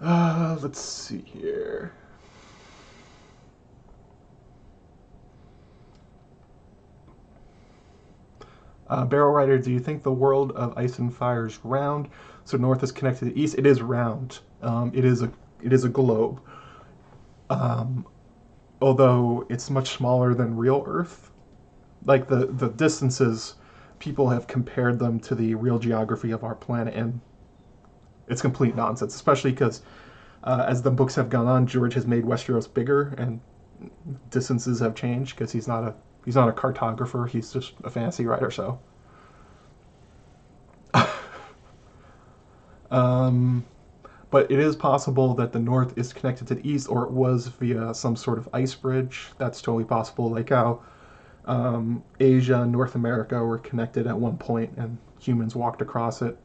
Uh, 0.00 0.56
let's 0.62 0.80
see 0.80 1.22
here. 1.26 1.92
Uh, 8.88 9.04
Barrel 9.04 9.32
Rider, 9.32 9.58
do 9.58 9.70
you 9.70 9.78
think 9.78 10.02
the 10.02 10.12
world 10.12 10.52
of 10.52 10.76
Ice 10.76 10.98
and 10.98 11.14
Fire 11.14 11.46
is 11.46 11.58
round? 11.64 12.08
So 12.44 12.56
north 12.56 12.82
is 12.82 12.90
connected 12.90 13.20
to 13.20 13.24
the 13.26 13.40
east. 13.40 13.56
It 13.56 13.66
is 13.66 13.80
round. 13.82 14.40
Um, 14.62 14.90
it 14.94 15.04
is 15.04 15.22
a 15.22 15.30
it 15.62 15.72
is 15.72 15.84
a 15.84 15.88
globe. 15.88 16.40
Um, 17.50 18.06
although 18.80 19.46
it's 19.48 19.70
much 19.70 19.90
smaller 19.90 20.34
than 20.34 20.56
real 20.56 20.82
Earth, 20.86 21.30
like 22.04 22.28
the 22.28 22.46
the 22.46 22.68
distances 22.68 23.54
people 23.98 24.30
have 24.30 24.46
compared 24.46 24.98
them 24.98 25.20
to 25.20 25.34
the 25.34 25.54
real 25.54 25.78
geography 25.78 26.30
of 26.32 26.42
our 26.42 26.54
planet, 26.54 26.94
and 26.94 27.20
it's 28.30 28.40
complete 28.40 28.74
nonsense. 28.74 29.14
Especially 29.14 29.50
because 29.50 29.82
uh, 30.44 30.64
as 30.66 30.82
the 30.82 30.90
books 30.90 31.14
have 31.16 31.28
gone 31.28 31.46
on, 31.46 31.66
George 31.66 31.94
has 31.94 32.06
made 32.06 32.24
Westeros 32.24 32.72
bigger, 32.72 33.14
and 33.18 33.40
distances 34.30 34.80
have 34.80 34.94
changed 34.94 35.36
because 35.36 35.52
he's 35.52 35.68
not 35.68 35.84
a 35.84 35.94
he's 36.24 36.36
not 36.36 36.48
a 36.48 36.52
cartographer. 36.52 37.28
He's 37.28 37.52
just 37.52 37.74
a 37.84 37.90
fantasy 37.90 38.26
writer. 38.26 38.50
So. 38.50 38.80
um, 42.90 43.64
but 44.30 44.50
it 44.50 44.58
is 44.58 44.76
possible 44.76 45.34
that 45.34 45.52
the 45.52 45.58
north 45.58 45.98
is 45.98 46.12
connected 46.12 46.46
to 46.48 46.54
the 46.54 46.68
east, 46.68 46.88
or 46.88 47.04
it 47.04 47.10
was 47.10 47.48
via 47.48 47.92
some 47.94 48.16
sort 48.16 48.38
of 48.38 48.48
ice 48.52 48.74
bridge. 48.74 49.26
That's 49.38 49.60
totally 49.60 49.84
possible. 49.84 50.30
Like 50.30 50.50
how 50.50 50.82
um, 51.46 52.02
Asia 52.20 52.62
and 52.62 52.72
North 52.72 52.94
America 52.94 53.42
were 53.42 53.58
connected 53.58 54.06
at 54.06 54.16
one 54.16 54.38
point, 54.38 54.72
and 54.76 54.98
humans 55.18 55.56
walked 55.56 55.82
across 55.82 56.22
it. 56.22 56.38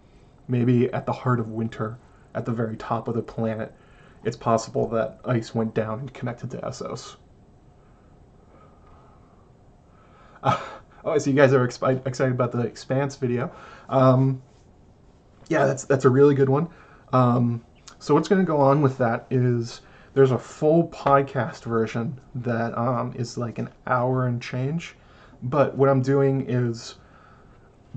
Maybe 0.47 0.91
at 0.91 1.05
the 1.05 1.11
heart 1.11 1.39
of 1.39 1.49
winter, 1.49 1.97
at 2.33 2.45
the 2.45 2.51
very 2.51 2.77
top 2.77 3.07
of 3.07 3.15
the 3.15 3.21
planet, 3.21 3.73
it's 4.23 4.37
possible 4.37 4.87
that 4.89 5.19
ice 5.25 5.53
went 5.55 5.73
down 5.73 5.99
and 5.99 6.13
connected 6.13 6.51
to 6.51 6.57
Essos. 6.57 7.15
Uh, 10.43 10.59
oh, 11.03 11.17
so 11.17 11.29
you 11.29 11.35
guys 11.35 11.53
are 11.53 11.67
expi- 11.67 12.05
excited 12.05 12.33
about 12.33 12.51
the 12.51 12.59
Expanse 12.59 13.15
video. 13.15 13.51
Um, 13.89 14.41
yeah, 15.47 15.65
that's 15.65 15.85
that's 15.85 16.05
a 16.05 16.09
really 16.09 16.35
good 16.35 16.49
one. 16.49 16.69
Um, 17.13 17.63
so 17.99 18.13
what's 18.13 18.27
going 18.27 18.41
to 18.41 18.47
go 18.47 18.59
on 18.59 18.81
with 18.81 18.97
that 18.97 19.25
is 19.29 19.81
there's 20.13 20.31
a 20.31 20.37
full 20.37 20.87
podcast 20.89 21.63
version 21.63 22.19
that 22.35 22.77
um, 22.77 23.13
is 23.15 23.37
like 23.37 23.59
an 23.59 23.69
hour 23.85 24.27
and 24.27 24.41
change. 24.41 24.95
But 25.43 25.75
what 25.77 25.89
I'm 25.89 26.01
doing 26.01 26.49
is 26.49 26.95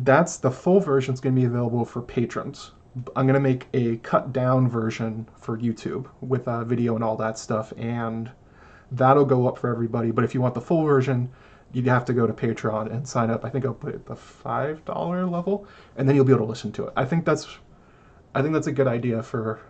that's 0.04 0.36
the 0.38 0.50
full 0.50 0.80
version 0.80 1.14
is 1.14 1.20
going 1.20 1.34
to 1.34 1.40
be 1.40 1.46
available 1.46 1.84
for 1.84 2.02
patrons. 2.02 2.72
I'm 3.14 3.26
going 3.26 3.34
to 3.34 3.40
make 3.40 3.66
a 3.74 3.96
cut 3.98 4.32
down 4.32 4.68
version 4.68 5.28
for 5.36 5.56
YouTube 5.58 6.06
with 6.20 6.46
a 6.46 6.64
video 6.64 6.94
and 6.94 7.04
all 7.04 7.16
that 7.16 7.38
stuff, 7.38 7.72
and 7.76 8.30
that'll 8.90 9.24
go 9.24 9.46
up 9.46 9.58
for 9.58 9.70
everybody. 9.70 10.10
But 10.10 10.24
if 10.24 10.34
you 10.34 10.40
want 10.40 10.54
the 10.54 10.60
full 10.60 10.84
version, 10.84 11.30
you'd 11.72 11.86
have 11.86 12.04
to 12.06 12.12
go 12.12 12.26
to 12.26 12.32
Patreon 12.32 12.92
and 12.92 13.06
sign 13.06 13.30
up. 13.30 13.44
I 13.44 13.50
think 13.50 13.64
I'll 13.64 13.74
put 13.74 13.90
it 13.90 13.96
at 13.96 14.06
the 14.06 14.16
five 14.16 14.84
dollar 14.84 15.26
level, 15.26 15.66
and 15.96 16.08
then 16.08 16.16
you'll 16.16 16.24
be 16.24 16.32
able 16.32 16.46
to 16.46 16.50
listen 16.50 16.72
to 16.72 16.86
it. 16.86 16.92
I 16.96 17.04
think 17.04 17.24
that's, 17.24 17.46
I 18.34 18.42
think 18.42 18.54
that's 18.54 18.66
a 18.66 18.72
good 18.72 18.88
idea 18.88 19.22
for 19.22 19.60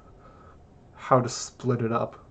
how 0.94 1.20
to 1.20 1.28
split 1.28 1.82
it 1.82 1.92
up, 1.92 2.24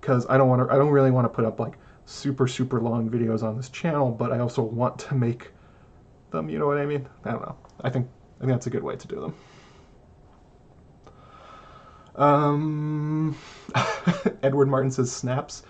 because 0.00 0.26
I 0.28 0.36
don't 0.36 0.48
want 0.48 0.68
to. 0.68 0.74
I 0.74 0.78
don't 0.78 0.90
really 0.90 1.10
want 1.10 1.24
to 1.24 1.28
put 1.28 1.44
up 1.44 1.58
like 1.58 1.74
super 2.04 2.46
super 2.46 2.80
long 2.80 3.08
videos 3.08 3.42
on 3.42 3.56
this 3.56 3.70
channel, 3.70 4.10
but 4.10 4.32
I 4.32 4.38
also 4.38 4.62
want 4.62 4.98
to 5.00 5.14
make 5.14 5.50
them. 6.34 6.50
You 6.50 6.58
know 6.58 6.66
what 6.66 6.78
I 6.78 6.86
mean? 6.86 7.08
I 7.24 7.30
don't 7.30 7.42
know. 7.42 7.56
I 7.80 7.90
think 7.90 8.08
I 8.38 8.40
think 8.40 8.52
that's 8.52 8.66
a 8.66 8.70
good 8.70 8.82
way 8.82 8.96
to 8.96 9.08
do 9.08 9.20
them. 9.20 9.34
Um, 12.16 13.36
Edward 14.42 14.68
Martin 14.68 14.90
says 14.90 15.10
snaps. 15.10 15.62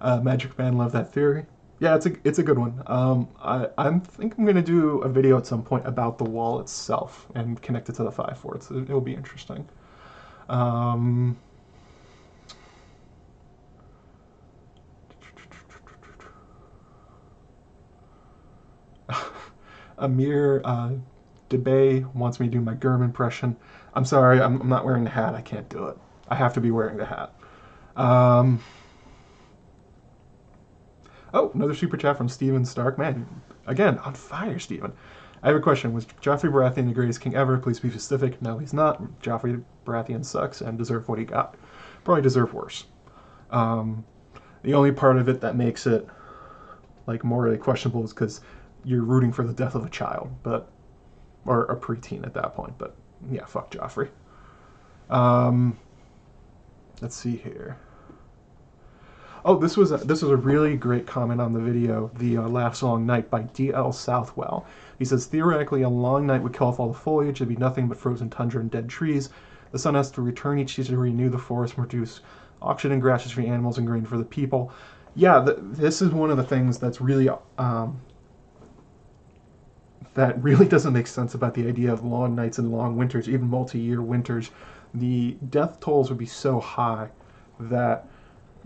Uh, 0.00 0.20
Magic 0.20 0.58
Man 0.58 0.76
love 0.76 0.92
that 0.92 1.12
theory. 1.12 1.46
Yeah, 1.78 1.94
it's 1.94 2.06
a 2.06 2.12
it's 2.24 2.38
a 2.38 2.42
good 2.42 2.58
one. 2.58 2.82
Um, 2.86 3.28
I 3.40 3.68
I 3.76 3.98
think 3.98 4.38
I'm 4.38 4.46
gonna 4.46 4.62
do 4.62 4.98
a 5.00 5.08
video 5.08 5.36
at 5.36 5.46
some 5.46 5.62
point 5.62 5.86
about 5.86 6.16
the 6.18 6.24
wall 6.24 6.60
itself 6.60 7.26
and 7.34 7.60
connect 7.60 7.88
it 7.88 7.96
to 7.96 8.04
the 8.04 8.10
five 8.10 8.38
forts. 8.38 8.70
It, 8.70 8.88
will 8.88 9.00
be 9.00 9.14
interesting. 9.14 9.68
Um, 10.48 11.36
Amir 19.98 20.60
uh, 20.64 20.92
DeBay 21.50 22.12
wants 22.14 22.40
me 22.40 22.46
to 22.46 22.52
do 22.52 22.60
my 22.60 22.74
Gurm 22.74 23.02
impression. 23.02 23.56
I'm 23.94 24.04
sorry, 24.04 24.40
I'm, 24.40 24.60
I'm, 24.60 24.68
not 24.68 24.84
wearing 24.84 25.04
the 25.04 25.10
hat. 25.10 25.34
I 25.34 25.40
can't 25.40 25.68
do 25.68 25.86
it. 25.86 25.96
I 26.28 26.34
have 26.34 26.52
to 26.54 26.60
be 26.60 26.70
wearing 26.70 26.96
the 26.96 27.06
hat. 27.06 27.32
Um, 27.96 28.62
oh, 31.32 31.50
another 31.54 31.74
super 31.74 31.96
chat 31.96 32.16
from 32.16 32.28
Steven 32.28 32.64
Stark. 32.64 32.98
Man, 32.98 33.26
again, 33.66 33.98
on 33.98 34.14
fire, 34.14 34.58
Steven. 34.58 34.92
I 35.42 35.48
have 35.48 35.56
a 35.56 35.60
question. 35.60 35.92
Was 35.92 36.06
Joffrey 36.06 36.50
Baratheon 36.50 36.88
the 36.88 36.94
greatest 36.94 37.20
king 37.20 37.34
ever? 37.34 37.56
Please 37.58 37.78
be 37.78 37.90
specific. 37.90 38.42
No, 38.42 38.58
he's 38.58 38.72
not. 38.72 39.02
Joffrey 39.20 39.62
Baratheon 39.84 40.24
sucks 40.24 40.60
and 40.60 40.76
deserved 40.76 41.08
what 41.08 41.18
he 41.18 41.24
got. 41.24 41.56
Probably 42.04 42.22
deserved 42.22 42.52
worse. 42.52 42.84
Um, 43.50 44.04
the 44.62 44.74
only 44.74 44.92
part 44.92 45.16
of 45.18 45.28
it 45.28 45.40
that 45.42 45.56
makes 45.56 45.86
it 45.86 46.06
like 47.06 47.22
morally 47.22 47.56
questionable 47.56 48.04
is 48.04 48.12
because 48.12 48.40
you're 48.86 49.02
rooting 49.02 49.32
for 49.32 49.44
the 49.44 49.52
death 49.52 49.74
of 49.74 49.84
a 49.84 49.90
child, 49.90 50.30
but 50.42 50.70
or 51.44 51.64
a 51.64 51.76
preteen 51.76 52.24
at 52.24 52.32
that 52.34 52.54
point. 52.54 52.78
But 52.78 52.94
yeah, 53.30 53.44
fuck 53.44 53.70
Joffrey. 53.70 54.08
Um, 55.10 55.76
let's 57.02 57.16
see 57.16 57.36
here. 57.36 57.76
Oh, 59.44 59.56
this 59.56 59.76
was 59.76 59.92
a, 59.92 59.98
this 59.98 60.22
was 60.22 60.30
a 60.30 60.36
really 60.36 60.76
great 60.76 61.06
comment 61.06 61.40
on 61.40 61.52
the 61.52 61.60
video, 61.60 62.10
the 62.16 62.38
uh, 62.38 62.48
last 62.48 62.82
long 62.82 63.06
night 63.06 63.30
by 63.30 63.42
D.L. 63.42 63.92
Southwell. 63.92 64.66
He 64.98 65.04
says 65.04 65.26
theoretically, 65.26 65.82
a 65.82 65.88
long 65.88 66.26
night 66.26 66.42
would 66.42 66.52
kill 66.52 66.68
off 66.68 66.80
all 66.80 66.88
the 66.88 66.98
foliage. 66.98 67.36
It'd 67.36 67.48
be 67.48 67.56
nothing 67.56 67.86
but 67.86 67.98
frozen 67.98 68.30
tundra 68.30 68.60
and 68.60 68.70
dead 68.70 68.88
trees. 68.88 69.28
The 69.72 69.78
sun 69.78 69.94
has 69.94 70.10
to 70.12 70.22
return 70.22 70.58
each 70.58 70.74
season 70.74 70.94
to 70.94 71.00
renew 71.00 71.28
the 71.28 71.38
forest, 71.38 71.76
and 71.76 71.88
produce 71.88 72.20
oxygen 72.62 72.92
and 72.92 73.02
grasses 73.02 73.32
for 73.32 73.40
the 73.40 73.48
animals 73.48 73.78
and 73.78 73.86
grain 73.86 74.04
for 74.04 74.16
the 74.16 74.24
people. 74.24 74.72
Yeah, 75.14 75.40
the, 75.40 75.54
this 75.60 76.02
is 76.02 76.10
one 76.10 76.30
of 76.30 76.36
the 76.36 76.44
things 76.44 76.78
that's 76.78 77.00
really 77.00 77.28
um, 77.58 78.00
that 80.16 80.42
really 80.42 80.66
doesn't 80.74 80.92
make 80.92 81.06
sense 81.06 81.34
about 81.34 81.54
the 81.54 81.68
idea 81.68 81.92
of 81.92 82.04
long 82.04 82.34
nights 82.34 82.58
and 82.58 82.72
long 82.72 82.96
winters, 82.96 83.28
even 83.28 83.48
multi-year 83.48 84.02
winters. 84.02 84.50
The 84.94 85.36
death 85.50 85.78
tolls 85.78 86.08
would 86.08 86.18
be 86.18 86.26
so 86.26 86.58
high 86.58 87.10
that 87.60 88.08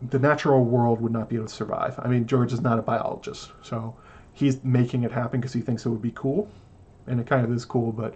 the 0.09 0.19
natural 0.19 0.65
world 0.65 1.01
would 1.03 1.13
not 1.13 1.29
be 1.29 1.37
able 1.37 1.47
to 1.47 1.53
survive. 1.53 1.99
I 1.99 2.09
mean, 2.09 2.27
George 2.27 2.53
is 2.53 2.61
not 2.61 2.79
a 2.79 2.83
biologist, 2.83 3.53
so 3.63 3.95
he's 4.33 4.63
making 4.65 5.03
it 5.03 5.13
happen 5.13 5.41
because 5.41 5.53
he 5.53 5.61
thinks 5.61 5.85
it 5.85 5.91
would 5.91 6.01
be 6.01 6.13
cool, 6.13 6.49
and 7.07 7.21
it 7.21 7.27
kind 7.27 7.45
of 7.45 7.53
is 7.53 7.65
cool. 7.65 7.93
But 7.93 8.15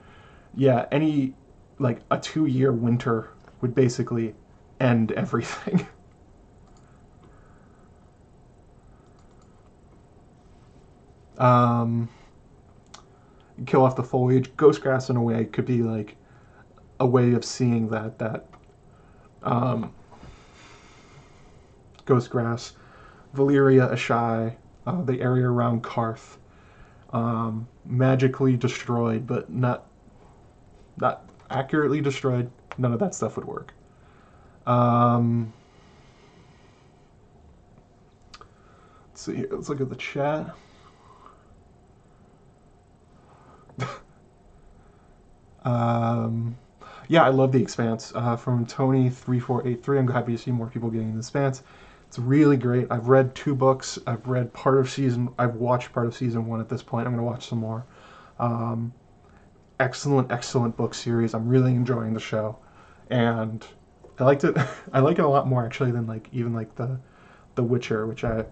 yeah, 0.55 0.87
any 0.91 1.35
like 1.79 2.01
a 2.11 2.19
two-year 2.19 2.73
winter 2.73 3.31
would 3.61 3.75
basically 3.75 4.35
end 4.81 5.13
everything. 5.17 5.87
um 11.39 12.09
kill 13.67 13.85
off 13.85 13.97
the 13.97 14.03
foliage. 14.03 14.55
Ghost 14.57 14.81
grass, 14.81 15.11
in 15.11 15.17
a 15.17 15.23
way, 15.23 15.45
could 15.45 15.67
be 15.67 15.83
like 15.83 16.17
a 17.01 17.07
way 17.07 17.33
of 17.33 17.45
seeing 17.45 17.89
that 17.89 18.19
that 18.19 18.47
um, 19.43 19.93
ghost 22.05 22.31
grass, 22.31 22.73
Valyria 23.35 23.93
Asshai, 23.93 24.57
uh, 24.87 25.03
the 25.03 25.21
area 25.21 25.47
around 25.47 25.83
Qarth, 25.83 26.37
um, 27.13 27.69
magically 27.85 28.57
destroyed, 28.57 29.27
but 29.27 29.51
not 29.51 29.87
not 30.97 31.29
accurately 31.51 32.01
destroyed. 32.01 32.51
None 32.79 32.93
of 32.93 32.99
that 33.01 33.15
stuff 33.15 33.37
would 33.37 33.47
work. 33.47 33.73
Um, 34.67 35.53
let's 39.09 39.23
see 39.23 39.37
here. 39.37 39.49
Let's 39.51 39.69
look 39.69 39.81
at 39.81 39.91
the 39.91 39.97
chat. 39.97 40.55
Um, 45.65 46.57
yeah, 47.09 47.25
I 47.25 47.29
love 47.29 47.53
The 47.53 47.61
Expanse. 47.61 48.13
Uh, 48.15 48.37
from 48.37 48.67
Tony3483, 48.67 49.99
I'm 49.99 50.09
happy 50.09 50.33
to 50.33 50.39
see 50.39 50.51
more 50.51 50.69
people 50.69 50.91
getting 50.91 51.13
The 51.13 51.19
Expanse. 51.19 51.63
It's 52.09 52.19
really 52.19 52.57
great. 52.57 52.87
I've 52.91 53.09
read 53.09 53.35
two 53.35 53.55
books. 53.55 53.99
I've 54.07 54.27
read 54.27 54.53
part 54.53 54.79
of 54.79 54.89
season, 54.89 55.31
I've 55.39 55.57
watched 55.57 55.93
part 55.93 56.07
of 56.07 56.15
season 56.15 56.47
one 56.47 56.61
at 56.61 56.69
this 56.69 56.83
point. 56.83 57.07
I'm 57.07 57.13
going 57.13 57.25
to 57.25 57.31
watch 57.31 57.49
some 57.49 57.59
more. 57.59 57.85
Um, 58.39 58.93
excellent, 59.81 60.31
excellent 60.31 60.77
book 60.77 60.95
series. 60.95 61.35
I'm 61.35 61.49
really 61.49 61.75
enjoying 61.75 62.15
the 62.15 62.21
show. 62.21 62.59
And 63.11 63.67
I 64.19 64.25
liked 64.25 64.45
it. 64.45 64.57
I 64.93 65.01
like 65.01 65.19
it 65.19 65.25
a 65.25 65.29
lot 65.29 65.47
more 65.47 65.65
actually 65.65 65.91
than 65.91 66.07
like 66.07 66.29
even 66.33 66.53
like 66.53 66.75
the 66.77 66.99
The 67.55 67.63
Witcher, 67.63 68.07
which 68.07 68.25
I 68.25 68.45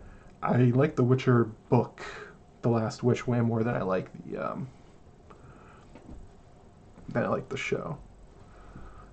I 0.42 0.56
like 0.56 0.96
The 0.96 1.04
Witcher 1.04 1.44
book, 1.68 2.02
The 2.62 2.68
Last 2.68 3.02
Wish, 3.02 3.26
way 3.26 3.40
more 3.40 3.62
than 3.62 3.74
I 3.76 3.82
like 3.82 4.10
the 4.26 4.38
um, 4.38 4.68
I 7.16 7.26
like 7.28 7.48
the 7.48 7.56
show. 7.56 7.98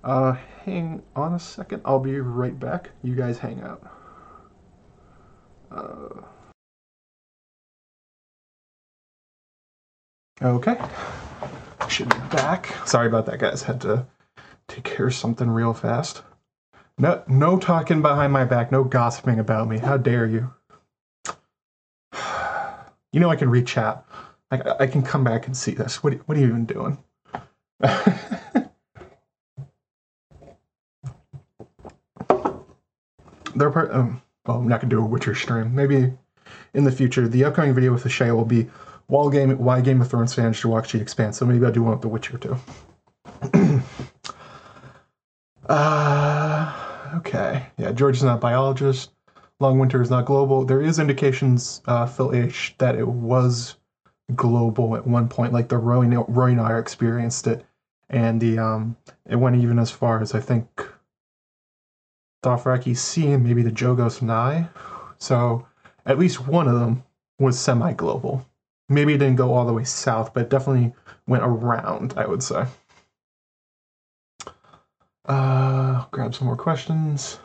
Uh, 0.02 0.32
hang 0.64 1.02
on 1.14 1.34
a 1.34 1.38
second. 1.38 1.82
I'll 1.84 1.98
be 1.98 2.18
right 2.20 2.58
back. 2.58 2.90
You 3.02 3.14
guys 3.14 3.38
hang 3.38 3.60
out. 3.60 3.82
Uh, 5.70 6.22
okay. 10.42 10.78
Should 11.88 12.08
be 12.08 12.18
back. 12.30 12.74
Sorry 12.86 13.06
about 13.06 13.26
that, 13.26 13.38
guys. 13.40 13.62
Had 13.62 13.80
to 13.82 14.06
take 14.68 14.84
care 14.84 15.08
of 15.08 15.14
something 15.14 15.50
real 15.50 15.74
fast. 15.74 16.22
No, 16.98 17.22
no 17.26 17.58
talking 17.58 18.02
behind 18.02 18.32
my 18.32 18.44
back. 18.44 18.70
No 18.70 18.84
gossiping 18.84 19.38
about 19.38 19.68
me. 19.68 19.78
How 19.78 19.96
dare 19.96 20.26
you? 20.26 20.52
You 23.12 23.18
know 23.18 23.28
I 23.28 23.34
can 23.34 23.50
read 23.50 23.66
chat. 23.66 24.04
I, 24.52 24.60
I 24.80 24.86
can 24.86 25.02
come 25.02 25.24
back 25.24 25.46
and 25.48 25.56
see 25.56 25.72
this. 25.72 26.00
What, 26.00 26.14
what 26.28 26.38
are 26.38 26.40
you 26.40 26.46
even 26.46 26.64
doing? 26.64 26.96
They're 33.54 33.70
part. 33.70 33.92
Um, 33.92 34.22
well, 34.46 34.58
I'm 34.58 34.68
not 34.68 34.80
gonna 34.80 34.90
do 34.90 35.00
a 35.00 35.04
Witcher 35.04 35.34
stream. 35.34 35.74
Maybe 35.74 36.12
in 36.74 36.84
the 36.84 36.92
future. 36.92 37.28
The 37.28 37.44
upcoming 37.44 37.74
video 37.74 37.92
with 37.92 38.10
Shay 38.10 38.30
will 38.30 38.44
be 38.44 38.68
why 39.06 39.30
Game 39.30 39.56
why 39.58 39.80
Game 39.80 40.00
of 40.00 40.08
Thrones 40.08 40.34
fans 40.34 40.56
should 40.56 40.68
watch 40.68 40.92
the 40.92 41.00
Expanse. 41.00 41.38
So 41.38 41.46
maybe 41.46 41.64
I'll 41.64 41.72
do 41.72 41.82
one 41.82 41.92
with 41.92 42.02
The 42.02 42.08
Witcher 42.08 42.38
too. 42.38 42.56
uh, 45.68 46.72
okay. 47.16 47.66
Yeah, 47.76 47.92
George 47.92 48.16
is 48.16 48.22
not 48.22 48.36
a 48.36 48.40
biologist. 48.40 49.10
Long 49.58 49.78
Winter 49.78 50.00
is 50.00 50.10
not 50.10 50.24
global. 50.24 50.64
There 50.64 50.80
is 50.80 50.98
indications, 50.98 51.82
uh, 51.86 52.06
Phil 52.06 52.34
H, 52.34 52.74
that 52.78 52.96
it 52.96 53.06
was 53.06 53.76
global 54.34 54.96
at 54.96 55.06
one 55.06 55.28
point, 55.28 55.52
like 55.52 55.68
the 55.68 55.76
Roy, 55.76 56.06
Roy 56.06 56.52
and 56.52 56.60
I 56.60 56.78
experienced 56.78 57.46
it, 57.46 57.66
and 58.10 58.40
the 58.40 58.58
um, 58.58 58.96
it 59.26 59.36
went 59.36 59.56
even 59.56 59.78
as 59.78 59.90
far 59.90 60.20
as 60.20 60.34
I 60.34 60.40
think 60.40 60.66
Dothraki 62.44 62.96
Sea 62.96 63.32
and 63.32 63.44
maybe 63.44 63.62
the 63.62 63.70
Jogos 63.70 64.20
Nhai. 64.20 64.68
So 65.18 65.66
at 66.04 66.18
least 66.18 66.46
one 66.46 66.68
of 66.68 66.78
them 66.78 67.04
was 67.38 67.58
semi-global. 67.58 68.44
Maybe 68.88 69.14
it 69.14 69.18
didn't 69.18 69.36
go 69.36 69.54
all 69.54 69.66
the 69.66 69.72
way 69.72 69.84
south, 69.84 70.34
but 70.34 70.44
it 70.44 70.50
definitely 70.50 70.92
went 71.26 71.44
around. 71.44 72.14
I 72.16 72.26
would 72.26 72.42
say. 72.42 72.66
Uh, 75.26 76.04
grab 76.10 76.34
some 76.34 76.46
more 76.46 76.56
questions. 76.56 77.38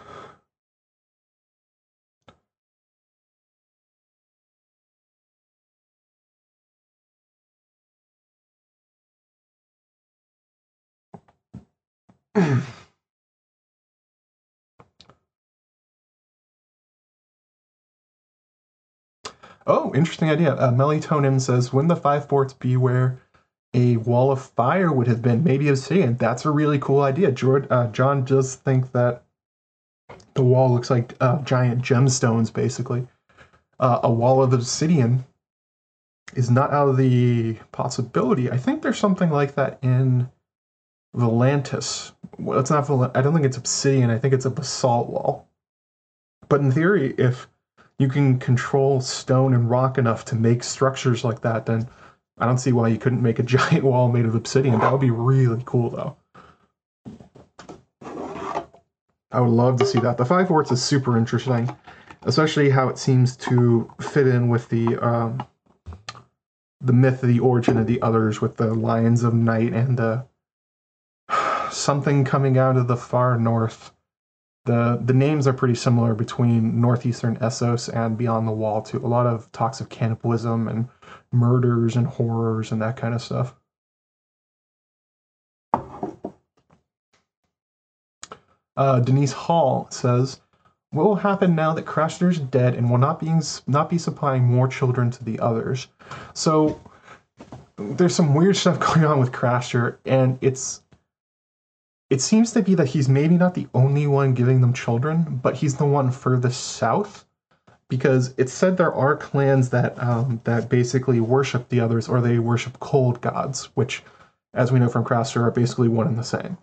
oh, 19.66 19.94
interesting 19.96 20.30
idea. 20.30 20.54
Uh, 20.56 20.72
Melatonin 20.72 21.40
says, 21.40 21.72
when 21.72 21.88
the 21.88 21.96
five 21.96 22.28
forts 22.28 22.54
beware 22.54 23.18
a 23.76 23.98
wall 23.98 24.32
of 24.32 24.42
fire 24.42 24.92
would 24.92 25.08
have 25.08 25.22
been 25.22 25.44
maybe 25.44 25.68
obsidian. 25.68 26.16
That's 26.16 26.46
a 26.46 26.52
really 26.52 26.80
cool 26.80 27.02
idea. 27.02 27.32
George, 27.32 27.66
uh, 27.70 27.88
Jon 27.88 28.24
does 28.24 28.56
think 28.56 28.94
that 28.94 29.24
the 30.34 30.44
wall 30.44 30.74
looks 30.74 30.90
like 30.90 31.14
uh, 31.20 31.42
giant 31.42 31.82
gemstones, 31.82 32.54
basically. 32.54 33.06
Uh, 33.78 34.00
a 34.04 34.10
wall 34.10 34.42
of 34.42 34.54
obsidian 34.54 35.26
is 36.36 36.50
not 36.50 36.72
out 36.72 36.88
of 36.88 36.98
the 36.98 37.58
possibility. 37.74 38.50
I 38.50 38.58
think 38.58 38.82
there's 38.82 38.98
something 38.98 39.30
like 39.30 39.56
that 39.56 39.78
in 39.82 40.30
Volantis. 41.16 42.12
Well, 42.38 42.60
it's 42.60 42.70
not. 42.70 42.90
I 43.16 43.22
don't 43.22 43.34
think 43.34 43.46
it's 43.46 43.58
obsidian. 43.58 44.10
I 44.10 44.18
think 44.18 44.34
it's 44.34 44.46
a 44.46 44.50
basalt 44.50 45.10
wall. 45.10 45.48
But 46.50 46.62
in 46.62 46.72
theory, 46.72 47.14
if 47.18 47.48
you 47.98 48.10
can 48.10 48.38
control 48.40 49.00
stone 49.02 49.54
and 49.54 49.70
rock 49.70 49.98
enough 49.98 50.26
to 50.26 50.36
make 50.36 50.64
structures 50.64 51.24
like 51.24 51.42
that, 51.42 51.66
then 51.66 51.88
I 52.38 52.46
don't 52.46 52.58
see 52.58 52.74
why 52.74 52.90
you 52.90 52.98
couldn't 52.98 53.22
make 53.22 53.40
a 53.40 53.44
giant 53.58 53.84
wall 53.84 54.12
made 54.12 54.26
of 54.26 54.36
obsidian. 54.36 54.80
That 54.80 54.92
would 54.92 55.02
be 55.02 55.12
really 55.12 55.64
cool, 55.66 55.90
though. 55.90 56.18
I 59.32 59.42
would 59.42 59.50
love 59.50 59.78
to 59.80 59.86
see 59.86 60.00
that. 60.00 60.18
The 60.18 60.26
Five 60.26 60.48
Forts 60.48 60.72
is 60.72 60.82
super 60.82 61.18
interesting, 61.18 61.74
especially 62.24 62.70
how 62.70 62.88
it 62.90 62.98
seems 62.98 63.36
to 63.38 63.92
fit 64.00 64.28
in 64.28 64.50
with 64.50 64.70
the 64.70 64.98
um, 64.98 65.44
the 66.80 66.94
myth 66.94 67.24
of 67.24 67.30
the 67.30 67.40
origin 67.40 67.78
of 67.78 67.88
the 67.88 68.02
others, 68.02 68.40
with 68.40 68.58
the 68.58 68.74
Lions 68.74 69.24
of 69.24 69.34
Night 69.34 69.74
and 69.74 70.00
uh, 70.00 70.24
something 71.76 72.24
coming 72.24 72.58
out 72.58 72.78
of 72.78 72.88
the 72.88 72.98
far 72.98 73.38
north. 73.38 73.92
The 74.66 75.00
the 75.04 75.14
names 75.14 75.46
are 75.48 75.54
pretty 75.54 75.76
similar 75.76 76.16
between 76.16 76.82
northeastern 76.82 77.38
Essos 77.38 77.94
and 77.94 78.18
Beyond 78.18 78.48
the 78.48 78.52
Wall 78.52 78.82
too. 78.82 78.98
A 78.98 79.08
lot 79.08 79.28
of 79.28 79.52
talks 79.52 79.80
of 79.80 79.90
cannibalism 79.90 80.68
and 80.68 80.88
murders 81.32 81.96
and 81.96 82.08
horrors 82.08 82.72
and 82.72 82.82
that 82.82 82.98
kind 82.98 83.14
of 83.14 83.22
stuff. 83.22 83.56
Uh, 88.78 89.00
Denise 89.00 89.32
Hall 89.32 89.88
says, 89.92 90.42
"What 90.92 91.06
will 91.06 91.16
happen 91.16 91.56
now 91.56 91.74
that 91.74 91.86
Craster 91.86 92.30
is 92.30 92.40
dead 92.40 92.74
and 92.74 92.90
will 92.90 92.98
not 92.98 93.20
be 93.20 93.32
not 93.68 93.90
be 93.90 93.98
supplying 93.98 94.44
more 94.46 94.68
children 94.68 95.12
to 95.12 95.24
the 95.24 95.40
others?" 95.40 95.88
So 96.34 96.80
there's 97.78 98.16
some 98.16 98.34
weird 98.34 98.56
stuff 98.56 98.80
going 98.94 99.06
on 99.06 99.20
with 99.20 99.32
Craster, 99.32 99.98
and 100.06 100.38
it's 100.42 100.82
it 102.10 102.22
seems 102.22 102.52
to 102.52 102.62
be 102.62 102.76
that 102.76 102.90
he's 102.90 103.10
maybe 103.10 103.38
not 103.38 103.56
the 103.56 103.68
only 103.74 104.08
one 104.08 104.34
giving 104.34 104.62
them 104.62 104.74
children, 104.74 105.40
but 105.42 105.56
he's 105.56 105.76
the 105.76 105.86
one 105.86 106.12
furthest 106.12 106.62
south 106.62 107.26
because 107.88 108.34
it's 108.38 108.54
said 108.54 108.78
there 108.78 108.94
are 108.94 109.16
clans 109.16 109.70
that 109.70 110.02
um, 110.02 110.42
that 110.44 110.70
basically 110.70 111.20
worship 111.20 111.70
the 111.70 111.80
others 111.80 112.08
or 112.08 112.22
they 112.22 112.40
worship 112.40 112.80
cold 112.80 113.22
gods, 113.22 113.66
which, 113.76 114.04
as 114.54 114.72
we 114.72 114.80
know 114.80 114.90
from 114.90 115.04
Craster, 115.04 115.42
are 115.42 115.52
basically 115.52 115.88
one 115.88 116.08
and 116.08 116.18
the 116.18 116.24
same. 116.24 116.58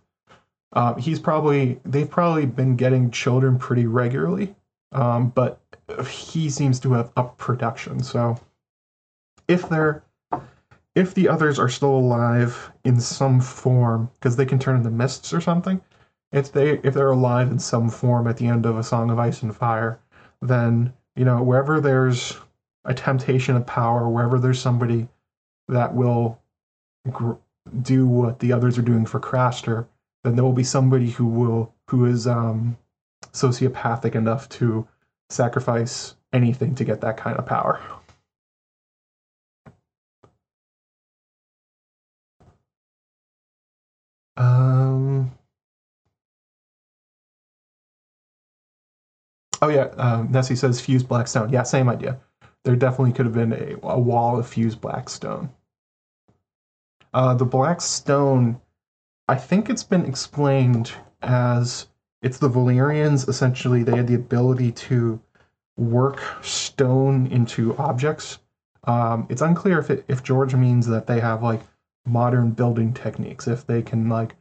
Um, 0.75 0.97
he's 0.99 1.19
probably 1.19 1.81
they've 1.85 2.09
probably 2.11 2.47
been 2.47 2.77
getting 2.77 3.11
children 3.11 3.59
pretty 3.59 3.87
regularly, 3.87 4.55
um, 4.93 5.29
but 5.31 5.61
he 6.09 6.51
seems 6.51 6.81
to 6.81 6.93
have 6.93 7.13
up 7.17 7.37
production. 7.37 8.03
So 8.03 8.39
if 9.49 9.69
they're 9.69 10.03
if 10.95 11.15
the 11.15 11.29
others 11.29 11.59
are 11.59 11.69
still 11.69 11.95
alive 11.95 12.71
in 12.85 13.01
some 13.01 13.41
form, 13.41 14.11
because 14.15 14.37
they 14.37 14.47
can 14.47 14.59
turn 14.59 14.77
into 14.77 14.91
mists 14.91 15.33
or 15.33 15.41
something, 15.41 15.81
if 16.33 16.53
they 16.53 16.79
if 16.79 16.95
they're 16.95 17.11
alive 17.11 17.51
in 17.51 17.59
some 17.59 17.91
form 17.91 18.27
at 18.27 18.37
the 18.37 18.47
end 18.47 18.67
of 18.67 18.77
a 18.79 18.83
Song 18.83 19.11
of 19.11 19.19
Ice 19.19 19.43
and 19.43 19.55
Fire, 19.55 19.99
then 20.41 20.93
you 21.17 21.25
know, 21.25 21.43
wherever 21.43 21.81
there's 21.81 22.39
a 22.85 22.95
temptation 22.95 23.57
of 23.57 23.67
power, 23.67 24.09
wherever 24.09 24.39
there's 24.39 24.61
somebody 24.61 25.09
that 25.69 25.95
will 25.95 26.41
gr- 27.11 27.35
do 27.83 28.07
what 28.07 28.39
the 28.41 28.53
others 28.53 28.79
are 28.79 28.83
doing 28.83 29.07
for 29.07 29.21
Craster, 29.21 29.87
then 30.25 30.35
there 30.35 30.45
will 30.45 30.53
be 30.53 30.65
somebody 30.65 31.11
who 31.11 31.27
will 31.27 31.75
who 31.89 32.07
is 32.07 32.27
um, 32.27 32.77
sociopathic 33.33 34.15
enough 34.15 34.49
to 34.49 34.87
sacrifice 35.31 36.15
anything 36.33 36.75
to 36.75 36.85
get 36.85 37.01
that 37.03 37.17
kind 37.17 37.37
of 37.37 37.47
power. 37.47 37.81
Um, 44.37 45.33
Oh 49.63 49.69
yeah, 49.69 49.85
um, 49.97 50.31
Nessie 50.33 50.57
says 50.57 50.81
fused 50.81 51.09
black 51.09 51.29
stone. 51.29 51.51
Yeah, 51.51 51.63
same 51.63 51.89
idea. 51.89 52.19
There 52.65 52.75
definitely 52.75 53.13
could 53.13 53.27
have 53.27 53.35
been 53.35 53.53
a, 53.53 53.77
a 53.87 53.99
wall 53.99 54.37
of 54.37 54.49
fused 54.49 54.81
black 54.81 55.09
stone. 55.09 55.51
Uh, 57.15 57.35
the 57.35 57.45
black 57.45 57.81
stone, 57.81 58.61
I 59.29 59.37
think 59.37 59.71
it's 59.71 59.85
been 59.85 60.05
explained 60.05 60.93
as 61.23 61.87
it's 62.23 62.39
the 62.39 62.51
Valyrians. 62.51 63.29
Essentially, 63.29 63.85
they 63.85 63.97
had 63.97 64.09
the 64.09 64.17
ability 64.17 64.73
to 64.73 65.21
work 65.77 66.21
stone 66.43 67.29
into 67.29 67.77
objects. 67.77 68.41
Um, 68.85 69.27
it's 69.29 69.43
unclear 69.43 69.79
if 69.79 69.91
it, 69.91 70.05
if 70.09 70.25
George 70.25 70.57
means 70.57 70.89
that 70.89 71.07
they 71.07 71.21
have 71.21 71.41
like 71.45 71.61
modern 72.05 72.51
building 72.51 72.93
techniques, 72.93 73.47
if 73.47 73.67
they 73.67 73.83
can 73.83 74.09
like 74.09 74.35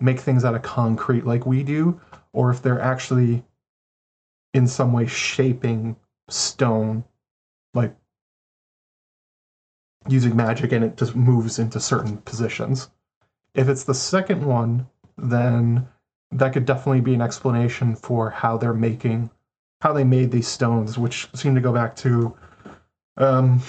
make 0.00 0.20
things 0.20 0.44
out 0.44 0.54
of 0.54 0.62
concrete 0.62 1.26
like 1.26 1.46
we 1.46 1.62
do, 1.62 2.00
or 2.32 2.50
if 2.50 2.62
they're 2.62 2.80
actually 2.80 3.44
in 4.52 4.66
some 4.66 4.92
way 4.92 5.06
shaping 5.06 5.96
stone, 6.28 7.04
like 7.74 7.94
using 10.08 10.36
magic 10.36 10.72
and 10.72 10.84
it 10.84 10.96
just 10.96 11.16
moves 11.16 11.58
into 11.58 11.80
certain 11.80 12.18
positions. 12.18 12.90
If 13.54 13.68
it's 13.68 13.84
the 13.84 13.94
second 13.94 14.44
one, 14.44 14.86
then 15.16 15.88
that 16.30 16.52
could 16.52 16.66
definitely 16.66 17.00
be 17.00 17.14
an 17.14 17.22
explanation 17.22 17.96
for 17.96 18.30
how 18.30 18.56
they're 18.56 18.74
making, 18.74 19.30
how 19.80 19.92
they 19.92 20.04
made 20.04 20.30
these 20.30 20.48
stones, 20.48 20.98
which 20.98 21.28
seem 21.34 21.54
to 21.54 21.60
go 21.60 21.72
back 21.72 21.96
to 21.96 22.36
um, 23.16 23.62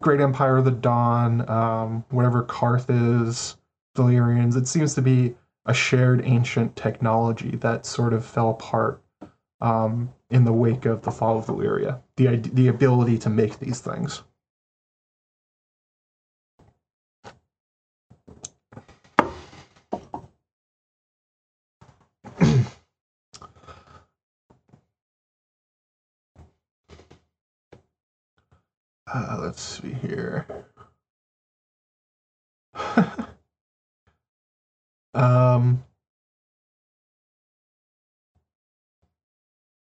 Great 0.00 0.20
Empire 0.20 0.58
of 0.58 0.64
the 0.64 0.70
Dawn, 0.70 1.48
um, 1.48 2.04
whatever 2.10 2.42
Qarth 2.44 2.86
is, 2.88 3.56
Valyrians. 3.96 4.56
It 4.56 4.66
seems 4.66 4.94
to 4.94 5.02
be 5.02 5.34
a 5.66 5.74
shared 5.74 6.22
ancient 6.24 6.76
technology 6.76 7.56
that 7.56 7.84
sort 7.84 8.12
of 8.12 8.24
fell 8.24 8.50
apart 8.50 9.02
um, 9.60 10.12
in 10.30 10.44
the 10.44 10.52
wake 10.52 10.86
of 10.86 11.02
the 11.02 11.10
fall 11.10 11.38
of 11.38 11.46
Valyria. 11.46 12.00
The 12.16 12.36
the 12.36 12.68
ability 12.68 13.18
to 13.18 13.30
make 13.30 13.58
these 13.58 13.80
things. 13.80 14.22
Uh, 29.12 29.38
let's 29.40 29.62
see 29.62 29.92
here. 29.94 30.46
um, 35.14 35.82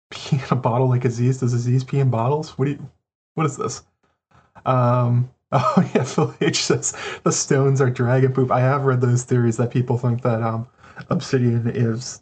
pee 0.10 0.38
in 0.38 0.44
a 0.52 0.56
bottle 0.56 0.88
like 0.88 1.06
Aziz. 1.06 1.40
Does 1.40 1.54
Aziz 1.54 1.84
pee 1.84 2.00
in 2.00 2.10
bottles? 2.10 2.58
What 2.58 2.66
do 2.66 2.72
you? 2.72 2.90
What 3.36 3.46
is 3.46 3.58
this? 3.58 3.84
Um. 4.66 5.30
Oh 5.54 5.92
yeah, 5.94 6.04
Phil 6.06 6.34
H 6.40 6.64
says 6.64 6.96
the 7.24 7.32
stones 7.32 7.82
are 7.82 7.90
dragon 7.90 8.32
poop. 8.32 8.52
I 8.52 8.62
have 8.62 8.86
read 8.86 9.02
those 9.02 9.24
theories 9.24 9.58
that 9.58 9.70
people 9.70 9.98
think 9.98 10.22
that 10.22 10.42
um, 10.42 10.66
obsidian 11.10 11.68
is 11.68 12.22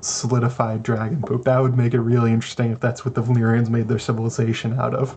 solidified 0.00 0.82
dragon 0.82 1.22
poop. 1.22 1.44
That 1.44 1.60
would 1.60 1.76
make 1.76 1.94
it 1.94 2.00
really 2.00 2.32
interesting 2.32 2.72
if 2.72 2.80
that's 2.80 3.04
what 3.04 3.14
the 3.14 3.22
Valyrians 3.22 3.68
made 3.70 3.86
their 3.86 4.00
civilization 4.00 4.80
out 4.80 4.94
of. 4.94 5.16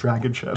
Dragon 0.00 0.32
shit. 0.32 0.56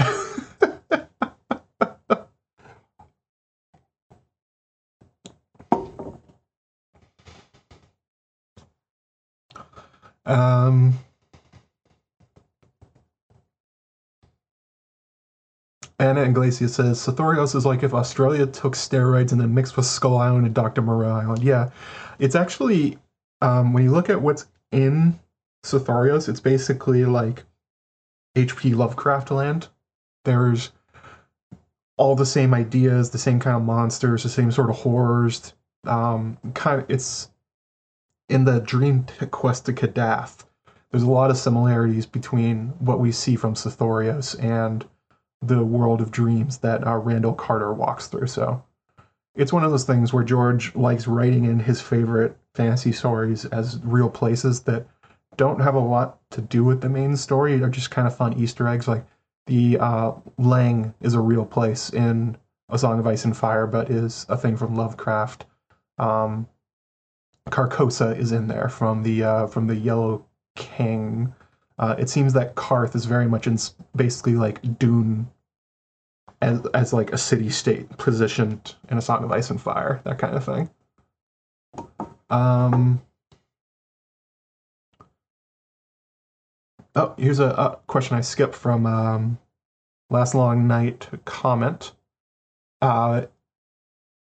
um 10.24 10.98
Anna 15.98 16.22
Iglesias 16.22 16.76
says 16.76 16.98
Sothoryos 16.98 17.54
is 17.54 17.66
like 17.66 17.82
if 17.82 17.92
Australia 17.92 18.46
took 18.46 18.74
steroids 18.74 19.32
and 19.32 19.38
then 19.42 19.52
mixed 19.52 19.76
with 19.76 19.84
Skull 19.84 20.16
Island 20.16 20.46
and 20.46 20.54
Dr. 20.54 20.80
Moreau 20.80 21.16
Island. 21.16 21.42
Yeah, 21.42 21.68
it's 22.18 22.34
actually 22.34 22.96
um, 23.42 23.74
when 23.74 23.82
you 23.82 23.90
look 23.90 24.08
at 24.08 24.22
what's 24.22 24.46
in 24.72 25.20
Sothoryos, 25.66 26.30
it's 26.30 26.40
basically 26.40 27.04
like 27.04 27.44
H.P. 28.36 28.74
Lovecraft 28.74 29.30
land. 29.30 29.68
There's 30.24 30.72
all 31.96 32.16
the 32.16 32.26
same 32.26 32.54
ideas, 32.54 33.10
the 33.10 33.18
same 33.18 33.38
kind 33.38 33.56
of 33.56 33.62
monsters, 33.62 34.22
the 34.22 34.28
same 34.28 34.50
sort 34.50 34.70
of 34.70 34.76
horrors. 34.76 35.52
Um, 35.84 36.38
kind 36.54 36.82
of, 36.82 36.90
it's 36.90 37.30
in 38.28 38.44
the 38.44 38.60
Dream 38.60 39.06
Quest 39.30 39.66
to 39.66 39.72
Kadath. 39.72 40.44
There's 40.90 41.02
a 41.02 41.10
lot 41.10 41.30
of 41.30 41.36
similarities 41.36 42.06
between 42.06 42.68
what 42.78 43.00
we 43.00 43.12
see 43.12 43.36
from 43.36 43.54
Sothoryos 43.54 44.42
and 44.42 44.84
the 45.42 45.64
world 45.64 46.00
of 46.00 46.10
dreams 46.10 46.58
that 46.58 46.86
uh, 46.86 46.96
Randolph 46.96 47.36
Carter 47.36 47.72
walks 47.72 48.06
through. 48.06 48.28
So 48.28 48.62
it's 49.34 49.52
one 49.52 49.64
of 49.64 49.70
those 49.70 49.84
things 49.84 50.12
where 50.12 50.24
George 50.24 50.74
likes 50.74 51.06
writing 51.06 51.44
in 51.44 51.58
his 51.58 51.80
favorite 51.80 52.36
fantasy 52.54 52.92
stories 52.92 53.44
as 53.46 53.80
real 53.82 54.08
places 54.08 54.60
that 54.60 54.86
don't 55.36 55.60
have 55.60 55.74
a 55.74 55.80
lot 55.80 56.18
to 56.30 56.40
do 56.40 56.64
with 56.64 56.80
the 56.80 56.88
main 56.88 57.16
story. 57.16 57.56
They're 57.56 57.68
just 57.68 57.90
kind 57.90 58.06
of 58.06 58.16
fun 58.16 58.34
Easter 58.34 58.66
eggs. 58.68 58.88
Like 58.88 59.04
the 59.46 59.78
uh, 59.78 60.12
Leng 60.38 60.94
is 61.00 61.14
a 61.14 61.20
real 61.20 61.44
place 61.44 61.90
in 61.90 62.36
A 62.68 62.78
Song 62.78 62.98
of 62.98 63.06
Ice 63.06 63.24
and 63.24 63.36
Fire, 63.36 63.66
but 63.66 63.90
is 63.90 64.26
a 64.28 64.36
thing 64.36 64.56
from 64.56 64.74
Lovecraft. 64.74 65.46
Um, 65.98 66.48
Carcosa 67.50 68.16
is 68.18 68.32
in 68.32 68.48
there 68.48 68.68
from 68.68 69.02
the 69.02 69.22
uh, 69.22 69.46
from 69.46 69.66
the 69.66 69.76
Yellow 69.76 70.24
King. 70.56 71.34
Uh, 71.78 71.94
it 71.98 72.08
seems 72.08 72.32
that 72.32 72.54
Qarth 72.54 72.94
is 72.94 73.04
very 73.04 73.26
much 73.26 73.46
in 73.46 73.58
basically 73.96 74.34
like 74.34 74.78
Dune 74.78 75.28
as, 76.40 76.64
as 76.74 76.92
like 76.92 77.12
a 77.12 77.18
city 77.18 77.50
state 77.50 77.96
positioned 77.98 78.74
in 78.90 78.98
a 78.98 79.02
Song 79.02 79.24
of 79.24 79.32
Ice 79.32 79.50
and 79.50 79.60
Fire, 79.60 80.00
that 80.04 80.18
kind 80.18 80.36
of 80.36 80.44
thing. 80.44 80.70
Um, 82.30 83.02
oh, 86.94 87.14
here's 87.18 87.40
a, 87.40 87.46
a 87.46 87.78
question 87.86 88.16
I 88.16 88.20
skipped 88.20 88.54
from 88.54 88.86
um, 88.86 89.38
Last 90.10 90.34
Long 90.34 90.66
Night 90.66 91.08
comment. 91.24 91.92
Uh, 92.80 93.22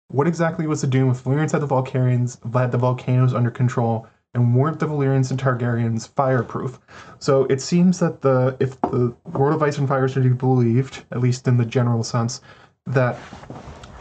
what 0.09 0.27
exactly 0.27 0.67
was 0.67 0.81
the 0.81 0.87
doom 0.87 1.11
if 1.11 1.25
Valyrians 1.25 1.53
had 1.53 1.63
the 1.63 1.67
Vulcanians 1.67 2.39
had 2.55 2.73
the 2.73 2.79
volcanoes 2.79 3.35
under 3.35 3.51
control 3.51 4.07
and 4.35 4.55
weren't 4.55 4.79
the 4.79 4.87
Valyrians 4.87 5.31
and 5.31 5.41
Targaryens 5.41 6.09
fireproof? 6.09 6.79
So 7.19 7.45
it 7.47 7.61
seems 7.61 7.99
that 7.99 8.21
the 8.21 8.57
if 8.61 8.81
the 8.83 9.15
World 9.33 9.57
of 9.57 9.63
Ice 9.63 9.79
and 9.79 9.89
Fire 9.89 10.05
is 10.05 10.15
to 10.15 10.21
be 10.21 10.29
believed, 10.29 11.05
at 11.11 11.21
least 11.21 11.49
in 11.49 11.57
the 11.57 11.65
general 11.65 12.05
sense, 12.05 12.41
that 12.87 13.19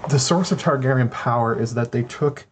the 0.10 0.20
source 0.20 0.52
of 0.52 0.62
Targaryen 0.62 1.10
power 1.10 1.60
is 1.60 1.74
that 1.74 1.92
they 1.92 2.04
took 2.04 2.46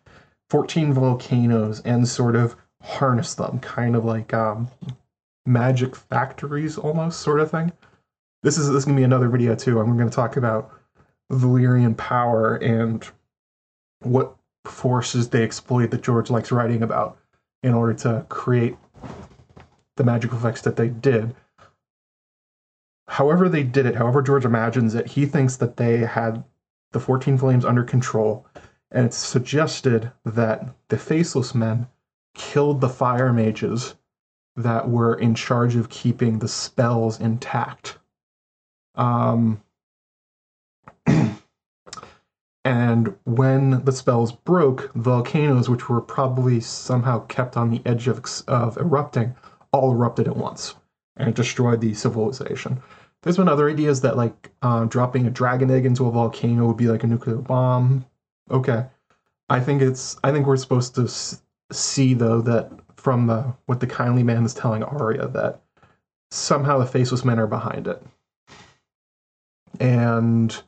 14 0.50 0.94
volcanoes 0.94 1.82
and 1.82 2.08
sort 2.08 2.36
of 2.36 2.56
harnessed 2.82 3.38
them, 3.38 3.60
kind 3.60 3.96
of 3.96 4.06
like 4.06 4.34
um, 4.34 4.70
magic 5.46 5.96
factories 5.96 6.78
almost 6.78 7.22
sort 7.22 7.40
of 7.40 7.52
thing. 7.52 7.72
This 8.44 8.58
is 8.58 8.68
this 8.68 8.78
is 8.78 8.86
gonna 8.86 8.98
be 8.98 9.04
another 9.04 9.30
video 9.30 9.56
too, 9.56 9.76
we're 9.76 9.86
gonna 9.86 10.10
talk 10.10 10.38
about 10.38 10.72
Valyrian 11.32 11.96
power 11.96 12.56
and 12.56 13.08
what 14.02 14.36
forces 14.66 15.30
they 15.30 15.44
exploit 15.44 15.92
that 15.92 16.04
George 16.04 16.30
likes 16.30 16.52
writing 16.52 16.84
about 16.84 17.18
in 17.64 17.74
order 17.74 17.94
to 17.94 18.26
create 18.30 18.76
the 19.98 20.04
magical 20.04 20.38
effects 20.38 20.62
that 20.62 20.76
they 20.76 20.90
did. 20.90 21.36
However, 23.08 23.50
they 23.50 23.64
did 23.64 23.86
it, 23.86 23.96
however, 23.96 24.22
George 24.22 24.46
imagines 24.46 24.96
it, 24.96 25.08
he 25.08 25.26
thinks 25.26 25.58
that 25.58 25.78
they 25.78 25.98
had 25.98 26.44
the 26.92 27.00
14 27.00 27.38
flames 27.38 27.66
under 27.66 27.84
control, 27.84 28.48
and 28.92 29.06
it's 29.06 29.18
suggested 29.18 30.12
that 30.24 30.70
the 30.88 30.98
Faceless 30.98 31.54
Men 31.54 31.88
killed 32.34 32.82
the 32.82 32.90
fire 32.90 33.34
mages 33.34 33.96
that 34.64 34.90
were 34.90 35.16
in 35.16 35.36
charge 35.36 35.76
of 35.76 35.90
keeping 35.90 36.40
the 36.40 36.48
spells 36.48 37.20
intact. 37.20 37.98
Um, 38.96 39.62
and 42.66 43.16
when 43.24 43.84
the 43.86 43.92
spells 43.92 44.32
broke, 44.32 44.94
volcanoes, 44.94 45.70
which 45.70 45.90
were 45.90 46.02
probably 46.02 46.60
somehow 46.60 47.26
kept 47.26 47.58
on 47.58 47.70
the 47.70 47.82
edge 47.86 48.08
of, 48.08 48.24
of 48.48 48.78
erupting, 48.78 49.36
all 49.72 49.92
erupted 49.92 50.28
at 50.28 50.38
once 50.38 50.76
and 51.18 51.34
destroyed 51.34 51.82
the 51.82 51.94
civilization. 51.94 52.82
There's 53.22 53.38
been 53.38 53.48
other 53.48 53.70
ideas 53.70 54.02
that 54.02 54.18
like 54.18 54.52
uh, 54.62 54.86
dropping 54.86 55.28
a 55.28 55.30
dragon 55.30 55.70
egg 55.70 55.86
into 55.86 56.08
a 56.08 56.12
volcano 56.12 56.66
would 56.68 56.78
be 56.78 56.88
like 56.88 57.04
a 57.04 57.08
nuclear 57.08 57.38
bomb. 57.38 58.06
Okay, 58.50 58.86
I 59.50 59.60
think 59.60 59.82
it's. 59.82 60.18
I 60.24 60.32
think 60.32 60.48
we're 60.48 60.58
supposed 60.58 60.96
to 60.96 61.08
see 61.72 62.14
though 62.14 62.42
that 62.42 62.72
from 63.02 63.28
the 63.28 63.54
what 63.66 63.80
the 63.80 63.88
kindly 63.88 64.24
man 64.24 64.46
is 64.46 64.54
telling 64.54 64.84
Arya 64.84 65.28
that 65.30 65.62
somehow 66.30 66.78
the 66.78 66.86
faceless 66.86 67.26
men 67.26 67.40
are 67.40 67.48
behind 67.48 67.88
it, 67.88 68.02
and 69.80 70.62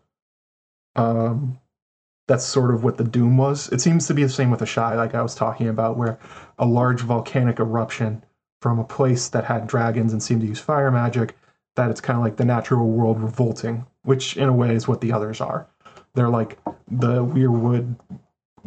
um, 0.95 1.59
that's 2.27 2.43
sort 2.43 2.73
of 2.73 2.83
what 2.83 2.97
the 2.97 3.03
doom 3.03 3.37
was. 3.37 3.69
It 3.69 3.81
seems 3.81 4.07
to 4.07 4.13
be 4.13 4.23
the 4.23 4.29
same 4.29 4.49
with 4.49 4.59
the 4.61 4.65
Shy, 4.65 4.95
like 4.95 5.13
I 5.13 5.21
was 5.21 5.35
talking 5.35 5.67
about, 5.67 5.97
where 5.97 6.17
a 6.57 6.65
large 6.65 7.01
volcanic 7.01 7.59
eruption 7.59 8.23
from 8.61 8.79
a 8.79 8.83
place 8.83 9.27
that 9.29 9.45
had 9.45 9.67
dragons 9.67 10.13
and 10.13 10.23
seemed 10.23 10.41
to 10.41 10.47
use 10.47 10.59
fire 10.59 10.89
magic, 10.89 11.37
that 11.75 11.91
it's 11.91 12.01
kind 12.01 12.17
of 12.17 12.23
like 12.23 12.37
the 12.37 12.45
natural 12.45 12.87
world 12.89 13.21
revolting, 13.21 13.85
which 14.03 14.37
in 14.37 14.49
a 14.49 14.53
way 14.53 14.73
is 14.73 14.87
what 14.87 15.01
the 15.01 15.11
others 15.11 15.41
are. 15.41 15.67
They're 16.15 16.29
like 16.29 16.57
the 16.89 17.23
Weirwood 17.25 17.95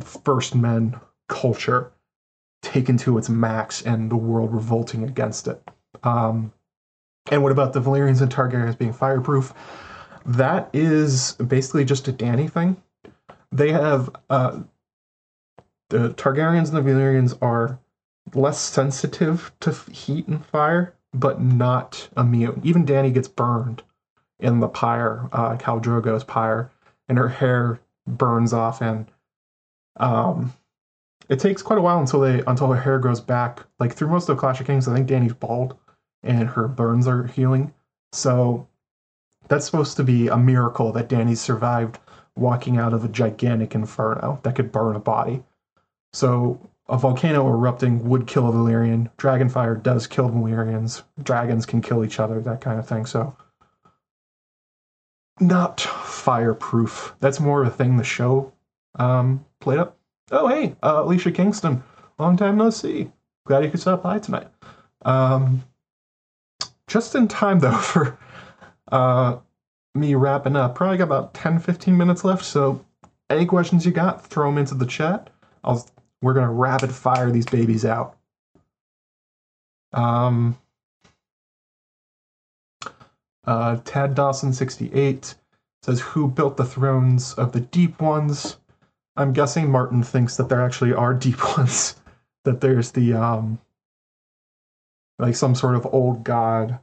first 0.00 0.54
men 0.54 1.00
culture 1.28 1.90
taken 2.66 2.96
to 2.98 3.18
its 3.18 3.28
max 3.28 3.82
and 3.82 4.10
the 4.10 4.16
world 4.16 4.52
revolting 4.52 5.04
against 5.04 5.48
it. 5.48 5.62
Um, 6.02 6.52
and 7.30 7.42
what 7.42 7.52
about 7.52 7.72
the 7.72 7.80
Valyrians 7.80 8.20
and 8.20 8.32
Targaryens 8.32 8.78
being 8.78 8.92
fireproof? 8.92 9.52
That 10.24 10.68
is 10.72 11.32
basically 11.34 11.84
just 11.84 12.08
a 12.08 12.12
Dany 12.12 12.50
thing 12.50 12.76
they 13.52 13.72
have 13.72 14.10
uh, 14.28 14.60
the 15.88 16.10
Targaryens 16.10 16.68
and 16.68 16.76
the 16.76 16.90
Valyrians 16.90 17.36
are 17.40 17.78
less 18.34 18.60
sensitive 18.60 19.52
to 19.60 19.72
heat 19.90 20.26
and 20.26 20.44
fire, 20.44 20.94
but 21.14 21.40
not 21.40 22.08
immune. 22.16 22.60
Even 22.64 22.84
Dany 22.84 23.12
gets 23.12 23.28
burned 23.28 23.82
in 24.38 24.60
the 24.60 24.68
pyre, 24.68 25.28
uh, 25.32 25.56
Khal 25.56 25.80
Drogo's 25.80 26.24
pyre, 26.24 26.70
and 27.08 27.18
her 27.18 27.28
hair 27.28 27.80
burns 28.06 28.52
off, 28.52 28.82
and 28.82 29.06
um, 29.96 30.52
it 31.28 31.38
takes 31.40 31.62
quite 31.62 31.78
a 31.78 31.82
while 31.82 31.98
until 31.98 32.20
they 32.20 32.42
until 32.46 32.68
her 32.68 32.80
hair 32.80 32.98
grows 32.98 33.20
back. 33.20 33.64
Like 33.78 33.94
through 33.94 34.08
most 34.08 34.28
of 34.28 34.38
Clash 34.38 34.60
of 34.60 34.66
Kings, 34.66 34.88
I 34.88 34.94
think 34.94 35.08
Dany's 35.08 35.34
bald, 35.34 35.76
and 36.22 36.48
her 36.48 36.68
burns 36.68 37.06
are 37.06 37.26
healing. 37.26 37.72
So 38.12 38.66
that's 39.48 39.66
supposed 39.66 39.96
to 39.96 40.04
be 40.04 40.28
a 40.28 40.36
miracle 40.36 40.92
that 40.92 41.08
Dany 41.08 41.36
survived 41.36 41.98
walking 42.36 42.76
out 42.78 42.92
of 42.92 43.04
a 43.04 43.08
gigantic 43.08 43.74
inferno 43.74 44.40
that 44.42 44.54
could 44.54 44.72
burn 44.72 44.96
a 44.96 45.00
body. 45.00 45.42
So 46.12 46.60
a 46.88 46.98
volcano 46.98 47.48
erupting 47.48 48.08
would 48.08 48.26
kill 48.26 48.48
a 48.48 48.52
Valyrian. 48.52 49.10
Dragonfire 49.18 49.82
does 49.82 50.06
kill 50.06 50.30
Valyrians. 50.30 51.02
Dragons 51.22 51.66
can 51.66 51.80
kill 51.80 52.04
each 52.04 52.20
other, 52.20 52.40
that 52.40 52.60
kind 52.60 52.78
of 52.78 52.88
thing. 52.88 53.06
So 53.06 53.36
not 55.40 55.80
fireproof. 55.80 57.14
That's 57.20 57.40
more 57.40 57.62
of 57.62 57.68
a 57.68 57.70
thing 57.70 57.96
the 57.96 58.04
show 58.04 58.52
um, 58.98 59.44
played 59.60 59.78
up. 59.78 59.98
Oh 60.30 60.48
hey, 60.48 60.74
uh, 60.82 61.02
Alicia 61.04 61.30
Kingston, 61.30 61.84
long 62.18 62.36
time 62.36 62.56
no 62.56 62.70
see. 62.70 63.10
Glad 63.46 63.64
you 63.64 63.70
could 63.70 63.80
stop 63.80 64.02
by 64.02 64.18
tonight. 64.18 64.48
Um, 65.02 65.64
just 66.88 67.14
in 67.14 67.28
time 67.28 67.58
though 67.60 67.76
for 67.76 68.18
uh, 68.90 69.38
me 69.94 70.14
wrapping 70.16 70.56
up. 70.56 70.74
Probably 70.74 70.98
got 70.98 71.04
about 71.04 71.34
10, 71.34 71.60
15 71.60 71.96
minutes 71.96 72.24
left. 72.24 72.44
So 72.44 72.84
any 73.30 73.46
questions 73.46 73.86
you 73.86 73.92
got, 73.92 74.26
throw 74.26 74.48
them 74.48 74.58
into 74.58 74.74
the 74.74 74.86
chat. 74.86 75.30
I'll 75.62 75.86
we're 76.22 76.34
gonna 76.34 76.52
rapid 76.52 76.92
fire 76.92 77.30
these 77.30 77.46
babies 77.46 77.84
out. 77.84 78.16
Um, 79.92 80.58
uh, 83.44 83.78
Tad 83.84 84.14
Dawson 84.14 84.52
sixty 84.52 84.92
eight 84.92 85.34
says 85.82 86.00
who 86.00 86.28
built 86.28 86.56
the 86.56 86.64
thrones 86.64 87.34
of 87.34 87.52
the 87.52 87.60
deep 87.60 88.00
ones. 88.00 88.56
I'm 89.16 89.32
guessing 89.32 89.70
Martin 89.70 90.02
thinks 90.02 90.36
that 90.36 90.48
there 90.48 90.62
actually 90.62 90.92
are 90.92 91.14
deep 91.26 91.42
ones. 91.56 91.96
that 92.44 92.60
there's 92.60 92.92
the 92.92 93.14
um, 93.14 93.58
like 95.18 95.34
some 95.34 95.54
sort 95.54 95.74
of 95.74 95.86
old 95.92 96.24
god, 96.24 96.78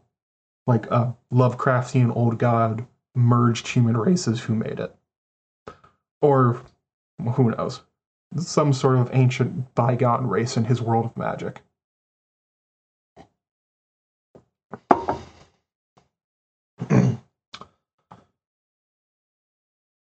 like 0.67 0.85
a 0.87 1.15
Lovecraftian 1.31 2.15
old 2.15 2.37
god 2.37 2.85
merged 3.15 3.67
human 3.67 3.95
races 3.95 4.41
who 4.41 4.55
made 4.55 4.79
it, 4.79 4.95
or 6.21 6.61
who 7.35 7.51
knows, 7.51 7.81
some 8.37 8.73
sort 8.73 8.97
of 8.97 9.09
ancient 9.13 9.73
bygone 9.75 10.27
race 10.27 10.57
in 10.57 10.65
his 10.65 10.81
world 10.81 11.05
of 11.05 11.17
magic. 11.17 11.61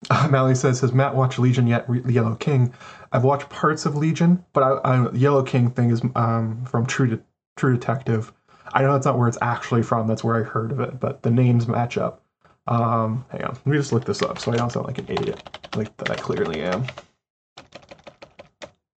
Uh, 0.09 0.27
Mally 0.31 0.55
says, 0.55 0.79
"Has 0.81 0.93
Matt 0.93 1.15
watched 1.15 1.39
Legion 1.39 1.67
yet? 1.67 1.89
Re- 1.89 2.01
Yellow 2.11 2.35
King? 2.35 2.73
I've 3.11 3.23
watched 3.23 3.49
parts 3.49 3.85
of 3.85 3.95
Legion, 3.95 4.43
but 4.53 4.63
I, 4.63 4.95
I, 4.95 5.11
Yellow 5.11 5.43
King 5.43 5.71
thing 5.71 5.91
is 5.91 6.01
um, 6.15 6.65
from 6.65 6.85
True 6.85 7.07
De- 7.07 7.23
True 7.55 7.73
Detective. 7.73 8.33
I 8.73 8.81
know 8.81 8.93
that's 8.93 9.05
not 9.05 9.17
where 9.17 9.27
it's 9.27 9.37
actually 9.41 9.83
from. 9.83 10.07
That's 10.07 10.23
where 10.23 10.35
I 10.35 10.43
heard 10.43 10.71
of 10.71 10.79
it, 10.79 10.99
but 10.99 11.23
the 11.23 11.31
names 11.31 11.67
match 11.67 11.97
up. 11.97 12.23
Um, 12.67 13.25
hang 13.29 13.43
on, 13.43 13.51
let 13.53 13.65
me 13.67 13.77
just 13.77 13.93
look 13.93 14.05
this 14.05 14.21
up 14.21 14.39
so 14.39 14.51
I 14.51 14.57
don't 14.57 14.71
sound 14.71 14.87
like 14.87 14.97
an 14.97 15.05
idiot, 15.07 15.41
like 15.75 15.95
that 15.97 16.09
I 16.09 16.15
clearly 16.15 16.61
am. 16.61 16.85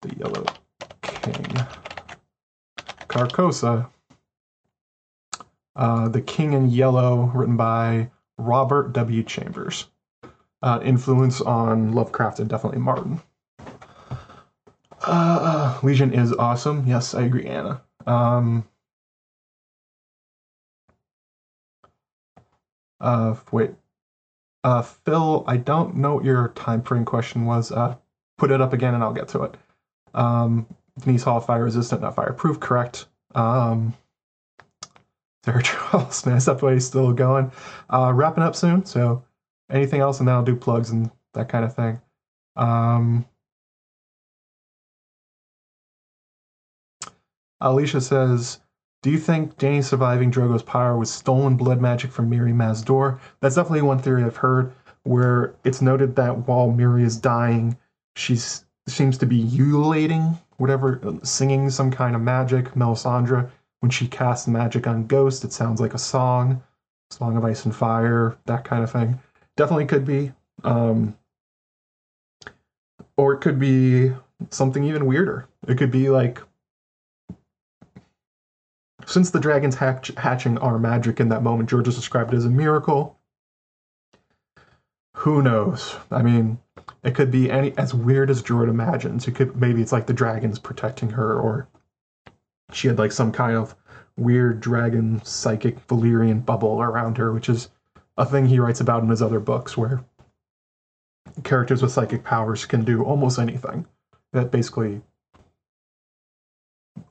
The 0.02 0.16
Yellow 0.18 0.46
King, 1.02 1.68
Carcosa, 3.10 3.90
uh, 5.76 6.08
The 6.08 6.22
King 6.22 6.54
in 6.54 6.70
Yellow, 6.70 7.32
written 7.36 7.58
by 7.58 8.10
Robert 8.38 8.94
W. 8.94 9.24
Chambers." 9.24 9.88
Uh, 10.62 10.80
influence 10.84 11.42
on 11.42 11.94
Lovecraft 11.94 12.40
and 12.40 12.50
definitely 12.50 12.80
Martin. 12.80 13.22
Uh, 15.02 15.80
Legion 15.84 16.14
is 16.14 16.34
awesome. 16.34 16.86
Yes, 16.88 17.14
I 17.14 17.22
agree, 17.24 17.46
Anna. 17.46 17.82
Um, 18.06 18.68
uh, 23.00 23.36
wait. 23.52 23.72
Uh, 24.64 24.82
Phil, 24.82 25.44
I 25.48 25.58
don't 25.58 25.96
know 25.96 26.16
what 26.16 26.26
your 26.26 26.50
time 26.50 26.82
frame 26.82 27.06
question 27.06 27.46
was. 27.46 27.72
Uh, 27.72 27.96
put 28.38 28.52
it 28.52 28.60
up 28.60 28.74
again 28.74 28.94
and 28.94 29.04
I'll 29.04 29.14
get 29.14 29.28
to 29.30 29.44
it. 29.44 29.56
Um, 30.14 30.66
Denise 31.00 31.24
Hall, 31.24 31.40
fire 31.40 31.64
resistant, 31.64 32.02
not 32.02 32.16
fireproof, 32.16 32.60
correct. 32.60 33.06
Um, 33.36 33.94
Sarah 35.46 35.64
Charles, 35.64 36.26
man, 36.26 36.42
way 36.62 36.80
still 36.80 37.14
going. 37.14 37.52
Uh, 37.90 38.12
wrapping 38.14 38.44
up 38.44 38.56
soon, 38.56 38.84
so 38.84 39.24
anything 39.70 40.02
else, 40.02 40.20
and 40.20 40.28
then 40.28 40.36
I'll 40.36 40.44
do 40.44 40.56
plugs 40.56 40.90
and 40.90 41.12
that 41.34 41.50
kind 41.50 41.66
of 41.66 41.76
thing. 41.76 42.02
Um, 42.56 43.26
Alicia 47.62 48.02
says, 48.02 48.60
"Do 49.04 49.10
you 49.10 49.18
think 49.18 49.58
Dany 49.58 49.84
surviving 49.84 50.32
Drogo's 50.32 50.64
power 50.64 50.98
was 50.98 51.12
stolen 51.12 51.56
blood 51.58 51.82
magic 51.82 52.12
from 52.12 52.30
Mirri 52.30 52.54
Maz 52.54 52.84
Duur?" 52.84 53.20
That's 53.40 53.56
definitely 53.56 53.82
one 53.82 54.00
theory 54.00 54.24
I've 54.24 54.38
heard, 54.38 54.74
where 55.04 55.56
it's 55.64 55.82
noted 55.82 56.16
that 56.16 56.48
while 56.48 56.72
Miri 56.72 57.04
is 57.04 57.18
dying, 57.18 57.78
she 58.16 58.38
seems 58.88 59.18
to 59.18 59.26
be 59.26 59.42
ululating, 59.42 60.38
whatever, 60.58 61.00
singing 61.24 61.70
some 61.70 61.92
kind 61.92 62.16
of 62.16 62.22
magic. 62.22 62.74
Melisandre, 62.74 63.50
when 63.82 63.92
she 63.92 64.08
casts 64.08 64.48
magic 64.48 64.88
on 64.88 65.08
Ghost, 65.08 65.44
it 65.44 65.52
sounds 65.52 65.82
like 65.82 65.94
a 65.94 66.00
song, 66.00 66.64
Song 67.12 67.38
of 67.38 67.46
Ice 67.46 67.66
and 67.66 67.76
Fire, 67.76 68.38
that 68.46 68.64
kind 68.64 68.84
of 68.84 68.92
thing 68.92 69.20
definitely 69.58 69.86
could 69.86 70.06
be. 70.06 70.32
Um, 70.64 71.18
or 73.18 73.34
it 73.34 73.42
could 73.42 73.60
be 73.60 74.14
something 74.52 74.84
even 74.84 75.06
weirder. 75.06 75.48
It 75.68 75.78
could 75.78 75.92
be 75.92 76.10
like 76.10 76.42
since 79.06 79.30
the 79.30 79.40
dragons 79.40 79.76
hatch, 79.76 80.12
hatching 80.18 80.58
are 80.58 80.78
magic 80.78 81.20
in 81.20 81.30
that 81.30 81.42
moment, 81.42 81.70
George 81.70 81.86
described 81.86 82.34
it 82.34 82.38
as 82.38 82.46
a 82.46 82.50
miracle. 82.50 83.18
Who 85.16 85.42
knows? 85.42 85.96
I 86.12 86.22
mean, 86.22 86.60
it 87.04 87.16
could 87.16 87.32
be 87.32 87.50
any 87.50 87.76
as 87.78 87.94
weird 87.94 88.30
as 88.30 88.42
Jordan 88.42 88.76
imagines. 88.76 89.28
It 89.28 89.36
could 89.36 89.56
maybe 89.56 89.82
it's 89.82 89.94
like 89.94 90.06
the 90.08 90.14
dragons 90.14 90.60
protecting 90.60 91.10
her, 91.12 91.40
or 91.40 91.68
she 92.72 92.88
had 92.88 93.00
like 93.00 93.12
some 93.12 93.32
kind 93.32 93.56
of 93.56 93.76
weird 94.18 94.60
dragon 94.60 95.24
psychic 95.24 95.86
Valyrian 95.88 96.46
bubble 96.46 96.82
around 96.82 97.18
her, 97.18 97.32
which 97.32 97.50
is 97.50 97.70
a 98.18 98.26
thing 98.26 98.48
he 98.48 98.60
writes 98.60 98.82
about 98.82 99.04
in 99.04 99.10
his 99.10 99.22
other 99.22 99.40
books 99.40 99.78
where 99.78 100.04
characters 101.44 101.82
with 101.82 101.92
psychic 101.92 102.24
powers 102.24 102.66
can 102.66 102.84
do 102.84 103.04
almost 103.04 103.40
anything 103.40 103.86
that 104.34 104.52
basically 104.52 105.02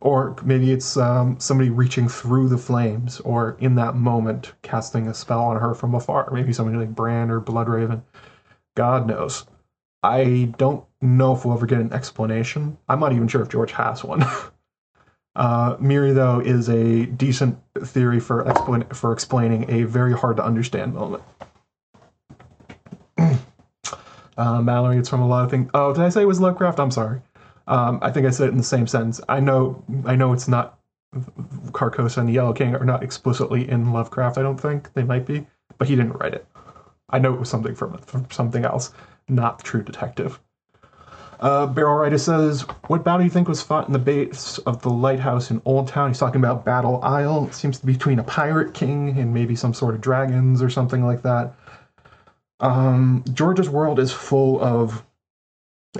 or 0.00 0.36
maybe 0.44 0.72
it's 0.72 0.96
um, 0.96 1.38
somebody 1.38 1.70
reaching 1.70 2.08
through 2.08 2.48
the 2.48 2.58
flames 2.58 3.20
or 3.20 3.56
in 3.60 3.74
that 3.76 3.94
moment 3.94 4.52
casting 4.62 5.08
a 5.08 5.14
spell 5.14 5.44
on 5.44 5.60
her 5.60 5.74
from 5.74 5.94
afar. 5.94 6.30
Maybe 6.32 6.52
somebody 6.52 6.78
like 6.78 6.94
bran 6.94 7.30
or 7.30 7.40
bloodraven. 7.40 8.02
God 8.74 9.06
knows. 9.06 9.46
I 10.02 10.52
don't 10.58 10.84
know 11.00 11.34
if 11.34 11.44
we'll 11.44 11.56
ever 11.56 11.66
get 11.66 11.80
an 11.80 11.92
explanation. 11.92 12.78
I'm 12.88 13.00
not 13.00 13.12
even 13.12 13.28
sure 13.28 13.42
if 13.42 13.48
george 13.48 13.72
has 13.72 14.04
one 14.04 14.24
Uh, 15.36 15.76
Mirri, 15.76 16.14
though, 16.14 16.40
is 16.40 16.68
a 16.70 17.04
decent 17.04 17.58
theory 17.84 18.18
for 18.18 18.42
explan- 18.44 18.96
for 18.96 19.12
explaining 19.12 19.70
a 19.70 19.82
very 19.82 20.14
hard 20.14 20.38
to 20.38 20.44
understand 20.44 20.94
moment. 20.94 21.22
uh, 23.18 24.62
Mallory, 24.62 24.96
it's 24.96 25.10
from 25.10 25.20
a 25.20 25.28
lot 25.28 25.44
of 25.44 25.50
things. 25.50 25.70
Oh, 25.74 25.92
did 25.92 26.02
I 26.02 26.08
say 26.08 26.22
it 26.22 26.26
was 26.26 26.40
Lovecraft? 26.40 26.80
I'm 26.80 26.90
sorry. 26.90 27.20
Um, 27.66 27.98
I 28.00 28.10
think 28.10 28.26
I 28.26 28.30
said 28.30 28.48
it 28.48 28.52
in 28.52 28.56
the 28.56 28.64
same 28.64 28.86
sentence. 28.86 29.20
I 29.28 29.40
know, 29.40 29.84
I 30.06 30.16
know, 30.16 30.32
it's 30.32 30.48
not 30.48 30.78
Carcosa 31.72 32.18
and 32.18 32.28
the 32.28 32.32
Yellow 32.32 32.54
King 32.54 32.74
are 32.74 32.84
not 32.84 33.02
explicitly 33.02 33.68
in 33.68 33.92
Lovecraft. 33.92 34.38
I 34.38 34.42
don't 34.42 34.60
think 34.60 34.92
they 34.94 35.02
might 35.02 35.26
be, 35.26 35.46
but 35.76 35.88
he 35.88 35.96
didn't 35.96 36.12
write 36.14 36.34
it. 36.34 36.46
I 37.10 37.18
know 37.18 37.34
it 37.34 37.40
was 37.40 37.50
something 37.50 37.74
from, 37.74 37.98
from 37.98 38.26
something 38.30 38.64
else, 38.64 38.92
not 39.28 39.62
True 39.62 39.82
Detective. 39.82 40.40
Uh, 41.40 41.66
Barrel 41.66 41.96
Rider 41.96 42.18
says, 42.18 42.62
What 42.86 43.04
battle 43.04 43.18
do 43.18 43.24
you 43.24 43.30
think 43.30 43.48
was 43.48 43.62
fought 43.62 43.86
in 43.86 43.92
the 43.92 43.98
base 43.98 44.58
of 44.58 44.80
the 44.82 44.88
lighthouse 44.88 45.50
in 45.50 45.60
Oldtown? 45.60 46.08
He's 46.08 46.18
talking 46.18 46.40
about 46.40 46.64
Battle 46.64 47.00
Isle. 47.02 47.46
It 47.48 47.54
seems 47.54 47.78
to 47.78 47.86
be 47.86 47.92
between 47.92 48.18
a 48.18 48.24
pirate 48.24 48.72
king 48.72 49.18
and 49.18 49.34
maybe 49.34 49.54
some 49.54 49.74
sort 49.74 49.94
of 49.94 50.00
dragons 50.00 50.62
or 50.62 50.70
something 50.70 51.04
like 51.04 51.22
that. 51.22 51.54
Um, 52.60 53.22
George's 53.34 53.68
world 53.68 53.98
is 53.98 54.12
full 54.12 54.62
of 54.62 55.04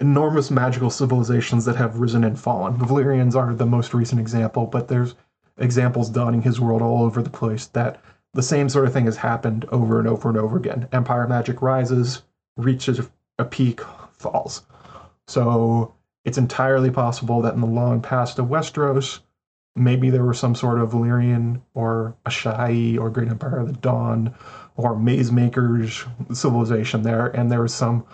enormous 0.01 0.51
magical 0.51 0.91
civilizations 0.91 1.65
that 1.67 1.77
have 1.77 1.99
risen 1.99 2.25
and 2.25 2.39
fallen. 2.39 2.79
The 2.79 2.85
Valyrians 2.87 3.35
are 3.35 3.55
the 3.55 3.67
most 3.67 3.93
recent 3.93 4.21
example, 4.21 4.67
but 4.67 4.89
there's 4.89 5.15
examples 5.59 6.11
dotting 6.11 6.43
his 6.43 6.61
world 6.61 6.83
all 6.83 7.03
over 7.03 7.23
the 7.23 7.31
place 7.31 7.67
that 7.69 8.01
the 8.35 8.43
same 8.43 8.69
sort 8.69 8.87
of 8.87 8.93
thing 8.93 9.07
has 9.07 9.17
happened 9.17 9.65
over 9.71 9.99
and 9.99 10.09
over 10.09 10.29
and 10.29 10.39
over 10.39 10.57
again. 10.57 10.89
Empire 10.93 11.27
magic 11.27 11.63
rises, 11.63 12.23
reaches 12.57 13.01
a 13.39 13.45
peak, 13.45 13.81
falls. 14.13 14.63
So 15.29 15.95
it's 16.25 16.39
entirely 16.39 16.91
possible 16.91 17.43
that 17.43 17.55
in 17.55 17.61
the 17.61 17.67
long 17.67 18.01
past 18.01 18.39
of 18.39 18.47
Westeros, 18.47 19.21
maybe 19.75 20.11
there 20.11 20.25
was 20.25 20.39
some 20.39 20.55
sort 20.55 20.81
of 20.81 20.91
Valyrian 20.91 21.61
or 21.75 22.17
Asshai 22.25 22.99
or 22.99 23.11
Great 23.11 23.29
Empire 23.29 23.59
of 23.59 23.69
the 23.69 23.75
Dawn 23.75 24.35
or 24.77 24.99
Maze 24.99 25.31
Makers 25.31 26.05
civilization 26.33 27.03
there, 27.03 27.27
and 27.29 27.51
there 27.51 27.63
was 27.63 27.75
some 27.75 28.05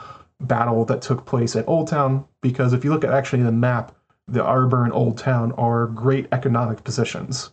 battle 0.41 0.85
that 0.85 1.03
took 1.03 1.25
place 1.25 1.57
at 1.57 1.67
Oldtown. 1.67 2.27
Because 2.41 2.73
if 2.73 2.85
you 2.85 2.91
look 2.91 3.05
at 3.05 3.13
actually 3.13 3.43
the 3.43 3.53
map, 3.53 3.95
the 4.29 4.43
Arbor 4.43 4.85
and 4.85 4.93
Oldtown 4.93 5.57
are 5.59 5.87
great 5.87 6.27
economic 6.33 6.85
positions. 6.85 7.51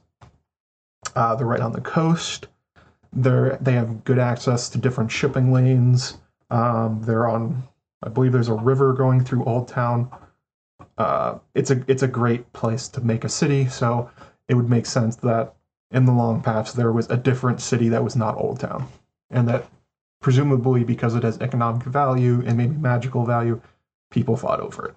Uh, 1.15 1.35
they're 1.35 1.47
right 1.47 1.61
on 1.61 1.73
the 1.73 1.81
coast. 1.81 2.47
They're 3.11 3.57
they 3.61 3.73
have 3.73 4.03
good 4.03 4.19
access 4.19 4.69
to 4.69 4.77
different 4.77 5.11
shipping 5.11 5.51
lanes. 5.51 6.17
Um, 6.51 7.01
they're 7.03 7.27
on 7.27 7.63
I 8.03 8.09
believe 8.09 8.31
there's 8.31 8.47
a 8.47 8.53
river 8.53 8.93
going 8.93 9.23
through 9.23 9.43
Oldtown. 9.43 10.09
Uh, 10.97 11.39
it's 11.53 11.71
a 11.71 11.83
it's 11.87 12.03
a 12.03 12.07
great 12.07 12.51
place 12.53 12.87
to 12.89 13.01
make 13.01 13.23
a 13.23 13.29
city, 13.29 13.67
so 13.67 14.09
it 14.47 14.55
would 14.55 14.69
make 14.69 14.85
sense 14.85 15.15
that 15.17 15.53
in 15.91 16.05
the 16.05 16.11
long 16.11 16.41
past 16.41 16.75
there 16.75 16.91
was 16.91 17.09
a 17.09 17.17
different 17.17 17.61
city 17.61 17.89
that 17.89 18.03
was 18.03 18.15
not 18.15 18.37
Oldtown, 18.37 18.87
and 19.29 19.47
that 19.47 19.67
presumably 20.21 20.83
because 20.83 21.15
it 21.15 21.23
has 21.23 21.39
economic 21.39 21.83
value 21.83 22.43
and 22.45 22.57
maybe 22.57 22.75
magical 22.75 23.25
value, 23.25 23.61
people 24.11 24.35
fought 24.35 24.59
over 24.59 24.87
it. 24.87 24.95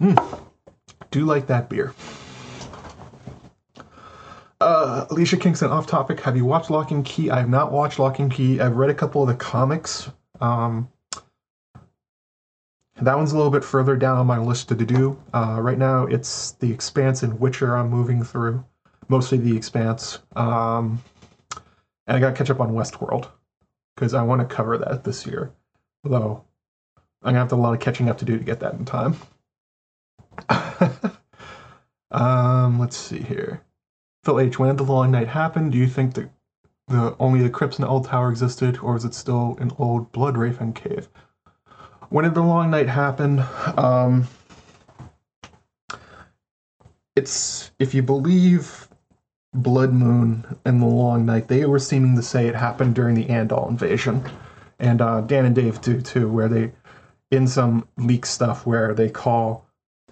Mm. 0.00 0.40
Do 1.10 1.24
like 1.24 1.46
that 1.46 1.68
beer. 1.68 1.94
Uh, 4.62 5.06
Alicia 5.10 5.38
Kingston, 5.38 5.72
off 5.72 5.88
topic. 5.88 6.20
Have 6.20 6.36
you 6.36 6.44
watched 6.44 6.70
Locke 6.70 6.92
and 6.92 7.04
Key? 7.04 7.30
I 7.30 7.40
have 7.40 7.48
not 7.48 7.72
watched 7.72 7.98
Locke 7.98 8.20
and 8.20 8.30
Key. 8.30 8.60
I've 8.60 8.76
read 8.76 8.90
a 8.90 8.94
couple 8.94 9.20
of 9.20 9.26
the 9.26 9.34
comics. 9.34 10.08
Um, 10.40 10.88
that 13.00 13.16
one's 13.16 13.32
a 13.32 13.36
little 13.36 13.50
bit 13.50 13.64
further 13.64 13.96
down 13.96 14.18
on 14.18 14.26
my 14.28 14.38
list 14.38 14.68
to 14.68 14.76
do. 14.76 15.20
Uh, 15.34 15.58
right 15.60 15.76
now, 15.76 16.06
it's 16.06 16.52
The 16.52 16.70
Expanse 16.70 17.24
and 17.24 17.40
Witcher 17.40 17.76
I'm 17.76 17.90
moving 17.90 18.22
through. 18.22 18.64
Mostly 19.08 19.36
The 19.36 19.56
Expanse. 19.56 20.20
Um, 20.36 21.02
and 22.06 22.16
I 22.16 22.20
got 22.20 22.30
to 22.30 22.36
catch 22.36 22.50
up 22.50 22.60
on 22.60 22.72
Westworld 22.72 23.28
because 23.96 24.14
I 24.14 24.22
want 24.22 24.48
to 24.48 24.54
cover 24.54 24.78
that 24.78 25.02
this 25.02 25.26
year. 25.26 25.50
Although 26.04 26.44
I'm 27.20 27.34
going 27.34 27.34
to 27.34 27.40
have 27.40 27.50
a 27.50 27.56
lot 27.56 27.74
of 27.74 27.80
catching 27.80 28.08
up 28.08 28.18
to 28.18 28.24
do 28.24 28.38
to 28.38 28.44
get 28.44 28.60
that 28.60 28.74
in 28.74 28.84
time. 28.84 29.16
um, 32.12 32.78
let's 32.78 32.96
see 32.96 33.18
here. 33.18 33.64
Phil 34.24 34.40
H. 34.40 34.58
When 34.58 34.68
did 34.68 34.78
the 34.78 34.90
long 34.90 35.10
night 35.10 35.28
happen? 35.28 35.70
Do 35.70 35.78
you 35.78 35.86
think 35.86 36.14
that 36.14 36.30
the 36.88 37.16
only 37.18 37.42
the 37.42 37.50
crypts 37.50 37.78
in 37.78 37.82
the 37.82 37.88
old 37.88 38.06
tower 38.06 38.30
existed, 38.30 38.78
or 38.78 38.96
is 38.96 39.04
it 39.04 39.14
still 39.14 39.56
an 39.60 39.72
old 39.78 40.12
Bloodraven 40.12 40.74
cave? 40.74 41.08
When 42.08 42.24
did 42.24 42.34
the 42.34 42.42
long 42.42 42.70
night 42.70 42.88
happen? 42.88 43.42
Um, 43.76 44.28
it's 47.16 47.70
if 47.78 47.94
you 47.94 48.02
believe 48.02 48.88
Blood 49.54 49.92
Moon 49.92 50.58
and 50.64 50.80
the 50.80 50.86
Long 50.86 51.26
Night, 51.26 51.48
they 51.48 51.64
were 51.66 51.78
seeming 51.78 52.16
to 52.16 52.22
say 52.22 52.46
it 52.46 52.54
happened 52.54 52.94
during 52.94 53.14
the 53.14 53.26
Andal 53.26 53.68
invasion, 53.68 54.22
and 54.78 55.00
uh, 55.00 55.20
Dan 55.22 55.44
and 55.44 55.54
Dave 55.54 55.80
do 55.80 56.00
too, 56.00 56.30
where 56.30 56.48
they 56.48 56.72
in 57.30 57.46
some 57.46 57.88
leak 57.96 58.26
stuff 58.26 58.66
where 58.66 58.94
they 58.94 59.08
call 59.08 59.66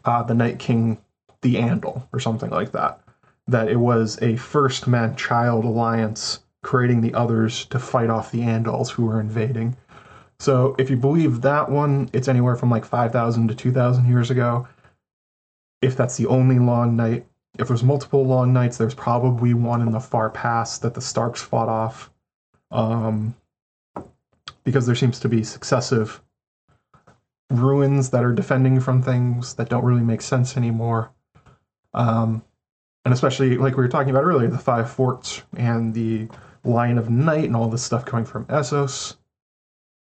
uh, 0.04 0.22
the 0.22 0.34
Night 0.34 0.58
King 0.58 0.98
the 1.42 1.56
Andal 1.56 2.06
or 2.12 2.20
something 2.20 2.50
like 2.50 2.72
that. 2.72 3.00
That 3.46 3.68
it 3.68 3.76
was 3.76 4.20
a 4.22 4.36
first 4.36 4.86
man 4.86 5.16
child 5.16 5.64
alliance 5.64 6.40
creating 6.62 7.00
the 7.00 7.14
others 7.14 7.64
to 7.66 7.78
fight 7.78 8.10
off 8.10 8.30
the 8.30 8.40
Andals 8.40 8.90
who 8.90 9.06
were 9.06 9.20
invading. 9.20 9.76
So 10.38 10.74
if 10.78 10.88
you 10.90 10.96
believe 10.96 11.42
that 11.42 11.70
one, 11.70 12.08
it's 12.12 12.28
anywhere 12.28 12.56
from 12.56 12.70
like 12.70 12.84
5,000 12.84 13.48
to 13.48 13.54
2,000 13.54 14.08
years 14.08 14.30
ago. 14.30 14.68
If 15.82 15.96
that's 15.96 16.16
the 16.16 16.26
only 16.26 16.58
long 16.58 16.96
night, 16.96 17.26
if 17.58 17.68
there's 17.68 17.82
multiple 17.82 18.24
long 18.24 18.52
nights, 18.52 18.76
there's 18.76 18.94
probably 18.94 19.54
one 19.54 19.82
in 19.82 19.90
the 19.90 20.00
far 20.00 20.30
past 20.30 20.82
that 20.82 20.94
the 20.94 21.00
Starks 21.00 21.42
fought 21.42 21.68
off. 21.68 22.10
Um, 22.70 23.34
because 24.64 24.86
there 24.86 24.94
seems 24.94 25.18
to 25.20 25.28
be 25.28 25.42
successive 25.42 26.22
ruins 27.50 28.10
that 28.10 28.24
are 28.24 28.32
defending 28.32 28.80
from 28.80 29.02
things 29.02 29.54
that 29.54 29.68
don't 29.68 29.84
really 29.84 30.02
make 30.02 30.22
sense 30.22 30.56
anymore. 30.56 31.10
Um, 31.92 32.42
and 33.10 33.14
especially 33.16 33.56
like 33.56 33.76
we 33.76 33.82
were 33.82 33.88
talking 33.88 34.10
about 34.10 34.22
earlier, 34.22 34.46
the 34.46 34.56
five 34.56 34.88
forts 34.88 35.42
and 35.56 35.92
the 35.92 36.28
line 36.62 36.96
of 36.96 37.10
night 37.10 37.42
and 37.42 37.56
all 37.56 37.68
this 37.68 37.82
stuff 37.82 38.04
coming 38.04 38.24
from 38.24 38.44
Essos. 38.44 39.16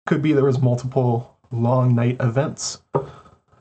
Could 0.07 0.23
be 0.23 0.33
there 0.33 0.45
was 0.45 0.61
multiple 0.61 1.37
long 1.51 1.97
night 1.97 2.19
events. 2.21 2.83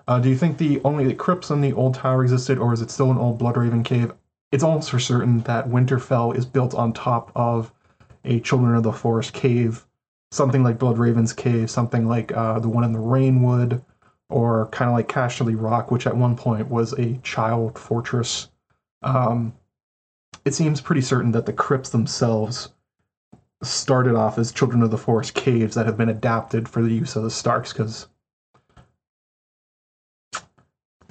Uh, 0.07 0.19
do 0.19 0.29
you 0.29 0.35
think 0.35 0.59
the 0.59 0.79
only 0.83 1.05
the 1.05 1.15
crypts 1.15 1.49
in 1.49 1.61
the 1.61 1.73
old 1.73 1.95
tower 1.95 2.21
existed, 2.21 2.59
or 2.59 2.73
is 2.73 2.81
it 2.81 2.91
still 2.91 3.09
an 3.09 3.17
old 3.17 3.39
Bloodraven 3.39 3.83
cave? 3.83 4.13
It's 4.51 4.63
almost 4.63 4.91
for 4.91 4.99
certain 4.99 5.39
that 5.39 5.67
Winterfell 5.67 6.37
is 6.37 6.45
built 6.45 6.75
on 6.75 6.93
top 6.93 7.31
of 7.35 7.73
a 8.23 8.39
Children 8.39 8.75
of 8.75 8.83
the 8.83 8.93
Forest 8.93 9.33
cave 9.33 9.83
something 10.31 10.63
like 10.63 10.77
Bloodraven's 10.77 11.33
Cave, 11.33 11.69
something 11.69 12.07
like 12.07 12.31
uh, 12.35 12.59
the 12.59 12.69
one 12.69 12.83
in 12.83 12.91
the 12.91 12.99
Rainwood, 12.99 13.83
or 14.29 14.67
kind 14.67 14.89
of 14.89 14.95
like 14.95 15.07
Casterly 15.07 15.55
Rock, 15.59 15.91
which 15.91 16.07
at 16.07 16.17
one 16.17 16.35
point 16.35 16.69
was 16.69 16.93
a 16.93 17.17
child 17.17 17.77
fortress. 17.79 18.49
Um, 19.03 19.53
it 20.45 20.53
seems 20.53 20.81
pretty 20.81 21.01
certain 21.01 21.31
that 21.31 21.45
the 21.45 21.53
crypts 21.53 21.89
themselves 21.89 22.69
started 23.61 24.15
off 24.15 24.37
as 24.37 24.51
Children 24.51 24.83
of 24.83 24.91
the 24.91 24.97
Forest 24.97 25.33
caves 25.33 25.75
that 25.75 25.85
have 25.85 25.97
been 25.97 26.09
adapted 26.09 26.67
for 26.67 26.81
the 26.81 26.93
use 26.93 27.15
of 27.15 27.23
the 27.23 27.31
Starks 27.31 27.71
because 27.71 28.07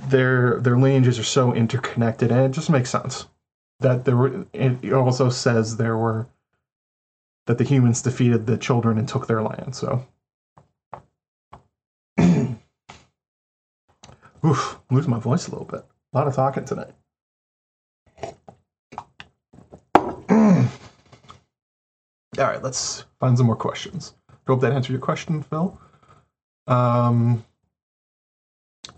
their 0.08 0.60
their 0.60 0.76
lineages 0.76 1.18
are 1.18 1.24
so 1.24 1.52
interconnected, 1.54 2.30
and 2.30 2.44
it 2.44 2.52
just 2.52 2.70
makes 2.70 2.90
sense 2.90 3.26
that 3.80 4.04
there 4.04 4.16
were. 4.16 4.46
It 4.52 4.92
also 4.92 5.28
says 5.28 5.76
there 5.76 5.96
were 5.96 6.26
that 7.46 7.58
the 7.58 7.64
humans 7.64 8.02
defeated 8.02 8.46
the 8.46 8.56
children 8.56 8.98
and 8.98 9.08
took 9.08 9.26
their 9.26 9.42
land. 9.42 9.74
So, 9.74 10.06
oof, 14.44 14.78
losing 14.90 15.10
my 15.10 15.18
voice 15.18 15.48
a 15.48 15.50
little 15.50 15.66
bit. 15.66 15.84
A 16.12 16.18
lot 16.18 16.28
of 16.28 16.34
talking 16.34 16.64
tonight. 16.64 16.92
All 22.38 22.44
right, 22.44 22.62
let's 22.62 23.04
find 23.20 23.36
some 23.36 23.46
more 23.46 23.56
questions. 23.56 24.14
Hope 24.46 24.60
that 24.62 24.72
answered 24.72 24.92
your 24.92 25.00
question, 25.00 25.42
Phil. 25.42 25.78
Um, 26.66 27.44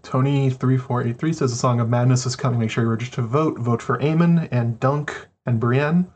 Tony3483 0.02 1.34
says 1.34 1.50
the 1.50 1.56
Song 1.56 1.80
of 1.80 1.88
Madness 1.88 2.26
is 2.26 2.36
coming. 2.36 2.60
Make 2.60 2.70
sure 2.70 2.84
you 2.84 2.90
register 2.90 3.16
to 3.16 3.22
vote. 3.22 3.58
Vote 3.58 3.82
for 3.82 3.98
Aemon 3.98 4.48
and 4.52 4.78
Dunk 4.78 5.26
and 5.46 5.58
Brienne. 5.58 6.06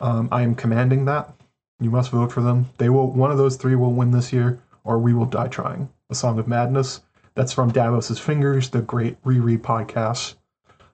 Um, 0.00 0.28
I 0.30 0.42
am 0.42 0.54
commanding 0.54 1.06
that. 1.06 1.32
You 1.80 1.90
must 1.90 2.10
vote 2.10 2.30
for 2.30 2.42
them. 2.42 2.68
They 2.78 2.90
will. 2.90 3.10
One 3.10 3.30
of 3.30 3.38
those 3.38 3.56
three 3.56 3.74
will 3.74 3.92
win 3.92 4.10
this 4.10 4.32
year, 4.32 4.60
or 4.84 4.98
we 4.98 5.14
will 5.14 5.26
die 5.26 5.48
trying. 5.48 5.88
A 6.10 6.14
Song 6.14 6.38
of 6.38 6.46
Madness. 6.46 7.00
That's 7.34 7.52
from 7.52 7.72
Davos's 7.72 8.18
Fingers, 8.18 8.68
the 8.68 8.82
great 8.82 9.20
Riri 9.22 9.58
podcast. 9.58 10.34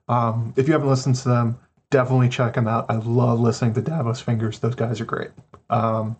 Um, 0.06 0.54
if 0.56 0.68
you 0.68 0.72
haven't 0.72 0.88
listened 0.88 1.16
to 1.16 1.28
them, 1.28 1.58
definitely 1.90 2.28
check 2.28 2.54
them 2.54 2.68
out. 2.68 2.86
I 2.88 2.96
love 2.96 3.40
listening 3.40 3.74
to 3.74 3.82
Davos 3.82 4.20
Fingers. 4.20 4.58
Those 4.58 4.74
guys 4.74 5.00
are 5.00 5.04
great. 5.04 5.30
Um, 5.70 6.16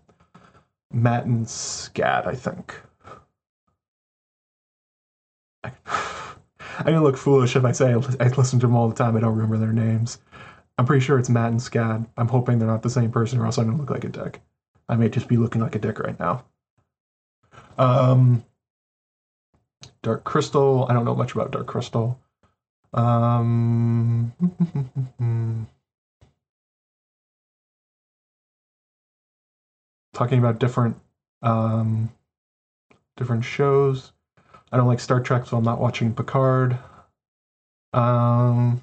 Matt 0.93 1.27
and 1.27 1.49
Scat, 1.49 2.27
I 2.27 2.35
think. 2.35 2.75
I, 5.65 5.73
I'm 6.79 6.85
gonna 6.85 7.03
look 7.03 7.17
foolish 7.17 7.57
if 7.57 7.65
I 7.65 7.73
say 7.73 7.93
I 7.93 8.29
listen 8.29 8.61
to 8.61 8.67
them 8.67 8.77
all 8.77 8.89
the 8.89 8.95
time. 8.95 9.17
I 9.17 9.21
don't 9.21 9.35
remember 9.35 9.59
their 9.59 9.73
names. 9.73 10.19
I'm 10.79 10.87
pretty 10.87 11.05
sure 11.05 11.19
it's 11.19 11.29
Matt 11.29 11.51
and 11.51 11.61
Scad. 11.61 12.07
I'm 12.17 12.29
hoping 12.29 12.59
they're 12.59 12.69
not 12.69 12.83
the 12.83 12.91
same 12.91 13.11
person, 13.11 13.41
or 13.41 13.47
else 13.47 13.59
I'm 13.59 13.67
gonna 13.67 13.79
look 13.79 13.91
like 13.91 14.05
a 14.05 14.09
dick. 14.09 14.41
I 14.89 14.97
may 14.97 15.09
just 15.09 15.29
be 15.29 15.37
looking 15.37 15.61
like 15.61 15.75
a 15.75 15.81
dick 15.81 15.99
right 15.99 16.19
now. 16.19 16.45
Um, 17.77 18.45
Dark 20.03 20.25
Crystal. 20.25 20.87
I 20.89 20.93
don't 20.93 21.05
know 21.05 21.15
much 21.15 21.35
about 21.35 21.51
Dark 21.51 21.67
Crystal. 21.67 22.19
Um, 22.95 24.33
talking 30.19 30.39
about 30.41 30.59
different 30.59 30.97
um, 31.43 32.11
different 33.17 33.45
shows. 33.45 34.13
I 34.73 34.77
don't 34.77 34.87
like 34.87 35.01
Star 35.01 35.21
Trek, 35.21 35.47
so 35.47 35.57
I'm 35.57 35.65
not 35.65 35.81
watching 35.81 36.13
Picard. 36.13 36.77
Um, 37.93 38.83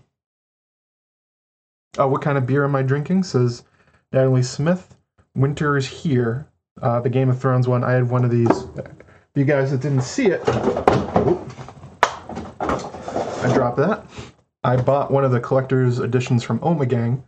oh, 1.98 2.07
what 2.07 2.22
kind 2.22 2.38
of 2.38 2.45
beer 2.48 2.64
am 2.64 2.76
I 2.76 2.82
drinking? 2.82 3.23
Says 3.23 3.64
Natalie 4.11 4.44
Smith. 4.44 4.95
Winter 5.36 5.77
is 5.77 5.86
here. 5.86 6.48
Uh, 6.82 7.02
the 7.02 7.10
Game 7.10 7.30
of 7.30 7.40
Thrones 7.40 7.68
one. 7.68 7.84
I 7.84 7.91
had 7.91 8.10
one 8.10 8.23
of 8.23 8.32
these. 8.32 8.65
You 9.36 9.44
guys 9.44 9.72
that 9.72 9.82
didn't 9.82 10.03
see 10.03 10.27
it, 10.27 10.41
I 13.46 13.54
dropped 13.54 13.78
that. 13.78 14.04
I 14.64 14.76
bought 14.76 15.12
one 15.12 15.24
of 15.24 15.32
the 15.32 15.40
collector's 15.40 16.00
editions 16.00 16.44
from 16.44 16.60
Ommegang, 16.62 17.22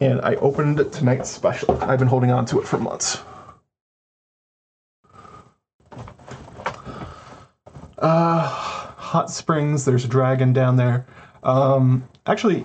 and 0.00 0.18
I 0.22 0.36
opened 0.36 0.80
it 0.80 0.90
tonight's 0.90 1.28
special. 1.28 1.76
I've 1.82 1.98
been 1.98 2.08
holding 2.08 2.30
on 2.30 2.46
to 2.46 2.60
it 2.60 2.66
for 2.66 2.78
months. 2.78 3.18
Uh, 7.98 8.40
hot 8.40 9.30
springs. 9.30 9.84
There's 9.84 10.06
a 10.06 10.08
dragon 10.08 10.54
down 10.54 10.76
there. 10.76 11.04
Um, 11.42 12.08
actually, 12.26 12.64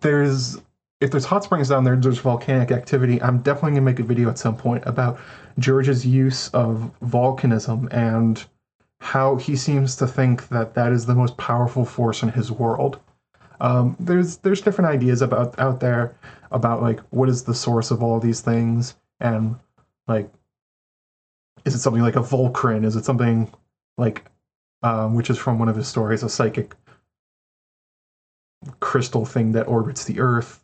there's 0.00 0.58
if 1.00 1.10
there's 1.10 1.24
hot 1.24 1.44
springs 1.44 1.70
down 1.70 1.84
there, 1.84 1.96
there's 1.96 2.18
volcanic 2.18 2.70
activity. 2.70 3.20
I'm 3.22 3.38
definitely 3.38 3.70
gonna 3.70 3.80
make 3.82 4.00
a 4.00 4.02
video 4.02 4.28
at 4.28 4.38
some 4.38 4.56
point 4.56 4.82
about 4.84 5.18
George's 5.58 6.04
use 6.04 6.48
of 6.50 6.90
volcanism 7.02 7.90
and 7.94 8.44
how 9.00 9.36
he 9.36 9.56
seems 9.56 9.96
to 9.96 10.06
think 10.06 10.48
that 10.48 10.74
that 10.74 10.92
is 10.92 11.06
the 11.06 11.14
most 11.14 11.36
powerful 11.36 11.84
force 11.84 12.22
in 12.22 12.30
his 12.30 12.50
world. 12.50 13.00
Um, 13.60 13.96
there's 13.98 14.38
there's 14.38 14.60
different 14.60 14.90
ideas 14.90 15.22
about 15.22 15.58
out 15.58 15.80
there 15.80 16.16
about 16.50 16.82
like 16.82 17.00
what 17.10 17.28
is 17.28 17.44
the 17.44 17.54
source 17.54 17.90
of 17.90 18.02
all 18.02 18.20
these 18.20 18.40
things 18.40 18.94
and 19.20 19.56
like 20.06 20.30
is 21.64 21.74
it 21.74 21.80
something 21.80 22.02
like 22.02 22.16
a 22.16 22.20
Volcryn? 22.20 22.84
Is 22.84 22.96
it 22.96 23.04
something 23.04 23.50
like 23.98 24.24
um, 24.82 25.14
which 25.14 25.30
is 25.30 25.38
from 25.38 25.58
one 25.58 25.68
of 25.68 25.76
his 25.76 25.88
stories, 25.88 26.22
a 26.22 26.28
psychic 26.28 26.74
crystal 28.80 29.24
thing 29.24 29.52
that 29.52 29.68
orbits 29.68 30.04
the 30.04 30.20
Earth? 30.20 30.62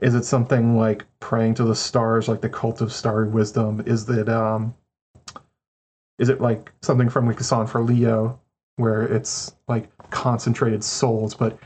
Is 0.00 0.14
it 0.14 0.24
something 0.24 0.76
like 0.76 1.04
praying 1.20 1.54
to 1.54 1.64
the 1.64 1.76
stars, 1.76 2.26
like 2.26 2.40
the 2.40 2.48
cult 2.48 2.80
of 2.80 2.92
starry 2.92 3.28
wisdom? 3.28 3.82
Is 3.86 4.08
it 4.10 4.28
um, 4.28 4.74
is 6.22 6.30
it 6.30 6.40
like 6.40 6.72
something 6.82 7.10
from 7.10 7.26
like 7.26 7.40
song 7.40 7.66
for 7.66 7.82
Lya, 7.82 8.34
where 8.76 9.02
it's 9.04 9.54
like 9.68 9.90
concentrated 10.10 10.84
souls? 10.84 11.34
But 11.34 11.58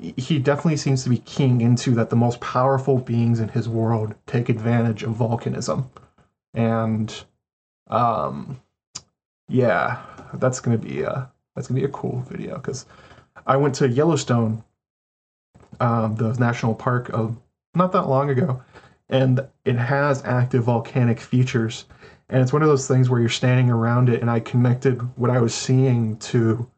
he 0.00 0.38
definitely 0.38 0.78
seems 0.78 1.04
to 1.04 1.10
be 1.10 1.18
keying 1.18 1.60
into 1.60 1.92
that 1.96 2.10
the 2.10 2.16
most 2.16 2.40
powerful 2.40 2.98
beings 2.98 3.40
in 3.40 3.48
his 3.50 3.68
world 3.68 4.14
take 4.26 4.48
advantage 4.48 5.02
of 5.04 5.14
volcanism, 5.16 5.88
and 6.54 7.24
Um, 7.88 8.60
yeah, 9.48 10.00
that's 10.34 10.60
gonna 10.60 10.78
be 10.78 11.02
a 11.02 11.30
that's 11.54 11.68
gonna 11.68 11.80
be 11.80 11.86
a 11.86 11.90
cool 11.90 12.20
video 12.28 12.56
because 12.56 12.86
I 13.46 13.56
went 13.56 13.74
to 13.76 13.88
Yellowstone, 13.88 14.64
um, 15.80 16.16
the 16.16 16.32
national 16.34 16.74
park 16.74 17.08
of 17.10 17.36
not 17.74 17.92
that 17.92 18.08
long 18.08 18.30
ago, 18.30 18.62
and 19.08 19.46
it 19.64 19.76
has 19.76 20.24
active 20.24 20.64
volcanic 20.64 21.20
features. 21.20 21.86
And 22.30 22.40
it's 22.40 22.52
one 22.52 22.62
of 22.62 22.68
those 22.68 22.86
things 22.86 23.10
where 23.10 23.18
you're 23.18 23.28
standing 23.28 23.70
around 23.70 24.08
it, 24.08 24.20
and 24.20 24.30
I 24.30 24.38
connected 24.38 25.00
what 25.18 25.30
I 25.30 25.40
was 25.40 25.52
seeing 25.52 26.16
to 26.18 26.70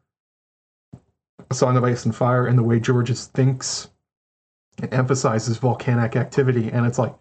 A 1.51 1.53
Song 1.53 1.77
of 1.77 1.83
Ice 1.83 2.05
and 2.05 2.15
Fire 2.15 2.47
and 2.47 2.57
the 2.57 2.63
way 2.63 2.79
Georges 2.79 3.27
thinks 3.27 3.89
and 4.81 4.91
emphasizes 4.91 5.57
volcanic 5.57 6.15
activity. 6.15 6.71
And 6.71 6.87
it's 6.87 6.97
like, 6.97 7.13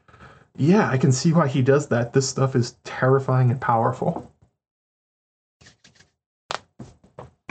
yeah, 0.57 0.89
I 0.89 0.97
can 0.97 1.13
see 1.13 1.35
why 1.35 1.47
he 1.47 1.61
does 1.61 1.89
that. 1.89 2.15
This 2.15 2.27
stuff 2.27 2.57
is 2.57 2.77
terrifying 2.85 3.51
and 3.51 3.61
powerful. 3.61 4.33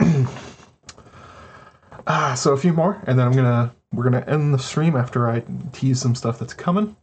ah, 2.08 2.34
so 2.34 2.54
a 2.54 2.56
few 2.56 2.72
more, 2.72 3.00
and 3.06 3.16
then 3.16 3.26
I'm 3.26 3.34
gonna 3.34 3.72
we're 3.92 4.04
gonna 4.04 4.24
end 4.26 4.52
the 4.52 4.58
stream 4.58 4.96
after 4.96 5.30
I 5.30 5.44
tease 5.72 6.00
some 6.00 6.16
stuff 6.16 6.40
that's 6.40 6.54
coming. 6.54 6.96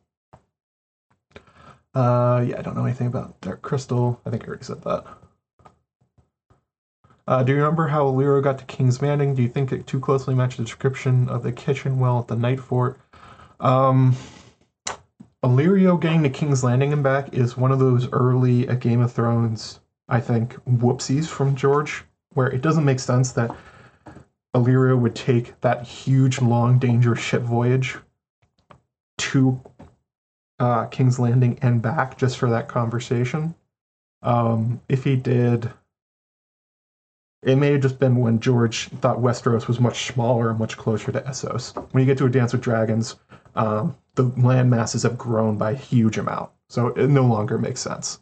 Uh, 1.94 2.46
yeah, 2.48 2.60
I 2.60 2.62
don't 2.62 2.76
know 2.76 2.86
anything 2.86 3.08
about 3.08 3.40
Dark 3.42 3.62
Crystal. 3.62 4.22
I 4.26 4.30
think 4.30 4.44
I 4.44 4.48
already 4.48 4.64
said 4.64 4.84
that. 4.84 5.06
Uh, 7.28 7.44
do 7.44 7.52
you 7.52 7.60
remember 7.60 7.88
how 7.88 8.06
Illyrio 8.06 8.44
got 8.44 8.58
to 8.58 8.66
King's 8.66 9.02
Landing? 9.02 9.36
Do 9.36 9.44
you 9.44 9.50
think 9.50 9.72
it 9.72 9.86
too 9.86 10.00
closely 10.00 10.34
matched 10.34 10.58
the 10.58 10.64
description 10.64 11.30
of 11.30 11.44
the 11.44 11.52
kitchen 11.52 12.00
well 12.00 12.20
at 12.20 12.28
the 12.28 12.36
Nightfort? 12.36 12.96
Um, 13.60 14.16
Illyrio 15.44 16.00
getting 16.02 16.24
to 16.24 16.30
King's 16.30 16.64
Landing 16.64 16.92
and 16.92 17.04
back 17.04 17.34
is 17.34 17.56
one 17.56 17.72
of 17.72 17.80
those 17.80 18.12
early 18.12 18.68
at 18.68 18.80
Game 18.80 19.02
of 19.02 19.12
Thrones, 19.12 19.80
I 20.08 20.20
think, 20.20 20.56
whoopsies 20.66 21.28
from 21.28 21.56
George, 21.56 22.04
where 22.34 22.48
it 22.48 22.62
doesn't 22.62 22.86
make 22.86 23.00
sense 23.00 23.32
that 23.34 23.56
Illyrio 24.56 25.00
would 25.00 25.16
take 25.16 25.60
that 25.62 25.84
huge, 25.84 26.42
long, 26.42 26.80
dangerous 26.80 27.20
ship 27.20 27.44
voyage 27.44 27.98
to 29.20 29.62
uh, 30.60 30.86
King's 30.86 31.20
Landing 31.20 31.58
and 31.62 31.82
back 31.82 32.18
just 32.18 32.38
for 32.38 32.50
that 32.50 32.68
conversation. 32.68 33.56
Um, 34.22 34.82
if 34.90 35.04
he 35.04 35.16
did, 35.16 35.72
it 37.44 37.56
may 37.56 37.72
have 37.72 37.82
just 37.82 38.00
been 38.00 38.18
when 38.18 38.40
George 38.40 38.90
thought 38.90 39.20
Westeros 39.20 39.68
was 39.68 39.80
much 39.80 40.08
smaller 40.08 40.50
and 40.50 40.60
much 40.60 40.78
closer 40.78 41.12
to 41.12 41.22
Essos. 41.22 41.74
When 41.94 42.02
you 42.02 42.06
get 42.06 42.18
to 42.18 42.26
a 42.26 42.30
Dance 42.30 42.52
with 42.52 42.62
Dragons, 42.62 43.16
um, 43.56 43.96
the 44.16 44.24
land 44.24 44.70
masses 44.70 45.04
have 45.04 45.18
grown 45.18 45.58
by 45.58 45.72
a 45.72 45.76
huge 45.76 46.18
amount, 46.18 46.52
so 46.70 46.88
it 46.90 47.10
no 47.10 47.26
longer 47.26 47.58
makes 47.58 47.80
sense. 47.80 48.20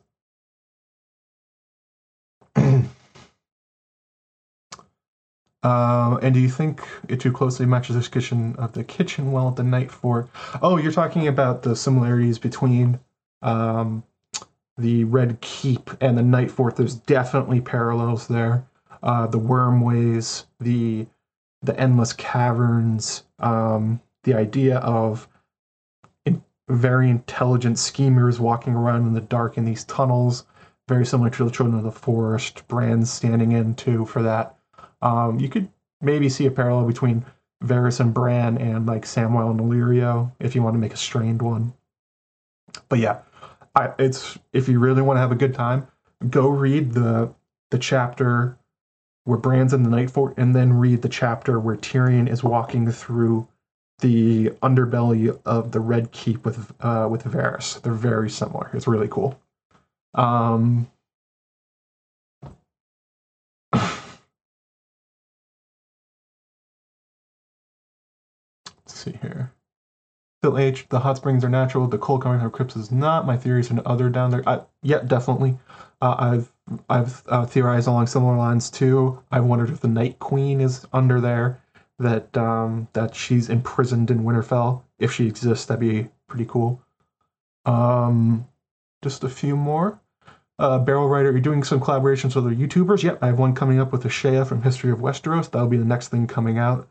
Uh, 5.63 6.19
and 6.21 6.33
do 6.33 6.39
you 6.39 6.49
think 6.49 6.81
it 7.07 7.19
too 7.19 7.31
closely 7.31 7.65
matches 7.65 7.95
the 7.95 8.01
description 8.01 8.55
of 8.57 8.73
the 8.73 8.83
kitchen 8.83 9.31
well 9.31 9.49
at 9.49 9.55
the 9.55 9.63
Nightfort? 9.63 10.29
Oh, 10.61 10.77
you're 10.77 10.91
talking 10.91 11.27
about 11.27 11.63
the 11.63 11.75
similarities 11.75 12.37
between 12.37 12.99
um, 13.41 14.03
the 14.77 15.03
Red 15.05 15.41
Keep 15.41 15.89
and 15.99 16.17
the 16.17 16.21
Nightfort. 16.21 16.75
There's 16.75 16.95
definitely 16.95 17.61
parallels 17.61 18.27
there. 18.27 18.65
Uh, 19.01 19.27
the 19.27 19.39
wormways, 19.39 20.45
the 20.59 21.07
the 21.63 21.79
endless 21.79 22.13
caverns, 22.13 23.23
um, 23.39 23.99
the 24.23 24.35
idea 24.35 24.77
of 24.77 25.27
in, 26.23 26.43
very 26.69 27.09
intelligent 27.09 27.79
schemers 27.79 28.39
walking 28.39 28.75
around 28.75 29.07
in 29.07 29.13
the 29.13 29.21
dark 29.21 29.57
in 29.57 29.65
these 29.65 29.83
tunnels, 29.85 30.45
very 30.87 31.05
similar 31.05 31.31
to 31.31 31.45
the 31.45 31.51
Children 31.51 31.77
of 31.77 31.83
the 31.83 31.91
Forest. 31.91 32.67
Bran 32.67 33.05
standing 33.05 33.53
in 33.53 33.73
too 33.73 34.05
for 34.05 34.21
that 34.21 34.56
um, 35.01 35.39
you 35.39 35.49
could 35.49 35.69
maybe 36.01 36.29
see 36.29 36.45
a 36.45 36.51
parallel 36.51 36.85
between 36.85 37.25
Varys 37.63 37.99
and 37.99 38.13
Bran 38.13 38.57
and 38.57 38.85
like 38.85 39.05
Samwell 39.05 39.51
and 39.51 39.59
Illyrio 39.59 40.31
if 40.39 40.55
you 40.55 40.61
want 40.61 40.75
to 40.75 40.79
make 40.79 40.93
a 40.93 40.97
strained 40.97 41.41
one. 41.41 41.73
But 42.89 42.99
yeah, 42.99 43.19
I, 43.75 43.93
it's 43.97 44.37
if 44.53 44.67
you 44.67 44.79
really 44.79 45.01
want 45.01 45.17
to 45.17 45.21
have 45.21 45.31
a 45.31 45.35
good 45.35 45.53
time, 45.53 45.87
go 46.29 46.47
read 46.47 46.93
the 46.93 47.33
the 47.71 47.79
chapter 47.79 48.57
where 49.23 49.37
Bran's 49.37 49.73
in 49.73 49.83
the 49.83 49.89
Nightfort, 49.89 50.35
and 50.37 50.55
then 50.55 50.73
read 50.73 51.01
the 51.01 51.09
chapter 51.09 51.59
where 51.59 51.75
Tyrion 51.75 52.29
is 52.29 52.43
walking 52.43 52.89
through 52.89 53.47
the 53.99 54.49
underbelly 54.61 55.37
of 55.45 55.71
the 55.71 55.79
Red 55.79 56.11
Keep 56.11 56.45
with 56.45 56.73
uh, 56.81 57.07
with 57.09 57.23
Varys. 57.23 57.81
They're 57.81 57.93
very 57.93 58.29
similar. 58.29 58.69
It's 58.73 58.87
really 58.87 59.07
cool. 59.09 59.39
Um, 60.13 60.89
see 69.11 69.19
here. 69.21 69.51
Phil 70.43 70.57
H, 70.57 70.87
the 70.89 70.99
hot 70.99 71.17
springs 71.17 71.43
are 71.43 71.49
natural. 71.49 71.87
The 71.87 71.97
cold 71.97 72.21
coming 72.21 72.39
from 72.39 72.51
crypts 72.51 72.75
is 72.75 72.91
not. 72.91 73.25
My 73.25 73.37
theories 73.37 73.69
and 73.69 73.79
other 73.81 74.09
down 74.09 74.29
there. 74.31 74.47
I, 74.47 74.61
yeah, 74.83 74.99
definitely. 74.99 75.57
Uh, 76.01 76.15
I've 76.19 76.51
I've 76.89 77.23
uh, 77.27 77.45
theorized 77.45 77.87
along 77.87 78.07
similar 78.07 78.37
lines 78.37 78.69
too. 78.69 79.21
I've 79.31 79.45
wondered 79.45 79.71
if 79.71 79.79
the 79.79 79.87
Night 79.87 80.19
Queen 80.19 80.61
is 80.61 80.85
under 80.93 81.19
there. 81.19 81.61
That 81.99 82.37
um, 82.37 82.87
that 82.93 83.15
she's 83.15 83.49
imprisoned 83.49 84.11
in 84.11 84.23
Winterfell. 84.23 84.83
If 84.99 85.11
she 85.11 85.25
exists, 85.25 85.65
that'd 85.65 85.79
be 85.79 86.07
pretty 86.27 86.45
cool. 86.45 86.79
Um, 87.65 88.47
just 89.03 89.23
a 89.23 89.29
few 89.29 89.55
more. 89.55 89.99
Uh, 90.59 90.79
Barrel 90.79 91.07
Writer, 91.07 91.31
you're 91.31 91.41
doing 91.41 91.63
some 91.63 91.79
collaborations 91.79 92.35
with 92.35 92.45
other 92.45 92.55
YouTubers. 92.55 93.01
Yep, 93.01 93.19
I 93.21 93.27
have 93.27 93.39
one 93.39 93.55
coming 93.55 93.79
up 93.79 93.91
with 93.91 94.03
Ashaya 94.03 94.45
from 94.45 94.61
History 94.61 94.91
of 94.91 94.99
Westeros. 94.99 95.49
That'll 95.49 95.67
be 95.67 95.77
the 95.77 95.85
next 95.85 96.09
thing 96.09 96.27
coming 96.27 96.59
out. 96.59 96.87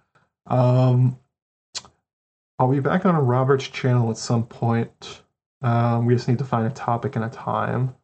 Um, 0.47 1.18
I'll 2.59 2.70
be 2.70 2.81
back 2.81 3.05
on 3.05 3.15
Robert's 3.16 3.69
channel 3.69 4.11
at 4.11 4.16
some 4.16 4.47
point. 4.47 5.23
Um, 5.62 6.07
we 6.07 6.15
just 6.15 6.28
need 6.28 6.39
to 6.39 6.45
find 6.45 6.66
a 6.66 6.70
topic 6.70 7.16
and 7.16 7.24
a 7.24 7.28
time. 7.28 7.95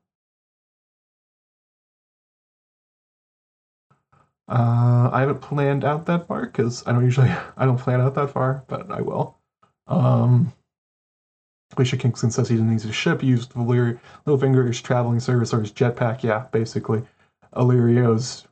Uh, 4.48 5.08
I 5.10 5.20
haven't 5.20 5.40
planned 5.40 5.84
out 5.84 6.04
that 6.06 6.26
far 6.26 6.44
because 6.44 6.86
I 6.86 6.92
don't 6.92 7.04
usually 7.04 7.30
I 7.56 7.64
don't 7.64 7.78
plan 7.78 8.00
out 8.00 8.14
that 8.16 8.30
far, 8.30 8.64
but 8.68 8.90
I 8.90 9.00
will. 9.00 9.38
Um, 9.86 10.52
Alicia 11.76 11.96
Kingston 11.96 12.30
says 12.30 12.48
he 12.48 12.56
needs 12.56 12.84
a 12.84 12.92
ship. 12.92 13.22
Used 13.22 13.52
Valyria 13.52 13.98
Littlefinger's 14.26 14.82
traveling 14.82 15.20
service 15.20 15.54
or 15.54 15.60
his 15.60 15.72
jetpack. 15.72 16.22
Yeah, 16.22 16.46
basically, 16.52 17.02
Illyrio's 17.56 18.46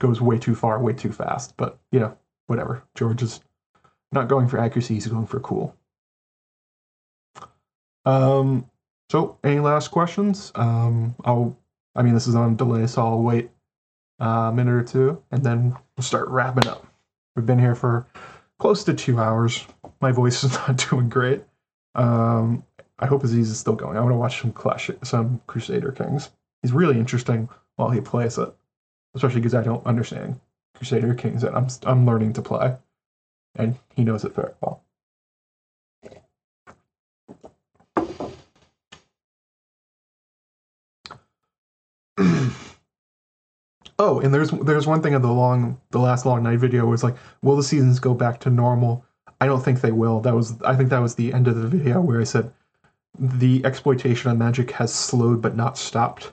goes 0.00 0.20
way 0.20 0.38
too 0.38 0.54
far, 0.54 0.80
way 0.80 0.92
too 0.92 1.12
fast. 1.12 1.56
But 1.56 1.78
you 1.92 2.00
know, 2.00 2.16
whatever. 2.48 2.82
George 2.96 3.22
is 3.22 3.40
not 4.12 4.28
going 4.28 4.48
for 4.48 4.58
accuracy, 4.58 4.94
he's 4.94 5.06
going 5.06 5.26
for 5.26 5.40
cool. 5.40 5.76
Um, 8.04 8.70
so, 9.10 9.38
any 9.42 9.60
last 9.60 9.88
questions? 9.88 10.52
Um, 10.54 11.14
I'll, 11.24 11.56
I 11.94 12.02
mean, 12.02 12.14
this 12.14 12.26
is 12.26 12.34
on 12.34 12.56
delay, 12.56 12.86
so 12.86 13.02
I'll 13.02 13.22
wait 13.22 13.50
a 14.18 14.52
minute 14.52 14.72
or 14.72 14.82
two 14.82 15.22
and 15.30 15.44
then 15.44 15.76
we'll 15.96 16.04
start 16.04 16.28
wrapping 16.28 16.68
up. 16.68 16.86
We've 17.34 17.46
been 17.46 17.58
here 17.58 17.74
for 17.74 18.06
close 18.58 18.84
to 18.84 18.94
two 18.94 19.18
hours. 19.18 19.66
My 20.00 20.12
voice 20.12 20.42
is 20.44 20.52
not 20.54 20.88
doing 20.88 21.08
great. 21.08 21.44
Um, 21.94 22.64
I 22.98 23.06
hope 23.06 23.24
Aziz 23.24 23.50
is 23.50 23.58
still 23.58 23.74
going. 23.74 23.96
I 23.96 24.00
want 24.00 24.12
to 24.12 24.16
watch 24.18 24.40
some 24.40 24.52
Clash, 24.52 24.90
some 25.02 25.40
Crusader 25.46 25.92
Kings. 25.92 26.30
He's 26.62 26.72
really 26.72 26.98
interesting 26.98 27.48
while 27.76 27.90
he 27.90 28.00
plays 28.00 28.38
it, 28.38 28.52
especially 29.14 29.40
because 29.40 29.54
I 29.54 29.62
don't 29.62 29.84
understand 29.86 30.40
Crusader 30.74 31.14
Kings 31.14 31.44
and 31.44 31.54
I'm 31.54 31.68
I'm 31.84 32.06
learning 32.06 32.32
to 32.34 32.42
play 32.42 32.76
and 33.56 33.78
he 33.94 34.04
knows 34.04 34.24
it 34.24 34.34
very 34.34 34.52
well. 34.60 34.82
oh, 43.98 44.20
and 44.20 44.32
there's 44.32 44.50
there's 44.50 44.86
one 44.86 45.02
thing 45.02 45.14
of 45.14 45.22
the 45.22 45.32
long 45.32 45.80
the 45.90 45.98
last 45.98 46.24
long 46.24 46.42
night 46.42 46.58
video 46.58 46.86
was 46.86 47.04
like, 47.04 47.16
will 47.42 47.56
the 47.56 47.62
seasons 47.62 47.98
go 47.98 48.14
back 48.14 48.40
to 48.40 48.50
normal? 48.50 49.04
I 49.40 49.46
don't 49.46 49.62
think 49.62 49.80
they 49.80 49.92
will. 49.92 50.20
That 50.20 50.34
was 50.34 50.60
I 50.62 50.74
think 50.76 50.90
that 50.90 51.00
was 51.02 51.14
the 51.14 51.32
end 51.32 51.48
of 51.48 51.56
the 51.56 51.68
video 51.68 52.00
where 52.00 52.20
I 52.20 52.24
said 52.24 52.52
the 53.18 53.64
exploitation 53.64 54.30
of 54.30 54.38
magic 54.38 54.70
has 54.72 54.94
slowed 54.94 55.42
but 55.42 55.56
not 55.56 55.78
stopped. 55.78 56.32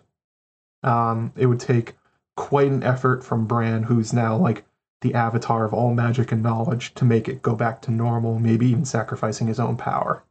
Um, 0.83 1.31
it 1.35 1.45
would 1.45 1.59
take 1.59 1.95
quite 2.35 2.67
an 2.67 2.83
effort 2.83 3.23
from 3.23 3.45
Bran, 3.45 3.83
who's 3.83 4.13
now 4.13 4.35
like 4.37 4.65
the 5.03 5.13
avatar 5.13 5.65
of 5.65 5.73
all 5.73 5.93
magic 5.93 6.31
and 6.31 6.41
knowledge 6.41 6.95
to 6.95 7.05
make 7.05 7.29
it 7.29 7.43
go 7.43 7.55
back 7.55 7.81
to 7.83 7.91
normal, 7.91 8.39
maybe 8.39 8.65
even 8.65 8.85
sacrificing 8.85 9.45
his 9.47 9.59
own 9.59 9.77
power. 9.77 10.23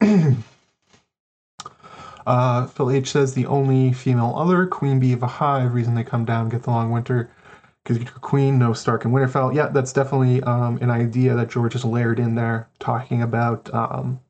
uh, 2.26 2.66
Phil 2.66 2.90
H 2.90 3.12
says 3.12 3.34
the 3.34 3.46
only 3.46 3.92
female 3.92 4.34
other, 4.36 4.66
Queen 4.66 4.98
Bee 4.98 5.12
of 5.12 5.22
a 5.22 5.26
Hive, 5.26 5.74
reason 5.74 5.94
they 5.94 6.02
come 6.02 6.24
down, 6.24 6.48
get 6.48 6.62
the 6.64 6.70
long 6.70 6.90
winter, 6.90 7.30
because 7.84 7.98
you 7.98 8.04
Queen, 8.06 8.58
no 8.58 8.72
Stark 8.72 9.04
and 9.04 9.14
Winterfell. 9.14 9.54
Yeah, 9.54 9.68
that's 9.68 9.92
definitely 9.92 10.42
um, 10.42 10.78
an 10.78 10.90
idea 10.90 11.34
that 11.34 11.50
George 11.50 11.74
has 11.74 11.84
layered 11.84 12.18
in 12.18 12.34
there, 12.34 12.68
talking 12.78 13.22
about 13.22 13.72
um, 13.74 14.20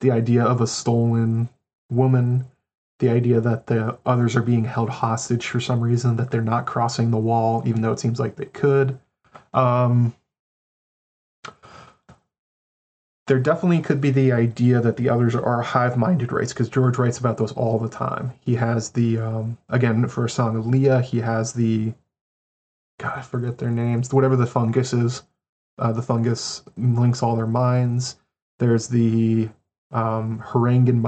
the 0.00 0.10
idea 0.10 0.42
of 0.42 0.60
a 0.60 0.66
stolen 0.66 1.50
woman, 1.90 2.46
the 2.98 3.08
idea 3.08 3.40
that 3.40 3.66
the 3.66 3.98
others 4.06 4.36
are 4.36 4.42
being 4.42 4.64
held 4.64 4.88
hostage 4.88 5.46
for 5.46 5.60
some 5.60 5.80
reason, 5.80 6.16
that 6.16 6.30
they're 6.30 6.42
not 6.42 6.66
crossing 6.66 7.10
the 7.10 7.18
wall, 7.18 7.62
even 7.66 7.82
though 7.82 7.92
it 7.92 7.98
seems 8.00 8.20
like 8.20 8.36
they 8.36 8.46
could. 8.46 8.98
Um, 9.52 10.14
there 13.26 13.38
definitely 13.38 13.80
could 13.80 14.00
be 14.00 14.10
the 14.10 14.32
idea 14.32 14.80
that 14.80 14.96
the 14.96 15.08
others 15.08 15.34
are 15.34 15.62
hive-minded 15.62 16.30
race 16.30 16.52
because 16.52 16.68
George 16.68 16.98
writes 16.98 17.18
about 17.18 17.38
those 17.38 17.52
all 17.52 17.78
the 17.78 17.88
time. 17.88 18.32
He 18.40 18.54
has 18.56 18.90
the 18.90 19.18
um, 19.18 19.58
again 19.68 20.06
for 20.08 20.26
a 20.26 20.30
song 20.30 20.56
of 20.56 20.66
Lya, 20.66 21.00
he 21.00 21.20
has 21.20 21.52
the 21.52 21.94
God, 22.98 23.18
I 23.18 23.22
forget 23.22 23.58
their 23.58 23.70
names. 23.70 24.12
Whatever 24.12 24.36
the 24.36 24.46
fungus 24.46 24.92
is, 24.92 25.22
uh, 25.78 25.92
the 25.92 26.02
fungus 26.02 26.62
links 26.76 27.22
all 27.22 27.34
their 27.34 27.46
minds. 27.46 28.16
There's 28.58 28.88
the 28.88 29.48
um, 29.90 30.42
Harangan 30.46 31.00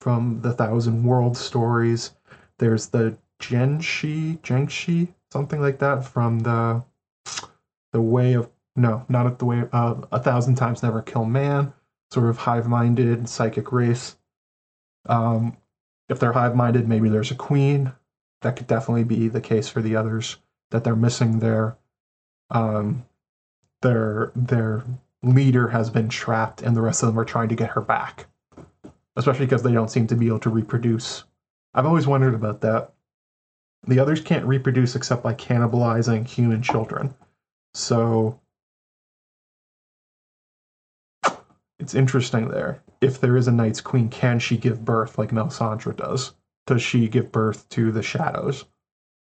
from 0.00 0.40
the 0.42 0.52
Thousand 0.52 1.04
World 1.04 1.36
stories. 1.36 2.12
There's 2.58 2.88
the 2.88 3.16
Jaenshi, 3.40 4.40
Jaenshi, 4.40 5.08
something 5.32 5.60
like 5.60 5.78
that 5.78 6.04
from 6.04 6.40
the 6.40 6.82
the 7.92 8.00
Way 8.02 8.34
of 8.34 8.50
no, 8.76 9.06
not 9.08 9.26
at 9.26 9.38
the 9.38 9.46
way 9.46 9.60
of 9.60 9.72
uh, 9.72 10.06
a 10.12 10.20
thousand 10.20 10.56
times 10.56 10.82
never 10.82 11.00
kill 11.00 11.24
man. 11.24 11.72
Sort 12.12 12.28
of 12.28 12.36
hive-minded 12.36 13.28
psychic 13.28 13.72
race. 13.72 14.16
Um, 15.08 15.56
if 16.08 16.20
they're 16.20 16.32
hive-minded, 16.32 16.86
maybe 16.86 17.08
there's 17.08 17.30
a 17.30 17.36
queen. 17.36 17.92
That 18.42 18.56
could 18.56 18.66
definitely 18.66 19.04
be 19.04 19.28
the 19.28 19.40
case 19.40 19.68
for 19.68 19.80
the 19.80 19.96
others 19.96 20.36
that 20.70 20.84
they're 20.84 20.94
missing 20.94 21.38
their 21.38 21.76
um, 22.50 23.06
their 23.82 24.30
their 24.36 24.84
leader 25.22 25.68
has 25.68 25.90
been 25.90 26.08
trapped, 26.08 26.62
and 26.62 26.76
the 26.76 26.82
rest 26.82 27.02
of 27.02 27.08
them 27.08 27.18
are 27.18 27.24
trying 27.24 27.48
to 27.48 27.56
get 27.56 27.70
her 27.70 27.80
back. 27.80 28.26
Especially 29.16 29.46
because 29.46 29.62
they 29.62 29.72
don't 29.72 29.90
seem 29.90 30.06
to 30.06 30.16
be 30.16 30.28
able 30.28 30.40
to 30.40 30.50
reproduce. 30.50 31.24
I've 31.74 31.86
always 31.86 32.06
wondered 32.06 32.34
about 32.34 32.60
that. 32.62 32.92
The 33.86 33.98
others 33.98 34.20
can't 34.20 34.46
reproduce 34.46 34.96
except 34.96 35.22
by 35.22 35.34
cannibalizing 35.34 36.26
human 36.26 36.62
children. 36.62 37.14
So 37.74 38.40
it's 41.78 41.94
interesting 41.94 42.48
there. 42.48 42.82
If 43.00 43.20
there 43.20 43.36
is 43.36 43.48
a 43.48 43.52
Night's 43.52 43.80
Queen, 43.80 44.08
can 44.08 44.38
she 44.38 44.56
give 44.56 44.84
birth 44.84 45.18
like 45.18 45.30
Melisandre 45.30 45.96
does? 45.96 46.32
Does 46.66 46.82
she 46.82 47.08
give 47.08 47.30
birth 47.30 47.68
to 47.70 47.92
the 47.92 48.02
shadows? 48.02 48.64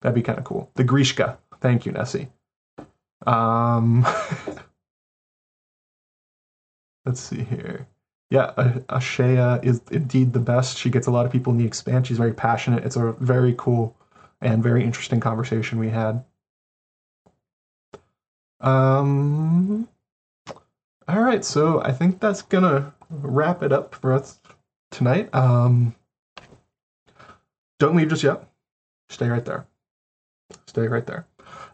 That'd 0.02 0.14
be 0.14 0.22
kind 0.22 0.38
of 0.38 0.44
cool. 0.44 0.70
The 0.74 0.84
Greeshka. 0.84 1.38
Thank 1.60 1.86
you, 1.86 1.92
Nessie. 1.92 2.28
Um, 3.24 4.04
let's 7.06 7.20
see 7.20 7.44
here. 7.44 7.86
Yeah, 8.32 8.54
Ashaya 8.88 9.62
is 9.62 9.82
indeed 9.90 10.32
the 10.32 10.38
best. 10.38 10.78
She 10.78 10.88
gets 10.88 11.06
a 11.06 11.10
lot 11.10 11.26
of 11.26 11.32
people 11.32 11.52
in 11.52 11.58
the 11.58 11.66
expanse. 11.66 12.08
She's 12.08 12.16
very 12.16 12.32
passionate. 12.32 12.82
It's 12.82 12.96
a 12.96 13.12
very 13.20 13.54
cool 13.58 13.94
and 14.40 14.62
very 14.62 14.82
interesting 14.84 15.20
conversation 15.20 15.78
we 15.78 15.90
had. 15.90 16.24
Um, 18.58 19.86
all 21.06 21.20
right, 21.20 21.44
so 21.44 21.82
I 21.82 21.92
think 21.92 22.20
that's 22.20 22.40
gonna 22.40 22.94
wrap 23.10 23.62
it 23.62 23.70
up 23.70 23.94
for 23.94 24.14
us 24.14 24.40
tonight. 24.90 25.28
Um, 25.34 25.94
don't 27.78 27.94
leave 27.94 28.08
just 28.08 28.22
yet. 28.22 28.48
Stay 29.10 29.28
right 29.28 29.44
there. 29.44 29.66
Stay 30.64 30.88
right 30.88 31.04
there. 31.04 31.26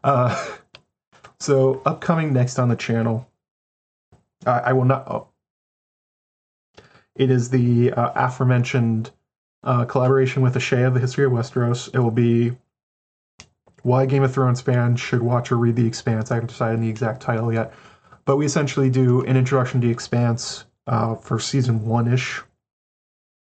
Uh, 0.03 0.57
so 1.39 1.83
upcoming 1.87 2.33
next 2.33 2.59
on 2.59 2.69
the 2.69 2.75
channel, 2.75 3.29
I, 4.45 4.59
I 4.59 4.73
will 4.73 4.87
not. 4.87 5.07
Oh, 5.07 5.29
it 7.19 7.31
is 7.31 7.51
the 7.51 7.93
uh, 7.93 8.13
aforementioned 8.15 9.11
uh, 9.65 9.85
collaboration 9.85 10.41
with 10.41 10.55
Ashaya, 10.55 10.93
the 10.93 11.01
History 11.01 11.25
of 11.25 11.33
Westeros. 11.33 11.93
It 11.93 11.99
will 11.99 12.13
be 12.13 12.57
why 13.83 14.07
Game 14.07 14.23
of 14.23 14.33
Thrones 14.33 14.61
fans 14.61 15.01
should 15.01 15.23
watch 15.23 15.53
or 15.53 15.57
read 15.57 15.77
The 15.77 15.87
Expanse. 15.87 16.31
I 16.31 16.35
haven't 16.35 16.49
decided 16.49 16.81
the 16.81 16.89
exact 16.89 17.21
title 17.21 17.53
yet, 17.53 17.75
but 18.25 18.37
we 18.37 18.47
essentially 18.47 18.89
do 18.89 19.23
an 19.25 19.37
introduction 19.37 19.81
to 19.81 19.87
The 19.87 19.93
Expanse 19.93 20.65
uh, 20.87 21.17
for 21.17 21.39
season 21.39 21.85
one 21.85 22.13
ish. 22.13 22.43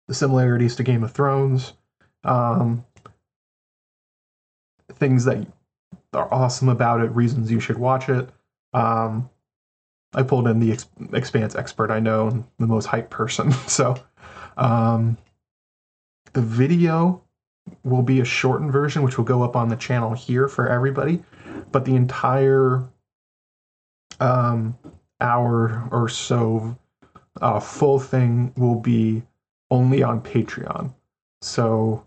The 0.07 0.15
similarities 0.15 0.75
to 0.77 0.83
Game 0.83 1.03
of 1.03 1.11
Thrones, 1.11 1.73
um, 2.23 2.83
things 4.93 5.25
that 5.25 5.45
are 6.13 6.33
awesome 6.33 6.69
about 6.69 7.01
it, 7.01 7.11
reasons 7.11 7.51
you 7.51 7.59
should 7.59 7.77
watch 7.77 8.09
it. 8.09 8.27
Um, 8.73 9.29
I 10.13 10.23
pulled 10.23 10.47
in 10.47 10.59
the 10.59 10.71
ex- 10.71 10.87
Expanse 11.13 11.55
expert 11.55 11.91
I 11.91 11.99
know, 11.99 12.45
the 12.57 12.67
most 12.67 12.85
hype 12.85 13.09
person. 13.09 13.51
So, 13.67 13.95
um, 14.57 15.17
the 16.33 16.41
video 16.41 17.21
will 17.83 18.01
be 18.01 18.19
a 18.19 18.25
shortened 18.25 18.71
version, 18.71 19.03
which 19.03 19.17
will 19.17 19.25
go 19.25 19.43
up 19.43 19.55
on 19.55 19.69
the 19.69 19.75
channel 19.75 20.13
here 20.13 20.47
for 20.47 20.67
everybody. 20.67 21.23
But 21.71 21.85
the 21.85 21.95
entire 21.95 22.83
um, 24.19 24.77
hour 25.21 25.87
or 25.91 26.09
so 26.09 26.77
uh, 27.41 27.59
full 27.59 27.99
thing 27.99 28.53
will 28.57 28.79
be 28.79 29.23
only 29.71 30.03
on 30.03 30.21
Patreon. 30.21 30.93
So 31.41 32.05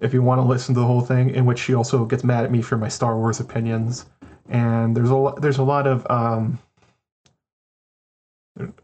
if 0.00 0.12
you 0.12 0.22
want 0.22 0.40
to 0.40 0.46
listen 0.46 0.74
to 0.74 0.80
the 0.80 0.86
whole 0.86 1.00
thing, 1.00 1.30
in 1.30 1.46
which 1.46 1.58
she 1.58 1.74
also 1.74 2.04
gets 2.04 2.24
mad 2.24 2.44
at 2.44 2.50
me 2.50 2.60
for 2.60 2.76
my 2.76 2.88
Star 2.88 3.16
Wars 3.16 3.40
opinions, 3.40 4.06
and 4.48 4.96
there's 4.96 5.10
a 5.10 5.16
lot, 5.16 5.40
there's 5.40 5.58
a 5.58 5.62
lot 5.62 5.86
of 5.86 6.06
um, 6.10 6.58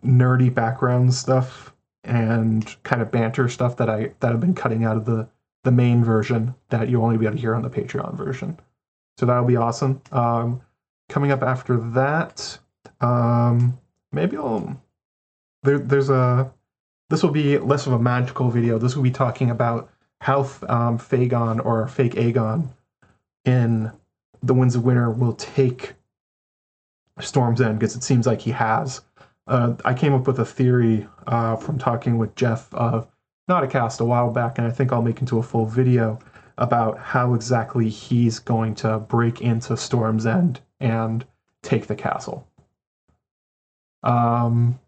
nerdy 0.05 0.53
background 0.53 1.15
stuff 1.15 1.73
and 2.05 2.77
kind 2.83 3.01
of 3.01 3.11
banter 3.11 3.49
stuff 3.49 3.77
that 3.77 3.89
I 3.89 4.13
that 4.21 4.33
I've 4.33 4.41
been 4.41 4.55
cutting 4.55 4.85
out 4.85 4.97
of 4.97 5.05
the 5.05 5.29
the 5.65 5.73
main 5.73 6.05
version 6.05 6.55
that 6.71 6.89
you'll 6.89 7.05
only 7.05 7.19
be 7.19 7.27
able 7.27 7.37
to 7.37 7.41
hear 7.41 7.55
on 7.55 7.63
the 7.63 7.71
Patreon 7.71 8.17
version. 8.17 8.59
So 9.19 9.27
that'll 9.27 9.45
be 9.45 9.57
awesome. 9.57 10.03
Um, 10.11 10.61
coming 11.09 11.31
up 11.31 11.43
after 11.43 11.77
that, 11.93 12.59
um, 13.01 13.79
maybe 14.11 14.37
I'll 14.37 14.81
there, 15.63 15.79
there's 15.79 16.11
a 16.11 16.53
this 17.11 17.23
will 17.23 17.31
be 17.31 17.59
less 17.59 17.87
of 17.87 17.93
a 17.93 17.99
magical 17.99 18.51
video. 18.51 18.79
This 18.79 18.97
will 18.97 19.03
be 19.03 19.11
talking 19.11 19.51
about 19.51 19.91
how 20.21 20.41
um, 20.69 20.99
fAegon 20.99 21.65
or 21.65 21.87
fake 21.89 22.15
Aegon 22.15 22.69
in 23.45 23.93
the 24.43 24.55
Winds 24.55 24.75
of 24.75 24.85
Winter 24.85 25.11
will 25.11 25.35
take 25.35 25.95
Storm's 27.21 27.61
End 27.61 27.79
because 27.79 27.97
it 27.97 28.03
seems 28.03 28.27
like 28.27 28.41
he 28.41 28.53
has. 28.53 29.03
Uh, 29.47 29.75
I 29.85 29.95
came 29.95 30.15
up 30.15 30.27
with 30.27 30.39
a 30.39 30.45
theory 30.45 31.07
uh, 31.27 31.57
from 31.57 31.79
talking 31.79 32.19
with 32.19 32.35
Jeff 32.35 32.73
of 32.75 33.09
not 33.49 33.65
a 33.65 33.67
cast 33.67 34.01
a 34.01 34.05
while 34.05 34.31
back, 34.31 34.59
and 34.59 34.67
I 34.67 34.71
think 34.71 34.93
I'll 34.93 35.03
make 35.03 35.21
into 35.21 35.39
a 35.39 35.43
full 35.43 35.67
video 35.67 36.19
about 36.59 36.99
how 36.99 37.35
exactly 37.35 37.89
he's 37.89 38.39
going 38.39 38.75
to 38.77 38.99
break 38.99 39.41
into 39.41 39.77
Storm's 39.77 40.27
End 40.27 40.61
and 40.81 41.25
take 41.63 41.87
the 41.87 41.97
castle. 41.97 42.47
Um, 44.03 44.79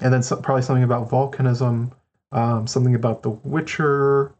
and 0.00 0.12
then 0.12 0.22
so, 0.22 0.36
probably 0.36 0.62
something 0.62 0.84
about 0.84 1.08
volcanism 1.08 1.92
um, 2.32 2.66
something 2.66 2.94
about 2.94 3.22
The 3.22 3.30
Witcher. 3.30 4.32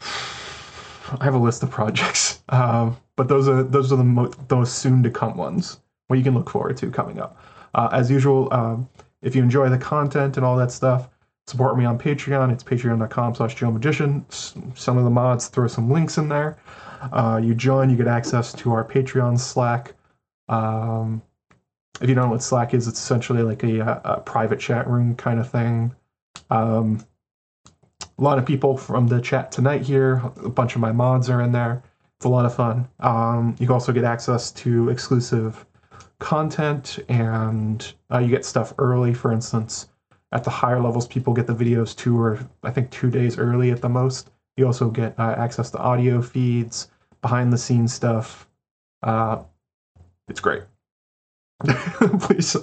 I 0.00 1.24
have 1.24 1.34
a 1.34 1.38
list 1.38 1.62
of 1.62 1.70
projects, 1.70 2.42
uh, 2.48 2.92
but 3.16 3.28
those 3.28 3.48
are 3.48 3.62
those 3.62 3.92
are 3.92 3.96
the 3.96 4.04
mo- 4.04 4.32
those 4.48 4.72
soon 4.72 5.02
to 5.04 5.10
come 5.10 5.36
ones. 5.36 5.80
What 6.08 6.18
you 6.18 6.24
can 6.24 6.34
look 6.34 6.50
forward 6.50 6.76
to 6.78 6.90
coming 6.90 7.20
up. 7.20 7.40
Uh, 7.74 7.88
as 7.92 8.10
usual, 8.10 8.48
um, 8.52 8.88
if 9.22 9.36
you 9.36 9.42
enjoy 9.42 9.68
the 9.68 9.78
content 9.78 10.36
and 10.36 10.44
all 10.44 10.56
that 10.56 10.72
stuff, 10.72 11.08
support 11.46 11.78
me 11.78 11.84
on 11.84 11.98
Patreon. 11.98 12.52
It's 12.52 12.64
patreon.com 12.64 13.34
slash 13.34 13.54
Joe 13.54 13.70
Magician. 13.70 14.24
Some 14.30 14.98
of 14.98 15.04
the 15.04 15.10
mods 15.10 15.48
throw 15.48 15.66
some 15.66 15.90
links 15.90 16.18
in 16.18 16.28
there. 16.28 16.58
Uh, 17.12 17.40
you 17.42 17.54
join, 17.54 17.90
you 17.90 17.96
get 17.96 18.08
access 18.08 18.52
to 18.54 18.72
our 18.72 18.84
Patreon 18.84 19.38
Slack. 19.38 19.94
Um, 20.48 21.22
if 22.00 22.08
you 22.08 22.14
don't 22.14 22.26
know 22.26 22.30
what 22.30 22.42
Slack 22.42 22.74
is, 22.74 22.86
it's 22.88 22.98
essentially 22.98 23.42
like 23.42 23.62
a, 23.62 24.00
a 24.04 24.20
private 24.20 24.60
chat 24.60 24.88
room 24.88 25.14
kind 25.14 25.40
of 25.40 25.50
thing. 25.50 25.94
Um, 26.50 27.04
a 28.18 28.22
lot 28.22 28.38
of 28.38 28.46
people 28.46 28.76
from 28.76 29.06
the 29.06 29.20
chat 29.20 29.52
tonight 29.52 29.82
here. 29.82 30.22
A 30.42 30.48
bunch 30.48 30.74
of 30.74 30.80
my 30.80 30.92
mods 30.92 31.28
are 31.30 31.40
in 31.42 31.52
there. 31.52 31.82
It's 32.16 32.24
a 32.24 32.28
lot 32.28 32.46
of 32.46 32.54
fun. 32.54 32.88
Um, 33.00 33.56
you 33.58 33.66
can 33.66 33.74
also 33.74 33.92
get 33.92 34.04
access 34.04 34.50
to 34.52 34.88
exclusive 34.90 35.64
content 36.18 36.98
and 37.08 37.92
uh, 38.12 38.18
you 38.18 38.28
get 38.28 38.44
stuff 38.44 38.72
early. 38.78 39.14
For 39.14 39.32
instance, 39.32 39.88
at 40.32 40.44
the 40.44 40.50
higher 40.50 40.80
levels, 40.80 41.06
people 41.06 41.32
get 41.32 41.46
the 41.46 41.54
videos 41.54 41.96
two 41.96 42.20
or 42.20 42.38
I 42.62 42.70
think 42.70 42.90
two 42.90 43.10
days 43.10 43.38
early 43.38 43.70
at 43.70 43.80
the 43.80 43.88
most. 43.88 44.30
You 44.56 44.66
also 44.66 44.90
get 44.90 45.18
uh, 45.18 45.34
access 45.38 45.70
to 45.70 45.78
audio 45.78 46.20
feeds, 46.20 46.88
behind 47.22 47.52
the 47.52 47.58
scenes 47.58 47.92
stuff. 47.92 48.48
Uh, 49.02 49.42
it's 50.28 50.40
great. 50.40 50.62
please 52.20 52.56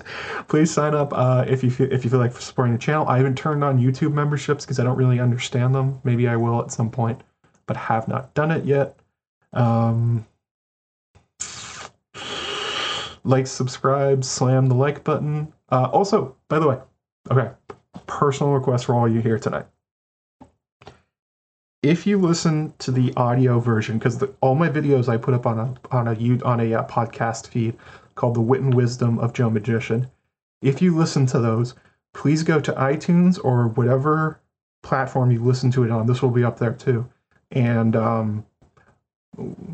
please 0.47 0.71
sign 0.71 0.95
up 0.95 1.11
uh, 1.13 1.43
if 1.47 1.63
you 1.63 1.69
feel, 1.69 1.91
if 1.91 2.05
you 2.05 2.09
feel 2.09 2.19
like 2.19 2.35
supporting 2.39 2.73
the 2.73 2.79
channel. 2.79 3.07
I 3.07 3.17
haven't 3.17 3.37
turned 3.37 3.63
on 3.63 3.77
YouTube 3.77 4.13
memberships 4.13 4.63
because 4.63 4.79
I 4.79 4.83
don't 4.83 4.97
really 4.97 5.19
understand 5.19 5.75
them. 5.75 5.99
Maybe 6.03 6.27
I 6.27 6.37
will 6.37 6.61
at 6.61 6.71
some 6.71 6.89
point, 6.89 7.21
but 7.65 7.75
have 7.75 8.07
not 8.07 8.33
done 8.33 8.51
it 8.51 8.63
yet. 8.63 8.97
Um, 9.51 10.25
like, 13.25 13.47
subscribe, 13.47 14.23
slam 14.23 14.67
the 14.67 14.75
like 14.75 15.03
button. 15.03 15.51
Uh, 15.69 15.89
also, 15.91 16.35
by 16.47 16.59
the 16.59 16.67
way, 16.67 16.79
okay, 17.29 17.49
personal 18.07 18.53
request 18.53 18.85
for 18.85 18.95
all 18.95 19.07
you 19.07 19.19
here 19.19 19.39
tonight. 19.39 19.65
If 21.81 22.07
you 22.07 22.17
listen 22.17 22.73
to 22.79 22.91
the 22.91 23.13
audio 23.15 23.59
version, 23.59 23.97
because 23.97 24.23
all 24.41 24.55
my 24.55 24.69
videos 24.69 25.07
I 25.07 25.17
put 25.17 25.33
up 25.33 25.45
on 25.45 25.59
a 25.59 25.75
on 25.91 26.07
a 26.07 26.43
on 26.43 26.59
a 26.59 26.73
uh, 26.73 26.87
podcast 26.87 27.47
feed 27.47 27.75
called 28.15 28.35
"The 28.35 28.41
Wit 28.41 28.61
and 28.61 28.73
Wisdom 28.73 29.19
of 29.19 29.33
Joe 29.33 29.49
Magician," 29.49 30.07
if 30.61 30.81
you 30.81 30.95
listen 30.95 31.25
to 31.27 31.39
those, 31.39 31.75
please 32.13 32.41
go 32.41 32.59
to 32.59 32.73
iTunes 32.73 33.39
or 33.43 33.67
whatever 33.67 34.39
platform 34.81 35.29
you 35.29 35.43
listen 35.43 35.69
to 35.71 35.83
it 35.83 35.91
on. 35.91 36.07
This 36.07 36.21
will 36.23 36.31
be 36.31 36.43
up 36.43 36.57
there 36.57 36.73
too, 36.73 37.07
and 37.51 37.95
um, 37.95 38.45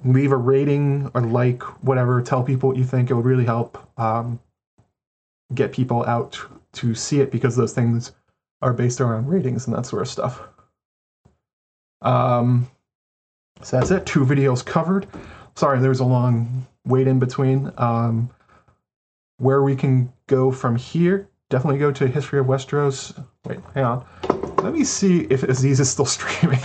leave 0.04 0.32
a 0.32 0.38
rating 0.38 1.10
or 1.14 1.22
like 1.22 1.62
whatever. 1.84 2.22
Tell 2.22 2.44
people 2.44 2.70
what 2.70 2.78
you 2.78 2.84
think. 2.84 3.10
It 3.10 3.14
would 3.14 3.26
really 3.26 3.46
help 3.46 3.78
um, 4.00 4.40
get 5.54 5.72
people 5.72 6.04
out 6.06 6.40
to 6.74 6.96
see 6.96 7.20
it 7.20 7.32
because 7.32 7.56
those 7.56 7.74
things 7.74 8.14
are 8.62 8.74
based 8.74 9.02
around 9.02 9.28
ratings 9.28 9.68
and 9.68 9.76
that 9.76 9.86
sort 9.86 10.02
of 10.02 10.08
stuff. 10.08 10.42
Um, 12.02 12.70
so 13.62 13.78
that's 13.78 13.92
it. 13.92 14.06
Two 14.06 14.26
videos 14.26 14.66
covered. 14.66 15.08
Sorry, 15.56 15.80
there's 15.80 16.00
a 16.00 16.06
long 16.06 16.66
wait 16.86 17.08
in 17.08 17.20
between. 17.20 17.72
Um, 17.78 18.30
where 19.38 19.64
we 19.64 19.76
can 19.76 20.12
go 20.28 20.52
from 20.52 20.76
here, 20.76 21.28
definitely 21.50 21.80
go 21.80 21.92
to 21.92 22.08
History 22.08 22.40
of 22.40 22.46
Westeros. 22.46 23.24
Wait, 23.46 23.60
hang 23.74 23.84
on. 23.84 24.51
Let 24.62 24.74
me 24.74 24.84
see 24.84 25.22
if 25.30 25.44
Aziz 25.44 25.80
is 25.80 25.90
still 25.90 26.06
streaming. 26.18 26.62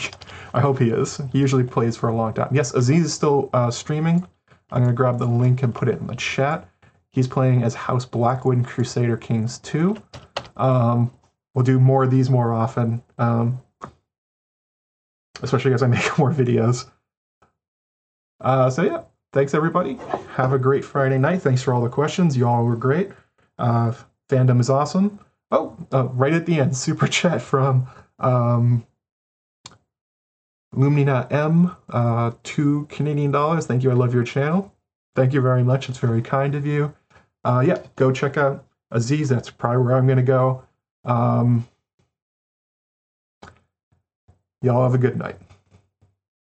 I 0.52 0.60
hope 0.60 0.78
he 0.78 0.90
is. 0.90 1.20
He 1.32 1.38
usually 1.38 1.64
plays 1.64 1.96
for 1.96 2.08
a 2.08 2.14
long 2.14 2.34
time. 2.34 2.48
Yes, 2.52 2.74
Aziz 2.74 3.06
is 3.06 3.14
still 3.14 3.50
uh, 3.52 3.70
streaming. 3.70 4.26
I'm 4.70 4.82
going 4.82 4.88
to 4.88 4.96
grab 4.96 5.18
the 5.18 5.26
link 5.26 5.62
and 5.62 5.74
put 5.74 5.88
it 5.88 5.98
in 6.00 6.06
the 6.06 6.16
chat. 6.16 6.68
He's 7.10 7.28
playing 7.28 7.62
as 7.62 7.74
House 7.74 8.04
Blackwood 8.04 8.64
Crusader 8.66 9.16
Kings 9.16 9.58
2. 9.60 9.96
Um, 10.56 11.10
we'll 11.54 11.64
do 11.64 11.80
more 11.80 12.04
of 12.04 12.10
these 12.10 12.28
more 12.28 12.52
often, 12.52 13.02
um, 13.18 13.60
especially 15.42 15.72
as 15.72 15.82
I 15.82 15.86
make 15.86 16.18
more 16.18 16.32
videos. 16.32 16.90
Uh, 18.40 18.68
so, 18.68 18.82
yeah, 18.82 19.02
thanks 19.32 19.54
everybody. 19.54 19.98
Have 20.34 20.52
a 20.52 20.58
great 20.58 20.84
Friday 20.84 21.16
night. 21.16 21.40
Thanks 21.40 21.62
for 21.62 21.72
all 21.72 21.80
the 21.80 21.88
questions. 21.88 22.36
You 22.36 22.46
all 22.46 22.64
were 22.64 22.76
great. 22.76 23.10
Uh, 23.58 23.92
fandom 24.28 24.60
is 24.60 24.68
awesome. 24.68 25.18
Oh, 25.50 25.76
uh, 25.92 26.04
right 26.08 26.32
at 26.32 26.46
the 26.46 26.60
end, 26.60 26.76
super 26.76 27.06
chat 27.06 27.40
from 27.40 27.86
um, 28.18 28.84
Lumina 30.72 31.26
M, 31.30 31.76
uh, 31.88 32.32
two 32.42 32.86
Canadian 32.90 33.30
dollars. 33.30 33.66
Thank 33.66 33.82
you. 33.82 33.90
I 33.90 33.94
love 33.94 34.12
your 34.12 34.24
channel. 34.24 34.72
Thank 35.14 35.32
you 35.32 35.40
very 35.40 35.62
much. 35.62 35.88
It's 35.88 35.98
very 35.98 36.20
kind 36.20 36.54
of 36.54 36.66
you. 36.66 36.94
Uh, 37.44 37.64
yeah, 37.66 37.78
go 37.94 38.12
check 38.12 38.36
out 38.36 38.66
Aziz. 38.90 39.28
That's 39.28 39.50
probably 39.50 39.84
where 39.84 39.96
I'm 39.96 40.06
going 40.06 40.18
to 40.18 40.22
go. 40.22 40.64
Um, 41.04 41.66
y'all 44.60 44.82
have 44.82 44.94
a 44.94 44.98
good 44.98 45.16
night. 45.16 45.36